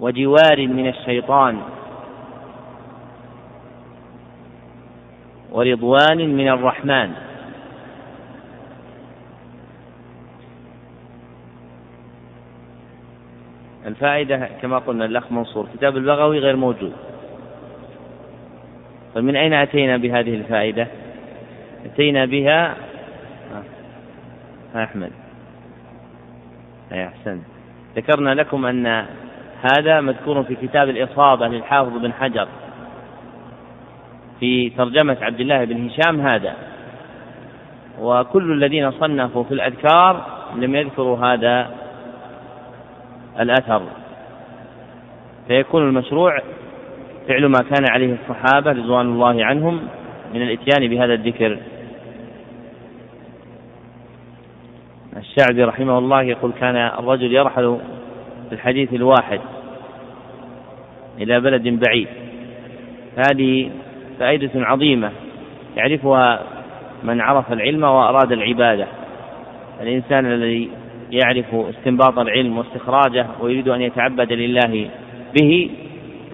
وجوار 0.00 0.66
من 0.66 0.88
الشيطان. 0.88 1.62
ورضوان 5.54 6.36
من 6.36 6.48
الرحمن. 6.48 7.10
الفائدة 13.86 14.48
كما 14.62 14.78
قلنا 14.78 15.04
الأخ 15.04 15.32
منصور 15.32 15.68
كتاب 15.74 15.96
البغوي 15.96 16.38
غير 16.38 16.56
موجود. 16.56 16.92
فمن 19.14 19.36
أين 19.36 19.52
أتينا 19.52 19.96
بهذه 19.96 20.34
الفائدة؟ 20.34 20.86
أتينا 21.84 22.24
بها 22.24 22.76
أحمد. 24.76 25.12
أي 26.92 27.06
أحسن. 27.06 27.40
ذكرنا 27.96 28.34
لكم 28.34 28.66
أن 28.66 29.06
هذا 29.62 30.00
مذكور 30.00 30.42
في 30.42 30.54
كتاب 30.54 30.88
الإصابة 30.88 31.48
للحافظ 31.48 31.98
بن 31.98 32.12
حجر. 32.12 32.48
في 34.40 34.70
ترجمة 34.70 35.16
عبد 35.20 35.40
الله 35.40 35.64
بن 35.64 35.88
هشام 35.88 36.20
هذا. 36.20 36.54
وكل 38.00 38.52
الذين 38.52 38.90
صنفوا 38.90 39.44
في 39.44 39.54
الأذكار 39.54 40.26
لم 40.56 40.74
يذكروا 40.74 41.18
هذا 41.18 41.70
الأثر. 43.40 43.82
فيكون 45.48 45.88
المشروع 45.88 46.38
فعل 47.28 47.46
ما 47.46 47.58
كان 47.58 47.90
عليه 47.90 48.16
الصحابة 48.22 48.72
رضوان 48.72 49.06
الله 49.06 49.44
عنهم 49.44 49.80
من 50.34 50.42
الإتيان 50.42 50.90
بهذا 50.90 51.14
الذكر. 51.14 51.58
الشعبي 55.16 55.64
رحمه 55.64 55.98
الله 55.98 56.22
يقول 56.22 56.52
كان 56.60 56.76
الرجل 56.76 57.32
يرحل 57.32 57.78
في 58.48 58.54
الحديث 58.54 58.92
الواحد 58.92 59.40
إلى 61.18 61.40
بلد 61.40 61.68
بعيد. 61.68 62.08
هذه 63.16 63.70
فائدة 64.18 64.50
عظيمة 64.54 65.10
يعرفها 65.76 66.42
من 67.02 67.20
عرف 67.20 67.52
العلم 67.52 67.84
وأراد 67.84 68.32
العبادة. 68.32 68.86
الإنسان 69.82 70.26
الذي 70.26 70.70
يعرف 71.10 71.54
استنباط 71.54 72.18
العلم 72.18 72.58
واستخراجه 72.58 73.26
ويريد 73.40 73.68
أن 73.68 73.82
يتعبد 73.82 74.32
لله 74.32 74.88
به 75.40 75.70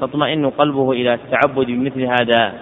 تطمئن 0.00 0.50
قلبه 0.50 0.92
إلى 0.92 1.14
التعبد 1.14 1.66
بمثل 1.66 2.02
هذا 2.02 2.52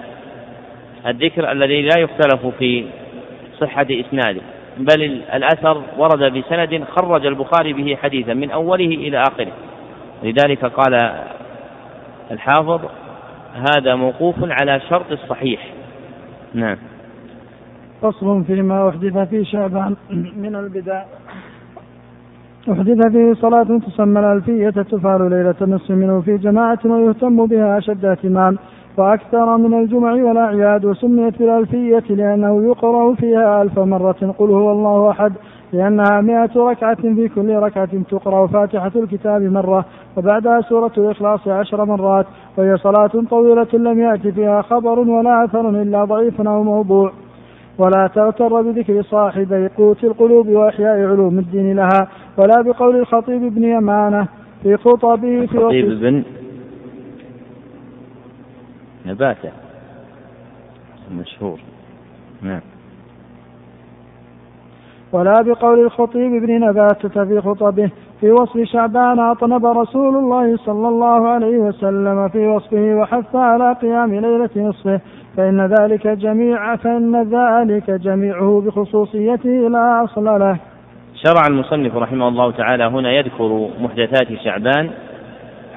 الذكر 1.06 1.52
الذي 1.52 1.82
لا 1.82 1.98
يختلف 1.98 2.46
في 2.58 2.84
صحة 3.60 3.86
إسناده. 3.90 4.40
بل 4.78 5.02
الأثر 5.34 5.82
ورد 5.98 6.32
بسند 6.32 6.84
خرج 6.96 7.26
البخاري 7.26 7.72
به 7.72 7.96
حديثا 8.02 8.34
من 8.34 8.50
أوله 8.50 8.84
إلى 8.84 9.22
آخره. 9.22 9.52
لذلك 10.22 10.64
قال 10.64 11.24
الحافظ 12.30 12.80
هذا 13.54 13.94
موقوف 13.94 14.34
على 14.40 14.80
شرط 14.80 15.12
الصحيح. 15.12 15.74
نعم. 16.54 16.76
فصل 18.02 18.44
فيما 18.44 18.88
أحدث 18.88 19.18
في 19.18 19.44
شعبان 19.44 19.96
من 20.36 20.56
البدع. 20.56 21.02
أحدث 22.72 23.06
فيه 23.12 23.34
صلاة 23.34 23.78
تسمى 23.78 24.20
الألفية 24.20 24.70
تفعل 24.70 25.30
ليلة 25.30 25.54
النصف 25.62 25.90
منه 25.90 26.20
في 26.20 26.36
جماعة 26.36 26.78
ويهتم 26.84 27.46
بها 27.46 27.78
أشد 27.78 28.04
اهتمام. 28.04 28.58
وأكثر 28.98 29.56
من 29.56 29.80
الجمع 29.80 30.12
والأعياد 30.12 30.84
وسميت 30.84 31.38
بالألفية 31.38 32.14
لأنه 32.14 32.64
يقرأ 32.64 33.14
فيها 33.14 33.62
ألف 33.62 33.78
مرة 33.78 34.34
قل 34.38 34.50
هو 34.50 34.72
الله 34.72 35.10
أحد 35.10 35.32
لأنها 35.72 36.20
مئة 36.20 36.50
ركعة 36.56 37.02
في 37.02 37.28
كل 37.28 37.54
ركعة 37.54 38.02
تقرأ 38.10 38.46
فاتحة 38.46 38.92
الكتاب 38.96 39.42
مرة 39.42 39.84
وبعدها 40.16 40.60
سورة 40.60 40.92
الإخلاص 40.98 41.48
عشر 41.48 41.84
مرات 41.84 42.26
وهي 42.56 42.76
صلاة 42.76 43.24
طويلة 43.30 43.68
لم 43.74 44.00
يأت 44.00 44.28
فيها 44.28 44.62
خبر 44.62 44.98
ولا 44.98 45.44
أثر 45.44 45.68
إلا 45.68 46.04
ضعيف 46.04 46.40
أو 46.40 46.62
موضوع. 46.62 47.12
ولا 47.78 48.10
تغتر 48.14 48.62
بذكر 48.62 49.02
صاحبي 49.02 49.68
قوت 49.68 50.04
القلوب 50.04 50.48
وإحياء 50.48 51.00
علوم 51.00 51.38
الدين 51.38 51.76
لها 51.76 52.08
ولا 52.38 52.62
بقول 52.62 52.96
الخطيب 52.96 53.44
ابن 53.44 53.64
يمانة 53.64 54.26
في 54.62 54.76
خطبه 54.76 55.46
في 55.46 55.54
الخطيب 55.54 56.00
بن 56.00 56.22
نباتة. 59.08 59.50
مشهور 61.12 61.58
نعم. 62.42 62.60
ولا 65.12 65.42
بقول 65.42 65.84
الخطيب 65.84 66.34
ابن 66.34 66.60
نباتة 66.68 67.24
في 67.24 67.40
خطبه 67.40 67.90
في 68.20 68.30
وصف 68.30 68.62
شعبان 68.72 69.18
أطنب 69.18 69.66
رسول 69.66 70.16
الله 70.16 70.56
صلى 70.56 70.88
الله 70.88 71.28
عليه 71.28 71.58
وسلم 71.58 72.28
في 72.28 72.46
وصفه 72.46 72.94
وحث 72.94 73.36
على 73.36 73.72
قيام 73.72 74.14
ليلة 74.14 74.50
نصفه 74.56 75.00
فإن 75.36 75.66
ذلك 75.66 76.06
جميع 76.06 76.76
فإن 76.76 77.22
ذلك 77.22 77.90
جميعه 77.90 78.62
بخصوصيته 78.66 79.68
لا 79.68 80.04
أصل 80.04 80.24
له. 80.24 80.58
شرع 81.24 81.42
المصنف 81.50 81.96
رحمه 81.96 82.28
الله 82.28 82.50
تعالى 82.50 82.84
هنا 82.84 83.12
يذكر 83.12 83.68
محدثات 83.80 84.28
شعبان 84.44 84.90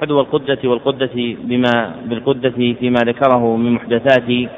حدو 0.02 0.20
القدة 0.20 0.70
والقدة 0.70 1.10
بما 1.44 1.96
بالقدة 2.06 2.50
فيما 2.50 3.00
ذكره 3.06 3.56
من 3.56 3.72
محدثات 3.72 4.50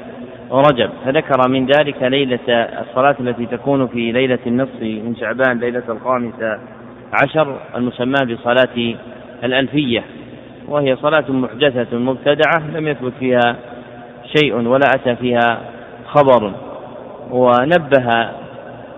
رجب. 0.50 0.90
فذكر 1.04 1.48
من 1.48 1.66
ذلك 1.66 2.02
ليلة 2.02 2.38
الصلاة 2.80 3.16
التي 3.20 3.46
تكون 3.46 3.86
في 3.86 4.12
ليلة 4.12 4.38
النصف 4.46 4.82
من 4.82 5.16
شعبان 5.20 5.58
ليلة 5.58 5.82
الخامسة 5.88 6.58
عشر 7.22 7.56
المسمى 7.76 8.34
بصلاة 8.34 8.94
الألفية. 9.44 10.04
وهي 10.68 10.96
صلاة 10.96 11.24
محدثة 11.28 11.98
مبتدعة 11.98 12.70
لم 12.74 12.88
يثبت 12.88 13.12
فيها 13.20 13.56
شيء 14.36 14.54
ولا 14.54 14.86
أتى 14.94 15.16
فيها 15.16 15.60
خبر. 16.06 16.52
ونبه 17.30 18.30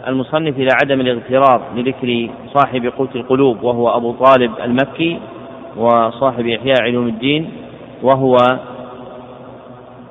المصنف 0.07 0.57
إلى 0.57 0.69
عدم 0.83 1.01
الاغترار 1.01 1.63
لذكر 1.77 2.29
صاحب 2.55 2.87
قوت 2.87 3.17
القلوب 3.17 3.63
وهو 3.63 3.97
أبو 3.97 4.13
طالب 4.13 4.53
المكي. 4.65 5.19
وصاحب 5.77 6.47
إحياء 6.47 6.83
علوم 6.83 7.07
الدين 7.07 7.51
وهو 8.03 8.37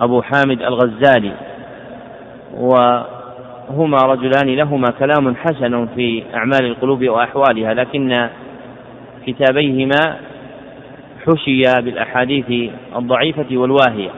أبو 0.02 0.22
حامد 0.22 0.62
الغزالي. 0.62 1.32
وهما 2.58 3.98
رجلان 3.98 4.56
لهما 4.56 4.88
كلام 5.00 5.36
حسن 5.36 5.88
في 5.96 6.24
أعمال 6.36 6.66
القلوب 6.66 7.04
وأحوالها 7.04 7.74
لكن 7.74 8.30
كتابيهما 9.28 10.16
حشي 11.26 11.62
بالأحاديث 11.82 12.72
الضعيفة 12.96 13.58
والواهية. 13.58 14.10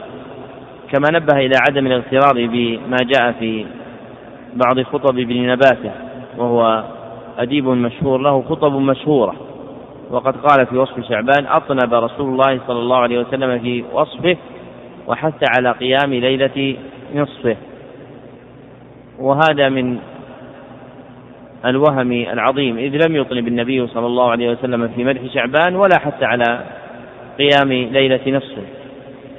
كما 0.94 1.20
نبه 1.20 1.38
إلى 1.38 1.56
عدم 1.70 1.88
الاغترار 1.88 2.48
بما 2.48 2.98
جاء 3.16 3.32
في 3.40 3.66
بعض 4.54 4.82
خطب 4.82 5.20
ابن 5.20 5.48
نباته 5.52 5.92
وهو 6.38 6.84
أديب 7.38 7.68
مشهور 7.68 8.22
له 8.22 8.42
خطب 8.42 8.74
مشهورة. 8.74 9.36
وقد 10.10 10.38
قال 10.38 10.66
في 10.66 10.78
وصف 10.78 11.10
شعبان 11.10 11.46
أطنب 11.46 11.94
رسول 11.94 12.30
الله 12.30 12.60
صلى 12.68 12.80
الله 12.80 12.98
عليه 12.98 13.20
وسلم 13.20 13.60
في 13.60 13.84
وصفه 13.94 14.38
وحث 15.08 15.34
على 15.58 15.72
قيام 15.72 16.14
ليلة 16.14 16.76
نصفه. 17.16 17.56
وهذا 19.20 19.70
من 19.70 19.98
الوهم 21.66 22.12
العظيم 22.12 22.78
إذ 22.78 23.08
لم 23.08 23.16
يطنب 23.16 23.48
النبي 23.48 23.88
صلى 23.88 24.06
الله 24.06 24.32
عليه 24.32 24.50
وسلم 24.50 24.88
في 24.88 25.04
مدح 25.04 25.22
شعبان 25.34 25.76
ولا 25.76 26.00
حتى 26.00 26.26
على 26.26 26.64
قيام 27.40 27.72
ليلة 27.72 28.20
نصفه. 28.28 28.64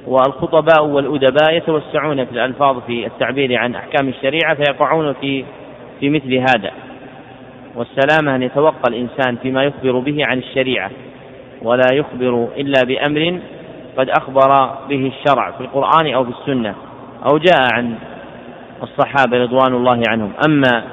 والخطباء 0.07 0.85
والأدباء 0.85 1.53
يتوسعون 1.53 2.25
في 2.25 2.31
الألفاظ 2.31 2.79
في 2.87 3.05
التعبير 3.05 3.55
عن 3.55 3.75
أحكام 3.75 4.09
الشريعة 4.09 4.55
فيقعون 4.55 5.13
في 5.13 5.45
في 5.99 6.09
مثل 6.09 6.33
هذا. 6.33 6.71
والسلامة 7.75 8.35
أن 8.35 8.43
يتوقى 8.43 8.89
الإنسان 8.89 9.35
فيما 9.35 9.63
يخبر 9.63 9.99
به 9.99 10.17
عن 10.25 10.37
الشريعة 10.37 10.91
ولا 11.61 11.93
يخبر 11.93 12.47
إلا 12.57 12.83
بأمر 12.83 13.39
قد 13.97 14.09
أخبر 14.09 14.69
به 14.89 15.11
الشرع 15.17 15.51
في 15.51 15.61
القرآن 15.61 16.13
أو 16.13 16.23
في 16.23 16.29
السنة 16.29 16.75
أو 17.31 17.37
جاء 17.37 17.67
عن 17.73 17.95
الصحابة 18.83 19.37
رضوان 19.37 19.73
الله 19.73 20.01
عنهم. 20.09 20.31
أما 20.47 20.83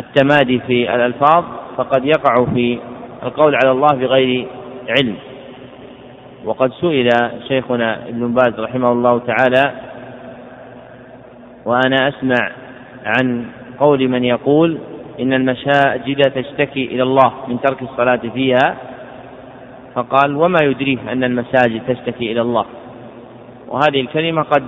التمادي 0.00 0.60
في 0.60 0.94
الألفاظ 0.94 1.44
فقد 1.76 2.04
يقع 2.04 2.44
في 2.44 2.78
القول 3.22 3.54
على 3.54 3.70
الله 3.70 3.88
بغير 3.88 4.46
علم. 4.88 5.16
وقد 6.44 6.72
سئل 6.72 7.08
شيخنا 7.48 8.08
ابن 8.08 8.34
باز 8.34 8.60
رحمه 8.60 8.92
الله 8.92 9.18
تعالى 9.18 9.72
وأنا 11.64 12.08
أسمع 12.08 12.50
عن 13.04 13.46
قول 13.78 14.08
من 14.08 14.24
يقول 14.24 14.78
إن 15.20 15.32
المساجد 15.32 16.30
تشتكي 16.30 16.84
إلى 16.84 17.02
الله 17.02 17.32
من 17.48 17.60
ترك 17.60 17.82
الصلاة 17.82 18.20
فيها. 18.34 18.76
فقال 19.94 20.36
وما 20.36 20.58
يدريه 20.62 20.98
أن 21.12 21.24
المساجد 21.24 21.82
تشتكي 21.88 22.32
إلى 22.32 22.40
الله. 22.40 22.66
وهذه 23.68 24.00
الكلمة 24.00 24.42
قد 24.42 24.64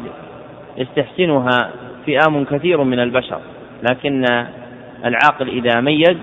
يستحسنها 0.77 1.71
فئام 2.07 2.45
كثير 2.45 2.85
من 2.85 3.01
البشر 3.01 3.41
لكن 3.91 4.25
العاقل 5.05 5.49
إذا 5.49 5.81
ميز 5.81 6.17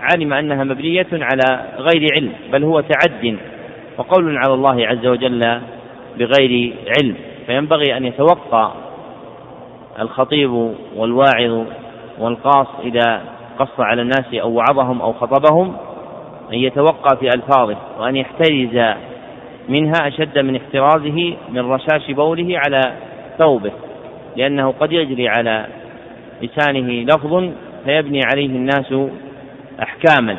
علم 0.00 0.32
أنها 0.32 0.64
مبنية 0.64 1.06
على 1.12 1.64
غير 1.78 2.08
علم 2.14 2.32
بل 2.52 2.64
هو 2.64 2.80
تعد 2.80 3.36
وقول 3.98 4.36
على 4.36 4.54
الله 4.54 4.86
عز 4.86 5.06
وجل 5.06 5.60
بغير 6.18 6.74
علم. 6.98 7.14
فينبغي 7.46 7.96
أن 7.96 8.04
يتوقى 8.04 8.72
الخطيب 10.00 10.74
والواعظ 10.96 11.64
والقاص 12.18 12.66
إذا 12.84 13.22
قص 13.62 13.80
على 13.80 14.02
الناس 14.02 14.34
أو 14.34 14.52
وعظهم 14.52 15.02
أو 15.02 15.12
خطبهم 15.12 15.76
أن 16.52 16.58
يتوقى 16.58 17.16
في 17.20 17.28
ألفاظه 17.28 17.76
وأن 17.98 18.16
يحترز 18.16 18.96
منها 19.68 20.08
أشد 20.08 20.38
من 20.38 20.56
احترازه 20.56 21.36
من 21.48 21.72
رشاش 21.72 22.10
بوله 22.10 22.58
على 22.58 22.80
ثوبه 23.38 23.72
لأنه 24.36 24.74
قد 24.80 24.92
يجري 24.92 25.28
على 25.28 25.66
لسانه 26.42 27.04
لفظ 27.04 27.50
فيبني 27.84 28.20
عليه 28.32 28.46
الناس 28.46 28.94
أحكاما 29.82 30.36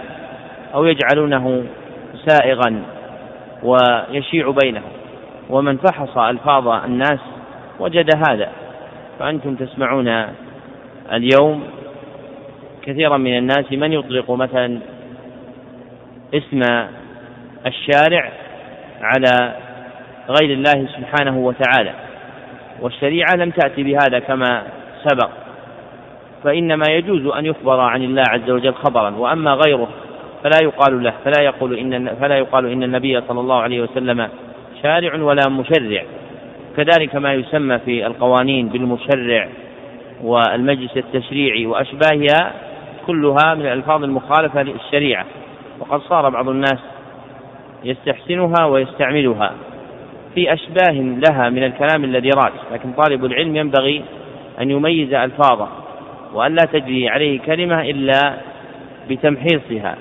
أو 0.73 0.85
يجعلونه 0.85 1.63
سائغا 2.27 2.83
ويشيع 3.63 4.53
بينهم. 4.63 4.91
ومن 5.49 5.77
فحص 5.77 6.17
ألفاظ 6.17 6.67
الناس 6.67 7.19
وجد 7.79 8.09
هذا 8.27 8.49
فأنتم 9.19 9.55
تسمعون 9.55 10.25
اليوم 11.11 11.63
كثيرا 12.85 13.17
من 13.17 13.37
الناس 13.37 13.71
من 13.71 13.93
يطلق 13.93 14.31
مثلا 14.31 14.79
اسم 16.33 16.61
الشارع 17.65 18.31
على 19.01 19.53
غير 20.29 20.53
الله 20.53 20.87
سبحانه 20.97 21.37
وتعالى 21.37 21.93
والشريعة 22.81 23.35
لم 23.35 23.49
تأتي 23.49 23.83
بهذا 23.83 24.19
كما 24.19 24.63
سبق 25.07 25.29
فإنما 26.43 26.83
يجوز 26.89 27.25
أن 27.25 27.45
يخبر 27.45 27.79
عن 27.79 28.03
الله 28.03 28.23
عز 28.29 28.49
وجل 28.49 28.73
خبرا 28.73 29.09
وأما 29.09 29.53
غيره 29.53 29.89
فلا 30.43 30.57
يقال 30.63 31.03
له 31.03 31.13
فلا 31.25 31.43
يقول 31.43 31.79
إن 31.79 32.15
فلا 32.15 32.37
يقال 32.37 32.65
إن 32.65 32.83
النبي 32.83 33.21
صلى 33.21 33.39
الله 33.39 33.61
عليه 33.61 33.81
وسلم 33.81 34.29
شارع 34.83 35.15
ولا 35.15 35.49
مشرع. 35.49 36.03
كذلك 36.77 37.15
ما 37.15 37.33
يسمى 37.33 37.79
في 37.79 38.07
القوانين 38.07 38.67
بالمشرع 38.67 39.47
والمجلس 40.23 40.97
التشريعي 40.97 41.65
وأشباهها 41.65 42.53
كلها 43.07 43.53
من 43.53 43.61
الألفاظ 43.61 44.03
المخالفة 44.03 44.63
للشريعة. 44.63 45.25
وقد 45.79 46.01
صار 46.01 46.29
بعض 46.29 46.49
الناس 46.49 46.79
يستحسنها 47.83 48.65
ويستعملها 48.65 49.53
في 50.35 50.53
أشباه 50.53 50.91
لها 51.29 51.49
من 51.49 51.63
الكلام 51.63 52.03
الذي 52.03 52.29
رات 52.29 52.53
لكن 52.71 52.91
طالب 52.93 53.25
العلم 53.25 53.55
ينبغي 53.55 54.03
أن 54.61 54.71
يميز 54.71 55.13
ألفاظه 55.13 55.67
وأن 56.33 56.55
لا 56.55 56.65
تجري 56.65 57.09
عليه 57.09 57.39
كلمة 57.39 57.81
إلا 57.81 58.33
بتمحيصها 59.09 59.95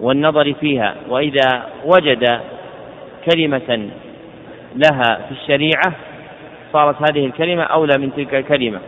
والنظر 0.00 0.54
فيها. 0.60 0.94
وإذا 1.08 1.62
وجد 1.84 2.40
كلمة 3.32 3.88
لها 4.76 5.20
في 5.28 5.32
الشريعة 5.32 5.92
صارت 6.72 6.96
هذه 7.10 7.26
الكلمة 7.26 7.62
أولى 7.62 7.98
من 7.98 8.12
تلك 8.16 8.34
الكلمة 8.34 8.78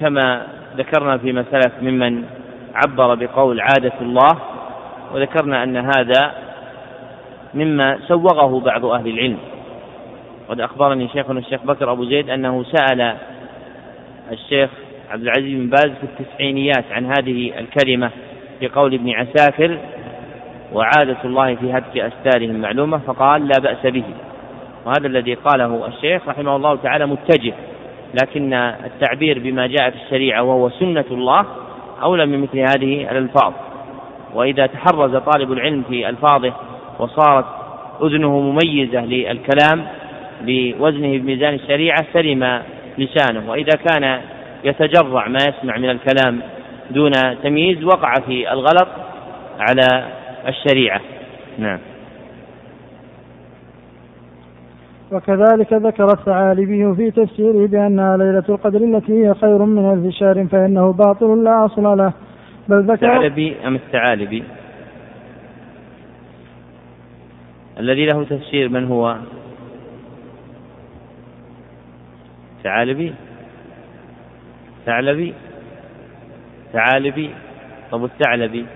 كما 0.00 0.46
ذكرنا 0.76 1.18
فيما 1.18 1.44
سلف 1.50 1.72
ممن 1.82 2.24
عبر 2.74 3.14
بقول 3.14 3.60
عادة 3.60 3.92
الله 4.00 4.38
وذكرنا 5.14 5.62
أن 5.62 5.76
هذا 5.76 6.32
مما 7.54 7.98
سوغه 8.08 8.60
بعض 8.60 8.84
أهل 8.84 9.08
العلم. 9.08 9.38
قد 10.48 10.60
أخبرني 10.60 11.08
شيخنا 11.08 11.38
الشيخ 11.38 11.64
بكر 11.64 11.92
أبو 11.92 12.04
زيد 12.04 12.30
أنه 12.30 12.64
سأل 12.64 13.16
الشيخ 14.32 14.70
عبد 15.10 15.22
العزيز 15.22 15.60
بن 15.60 15.70
باز 15.70 15.90
في 15.90 16.04
التسعينيات 16.04 16.84
عن 16.90 17.06
هذه 17.06 17.52
الكلمة 17.58 18.10
في 18.60 18.68
قول 18.68 18.94
ابن 18.94 19.10
عساكر 19.10 19.78
وعادة 20.72 21.16
الله 21.24 21.54
في 21.54 21.72
هتك 21.72 21.98
أستارهم 21.98 22.60
معلومة 22.60 22.98
فقال 22.98 23.48
لا 23.48 23.60
بأس 23.60 23.86
به. 23.86 24.04
وهذا 24.86 25.06
الذي 25.06 25.34
قاله 25.34 25.86
الشيخ 25.86 26.28
رحمه 26.28 26.56
الله 26.56 26.76
تعالى 26.76 27.06
متجه 27.06 27.52
لكن 28.22 28.52
التعبير 28.54 29.38
بما 29.38 29.66
جاء 29.66 29.90
في 29.90 29.96
الشريعة 29.96 30.42
وهو 30.42 30.70
سنة 30.70 31.04
الله 31.10 31.46
أولى 32.02 32.26
من 32.26 32.40
مثل 32.40 32.58
هذه 32.58 33.10
الألفاظ. 33.10 33.52
وإذا 34.34 34.66
تحرز 34.66 35.16
طالب 35.16 35.52
العلم 35.52 35.82
في 35.88 36.08
ألفاظه 36.08 36.52
وصارت 36.98 37.44
أذنه 38.02 38.40
مميزة 38.40 39.04
للكلام 39.04 39.86
بوزنه 40.40 41.18
بميزان 41.18 41.54
الشريعة 41.54 42.04
سلم 42.12 42.62
لسانه. 42.98 43.50
وإذا 43.50 43.76
كان 43.88 44.20
يتجرع 44.64 45.28
ما 45.28 45.38
يسمع 45.48 45.76
من 45.76 45.90
الكلام 45.90 46.40
دون 46.90 47.12
تمييز 47.42 47.84
وقع 47.84 48.14
في 48.26 48.52
الغلط 48.52 48.88
على 49.60 50.08
الشريعة. 50.48 51.00
نعم. 51.58 51.78
وكذلك 55.12 55.72
ذكر 55.72 56.12
الثعالبي 56.12 56.94
في 56.94 57.10
تفسيره 57.10 57.66
بأنها 57.66 58.16
ليلة 58.16 58.44
القدر 58.48 58.78
التي 58.78 59.12
هي 59.12 59.34
خير 59.34 59.64
من 59.64 59.92
ألف 59.92 60.14
شهر 60.14 60.46
فإنه 60.46 60.92
باطل 60.92 61.44
لا 61.44 61.64
أصل 61.64 61.82
له. 61.82 62.12
بل 62.68 62.82
ذكر 62.82 62.92
الثعلبي 62.92 63.56
أم 63.66 63.74
الثعالبي؟ 63.74 64.44
الذي 67.78 68.06
له 68.06 68.24
تفسير 68.24 68.68
من 68.68 68.84
هو؟ 68.84 69.16
ثعالبي؟ 72.62 73.14
ثعلبي؟ 74.86 75.34
ثعالبي؟ 76.72 77.30
طب 77.90 78.04
الثعلبي؟ 78.04 78.66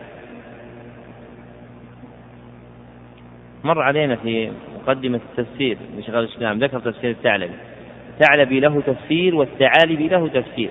مر 3.65 3.83
علينا 3.83 4.17
في 4.17 4.51
مقدمة 4.87 5.21
التفسير 5.31 5.79
لشيخ 5.99 6.15
الإسلام 6.15 6.59
ذكر 6.59 6.81
تفسير 6.81 7.11
الثعلبي. 7.11 7.55
الثعلب 8.21 8.53
له 8.53 8.83
تفسير 8.87 9.35
والثعالب 9.35 10.01
له 10.01 10.29
تفسير. 10.29 10.71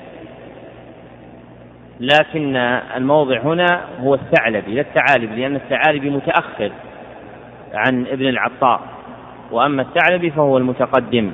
لكن 1.99 2.55
الموضع 2.95 3.39
هنا 3.39 3.81
هو 3.99 4.13
الثعلب 4.13 4.69
لا 4.69 4.81
الثعالب 4.81 5.31
لأن 5.37 5.55
الثعالب 5.55 6.05
متأخر 6.05 6.71
عن 7.73 8.05
ابن 8.07 8.27
العطار 8.27 8.81
وأما 9.51 9.81
الثعلب 9.81 10.29
فهو 10.29 10.57
المتقدم. 10.57 11.31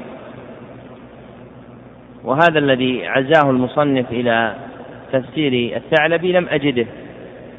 وهذا 2.23 2.59
الذي 2.59 3.07
عزاه 3.07 3.49
المصنف 3.49 4.11
إلى 4.11 4.55
تفسير 5.11 5.77
الثعلبي 5.77 6.31
لم 6.31 6.47
أجده 6.49 6.85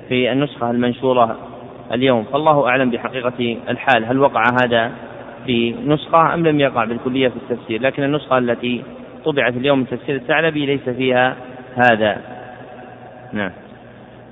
في 0.09 0.32
النسخة 0.32 0.70
المنشورة 0.70 1.36
اليوم. 1.93 2.24
فالله 2.24 2.69
أعلم 2.69 2.90
بحقيقة 2.90 3.57
الحال. 3.69 4.05
هل 4.05 4.19
وقع 4.19 4.43
هذا 4.62 4.93
في 5.47 5.74
نسخة 5.86 6.35
أم 6.35 6.47
لم 6.47 6.60
يقع 6.60 6.85
بالكلية 6.85 7.28
في 7.28 7.36
التفسير 7.36 7.82
لكن 7.82 8.02
النسخة 8.02 8.39
التي 8.39 8.82
طبعت 9.24 9.56
اليوم 9.56 9.78
من 9.78 9.86
تفسير 9.86 10.16
الثعلبي 10.16 10.66
ليس 10.66 10.89
فيها 10.89 11.36
هذا. 11.74 12.16
نعم. 13.32 13.51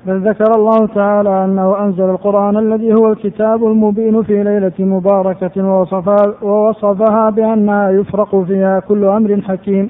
بل 0.07 0.29
ذكر 0.29 0.55
الله 0.55 0.87
تعالى 0.87 1.45
أنه 1.45 1.85
أنزل 1.85 2.11
القرآن 2.11 2.57
الذي 2.57 2.95
هو 2.95 3.13
الكتاب 3.13 3.65
المبين 3.65 4.23
في 4.23 4.43
ليلة 4.43 4.73
مباركة 4.79 5.65
ووصفها 6.43 7.31
بأنها 7.31 7.91
يفرق 7.91 8.45
فيها 8.45 8.81
كل 8.81 9.05
أمر 9.05 9.41
حكيم. 9.49 9.89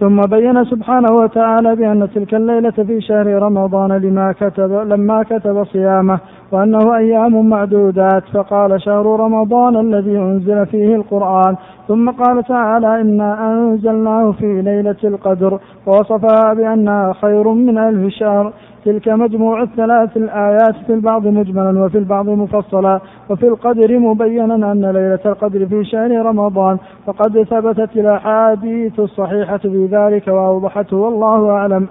ثم 0.00 0.20
بين 0.20 0.64
سبحانه 0.64 1.12
وتعالى 1.12 1.76
بأن 1.76 2.08
تلك 2.14 2.34
الليلة 2.34 2.70
في 2.70 3.00
شهر 3.00 3.26
رمضان 3.26 3.92
لما 3.92 4.32
كتب 4.32 4.72
لما 4.72 5.22
كتب 5.22 5.64
صيامه 5.64 6.18
وأنه 6.52 6.96
أيام 6.96 7.48
معدودات. 7.48 8.22
فقال 8.34 8.82
شهر 8.82 9.06
رمضان 9.20 9.76
الذي 9.76 10.18
أنزل 10.18 10.66
فيه 10.66 10.94
القرآن. 10.94 11.56
ثم 11.88 12.10
قال 12.10 12.44
تعالى 12.44 13.00
إنا 13.00 13.52
أنزلناه 13.52 14.32
في 14.32 14.62
ليلة 14.62 14.96
القدر. 15.04 15.58
ووصفها 15.86 16.54
بأنها 16.54 17.12
خير 17.12 17.48
من 17.48 17.78
ألف 17.78 18.12
شهر. 18.12 18.52
تلك 18.84 19.08
مجموع 19.08 19.62
الثلاث 19.62 20.16
الآيات 20.16 20.74
في 20.86 20.92
البعض 20.92 21.26
مجملا 21.26 21.84
وفي 21.84 21.98
البعض 21.98 22.28
مفصلا 22.28 23.00
وفي 23.30 23.48
القدر 23.48 23.98
مبينا 23.98 24.54
أن 24.54 24.84
ليلة 24.84 25.20
القدر 25.26 25.66
في 25.66 25.84
شهر 25.84 26.26
رمضان 26.26 26.78
وقد 27.06 27.42
ثبتت 27.42 27.96
الأحاديث 27.96 29.00
الصحيحة 29.00 29.58
في 29.58 29.88
ذلك 29.92 30.28
وأوضحته 30.28 30.96
والله 30.96 31.50
أعلم. 31.50 31.86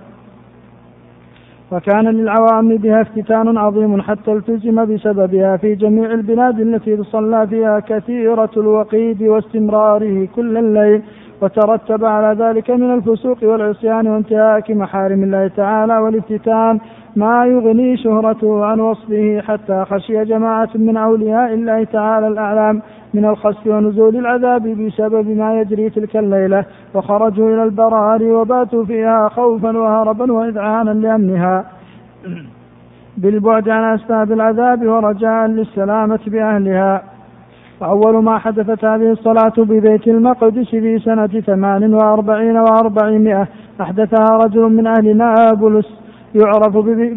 وكان 1.72 2.08
للعوام 2.08 2.78
بها 2.78 3.02
افتتان 3.02 3.58
عظيم 3.58 4.02
حتى 4.02 4.32
التزم 4.32 4.86
بسببها 4.86 5.58
في 5.58 5.76
جميع 5.76 6.12
البلاد 6.12 6.60
التي 6.60 7.04
صلى 7.04 7.48
فيها 7.48 7.80
كثيرة 7.80 8.50
الوقيد 8.58 9.24
واستمراره 9.24 10.28
كل 10.36 10.58
الليل. 10.58 11.02
وترتب 11.42 12.06
على 12.06 12.44
ذلك 12.44 12.72
من 12.72 12.94
الفسوق 12.94 13.38
والعصيان 13.44 14.08
وانتهاك 14.08 14.72
محارم 14.72 15.24
الله 15.24 15.48
تعالى 15.48 15.98
والافتتان 15.98 16.80
ما 17.16 17.46
يغني 17.46 17.98
شهرته 17.98 18.66
عن 18.66 18.80
وصفه 18.80 19.42
حتى 19.42 19.86
خشي 19.86 20.26
جماعة 20.26 20.70
من 20.76 20.98
أولياء 20.98 21.54
الله 21.54 21.84
تعالى 21.84 22.28
الأعلام 22.28 22.82
من 23.14 23.26
الخسف 23.26 23.68
ونزول 23.68 24.16
العذاب 24.16 24.64
بسبب 24.68 25.38
ما 25.38 25.62
يجري 25.62 25.90
تلك 25.90 26.18
الليلة 26.18 26.66
وخرجوا 26.94 27.50
إلى 27.54 27.64
البراري 27.64 28.32
وباتوا 28.32 28.86
فيها 28.86 29.30
خوفا 29.30 29.78
وهربا 29.78 30.34
وإذعانا 30.34 30.92
لأمنها. 30.92 31.66
بالبعد 33.18 33.70
عن 33.70 33.94
أسباب 33.94 34.32
العذاب 34.32 34.88
ورجاء 34.88 35.46
للسلامة 35.48 36.20
بأهلها. 36.28 37.19
وأول 37.82 38.24
ما 38.24 38.38
حدثت 38.38 38.86
هذه 38.86 39.12
الصلاة 39.12 39.54
ببيت 39.58 40.08
المقدس 40.08 40.70
في 40.70 41.00
سنة 41.00 41.28
ثمان 41.28 41.94
وأربعين 41.94 42.58
وأربعمائة 42.58 43.48
أحدثها 43.82 44.38
رجل 44.38 44.62
من 44.62 44.88
أهل 44.88 45.18
نابلس 45.18 45.86
يعرف 46.36 46.76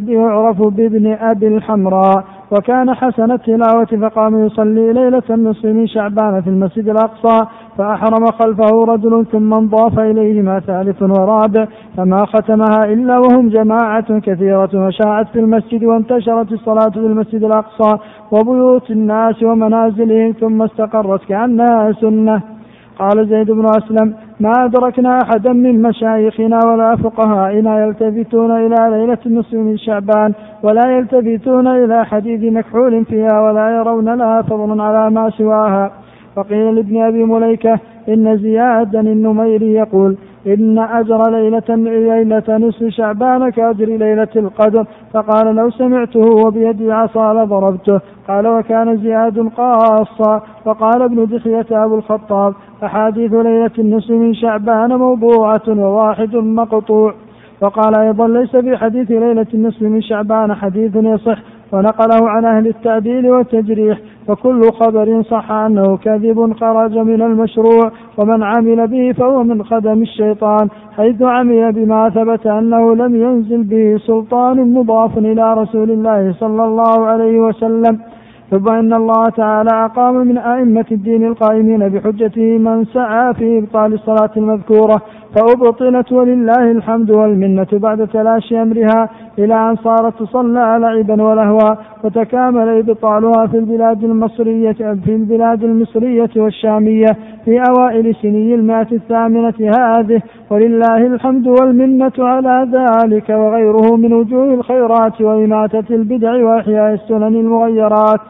يعرف 0.08 0.62
بابن 0.62 1.12
أبي 1.20 1.48
الحمراء. 1.48 2.24
وكان 2.52 2.94
حسن 2.94 3.32
التلاوة 3.32 3.84
فقام 3.84 4.46
يصلي 4.46 4.92
ليلة 4.92 5.22
النصف 5.30 5.64
من 5.64 5.86
شعبان 5.86 6.40
في 6.42 6.50
المسجد 6.50 6.88
الأقصى 6.88 7.46
فأحرم 7.78 8.26
خلفه 8.26 8.84
رجل 8.88 9.26
ثم 9.32 9.54
انضاف 9.54 9.98
إليهما 9.98 10.60
ثالث 10.60 11.02
ورابع 11.02 11.66
فما 11.96 12.24
ختمها 12.24 12.84
إلا 12.84 13.18
وهم 13.18 13.48
جماعة 13.48 14.18
كثيرة 14.18 14.70
وشاعت 14.74 15.28
في 15.28 15.38
المسجد 15.38 15.84
وانتشرت 15.84 16.52
الصلاة 16.52 16.90
في 16.90 16.96
المسجد 16.96 17.44
الأقصى 17.44 17.96
وبيوت 18.32 18.90
الناس 18.90 19.42
ومنازلهم 19.42 20.32
ثم 20.32 20.62
استقرت 20.62 21.24
كأنها 21.24 21.92
سنة. 21.92 22.51
قال 22.98 23.28
زيد 23.28 23.50
بن 23.50 23.66
أسلم 23.66 24.14
ما 24.40 24.64
أدركنا 24.64 25.18
أحدا 25.22 25.52
من 25.52 25.82
مشايخنا 25.82 26.60
ولا 26.66 26.96
فقهائنا 26.96 27.84
يلتفتون 27.84 28.50
إلى 28.50 28.76
ليلة 28.90 29.18
النصف 29.26 29.54
من 29.54 29.78
شعبان 29.78 30.32
ولا 30.62 30.98
يلتفتون 30.98 31.66
إلى 31.66 32.04
حديث 32.04 32.52
مكحول 32.52 33.04
فيها 33.04 33.40
ولا 33.40 33.70
يرون 33.76 34.14
لها 34.14 34.42
فضل 34.42 34.80
على 34.80 35.10
ما 35.10 35.30
سواها. 35.30 35.90
فقيل 36.36 36.74
لابن 36.74 37.02
أبي 37.02 37.24
مليكة 37.24 37.78
إن 38.08 38.38
زيادا 38.38 39.00
النميري 39.00 39.72
يقول 39.72 40.16
إن 40.46 40.78
أجر 40.78 41.30
ليلة 41.30 41.62
ليلة 41.68 42.42
نصف 42.48 42.84
شعبان 42.88 43.50
كأجر 43.50 43.84
ليلة 43.84 44.28
القدر. 44.36 44.86
فقال 45.12 45.56
لو 45.56 45.70
سمعته 45.70 46.20
وبيدي 46.46 46.92
عصا 46.92 47.34
لضربته. 47.34 48.00
قال 48.28 48.46
وكان 48.46 48.96
زياد 48.96 49.48
قاصا. 49.56 50.42
وقال 50.64 51.02
ابن 51.02 51.26
دحية 51.26 51.84
أبو 51.84 51.94
الخطاب 51.94 52.54
أحاديث 52.84 53.32
ليلة 53.32 53.70
النصف 53.78 54.10
من 54.10 54.34
شعبان 54.34 54.96
موضوعة 54.96 55.68
وواحد 55.68 56.36
مقطوع. 56.36 57.14
وقال 57.60 57.94
أيضا 57.94 58.28
ليس 58.28 58.56
في 58.56 58.76
حديث 58.76 59.10
ليلة 59.10 59.46
النصف 59.54 59.82
من 59.82 60.00
شعبان 60.00 60.54
حديث 60.54 60.96
يصح. 60.96 61.38
ونقله 61.72 62.28
عن 62.30 62.44
أهل 62.44 62.66
التعديل 62.66 63.30
والتجريح 63.30 63.98
وكل 64.28 64.62
خبر 64.72 65.22
صح 65.22 65.50
أنه 65.50 65.96
كذب 65.96 66.52
خرج 66.52 66.98
من 66.98 67.22
المشروع 67.22 67.90
ومن 68.18 68.42
عمل 68.42 68.86
به 68.86 69.12
فهو 69.12 69.42
من 69.42 69.64
خدم 69.64 70.02
الشيطان 70.02 70.68
حيث 70.96 71.22
عمل 71.22 71.72
بما 71.72 72.10
ثبت 72.10 72.46
أنه 72.46 72.94
لم 72.94 73.16
ينزل 73.16 73.62
به 73.62 73.96
سلطان 74.06 74.74
مضاف 74.74 75.18
إلى 75.18 75.54
رسول 75.54 75.90
الله 75.90 76.32
صلى 76.32 76.64
الله 76.64 77.06
عليه 77.06 77.40
وسلم. 77.40 77.98
ثم 78.50 78.68
إن 78.68 78.92
الله 78.92 79.28
تعالى 79.28 79.70
أقام 79.72 80.14
من 80.14 80.38
أئمة 80.38 80.84
الدين 80.92 81.26
القائمين 81.26 81.88
بحجته 81.88 82.58
من 82.58 82.84
سعى 82.84 83.34
في 83.34 83.58
إبطال 83.58 83.94
الصلاة 83.94 84.30
المذكورة 84.36 85.02
فأبطلت 85.34 86.12
ولله 86.12 86.70
الحمد 86.70 87.10
والمنة 87.10 87.66
بعد 87.72 88.08
تلاشي 88.08 88.62
أمرها 88.62 89.08
إلى 89.38 89.54
أن 89.54 89.76
صارت 89.76 90.22
تصلى 90.22 90.78
لعبا 90.80 91.22
ولهوا 91.22 91.74
وتكامل 92.04 92.68
إبطالها 92.68 93.46
في 93.46 93.58
البلاد 93.58 94.04
المصرية 94.04 94.72
في 94.72 95.14
البلاد 95.14 95.64
المصرية 95.64 96.30
والشامية 96.36 97.16
في 97.44 97.62
أوائل 97.70 98.14
سني 98.22 98.54
المائة 98.54 98.92
الثامنة 98.92 99.54
هذه. 99.60 100.22
ولله 100.50 101.06
الحمد 101.06 101.46
والمنة 101.46 102.12
على 102.18 102.68
ذلك 102.72 103.28
وغيره 103.28 103.96
من 103.96 104.12
وجوه 104.12 104.54
الخيرات 104.54 105.20
وإماتة 105.20 105.94
البدع 105.94 106.44
وإحياء 106.44 106.94
السنن 106.94 107.36
المغيرات. 107.36 108.20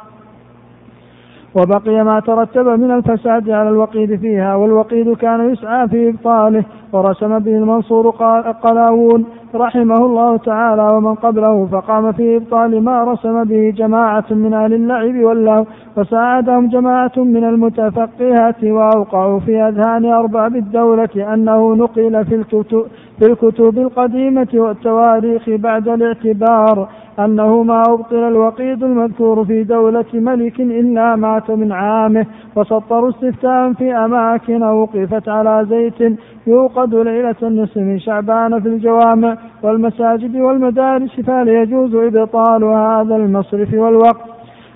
وبقي 1.54 2.04
ما 2.04 2.20
ترتب 2.20 2.66
من 2.66 2.90
الفساد 2.90 3.50
على 3.50 3.68
الوقيد 3.68 4.20
فيها 4.20 4.54
والوقيد 4.54 5.16
كان 5.16 5.52
يسعى 5.52 5.88
في 5.88 6.08
إبطاله 6.08 6.64
ورسم 6.92 7.38
به 7.38 7.56
المنصور 7.56 8.10
قلاوون. 8.62 9.24
رحمه 9.54 10.06
الله 10.06 10.36
تعالى 10.36 10.82
ومن 10.82 11.14
قبله 11.14 11.66
فقام 11.66 12.12
في 12.12 12.36
إبطال 12.36 12.84
ما 12.84 13.04
رسم 13.04 13.44
به 13.44 13.72
جماعة 13.76 14.24
من 14.30 14.54
أهل 14.54 14.74
اللعب 14.74 15.14
واللهو 15.14 15.64
وساعدهم 15.96 16.68
جماعة 16.68 17.12
من 17.16 17.44
المتفقهات 17.44 18.64
وأوقعوا 18.64 19.40
في 19.40 19.62
أذهان 19.62 20.04
أرباب 20.04 20.56
الدولة 20.56 21.34
أنه 21.34 21.74
نقل 21.74 22.24
في 22.24 22.34
الكتب, 22.34 22.86
في 23.18 23.26
الكتب 23.26 23.78
القديمة 23.78 24.48
والتواريخ 24.54 25.42
بعد 25.48 25.88
الاعتبار 25.88 26.88
أنه 27.18 27.62
ما 27.62 27.82
أبطل 27.88 28.16
الوقيد 28.28 28.82
المذكور 28.84 29.44
في 29.44 29.64
دولة 29.64 30.04
ملك 30.14 30.60
إلا 30.60 31.16
مات 31.16 31.50
من 31.50 31.72
عامه 31.72 32.26
وسطروا 32.56 33.10
استفتاء 33.10 33.72
في 33.72 33.94
أماكن 33.94 34.62
وقفت 34.62 35.28
على 35.28 35.66
زيت 35.70 36.18
يوقد 36.46 36.94
ليلة 36.94 37.36
النصف 37.42 37.76
من 37.76 37.98
شعبان 37.98 38.60
في 38.60 38.68
الجوامع 38.68 39.36
والمساجد 39.62 40.36
والمدارس 40.36 41.20
فهل 41.20 41.48
يجوز 41.48 41.94
إبطال 41.94 42.64
هذا 42.64 43.16
المصرف 43.16 43.74
والوقت. 43.74 44.30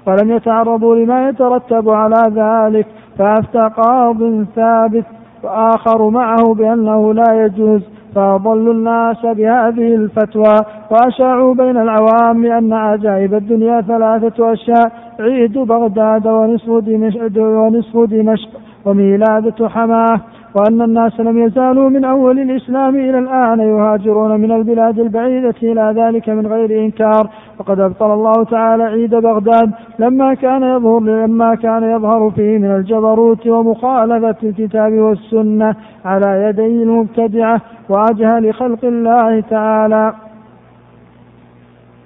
ولم 0.06 0.30
يتعرضوا 0.30 0.96
لما 0.96 1.28
يترتب 1.28 1.90
على 1.90 2.22
ذلك 2.34 2.86
فأفتى 3.18 3.70
قاض 3.82 4.44
ثابت 4.56 5.04
وآخر 5.42 6.10
معه 6.10 6.54
بأنه 6.54 7.14
لا 7.14 7.44
يجوز. 7.44 7.82
فأضلوا 8.14 8.72
الناس 8.74 9.26
بهذه 9.26 9.94
الفتوى 9.94 10.56
وأشاعوا 10.90 11.54
بين 11.54 11.76
العوام 11.76 12.46
أن 12.46 12.72
عجائب 12.72 13.34
الدنيا 13.34 13.80
ثلاثة 13.80 14.52
أشياء 14.52 14.92
عيد 15.20 15.58
بغداد 15.58 16.26
ونصف 16.26 16.70
دمشق, 16.70 17.42
ونصف 17.42 17.96
دمشق 17.96 18.48
وميلادة 18.84 19.68
حماة. 19.68 20.20
وأن 20.56 20.82
الناس 20.82 21.20
لم 21.20 21.46
يزالوا 21.46 21.88
من 21.88 22.04
أول 22.04 22.38
الإسلام 22.38 22.96
إلى 22.96 23.18
الآن 23.18 23.60
يهاجرون 23.60 24.40
من 24.40 24.52
البلاد 24.52 24.98
البعيدة 24.98 25.54
إلى 25.62 25.92
ذلك 25.96 26.28
من 26.28 26.46
غير 26.46 26.84
إنكار. 26.84 27.30
وقد 27.58 27.80
أبطل 27.80 28.12
الله 28.12 28.44
تعالى 28.44 28.84
عيد 28.84 29.14
بغداد 29.14 29.72
لما 29.98 30.34
كان 30.34 30.62
يظهر 30.62 31.00
لما 31.00 31.54
كان 31.54 31.82
يظهر 31.82 32.30
فيه 32.30 32.58
من 32.58 32.70
الجبروت 32.76 33.46
ومخالفة 33.46 34.36
الكتاب 34.42 34.92
والسنة 34.92 35.76
على 36.04 36.44
يدي 36.48 36.82
المبتدعة 36.82 37.60
وأجهل 37.88 38.54
خلق 38.54 38.84
الله 38.84 39.40
تعالى. 39.40 40.14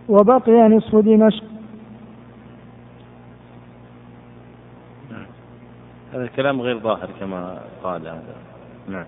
وبقي 0.08 0.68
نصف 0.68 0.96
دمشق. 0.96 1.44
هذا 6.14 6.22
الكلام 6.22 6.60
غير 6.60 6.78
ظاهر 6.78 7.08
كما 7.20 7.58
قال 7.84 8.00
هذا. 8.08 8.39
نعم. 8.90 9.04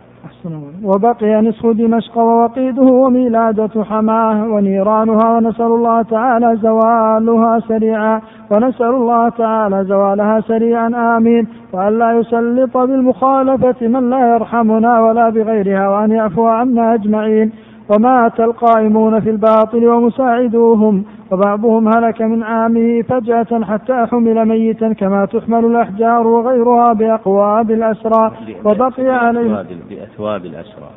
وبقي 0.84 1.40
نصف 1.42 1.66
دمشق 1.66 2.18
ووقيده 2.18 2.82
وميلادة 2.82 3.84
حماة 3.84 4.44
ونيرانها 4.44 5.36
ونسأل 5.36 5.66
الله 5.66 6.02
تعالى 6.02 6.56
زوالها 6.56 7.60
سريعا 7.68 8.20
ونسأل 8.50 8.94
الله 8.94 9.28
تعالى 9.28 9.84
زوالها 9.84 10.40
سريعا 10.40 11.16
آمين. 11.16 11.46
وأن 11.72 11.98
لا 11.98 12.12
يسلط 12.12 12.76
بالمخالفة 12.76 13.86
من 13.86 14.10
لا 14.10 14.34
يرحمنا 14.34 15.00
ولا 15.00 15.28
بغيرها 15.28 15.88
وأن 15.88 16.10
يعفو 16.10 16.46
عنا 16.46 16.94
أجمعين. 16.94 17.52
ومات 17.88 18.40
القائمون 18.40 19.20
في 19.20 19.30
الباطل 19.30 19.86
ومساعدوهم 19.86 21.04
وبعضهم 21.30 21.88
هلك 21.88 22.22
من 22.22 22.42
عامه 22.42 23.02
فجأة 23.02 23.64
حتى 23.64 24.06
حمل 24.10 24.48
ميتا 24.48 24.92
كما 24.92 25.24
تحمل 25.24 25.64
الأحجار 25.64 26.26
وغيرها 26.26 26.92
بأقواب 26.92 27.70
الأسرى 27.70 28.32
وبقي 28.64 29.08
عليه 29.08 29.64
بأثواب 29.90 30.46
الأسرى. 30.46 30.90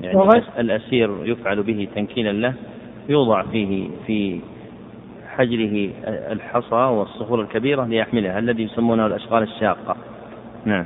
يعني 0.00 0.16
وغير 0.18 0.44
الأسير 0.58 1.10
يفعل 1.22 1.62
به 1.62 1.88
تنكيلا 1.94 2.32
له 2.32 2.54
يوضع 3.08 3.42
فيه 3.42 3.88
في 4.06 4.40
حجره 5.36 5.90
الحصى 6.06 6.74
والصخور 6.74 7.40
الكبيرة 7.40 7.84
ليحملها 7.84 8.38
الذي 8.38 8.62
يسمونه 8.62 9.06
الأشغال 9.06 9.42
الشاقة. 9.42 9.96
نعم. 10.64 10.84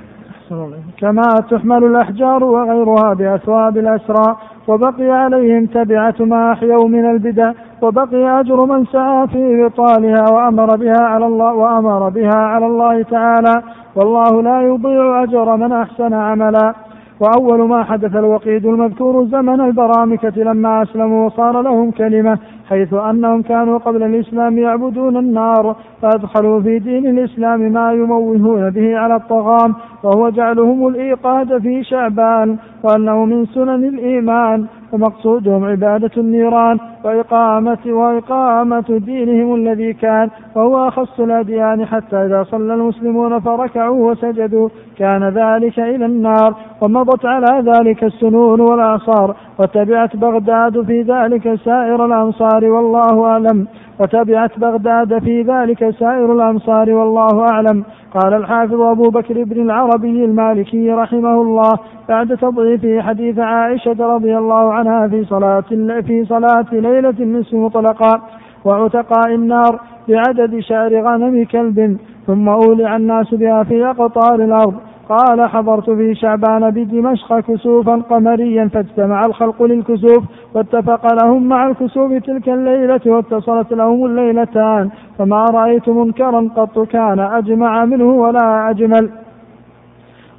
كما 1.01 1.22
تحمل 1.51 1.85
الأحجار 1.85 2.44
وغيرها 2.44 3.14
بأثواب 3.14 3.77
الأسرى 3.77 4.36
وبقي 4.68 5.10
عليهم 5.10 5.66
تبعة 5.66 6.14
ما 6.20 6.52
أحيوا 6.52 6.89
من 6.89 7.10
البدع 7.10 7.52
وبقي 7.82 8.40
أجر 8.40 8.64
من 8.64 8.85
سعى 8.85 9.27
في 9.28 9.64
إبطالها 9.64 10.24
وأمر 10.32 10.77
بها 10.77 11.01
على 11.01 11.27
الله 11.27 11.55
وأمر 11.55 12.09
بها 12.09 12.36
على 12.36 12.66
الله 12.66 13.02
تعالى. 13.02 13.62
والله 13.97 14.43
لا 14.43 14.62
يضيع 14.62 15.22
أجر 15.22 15.56
من 15.56 15.72
أحسن 15.72 16.14
عملا. 16.14 16.74
وأول 17.20 17.68
ما 17.68 17.85
حدث 17.85 18.16
الوقيد 18.16 18.66
المذكور 18.66 19.24
زمن 19.24 19.60
البرامكة 19.60 20.43
لما 20.43 20.82
أسلموا 20.82 21.27
وصار 21.27 21.62
لهم 21.62 21.90
كلمة 21.90 22.39
حيث 22.71 22.95
أنهم 22.95 23.43
كانوا 23.43 23.79
قبل 23.79 24.03
الإسلام 24.03 24.59
يعبدون 24.59 25.17
النار 25.17 25.77
فأدخلوا 26.03 26.61
في 26.61 26.79
دين 26.79 27.07
الإسلام 27.07 27.61
ما 27.61 27.93
يموهون 27.93 28.71
به 28.71 28.99
على 28.99 29.17
الطغام 29.17 29.75
وهو 30.03 30.31
جعلهم 30.31 30.87
الإيقاد 30.87 31.59
في 31.59 31.85
شعبان 31.85 32.57
وأنه 32.83 33.25
من 33.25 33.47
سنن 33.47 33.85
الإيمان. 33.85 34.67
ومقصودهم 34.93 35.65
عبادة 35.65 36.11
النيران 36.17 36.79
وإقامة 37.05 37.79
وإقامة 37.87 38.85
دينهم 38.89 39.55
الذي 39.55 39.93
كان 39.93 40.31
وهو 40.57 40.89
أخص 40.89 41.21
الأديان 41.21 41.87
حتى 41.87 42.17
إذا 42.17 42.43
صلى 42.43 42.75
المسلمون 42.75 43.41
فركعوا 43.41 44.11
وسجدوا 44.11 44.69
كان 44.99 45.29
ذلك 45.29 45.79
إلى 45.79 46.07
النار 46.07 46.55
ومضت 46.81 47.27
على 47.27 47.73
ذلك 47.73 48.05
السنون 48.05 48.61
والأعصار 48.61 49.37
وتبعت 49.59 50.17
بغداد 50.17 50.83
في 50.83 51.03
ذلك 51.03 51.55
سائر 51.55 52.07
الأمصار 52.07 52.65
والله 52.65 53.27
أعلم 53.27 53.67
وتبعت 54.01 54.59
بغداد 54.59 55.19
في 55.19 55.43
ذلك 55.43 55.91
سائر 55.91 56.33
الأمصار 56.33 56.91
والله 56.91 57.47
أعلم. 57.53 57.85
قال 58.15 58.35
الحافظ 58.35 58.81
أبو 58.81 59.11
بكر 59.11 59.45
بن 59.45 59.62
العربي 59.62 60.25
المالكي 60.25 60.91
رحمه 60.91 61.43
الله 61.43 61.73
بعد 62.09 62.37
تضعيف 62.37 63.05
حديث 63.07 63.39
عائشة 63.39 63.97
رضي 64.01 64.39
الله 64.39 64.73
عنها 64.73 64.80
في 64.82 65.24
صلاة 65.24 65.65
في 66.01 66.24
صلاة 66.24 66.66
ليلة 66.73 67.15
النصف 67.20 67.55
مطلقا 67.55 68.20
وعتقاء 68.65 69.35
النار 69.35 69.81
بعدد 70.09 70.59
شعر 70.59 71.02
غنم 71.02 71.44
كلب 71.44 71.98
ثم 72.27 72.48
أولع 72.48 72.97
الناس 72.97 73.35
بها 73.35 73.62
في 73.62 73.86
أقطار 73.86 74.35
الأرض. 74.35 74.74
قال 75.09 75.48
حضرت 75.48 75.90
في 75.90 76.15
شعبان 76.15 76.70
بدمشق 76.70 77.40
كسوفا 77.40 77.94
قمريا 78.11 78.69
فاجتمع 78.69 79.27
الخلق 79.27 79.62
للكسوف 79.62 80.24
واتفق 80.55 81.24
لهم 81.24 81.48
مع 81.48 81.66
الكسوف 81.66 82.12
تلك 82.12 82.48
الليلة 82.48 83.01
واتصلت 83.07 83.73
لهم 83.73 84.07
الليلتان. 84.07 84.90
فما 85.19 85.44
رأيت 85.44 85.89
منكرا 85.89 86.48
قط 86.57 86.78
كان 86.78 87.20
أجمع 87.20 87.85
منه 87.85 88.05
ولا 88.05 88.70
أجمل. 88.70 89.11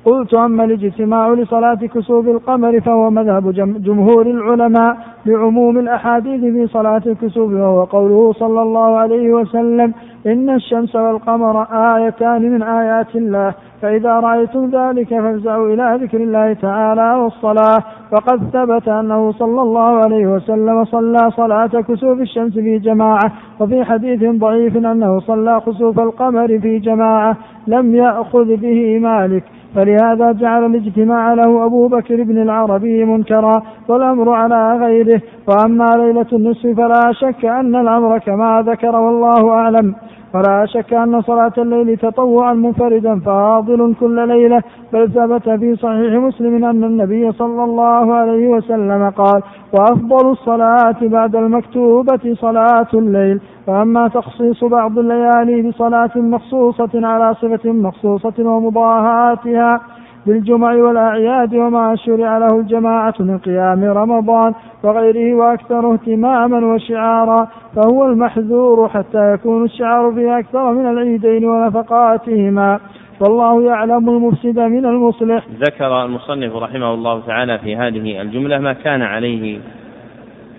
قلت 0.05 0.33
أما 0.33 0.63
الاجتماع 0.63 1.33
لصلاة 1.33 1.75
كسوف 1.75 2.27
القمر 2.27 2.79
فهو 2.81 3.09
مذهب 3.09 3.51
جمهور 3.83 4.25
العلماء 4.27 4.97
بعموم 5.25 5.77
الأحاديث 5.79 6.41
في 6.41 6.67
صلاة 6.67 7.01
الكسوف 7.05 7.51
وهو 7.53 7.83
قوله 7.83 8.33
صلى 8.33 8.61
الله 8.61 8.97
عليه 8.97 9.33
وسلم 9.33 9.93
إن 10.25 10.49
الشمس 10.49 10.95
والقمر 10.95 11.67
آيتان 11.95 12.51
من 12.51 12.63
آيات 12.63 13.15
الله 13.15 13.53
فإذا 13.81 14.19
رأيتم 14.19 14.69
ذلك 14.69 15.09
فافزعوا 15.09 15.67
إلى 15.73 15.99
ذكر 16.01 16.17
الله 16.17 16.53
تعالى 16.53 17.15
والصلاة. 17.15 17.83
وقد 18.11 18.39
ثبت 18.53 18.87
أنه 18.87 19.31
صلى 19.31 19.61
الله 19.61 20.03
عليه 20.03 20.27
وسلم 20.27 20.85
صلى 20.85 21.31
صلاة 21.31 21.67
كسوف 21.67 22.19
الشمس 22.19 22.53
في 22.53 22.77
جماعة 22.77 23.31
وفي 23.59 23.83
حديث 23.83 24.23
ضعيف 24.23 24.77
أنه 24.77 25.19
صلى 25.19 25.61
خسوف 25.61 25.99
القمر 25.99 26.47
في 26.59 26.79
جماعة 26.79 27.37
لم 27.67 27.95
يأخذ 27.95 28.55
به 28.55 28.99
مالك. 28.99 29.43
فلهذا 29.75 30.31
جعل 30.31 30.65
الاجتماع 30.65 31.33
له 31.33 31.65
أبو 31.65 31.87
بكر 31.87 32.23
بن 32.23 32.41
العربي 32.41 33.05
منكرا 33.05 33.61
والأمر 33.87 34.29
على 34.29 34.77
غيره. 34.77 35.21
وأما 35.47 35.85
ليلة 35.97 36.25
النصف 36.33 36.67
فلا 36.67 37.11
شك 37.11 37.45
أن 37.45 37.75
الأمر 37.75 38.17
كما 38.17 38.63
ذكر 38.67 38.95
والله 38.95 39.49
أعلم. 39.51 39.95
ولا 40.33 40.65
شك 40.65 40.93
أن 40.93 41.21
صلاة 41.21 41.53
الليل 41.57 41.97
تطوعا 41.97 42.53
منفردا 42.53 43.19
فاضل 43.19 43.95
كل 43.99 44.27
ليلة 44.27 44.63
بل 44.93 45.11
ثبت 45.11 45.49
في 45.49 45.75
صحيح 45.75 46.13
مسلم 46.13 46.65
أن 46.65 46.83
النبي 46.83 47.31
صلى 47.31 47.63
الله 47.63 48.13
عليه 48.13 48.47
وسلم 48.47 49.09
قال 49.09 49.41
وأفضل 49.73 50.31
الصلاة 50.31 50.95
بعد 51.01 51.35
المكتوبة 51.35 52.33
صلاة 52.33 52.87
الليل 52.93 53.39
وأما 53.67 54.07
تخصيص 54.07 54.63
بعض 54.63 54.99
الليالي 54.99 55.61
بصلاة 55.69 56.11
مخصوصة 56.15 56.89
على 57.07 57.33
صفة 57.35 57.71
مخصوصة 57.71 58.33
ومضاهاتها 58.39 59.79
بالجمع 60.25 60.75
والأعياد 60.75 61.55
وما 61.55 61.95
شرع 61.95 62.37
له 62.37 62.59
الجماعة 62.59 63.13
من 63.19 63.37
قيام 63.37 63.83
رمضان 63.83 64.53
وغيره 64.83 65.35
وأكثر 65.35 65.93
اهتماما 65.93 66.73
وشعارا 66.73 67.47
فهو 67.75 68.05
المحذور 68.05 68.89
حتى 68.89 69.33
يكون 69.33 69.65
الشعار 69.65 70.11
فيه 70.11 70.39
أكثر 70.39 70.73
من 70.73 70.85
العيدين 70.85 71.45
ونفقاتهما. 71.45 72.79
والله 73.21 73.63
يعلم 73.63 74.09
المفسد 74.09 74.59
من 74.59 74.85
المصلح. 74.85 75.43
ذكر 75.59 76.05
المصنف 76.05 76.55
رحمه 76.55 76.93
الله 76.93 77.19
تعالى 77.19 77.57
في 77.57 77.75
هذه 77.75 78.21
الجملة 78.21 78.59
ما 78.59 78.73
كان 78.73 79.01
عليه 79.01 79.59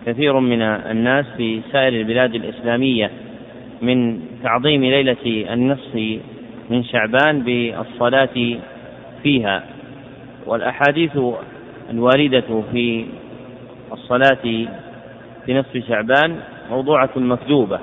كثير 0.07 0.41
من 0.41 0.63
الناس 0.63 1.27
في 1.37 1.61
سائر 1.73 2.01
البلاد 2.01 2.35
الإسلامية 2.35 3.11
من 3.83 4.21
تعظيم 4.43 4.81
ليلة 4.81 5.53
النصف 5.53 6.21
من 6.71 6.85
شعبان 6.85 7.39
بالصلاة 7.41 8.59
فيها 9.23 9.63
والأحاديث 10.47 11.19
الواردة 11.91 12.63
في 12.73 13.07
الصلاة 13.93 14.67
في 15.47 15.55
نصف 15.55 15.89
شعبان 15.89 16.37
موضوعة 16.71 17.11
مكذوبة 17.17 17.81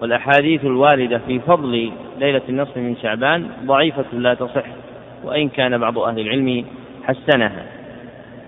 والأحاديث 0.00 0.64
الواردة 0.64 1.20
في 1.26 1.40
فضل 1.40 1.92
ليلة 2.20 2.42
النصف 2.48 2.76
من 2.76 2.96
شعبان 3.02 3.46
ضعيفة 3.64 4.04
لا 4.12 4.34
تصح 4.34 4.64
وإن 5.24 5.48
كان 5.48 5.78
بعض 5.78 5.98
أهل 5.98 6.18
العلم 6.20 6.64
حسنها. 7.04 7.66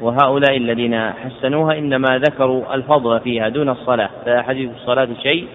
وهؤلاء 0.01 0.57
الذين 0.57 1.11
حسنوها 1.11 1.79
إنما 1.79 2.19
ذكروا 2.19 2.75
الفضل 2.75 3.21
فيها 3.21 3.49
دون 3.49 3.69
الصلاة 3.69 4.11
فأحاديث 4.25 4.71
الصلاة 4.71 5.09
شيء 5.23 5.47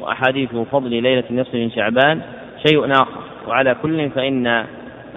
وأحاديث 0.00 0.54
فضل 0.54 0.90
ليلة 0.90 1.24
النصف 1.30 1.54
من 1.54 1.70
شعبان 1.70 2.20
شيء 2.66 2.92
آخر. 2.92 3.20
وعلى 3.48 3.76
كل 3.82 4.10
فإن 4.10 4.64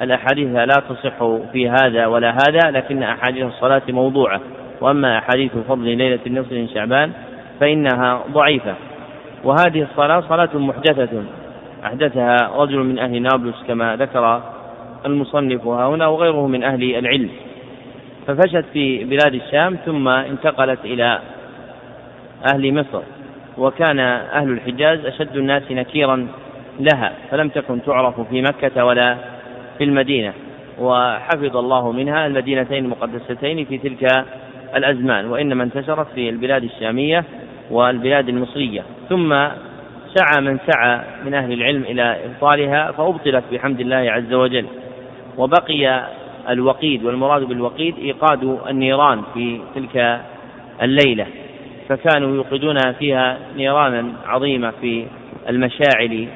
الأحاديث 0.01 0.47
لا 0.47 0.81
تصح 0.89 1.17
في 1.51 1.69
هذا 1.69 2.05
ولا 2.05 2.31
هذا 2.31 2.71
لكن 2.71 3.03
أحاديث 3.03 3.45
الصلاة 3.45 3.81
موضوعة. 3.89 4.41
وأما 4.81 5.17
أحاديث 5.17 5.51
فضل 5.67 5.97
ليلة 5.97 6.19
النصف 6.27 6.51
من 6.51 6.67
شعبان 6.67 7.11
فإنها 7.59 8.23
ضعيفة. 8.31 8.75
وهذه 9.43 9.81
الصلاة 9.81 10.21
صلاة 10.21 10.49
محدثة. 10.53 11.23
أحدثها 11.85 12.37
رجل 12.55 12.77
من 12.77 12.99
أهل 12.99 13.21
نابلس 13.21 13.63
كما 13.67 13.95
ذكر 13.95 14.41
المصنف 15.05 15.67
ها 15.67 15.87
هنا 15.87 16.07
وغيره 16.07 16.47
من 16.47 16.63
أهل 16.63 16.95
العلم. 16.95 17.29
ففشت 18.27 18.65
في 18.73 19.03
بلاد 19.03 19.33
الشام 19.33 19.77
ثم 19.85 20.07
انتقلت 20.07 20.85
إلى 20.85 21.19
أهل 22.53 22.73
مصر. 22.73 23.01
وكان 23.57 23.99
أهل 23.99 24.51
الحجاز 24.51 25.05
أشد 25.05 25.37
الناس 25.37 25.63
نكيرا 25.71 26.27
لها 26.79 27.11
فلم 27.31 27.49
تكن 27.49 27.81
تعرف 27.83 28.21
في 28.21 28.41
مكة 28.41 28.85
ولا 28.85 29.17
في 29.79 29.85
المدينة 29.85 30.33
وحفظ 30.79 31.57
الله 31.57 31.91
منها 31.91 32.27
المدينتين 32.27 32.85
المقدستين 32.85 33.65
في 33.65 33.77
تلك 33.77 34.25
الأزمان 34.75 35.25
وإنما 35.25 35.63
انتشرت 35.63 36.07
في 36.15 36.29
البلاد 36.29 36.63
الشامية 36.63 37.23
والبلاد 37.71 38.29
المصرية. 38.29 38.83
ثم 39.09 39.29
سعى 40.15 40.41
من 40.41 40.59
سعى 40.67 41.01
من 41.25 41.33
أهل 41.33 41.53
العلم 41.53 41.83
إلى 41.83 42.17
إبطالها 42.25 42.91
فأبطلت 42.91 43.43
بحمد 43.51 43.79
الله 43.79 44.11
عز 44.11 44.33
وجل. 44.33 44.65
وبقي 45.37 46.07
الوقيد 46.49 47.03
والمراد 47.03 47.43
بالوقيد 47.43 47.95
إيقاد 47.97 48.59
النيران 48.69 49.21
في 49.33 49.61
تلك 49.75 50.21
الليلة. 50.81 51.25
فكانوا 51.89 52.35
يوقدون 52.35 52.91
فيها 52.91 53.37
نيرانا 53.57 54.05
عظيمة 54.25 54.73
في 54.81 55.05
المشاعل 55.49 56.27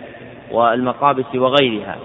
والمقابس 0.52 1.36
وغيرها. 1.36 1.96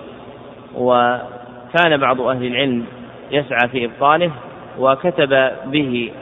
وكان 0.79 1.97
بعض 1.97 2.21
أهل 2.21 2.47
العلم 2.47 2.85
يسعى 3.31 3.69
في 3.69 3.85
إبطاله 3.85 4.31
وكتب 4.79 5.51
به 5.67 6.13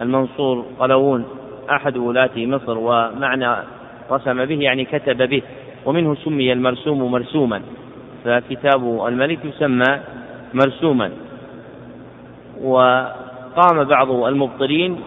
المنصور 0.00 0.64
قلوون 0.80 1.24
أحد 1.70 1.96
ولاة 1.96 2.30
مصر 2.36 2.78
ومعنى 2.78 3.56
رسم 4.10 4.44
به 4.44 4.60
يعني 4.60 4.84
كتب 4.84 5.28
به 5.28 5.42
ومنه 5.86 6.14
سمي 6.14 6.52
المرسوم 6.52 7.12
مرسوما 7.12 7.62
فكتاب 8.24 9.06
الملك 9.06 9.38
يسمى 9.44 10.00
مرسوما. 10.54 11.10
وقام 12.62 13.84
بعض 13.84 14.10
المبطلين 14.10 15.00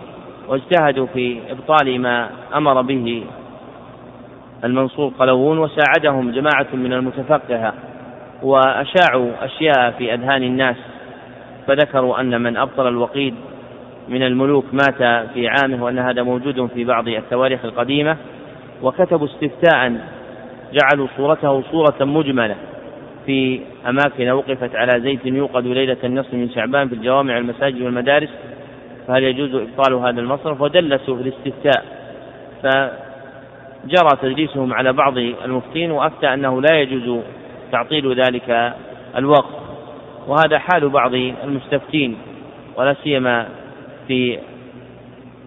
واجتهدوا 0.48 1.08
في 1.14 1.40
إبطال 1.50 2.02
ما 2.02 2.30
أمر 2.56 2.82
به 2.82 3.24
المنصور 4.64 5.12
قلوون 5.20 5.58
وساعدهم 5.58 6.32
جماعة 6.32 6.68
من 6.74 6.94
المتفقهة. 6.94 7.74
وأشاعوا 8.42 9.32
أشياء 9.46 9.92
في 9.92 10.14
أذهان 10.14 10.44
الناس 10.44 10.76
فذكروا 11.68 12.20
أن 12.20 12.42
من 12.42 12.58
أبطل 12.58 12.88
الوقيد 12.88 13.36
من 14.08 14.24
الملوك 14.24 14.66
مات 14.74 15.28
في 15.34 15.48
عامه 15.48 15.84
وأن 15.84 16.00
هذا 16.00 16.24
موجود 16.24 16.66
في 16.66 16.84
بعض 16.84 17.08
التواريخ 17.08 17.66
القديمة 17.66 18.18
وكتبوا 18.84 19.28
استفتاء 19.28 19.94
جعلوا 20.74 21.08
صورته 21.18 21.64
صورة 21.72 21.96
مجملة. 22.02 22.56
في 23.26 23.60
أماكن 23.90 24.30
وقفت 24.30 24.76
على 24.76 25.02
زيت 25.02 25.26
يوقد 25.26 25.68
ليلة 25.68 25.98
النصف 26.04 26.34
من 26.34 26.50
شعبان 26.50 26.88
في 26.88 26.96
الجوامع 26.96 27.36
والمساجد 27.36 27.82
والمدارس 27.82 28.30
فهل 29.08 29.24
يجوز 29.24 29.56
إبطال 29.56 29.94
هذا 29.94 30.22
المصرف؟ 30.22 30.62
ودلسوا 30.62 31.16
في 31.16 31.22
الاستفتاء. 31.22 31.86
فجرى 32.64 34.10
تدليسهم 34.22 34.74
على 34.74 34.94
بعض 34.94 35.18
المفتين 35.18 35.92
وأفتى 35.92 36.34
أنه 36.34 36.62
لا 36.62 36.80
يجوز 36.80 37.22
تعطيل 37.72 38.22
ذلك 38.22 38.74
الوقت. 39.18 39.56
وهذا 40.28 40.60
حال 40.60 40.90
بعض 40.90 41.14
المستفتين 41.14 42.18
ولا 42.78 42.96
سيما 43.04 43.48
في 44.08 44.40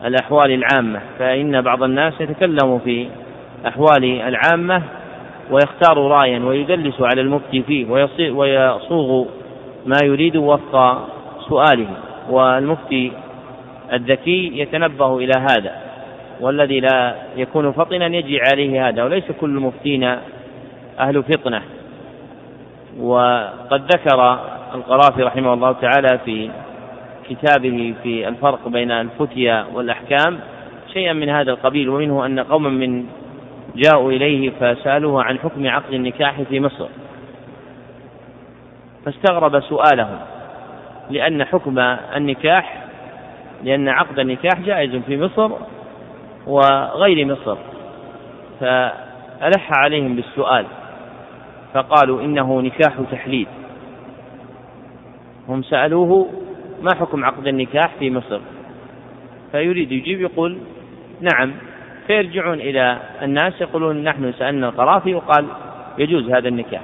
الأحوال 0.05 0.51
العامة. 0.51 1.01
فإن 1.19 1.61
بعض 1.61 1.83
الناس 1.83 2.21
يتكلم 2.21 2.79
في 2.79 3.07
أحوال 3.67 4.05
العامة 4.05 4.83
ويختار 5.51 5.99
رايا 5.99 6.39
ويدلس 6.39 7.01
على 7.01 7.21
المفتي 7.21 7.63
فيه 7.63 7.87
ويصوغ 8.33 9.27
ما 9.87 9.99
يريد 10.05 10.37
وفق 10.37 11.07
سؤاله. 11.49 11.89
والمفتي 12.31 13.13
الذكي 13.93 14.59
يتنبه 14.59 15.19
إلى 15.19 15.33
هذا. 15.51 15.73
والذي 16.41 16.81
لا 16.81 17.15
يكون 17.37 17.73
فطنا 17.73 18.07
يجي 18.07 18.41
عليه 18.53 18.89
هذا. 18.89 19.05
وليس 19.05 19.25
كل 19.41 19.51
المفتين 19.51 20.05
أهل 21.01 21.23
فطنة. 21.23 21.63
وقد 23.01 23.93
ذكر 23.93 24.39
القرافي 24.75 25.23
رحمه 25.23 25.53
الله 25.53 25.73
تعالى 25.73 26.19
في 26.25 26.51
كتابه 27.29 27.95
في 28.03 28.29
الفرق 28.29 28.69
بين 28.69 28.91
الفتيا 28.91 29.67
والأحكام 29.75 30.41
شيئا 30.93 31.13
من 31.13 31.29
هذا 31.29 31.53
القبيل 31.53 31.89
ومنه 31.89 32.27
أن 32.27 32.41
قوما 32.41 32.69
من 32.69 33.07
جاءوا 33.77 34.13
إليه 34.13 34.51
فسألوه 34.51 35.23
عن 35.23 35.39
حكم 35.39 35.67
عقد 35.67 35.93
النكاح 35.93 36.43
في 36.43 36.61
مصر. 36.61 36.89
فاستغرب 39.05 39.61
سؤالهم 39.61 40.19
لأن 41.11 41.45
حكم 41.45 41.79
النكاح 42.17 42.85
لأن 43.65 43.89
عقد 43.89 44.19
النكاح 44.19 44.61
جائز 44.61 44.97
في 44.97 45.17
مصر 45.17 45.51
وغير 46.47 47.27
مصر. 47.27 47.57
فألح 48.61 49.73
عليهم 49.73 50.17
بالسؤال 50.17 50.67
فقالوا 51.75 52.23
إنه 52.23 52.61
نكاح 52.61 52.95
تحليل. 53.13 53.47
هم 55.49 55.63
سألوه 55.63 56.29
ما 56.83 56.95
حكم 56.95 57.25
عقد 57.25 57.47
النكاح 57.47 57.95
في 57.99 58.11
مصر؟ 58.11 58.41
فيريد 59.53 59.93
يجيب 59.93 60.21
يقول 60.21 60.59
نعم. 61.21 61.53
فيرجعون 62.07 62.61
إلى 62.61 62.99
الناس 63.23 63.61
يقولون 63.61 64.05
نحن 64.05 64.33
سألنا 64.33 64.69
القرافي 64.69 65.15
وقال 65.15 65.45
يجوز 65.99 66.31
هذا 66.31 66.49
النكاح. 66.49 66.81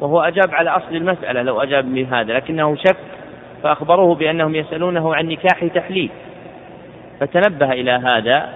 وهو 0.00 0.20
أجاب 0.20 0.54
على 0.54 0.70
أصل 0.70 0.96
المسألة 0.96 1.42
لو 1.42 1.62
أجاب 1.62 1.94
بهذا 1.94 2.34
لكنه 2.34 2.76
شك 2.76 2.96
فأخبروه 3.62 4.14
بأنهم 4.14 4.54
يسألونه 4.54 5.14
عن 5.14 5.28
نكاح 5.28 5.64
تحليل. 5.64 6.10
فتنبه 7.20 7.72
إلى 7.72 7.90
هذا 7.90 8.48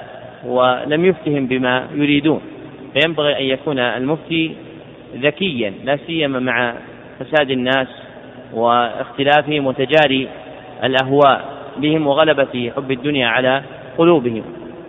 ولم 0.46 1.04
يفتهم 1.04 1.46
بما 1.46 1.86
يريدون. 1.94 2.40
فينبغي 2.92 3.38
أن 3.38 3.44
يكون 3.44 3.78
المفتي 3.78 4.56
ذكيا 5.14 5.72
لا 5.84 5.98
سيما 6.06 6.40
مع 6.40 6.74
فساد 7.18 7.50
الناس 7.50 7.88
واختلافهم 8.54 9.66
وتجاري 9.66 10.28
الأهواء 10.84 11.44
بهم 11.76 12.06
وغلبة 12.06 12.72
حب 12.76 12.90
الدنيا 12.90 13.28
على 13.28 13.62
قلوبهم. 13.98 14.42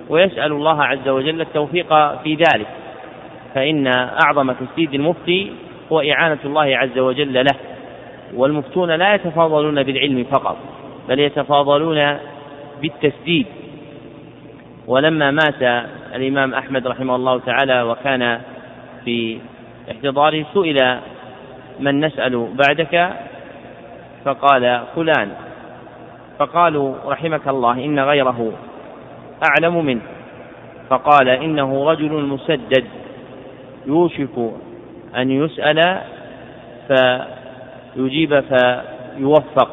ويسأل 0.10 0.52
الله 0.52 0.84
عز 0.84 1.08
وجل 1.08 1.42
التوفيق 1.42 1.88
في 2.24 2.36
ذلك. 2.36 2.68
فإن 3.56 3.88
أعظم 4.26 4.52
تسديد 4.52 4.94
المفتي 4.94 5.52
هو 5.92 6.02
إعانة 6.02 6.40
الله 6.46 6.78
عز 6.78 7.00
وجل 7.00 7.34
له. 7.34 7.56
والمفتون 8.34 8.92
لا 8.92 9.16
يتفاضلون 9.16 9.84
بالعلم 9.84 10.24
فقط 10.24 10.58
بل 11.10 11.20
يتفاضلون 11.20 12.18
بالتسديد. 12.82 13.46
ولما 14.88 15.32
مات 15.32 15.88
الإمام 16.16 16.54
أحمد 16.54 16.88
رحمه 16.88 17.16
الله 17.16 17.40
تعالى 17.40 17.82
وكان 17.82 18.40
في 19.06 19.38
احتضاره 19.92 20.46
سئل 20.54 20.98
من 21.80 22.06
نسأل 22.06 22.48
بعدك؟ 22.54 23.10
فقال 24.26 24.84
فلان. 24.96 25.30
فقالوا 26.40 26.96
رحمك 27.06 27.48
الله 27.48 27.72
إن 27.72 28.00
غيره 28.00 28.52
أعلم 29.50 29.86
منه. 29.86 30.02
فقال 30.90 31.30
إنه 31.30 31.92
رجل 31.92 32.12
مسدد 32.12 32.86
يوشك 33.86 34.52
أن 35.18 35.32
يسأل 35.32 36.02
فيجيب 36.88 38.40
فيوفق. 38.40 39.70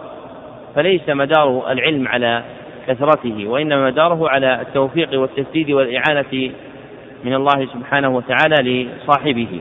فليس 0.75 1.09
مدار 1.09 1.73
العلم 1.73 2.09
على 2.09 2.43
كثرته 2.87 3.47
وإنما 3.47 3.87
مداره 3.87 4.29
على 4.29 4.61
التوفيق 4.61 5.21
والتسديد 5.21 5.71
والإعانة 5.71 6.53
من 7.25 7.35
الله 7.35 7.67
سبحانه 7.75 8.09
وتعالى 8.09 8.57
لصاحبه. 8.63 9.61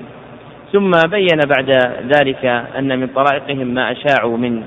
ثم 0.74 0.92
بين 1.08 1.40
بعد 1.56 1.70
ذلك 2.18 2.46
أن 2.78 3.00
من 3.00 3.08
طرائقهم 3.08 3.68
ما 3.68 3.92
أشاعوا 3.92 4.38
من 4.38 4.64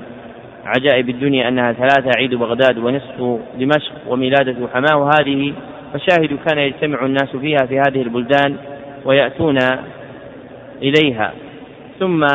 عجائب 0.65 1.09
الدنيا 1.09 1.47
أنها 1.47 1.73
ثلاثة 1.73 2.11
عيد 2.17 2.35
بغداد 2.35 2.77
ونصف 2.77 3.39
دمشق 3.59 3.93
وميلادة 4.07 4.55
حماة 4.73 4.97
وهذه 4.97 5.53
مشاهد 5.95 6.37
كان 6.47 6.57
يجتمع 6.57 7.05
الناس 7.05 7.35
فيها 7.35 7.65
في 7.67 7.79
هذه 7.79 8.01
البلدان 8.01 8.55
ويأتون 9.05 9.57
إليها. 10.81 11.33
ثم 11.99 12.25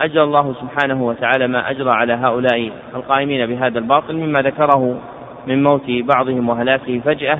أجرى 0.00 0.22
الله 0.22 0.54
سبحانه 0.60 1.06
وتعالى 1.06 1.46
ما 1.46 1.70
أجرى 1.70 1.90
على 1.90 2.12
هؤلاء 2.12 2.70
القائمين 2.94 3.46
بهذا 3.46 3.78
الباطل 3.78 4.16
مما 4.16 4.42
ذكره 4.42 4.98
من 5.46 5.62
موت 5.62 5.90
بعضهم 5.90 6.48
وهلاكه 6.48 7.00
فجأة 7.04 7.38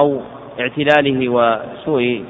أو 0.00 0.20
اعتلاله 0.60 1.28
وسوء 1.28 2.24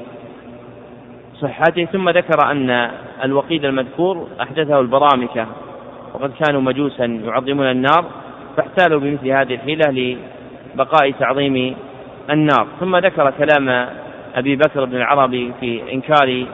صحته 1.41 1.85
ثم 1.85 2.09
ذكر 2.09 2.51
أن 2.51 2.91
الوقيد 3.23 3.65
المذكور 3.65 4.27
أحدثه 4.41 4.79
البرامكة 4.79 5.47
وقد 6.13 6.31
كانوا 6.45 6.61
مجوسا 6.61 7.05
يعظمون 7.05 7.71
النار 7.71 8.05
فاحتالوا 8.57 8.99
بمثل 8.99 9.27
هذه 9.27 9.53
الحيلة 9.53 10.17
لبقاء 10.75 11.11
تعظيم 11.11 11.75
النار. 12.29 12.67
ثم 12.79 12.95
ذكر 12.95 13.31
كلام 13.31 13.89
أبي 14.35 14.55
بكر 14.55 14.85
بن 14.85 14.95
العربي 14.95 15.51
في 15.59 15.93
إنكار 15.93 16.45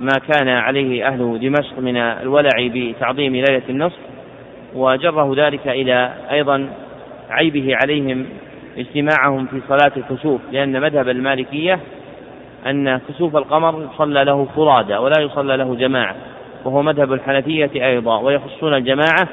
ما 0.00 0.12
كان 0.32 0.48
عليه 0.48 1.06
أهل 1.08 1.38
دمشق 1.40 1.78
من 1.78 1.96
الولع 1.96 2.50
بتعظيم 2.60 3.32
ليلة 3.32 3.62
النصف 3.68 3.98
وجره 4.74 5.34
ذلك 5.36 5.68
إلى 5.68 6.12
أيضا 6.30 6.68
عيبه 7.30 7.76
عليهم 7.82 8.26
اجتماعهم 8.78 9.46
في 9.46 9.60
صلاة 9.68 9.92
الكسوف 9.96 10.40
لأن 10.52 10.80
مذهب 10.80 11.08
المالكية 11.08 11.80
أن 12.66 13.00
كسوف 13.08 13.36
القمر 13.36 13.88
يصلى 13.94 14.24
له 14.24 14.46
فرادى 14.56 14.96
ولا 14.96 15.20
يصلى 15.20 15.56
له 15.56 15.74
جماعة 15.74 16.16
وهو 16.64 16.82
مذهب 16.82 17.12
الحنفية 17.12 17.70
أيضا 17.74 18.18
ويخصون 18.18 18.74
الجماعة 18.74 19.28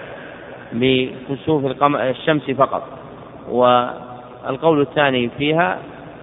بكسوف 0.73 1.83
الشمس 1.83 2.51
فقط. 2.51 2.83
والقول 3.49 4.81
الثاني 4.81 5.29
فيها 5.37 5.79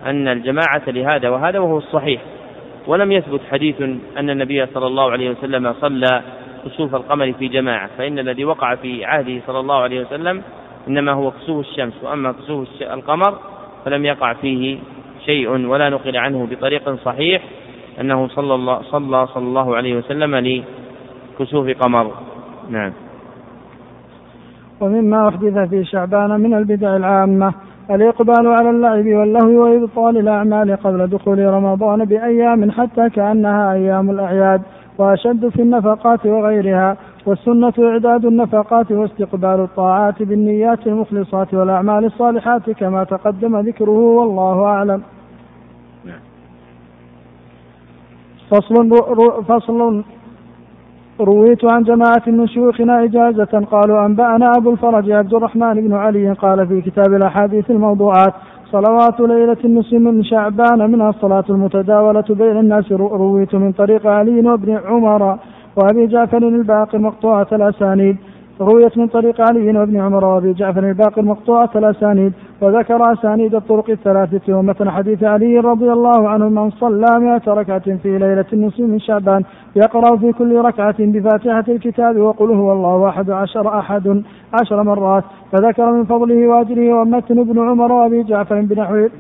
أن 0.07 0.29
الجماعة 0.29 0.83
لهذا 0.87 1.29
وهذا 1.29 1.59
وهو 1.59 1.79
الصحيح. 1.79 2.21
ولم 2.87 3.13
يثبت 3.13 3.41
حديث 3.51 3.83
أن 4.19 4.31
النبي 4.31 4.67
صلى 4.67 4.87
الله 4.87 5.11
عليه 5.11 5.31
وسلم 5.31 5.75
صلى 5.81 6.23
كسوف 6.65 6.95
القمر 6.95 7.33
في 7.33 7.49
جماعة 7.49 7.91
فإن 7.99 8.19
الذي 8.19 8.45
وقع 8.45 8.75
في 8.75 9.05
عهده 9.05 9.41
صلى 9.47 9.61
الله 9.61 9.77
عليه 9.77 10.01
وسلم 10.01 10.43
إنما 10.89 11.13
هو 11.13 11.31
كسوف 11.31 11.69
الشمس 11.69 11.93
وأما 12.03 12.33
كسوف 12.33 12.69
القمر 12.83 13.39
فلم 13.85 14.05
يقع 14.05 14.33
فيه 14.33 14.79
شيء 15.27 15.49
ولا 15.49 15.89
نقل 15.89 16.17
عنه 16.17 16.47
بطريق 16.51 16.95
صحيح 17.05 17.43
أنه 18.01 18.29
صلى 18.29 18.55
الله 18.55 18.83
صلى 18.83 19.27
صلى 19.27 19.45
الله 19.45 19.77
عليه 19.77 19.97
وسلم 19.97 20.37
لكسوف 20.37 21.69
قمر. 21.69 22.11
نعم. 22.71 22.93
ومما 24.81 25.29
أحدث 25.29 25.69
في 25.69 25.85
شعبان 25.85 26.41
من 26.41 26.55
البدع 26.55 26.97
العامة 26.97 27.55
الإقبال 27.91 28.47
على 28.47 28.71
اللعب 28.71 29.07
واللهو 29.07 29.65
وإبطال 29.65 30.19
الأعمال 30.19 30.77
قبل 30.77 31.07
دخول 31.07 31.39
رمضان 31.39 32.05
بأيام 32.05 32.71
حتى 32.71 33.11
كأنها 33.11 33.73
أيام 33.73 34.11
الأعياد 34.11 34.63
وأشد 34.99 35.49
في 35.49 35.63
النفقات 35.63 36.27
وغيرها 36.27 36.97
والسنة 37.31 37.73
إعداد 37.79 38.27
النفقات 38.27 38.93
واستقبال 38.93 39.61
الطاعات 39.61 40.23
بالنيات 40.23 40.87
المخلصات 40.87 41.55
والأعمال 41.55 42.05
الصالحات 42.05 42.71
كما 42.71 43.05
تقدم 43.05 43.61
ذكره 43.61 43.99
والله 43.99 44.65
أعلم. 44.65 45.03
فصل 48.51 48.91
فصل 49.49 50.03
رويت 51.21 51.65
عن 51.65 51.83
جماعة 51.83 52.23
من 52.27 52.47
شيوخنا 52.47 53.05
إجازة 53.05 53.67
قالوا 53.71 54.07
أنبأنا 54.07 54.53
أبو 54.57 54.71
الفرج 54.71 55.11
عبد 55.11 55.35
الرحمن 55.35 55.75
بن 55.75 55.93
علي 55.93 56.33
قال 56.33 56.67
في 56.67 56.81
كتاب 56.81 57.15
الأحاديث 57.15 57.71
الموضوعات 57.71 58.35
صلوات 58.73 59.21
ليلة 59.21 59.57
النصف 59.65 59.93
من 59.93 60.25
شعبان 60.25 60.91
منها 60.91 61.11
الصلاة 61.11 61.45
المتداولة 61.51 62.25
بين 62.31 62.57
الناس 62.57 62.93
رويت 62.93 63.55
من 63.55 63.73
طريق 63.73 64.07
علي 64.07 64.41
وابن 64.41 64.79
عمر. 64.85 65.39
وأبي 65.77 66.07
جعفر 66.07 66.39
الباقر 66.39 66.99
مقطوعة 66.99 67.47
الأسانيد. 67.53 68.17
رويت 68.61 68.99
من 68.99 69.07
طريق 69.07 69.41
علي 69.41 69.79
وابن 69.79 70.01
عمر 70.01 70.25
وأبي 70.25 70.53
جعفر 70.53 70.89
الباقر 70.89 71.23
مقطوعة 71.23 71.71
الأسانيد 71.77 72.33
وذكر 72.61 73.13
أسانيد 73.13 73.55
الطرق 73.55 73.91
الثلاثة 73.91 74.55
ومثل 74.55 74.91
حديث 74.91 75.25
علي 75.25 75.59
رضي 75.59 75.93
الله 75.93 76.29
عنه 76.29 76.49
من 76.49 76.71
صلى 76.71 77.19
مئة 77.19 77.53
ركعة 77.53 77.97
في 78.03 78.19
ليلة 78.19 78.45
النصف 78.53 78.81
من 78.81 78.99
شعبان 78.99 79.43
يقرأ 79.77 80.17
في 80.17 80.33
كل 80.33 80.57
ركعة 80.57 80.95
بفاتحة 80.99 81.65
الكتاب 81.69 82.17
وقل 82.17 82.51
هو 82.51 82.73
الله 82.73 83.09
أحد 83.09 83.31
عشر 83.31 83.79
أحد 83.79 84.23
عشر 84.61 84.83
مرات. 84.83 85.25
فذكر 85.53 85.93
من 85.93 86.05
فضله 86.05 86.49
وأجره 86.49 86.95
ومتن 86.95 87.39
ابن 87.39 87.59
عمر 87.59 87.93
وأبي 87.93 88.23
جعفر 88.23 88.61
بنحوه 88.61 89.11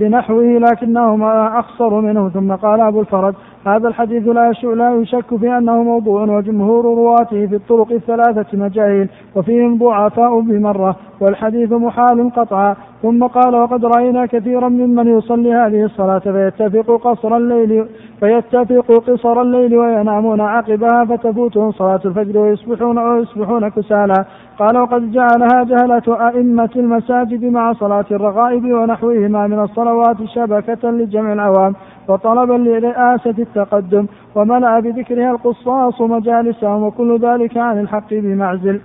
بنحوه 0.00 0.58
لكنهما 0.58 1.58
أخصر 1.58 2.00
منه. 2.00 2.28
ثم 2.28 2.52
قال 2.52 2.80
أبو 2.80 3.00
الفرج 3.00 3.34
هذا 3.66 3.88
الحديث 3.88 4.28
لا 4.28 4.52
لا 4.62 4.94
يشك 4.94 5.36
في 5.36 5.58
أنه 5.58 5.82
موضوع 5.82 6.22
وجمهور 6.22 6.84
رواته 6.84 7.46
في 7.46 7.54
الطرق 7.54 7.92
الثلاثة 7.92 8.58
مجاهيل 8.58 9.08
وفيهم 9.36 9.78
ضعفاء 9.78 10.40
بمرة 10.40 10.96
والحديث 11.20 11.72
محال 11.72 12.30
قطعا 12.36 12.76
ثم 13.02 13.24
قال 13.26 13.54
وقد 13.54 13.84
رأينا 13.84 14.26
كثيرا 14.26 14.68
ممن 14.68 15.18
يصلي 15.18 15.52
هذه 15.52 15.84
الصلاة 15.84 16.18
فيتفق 16.18 17.00
قصر 17.08 17.36
الليل 17.36 17.86
فيتفق 18.20 18.92
قصر 19.06 19.42
الليل 19.42 19.76
وينامون 19.76 20.40
عقبها 20.40 21.04
فتفوتهم 21.04 21.72
صلاة 21.72 22.00
الفجر 22.04 22.38
ويصبحون 22.38 22.98
ويصبحون 22.98 23.68
كسالى. 23.68 24.24
قال 24.58 24.78
وقد 24.78 25.12
جعلها 25.12 25.64
جهلة 25.64 26.28
أئمة 26.28 26.70
المساجد 26.76 27.44
مع 27.44 27.72
صلاة 27.72 28.04
الرغائب 28.10 28.64
ونحوهما 28.64 29.46
من 29.46 29.58
الصلوات 29.58 30.16
شبكة 30.34 30.90
لجمع 30.90 31.32
العوام. 31.32 31.74
وطلبا 32.08 32.52
لرئاسة 32.52 33.34
التقدم 33.38 34.06
وملأ 34.34 34.80
بذكرها 34.80 35.30
القصاص 35.30 36.00
مجالسهم 36.00 36.82
وكل 36.82 37.18
ذلك 37.18 37.56
عن 37.56 37.80
الحق 37.80 38.14
بمعزل. 38.14 38.80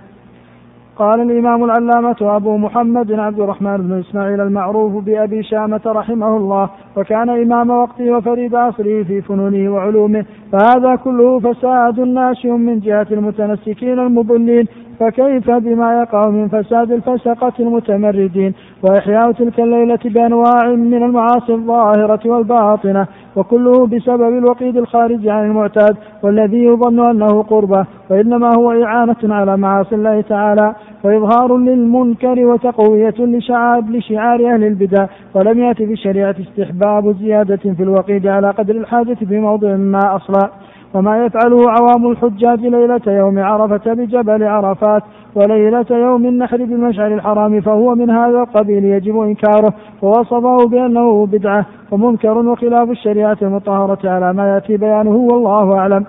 قال 0.96 1.20
الإمام 1.20 1.64
العلامة 1.64 2.16
أبو 2.20 2.56
محمد 2.56 3.12
عبد 3.12 3.40
الرحمن 3.40 3.76
بن 3.76 3.98
إسماعيل 3.98 4.40
المعروف 4.40 5.04
بأبي 5.04 5.42
شامة 5.42 5.80
رحمه 5.86 6.36
الله 6.36 6.70
وكان 6.96 7.28
إمام 7.28 7.70
وقته 7.70 8.10
وفريد 8.10 8.54
عصره 8.54 9.02
في 9.02 9.20
فنونه 9.20 9.72
وعلومه 9.72 10.24
فهذا 10.52 10.96
كله 10.96 11.40
فساد 11.40 12.00
ناشئ 12.00 12.50
من 12.50 12.80
جهة 12.80 13.06
المتنسكين 13.10 13.98
المضلين 13.98 14.66
فكيف 15.00 15.50
بما 15.50 16.00
يقع 16.02 16.28
من 16.28 16.48
فساد 16.48 16.92
الفسقة 16.92 17.52
المتمردين؟ 17.60 18.54
وإحياء 18.82 19.32
تلك 19.32 19.60
الليلة 19.60 19.98
بأنواع 20.04 20.64
من 20.66 20.94
المعاصي 20.94 21.52
الظاهرة 21.52 22.20
والباطنة 22.26 23.06
وكله 23.36 23.86
بسبب 23.86 24.38
الوقيد 24.38 24.76
الخارج 24.76 25.28
عن 25.28 25.44
المعتاد 25.44 25.96
والذي 26.22 26.64
يظن 26.64 27.10
أنه 27.10 27.42
قربة 27.42 27.86
وإنما 28.10 28.50
هو 28.56 28.82
إعانة 28.82 29.16
على 29.24 29.56
معاصي 29.56 29.94
الله 29.94 30.20
تعالى 30.20 30.74
وإظهار 31.04 31.56
للمنكر 31.56 32.46
وتقوية 32.46 33.14
لشعاب 33.18 33.90
لشعار 33.90 34.54
أهل 34.54 34.64
البدع 34.64 35.06
ولم 35.34 35.58
يأتي 35.58 35.86
في 35.86 35.92
الشريعة 35.92 36.34
استحباب 36.40 37.16
زيادة 37.16 37.56
في 37.56 37.82
الوقيد 37.82 38.26
على 38.26 38.50
قدر 38.50 38.74
الحاجة 38.74 39.14
في 39.14 39.40
موضع 39.40 39.76
ما 39.76 40.16
أصلا. 40.16 40.50
وما 40.94 41.24
يفعله 41.24 41.70
عوام 41.70 42.10
الحجاج 42.10 42.60
ليلة 42.60 43.00
يوم 43.06 43.38
عرفة 43.38 43.94
بجبل 43.94 44.44
عرفات 44.44 45.02
وليلة 45.34 45.86
يوم 45.90 46.26
النحر 46.26 46.56
بالمشعر 46.56 47.14
الحرام 47.14 47.60
فهو 47.60 47.94
من 47.94 48.10
هذا 48.10 48.38
القبيل 48.38 48.84
يجب 48.84 49.20
إنكاره 49.20 49.74
ووصفه 50.02 50.56
بأنه 50.68 51.26
بدعة 51.26 51.66
ومنكر 51.90 52.38
وخلاف 52.38 52.90
الشريعة 52.90 53.38
المطهرة 53.42 54.10
على 54.10 54.32
ما 54.32 54.54
يأتي 54.54 54.76
بيانه 54.76 55.16
والله 55.16 55.78
أعلم. 55.78 56.04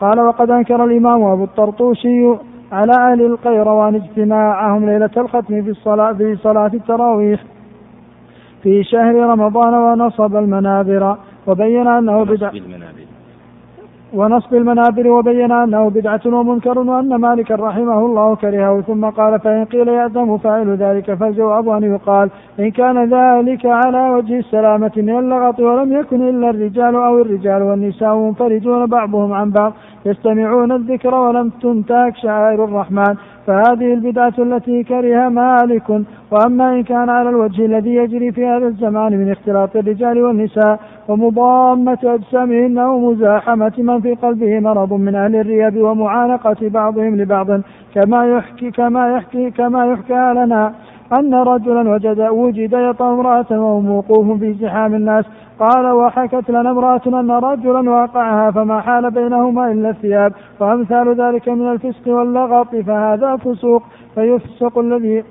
قال 0.00 0.20
وقد 0.20 0.50
أنكر 0.50 0.84
الإمام 0.84 1.22
أبو 1.22 1.44
الطرطوشي 1.44 2.34
على 2.72 2.92
أهل 2.92 3.22
القيروان 3.26 3.94
اجتماعهم 3.94 4.86
ليلة 4.86 5.10
الختم 5.16 5.62
في 5.62 5.70
الصلاة 5.70 6.12
في 6.12 6.36
صلاة 6.36 6.70
التراويح 6.74 7.40
في 8.62 8.84
شهر 8.84 9.14
رمضان 9.14 9.74
ونصب 9.74 10.36
المنابر 10.36 11.16
وبين 11.46 11.86
أنه 11.86 12.24
بدعة 12.24 12.52
ونصب 14.16 14.54
المنابر 14.54 15.08
وبين 15.08 15.52
أنه 15.52 15.90
بدعة 15.90 16.20
ومنكر 16.26 16.78
وأن 16.78 17.14
مالكا 17.14 17.54
رحمه 17.54 18.00
الله 18.06 18.36
كرهه. 18.36 18.80
ثم 18.80 19.04
قال 19.04 19.40
فإن 19.40 19.64
قيل 19.64 19.88
يأثم 19.88 20.36
فاعل 20.36 20.68
ذلك 20.76 21.14
فالجواب 21.14 21.68
أن 21.68 21.82
يقال 21.82 22.30
إن 22.60 22.70
كان 22.70 22.96
ذلك 23.04 23.66
على 23.66 24.10
وجه 24.14 24.38
السلامة 24.38 24.92
من 24.96 25.18
اللغط 25.18 25.60
ولم 25.60 25.92
يكن 25.92 26.28
إلا 26.28 26.50
الرجال 26.50 26.94
أو 26.94 27.20
الرجال 27.20 27.62
والنساء 27.62 28.16
منفردون 28.16 28.86
بعضهم 28.86 29.32
عن 29.32 29.50
بعض 29.50 29.72
يستمعون 30.06 30.72
الذكر 30.72 31.14
ولم 31.14 31.48
تنتهك 31.62 32.16
شعائر 32.16 32.64
الرحمن. 32.64 33.14
فهذه 33.46 33.94
البدعة 33.94 34.34
التي 34.38 34.82
كره 34.82 35.28
مالك. 35.28 35.88
وأما 36.30 36.72
إن 36.74 36.82
كان 36.82 37.08
على 37.08 37.28
الوجه 37.28 37.66
الذي 37.66 37.94
يجري 37.94 38.32
في 38.32 38.46
هذا 38.46 38.66
الزمان 38.66 39.12
من 39.12 39.32
اختلاط 39.32 39.76
الرجال 39.76 40.22
والنساء 40.22 40.80
ومضامة 41.08 41.98
أجسامهن 42.04 42.78
ومزاحمة 42.78 43.72
من 43.78 44.00
في 44.00 44.14
قلبه 44.14 44.60
مرض 44.60 44.92
من 44.92 45.14
أهل 45.14 45.36
الرياب 45.36 45.76
ومعانقة 45.76 46.56
بعضهم 46.62 47.16
لبعض 47.16 47.46
كما 47.94 48.26
يحكي 48.26 48.70
كما 48.70 49.16
يحكي 49.16 49.50
كما 49.50 49.86
يحكى 49.86 50.32
لنا. 50.36 50.72
أن 51.12 51.34
رجلا 51.34 51.90
وجد 51.90 52.20
وجد 52.20 52.72
يطأ 52.72 53.08
امرأة 53.14 53.46
وهو 53.50 53.80
موقوف 53.80 54.38
في 54.38 54.52
زحام 54.52 54.94
الناس. 54.94 55.24
قال 55.60 55.86
وحكت 55.86 56.50
لنا 56.50 56.70
امرأة 56.70 57.00
أن 57.06 57.30
رجلا 57.30 57.90
واقعها 57.90 58.50
فما 58.50 58.80
حال 58.80 59.10
بينهما 59.10 59.72
إلا 59.72 59.90
الثياب 59.90 60.32
وأمثال 60.60 61.20
ذلك 61.20 61.48
من 61.48 61.72
الفسق 61.72 62.08
واللغط 62.08 62.76
فهذا 62.76 63.36
فسوق. 63.36 63.82
فيفسق 64.14 64.78
الذي 64.78 65.24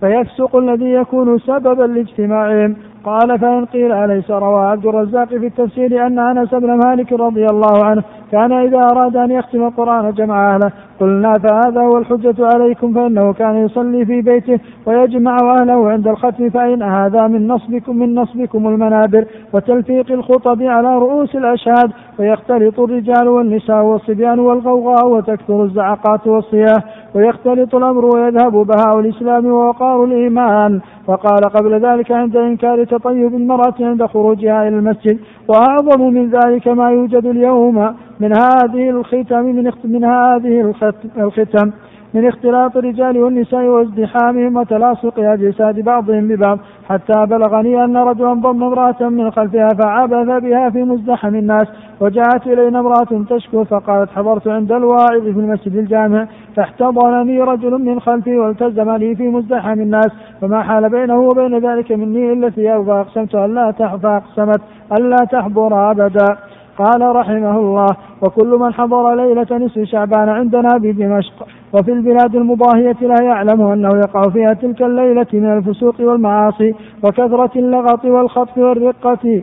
فيفسق 0.00 0.56
الذي 0.56 0.92
يكون 0.92 1.38
سببا 1.38 1.84
لاجتماعهم. 1.84 2.76
قال 3.04 3.38
فإن 3.38 3.64
قيل 3.64 3.92
أليس 3.92 4.30
روى 4.30 4.66
عبد 4.66 4.86
الرزاق 4.86 5.28
في 5.28 5.46
التفسير 5.46 6.06
أن 6.06 6.18
أنس 6.18 6.54
بن 6.54 6.78
مالك 6.86 7.12
رضي 7.12 7.46
الله 7.46 7.84
عنه 7.84 8.02
كان 8.32 8.52
إذا 8.52 8.78
أراد 8.78 9.16
أن 9.16 9.30
يختم 9.30 9.66
القرآن 9.66 10.12
جمع 10.12 10.54
أهله. 10.54 10.72
قلنا 11.00 11.38
فهذا 11.38 11.80
هو 11.80 11.98
الحجة 11.98 12.34
عليكم 12.54 12.94
فإنه 12.94 13.32
كان 13.32 13.56
يصلي 13.56 14.06
في 14.06 14.22
بيته 14.22 14.58
ويجمع 14.86 15.36
أهله 15.42 15.90
عند 15.90 16.08
الختم 16.08 16.50
فإن 16.50 16.82
هذا 16.82 17.26
من 17.26 17.48
نصبكم 17.48 17.96
من 17.96 18.14
نصبكم 18.14 18.68
المنابر. 18.68 19.24
وتلفيق 19.52 20.12
الخطب 20.12 20.62
على 20.62 20.98
رؤوس 20.98 21.36
الأشهاد 21.36 21.90
ويختلط 22.18 22.80
الرجال 22.80 23.28
والنساء 23.28 23.84
والصبيان 23.84 24.38
والغوغاء 24.38 25.08
وتكثر 25.08 25.62
الزعقات 25.62 26.26
والصياح 26.26 26.84
ويختلط 27.14 27.74
الأمر 27.74 28.04
ويذهب 28.04 28.52
بهاء 28.52 29.00
الإسلام 29.00 29.46
ووقار 29.46 30.04
الإيمان. 30.04 30.80
وقال 31.08 31.40
قبل 31.40 31.80
ذلك 31.86 32.12
عند 32.12 32.36
إنكار 32.36 32.84
تطيب 32.84 33.34
المرأة 33.34 33.74
عند 33.80 34.06
خروجها 34.06 34.68
إلى 34.68 34.78
المسجد 34.78 35.18
وأعظم 35.48 36.14
من 36.14 36.30
ذلك 36.30 36.68
ما 36.68 36.90
يوجد 36.90 37.26
اليوم 37.26 37.94
من 38.20 38.32
هذه 38.32 38.90
الختم 38.90 39.44
من, 39.44 39.70
من 39.84 40.04
هذه 40.04 40.74
الختم. 41.16 41.70
من 42.14 42.26
اختلاط 42.26 42.76
الرجال 42.76 43.18
والنساء 43.18 43.64
وازدحامهم 43.64 44.56
وتلاصق 44.56 45.18
أجساد 45.18 45.80
بعضهم 45.80 46.28
ببعض. 46.28 46.58
حتى 46.88 47.26
بلغني 47.26 47.84
أن 47.84 47.96
رجلا 47.96 48.32
ضم 48.32 48.64
امرأة 48.64 49.08
من 49.08 49.30
خلفها 49.30 49.68
فعبث 49.68 50.42
بها 50.42 50.70
في 50.70 50.82
مزدحم 50.82 51.34
الناس 51.34 51.68
وجاءت 52.00 52.46
إلينا 52.46 52.80
امرأة 52.80 53.24
تشكو 53.30 53.64
فقالت 53.64 54.10
حضرت 54.10 54.48
عند 54.48 54.72
الواعظ 54.72 55.22
في 55.22 55.40
المسجد 55.40 55.76
الجامع 55.76 56.26
فاحتضنني 56.56 57.42
رجل 57.42 57.70
من 57.70 58.00
خلفي 58.00 58.38
والتزمني 58.38 59.14
في 59.14 59.28
مزدحم 59.28 59.80
الناس 59.80 60.10
فما 60.40 60.62
حال 60.62 60.90
بينه 60.90 61.20
وبين 61.20 61.58
ذلك 61.58 61.92
مني 61.92 62.32
إلا 62.32 62.50
ثياب 62.50 62.86
فأقسمت 62.86 63.34
ألا 63.34 63.72
فأقسمت 63.72 64.60
ألا 64.98 65.16
تحضر 65.16 65.90
أبدا. 65.90 66.36
قال 66.78 67.16
رحمه 67.16 67.58
الله 67.58 67.86
وكل 68.22 68.58
من 68.60 68.72
حضر 68.74 69.14
ليلة 69.14 69.46
نصف 69.50 69.82
شعبان 69.82 70.28
عندنا 70.28 70.68
بدمشق 70.78 71.46
وفي 71.74 71.92
البلاد 71.92 72.36
المضاهية 72.36 72.96
لا 73.00 73.24
يعلم 73.24 73.62
أنه 73.62 73.88
يقع 73.88 74.22
فيها 74.22 74.52
تلك 74.52 74.82
الليلة 74.82 75.26
من 75.32 75.52
الفسوق 75.56 75.94
والمعاصي 76.00 76.74
وكثرة 77.04 77.50
اللغط 77.56 78.04
والخطف 78.04 78.58
والرقة. 78.58 79.42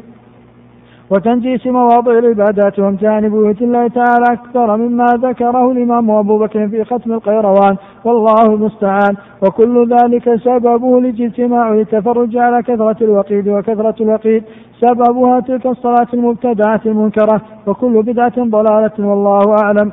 وتنجيس 1.12 1.68
مواضع 1.68 2.12
العبادات 2.12 2.80
وامتهان 2.80 3.30
بيوت 3.30 3.62
الله 3.62 3.88
تعالى 3.88 4.26
أكثر 4.32 4.78
مما 4.78 5.06
ذكره 5.06 5.72
الإمام 5.72 6.12
أبو 6.12 6.38
بكر 6.38 6.68
في 6.68 6.84
ختم 6.84 7.14
القيروان. 7.14 7.76
والله 8.06 8.46
المستعان. 8.46 9.16
وكل 9.44 9.88
ذلك 9.90 10.36
سببه 10.36 10.98
الاجتماع 10.98 11.74
للتفرج 11.74 12.38
على 12.38 12.64
كثرة 12.64 12.98
الوقيد 13.02 13.48
وكثرة 13.48 13.96
الوقيد. 14.02 14.44
سببها 14.82 15.40
تلك 15.40 15.66
الصلاة 15.66 16.08
المبتدعة 16.14 16.82
المنكرة. 16.86 17.42
وكل 17.68 18.04
بدعة 18.04 18.44
ضلالة 18.44 18.92
والله 19.00 19.56
أعلم. 19.64 19.92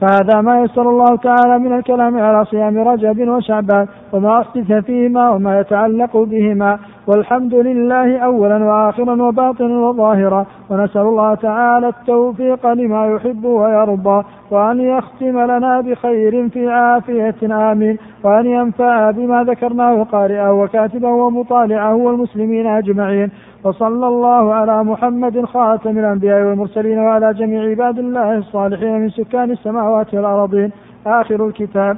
فهذا 0.00 0.40
ما 0.40 0.60
يسر 0.60 0.90
الله 0.90 1.16
تعالى 1.16 1.58
من 1.58 1.72
الكلام 1.72 2.18
على 2.18 2.44
صيام 2.44 2.78
رجب 2.78 3.28
وشعبان 3.28 3.86
وما 4.12 4.40
أحدث 4.40 4.72
فيهما 4.72 5.30
وما 5.30 5.60
يتعلق 5.60 6.16
بهما. 6.16 6.78
والحمد 7.06 7.54
لله 7.54 8.18
أولا 8.18 8.64
وآخرا 8.64 9.22
وباطنا 9.22 9.78
وظاهرا. 9.78 10.46
ونسأل 10.70 11.02
الله 11.02 11.34
تعالى 11.34 11.88
التوفيق 11.88 12.66
لما 12.66 13.06
يحب 13.06 13.44
ويرضى. 13.44 14.24
وأن 14.50 14.80
يختم 14.80 15.40
لنا 15.40 15.80
بخير 15.80 16.48
في 16.48 16.68
عافية. 16.68 17.72
آمين. 17.72 17.98
وأن 18.24 18.46
ينفع 18.46 19.10
بما 19.10 19.44
ذكرناه 19.44 20.02
قارئه 20.02 20.52
وكاتبه 20.52 21.08
ومطالعه 21.08 21.94
والمسلمين 21.94 22.66
أجمعين. 22.66 23.30
وصلى 23.64 24.06
الله 24.06 24.54
على 24.54 24.84
محمد 24.84 25.44
خاتم 25.44 25.98
الأنبياء 25.98 26.42
والمرسلين 26.42 26.98
وعلى 26.98 27.34
جميع 27.34 27.62
عباد 27.62 27.98
الله 27.98 28.38
الصالحين 28.38 29.00
من 29.00 29.10
سكان 29.10 29.50
السماوات 29.50 30.14
والأرضين. 30.14 30.72
آخر 31.06 31.46
الكتاب. 31.46 31.96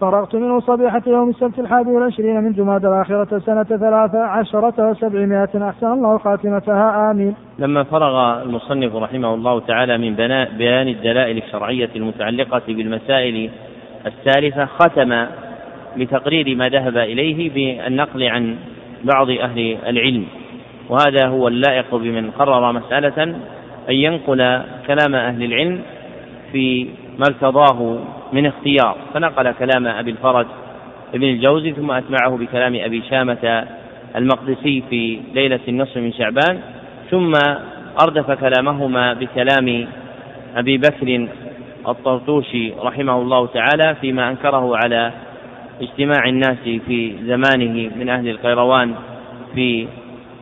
فرغت 0.00 0.34
منه 0.34 0.60
صبيحة 0.60 1.02
يوم 1.06 1.28
السبت 1.28 1.58
الحادي 1.58 1.90
والعشرين 1.90 2.40
من 2.44 2.52
جماد 2.52 2.84
الآخرة 2.84 3.38
سنة 3.38 3.62
ثلاث 3.62 4.14
عشرة 4.14 4.90
وسبعمائة. 4.90 5.68
أحسن 5.68 5.86
الله 5.86 6.18
خاتمتها. 6.18 7.10
آمين. 7.10 7.34
لما 7.58 7.82
فرغ 7.82 8.42
المصنف 8.42 8.96
رحمه 8.96 9.34
الله 9.34 9.60
تعالى 9.60 9.98
من 9.98 10.14
بيان 10.58 10.88
الدلائل 10.88 11.36
الشرعية 11.38 11.90
المتعلقة 11.96 12.62
بالمسائل 12.68 13.50
الثالثة 14.06 14.64
ختم 14.64 15.26
بتقرير 15.96 16.56
ما 16.56 16.68
ذهب 16.68 16.96
إليه 16.96 17.50
بالنقل 17.54 18.22
عن 18.22 18.56
بعض 19.04 19.30
أهل 19.30 19.78
العلم. 19.86 20.24
وهذا 20.88 21.26
هو 21.26 21.48
اللائق 21.48 21.94
بمن 21.94 22.30
قرر 22.30 22.72
مسألة 22.72 23.22
أن 23.88 23.94
ينقل 23.94 24.62
كلام 24.86 25.14
أهل 25.14 25.42
العلم 25.42 25.80
في 26.52 26.88
ما 27.18 27.24
ارتضاه 27.28 27.98
من 28.32 28.46
اختيار. 28.46 28.96
فنقل 29.14 29.52
كلام 29.52 29.86
أبي 29.86 30.10
الفرج 30.10 30.46
ابن 31.14 31.24
الجوزي 31.24 31.72
ثم 31.72 31.90
أتبعه 31.90 32.36
بكلام 32.36 32.74
أبي 32.74 33.02
شامة 33.10 33.64
المقدسي 34.16 34.82
في 34.90 35.20
ليلة 35.34 35.60
النصف 35.68 35.96
من 35.96 36.12
شعبان 36.12 36.60
ثم 37.10 37.32
أردف 38.02 38.30
كلامهما 38.30 39.12
بكلام 39.12 39.88
أبي 40.56 40.78
بكر 40.78 41.28
الطرطوشي 41.88 42.72
رحمه 42.82 43.22
الله 43.22 43.46
تعالى 43.46 43.94
فيما 44.00 44.30
أنكره 44.30 44.76
على 44.76 45.12
اجتماع 45.80 46.28
الناس 46.28 46.58
في 46.64 47.14
زمانه 47.24 47.90
من 47.96 48.08
أهل 48.08 48.28
القيروان 48.28 48.94
في 49.54 49.88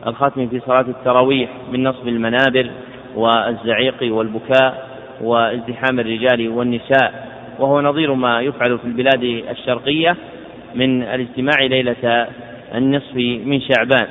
الختم 0.07 0.47
في 0.47 0.59
صلاة 0.59 0.85
التراويح 0.87 1.49
من 1.71 1.83
نصب 1.83 2.07
المنابر 2.07 2.69
والزعيق 3.15 3.95
والبكاء 4.01 4.87
وازدحام 5.21 5.99
الرجال 5.99 6.49
والنساء 6.49 7.27
وهو 7.59 7.81
نظير 7.81 8.13
ما 8.13 8.41
يفعل 8.41 8.77
في 8.77 8.85
البلاد 8.85 9.23
الشرقية 9.51 10.15
من 10.75 11.03
الاجتماع 11.03 11.61
ليلة 11.61 12.27
النصف 12.75 13.15
من 13.45 13.61
شعبان. 13.61 14.07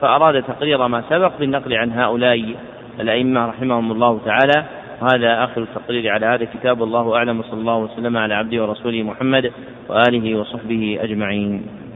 فأراد 0.00 0.42
تقرير 0.42 0.88
ما 0.88 1.02
سبق 1.10 1.32
بالنقل 1.40 1.74
عن 1.74 1.92
هؤلاء 1.92 2.54
الأئمة 3.00 3.46
رحمهم 3.46 3.92
الله 3.92 4.20
تعالى 4.24 4.64
وهذا 5.02 5.44
آخر 5.44 5.62
التقرير 5.62 6.12
على 6.12 6.26
هذا 6.26 6.44
كتاب 6.44 6.82
الله 6.82 7.16
أعلم. 7.16 7.40
وصلى 7.40 7.60
الله 7.60 7.76
وسلم 7.78 8.16
على 8.16 8.34
عبده 8.34 8.62
ورسوله 8.62 9.02
محمد 9.02 9.52
وآله 9.88 10.38
وصحبه 10.38 10.98
أجمعين. 11.00 11.87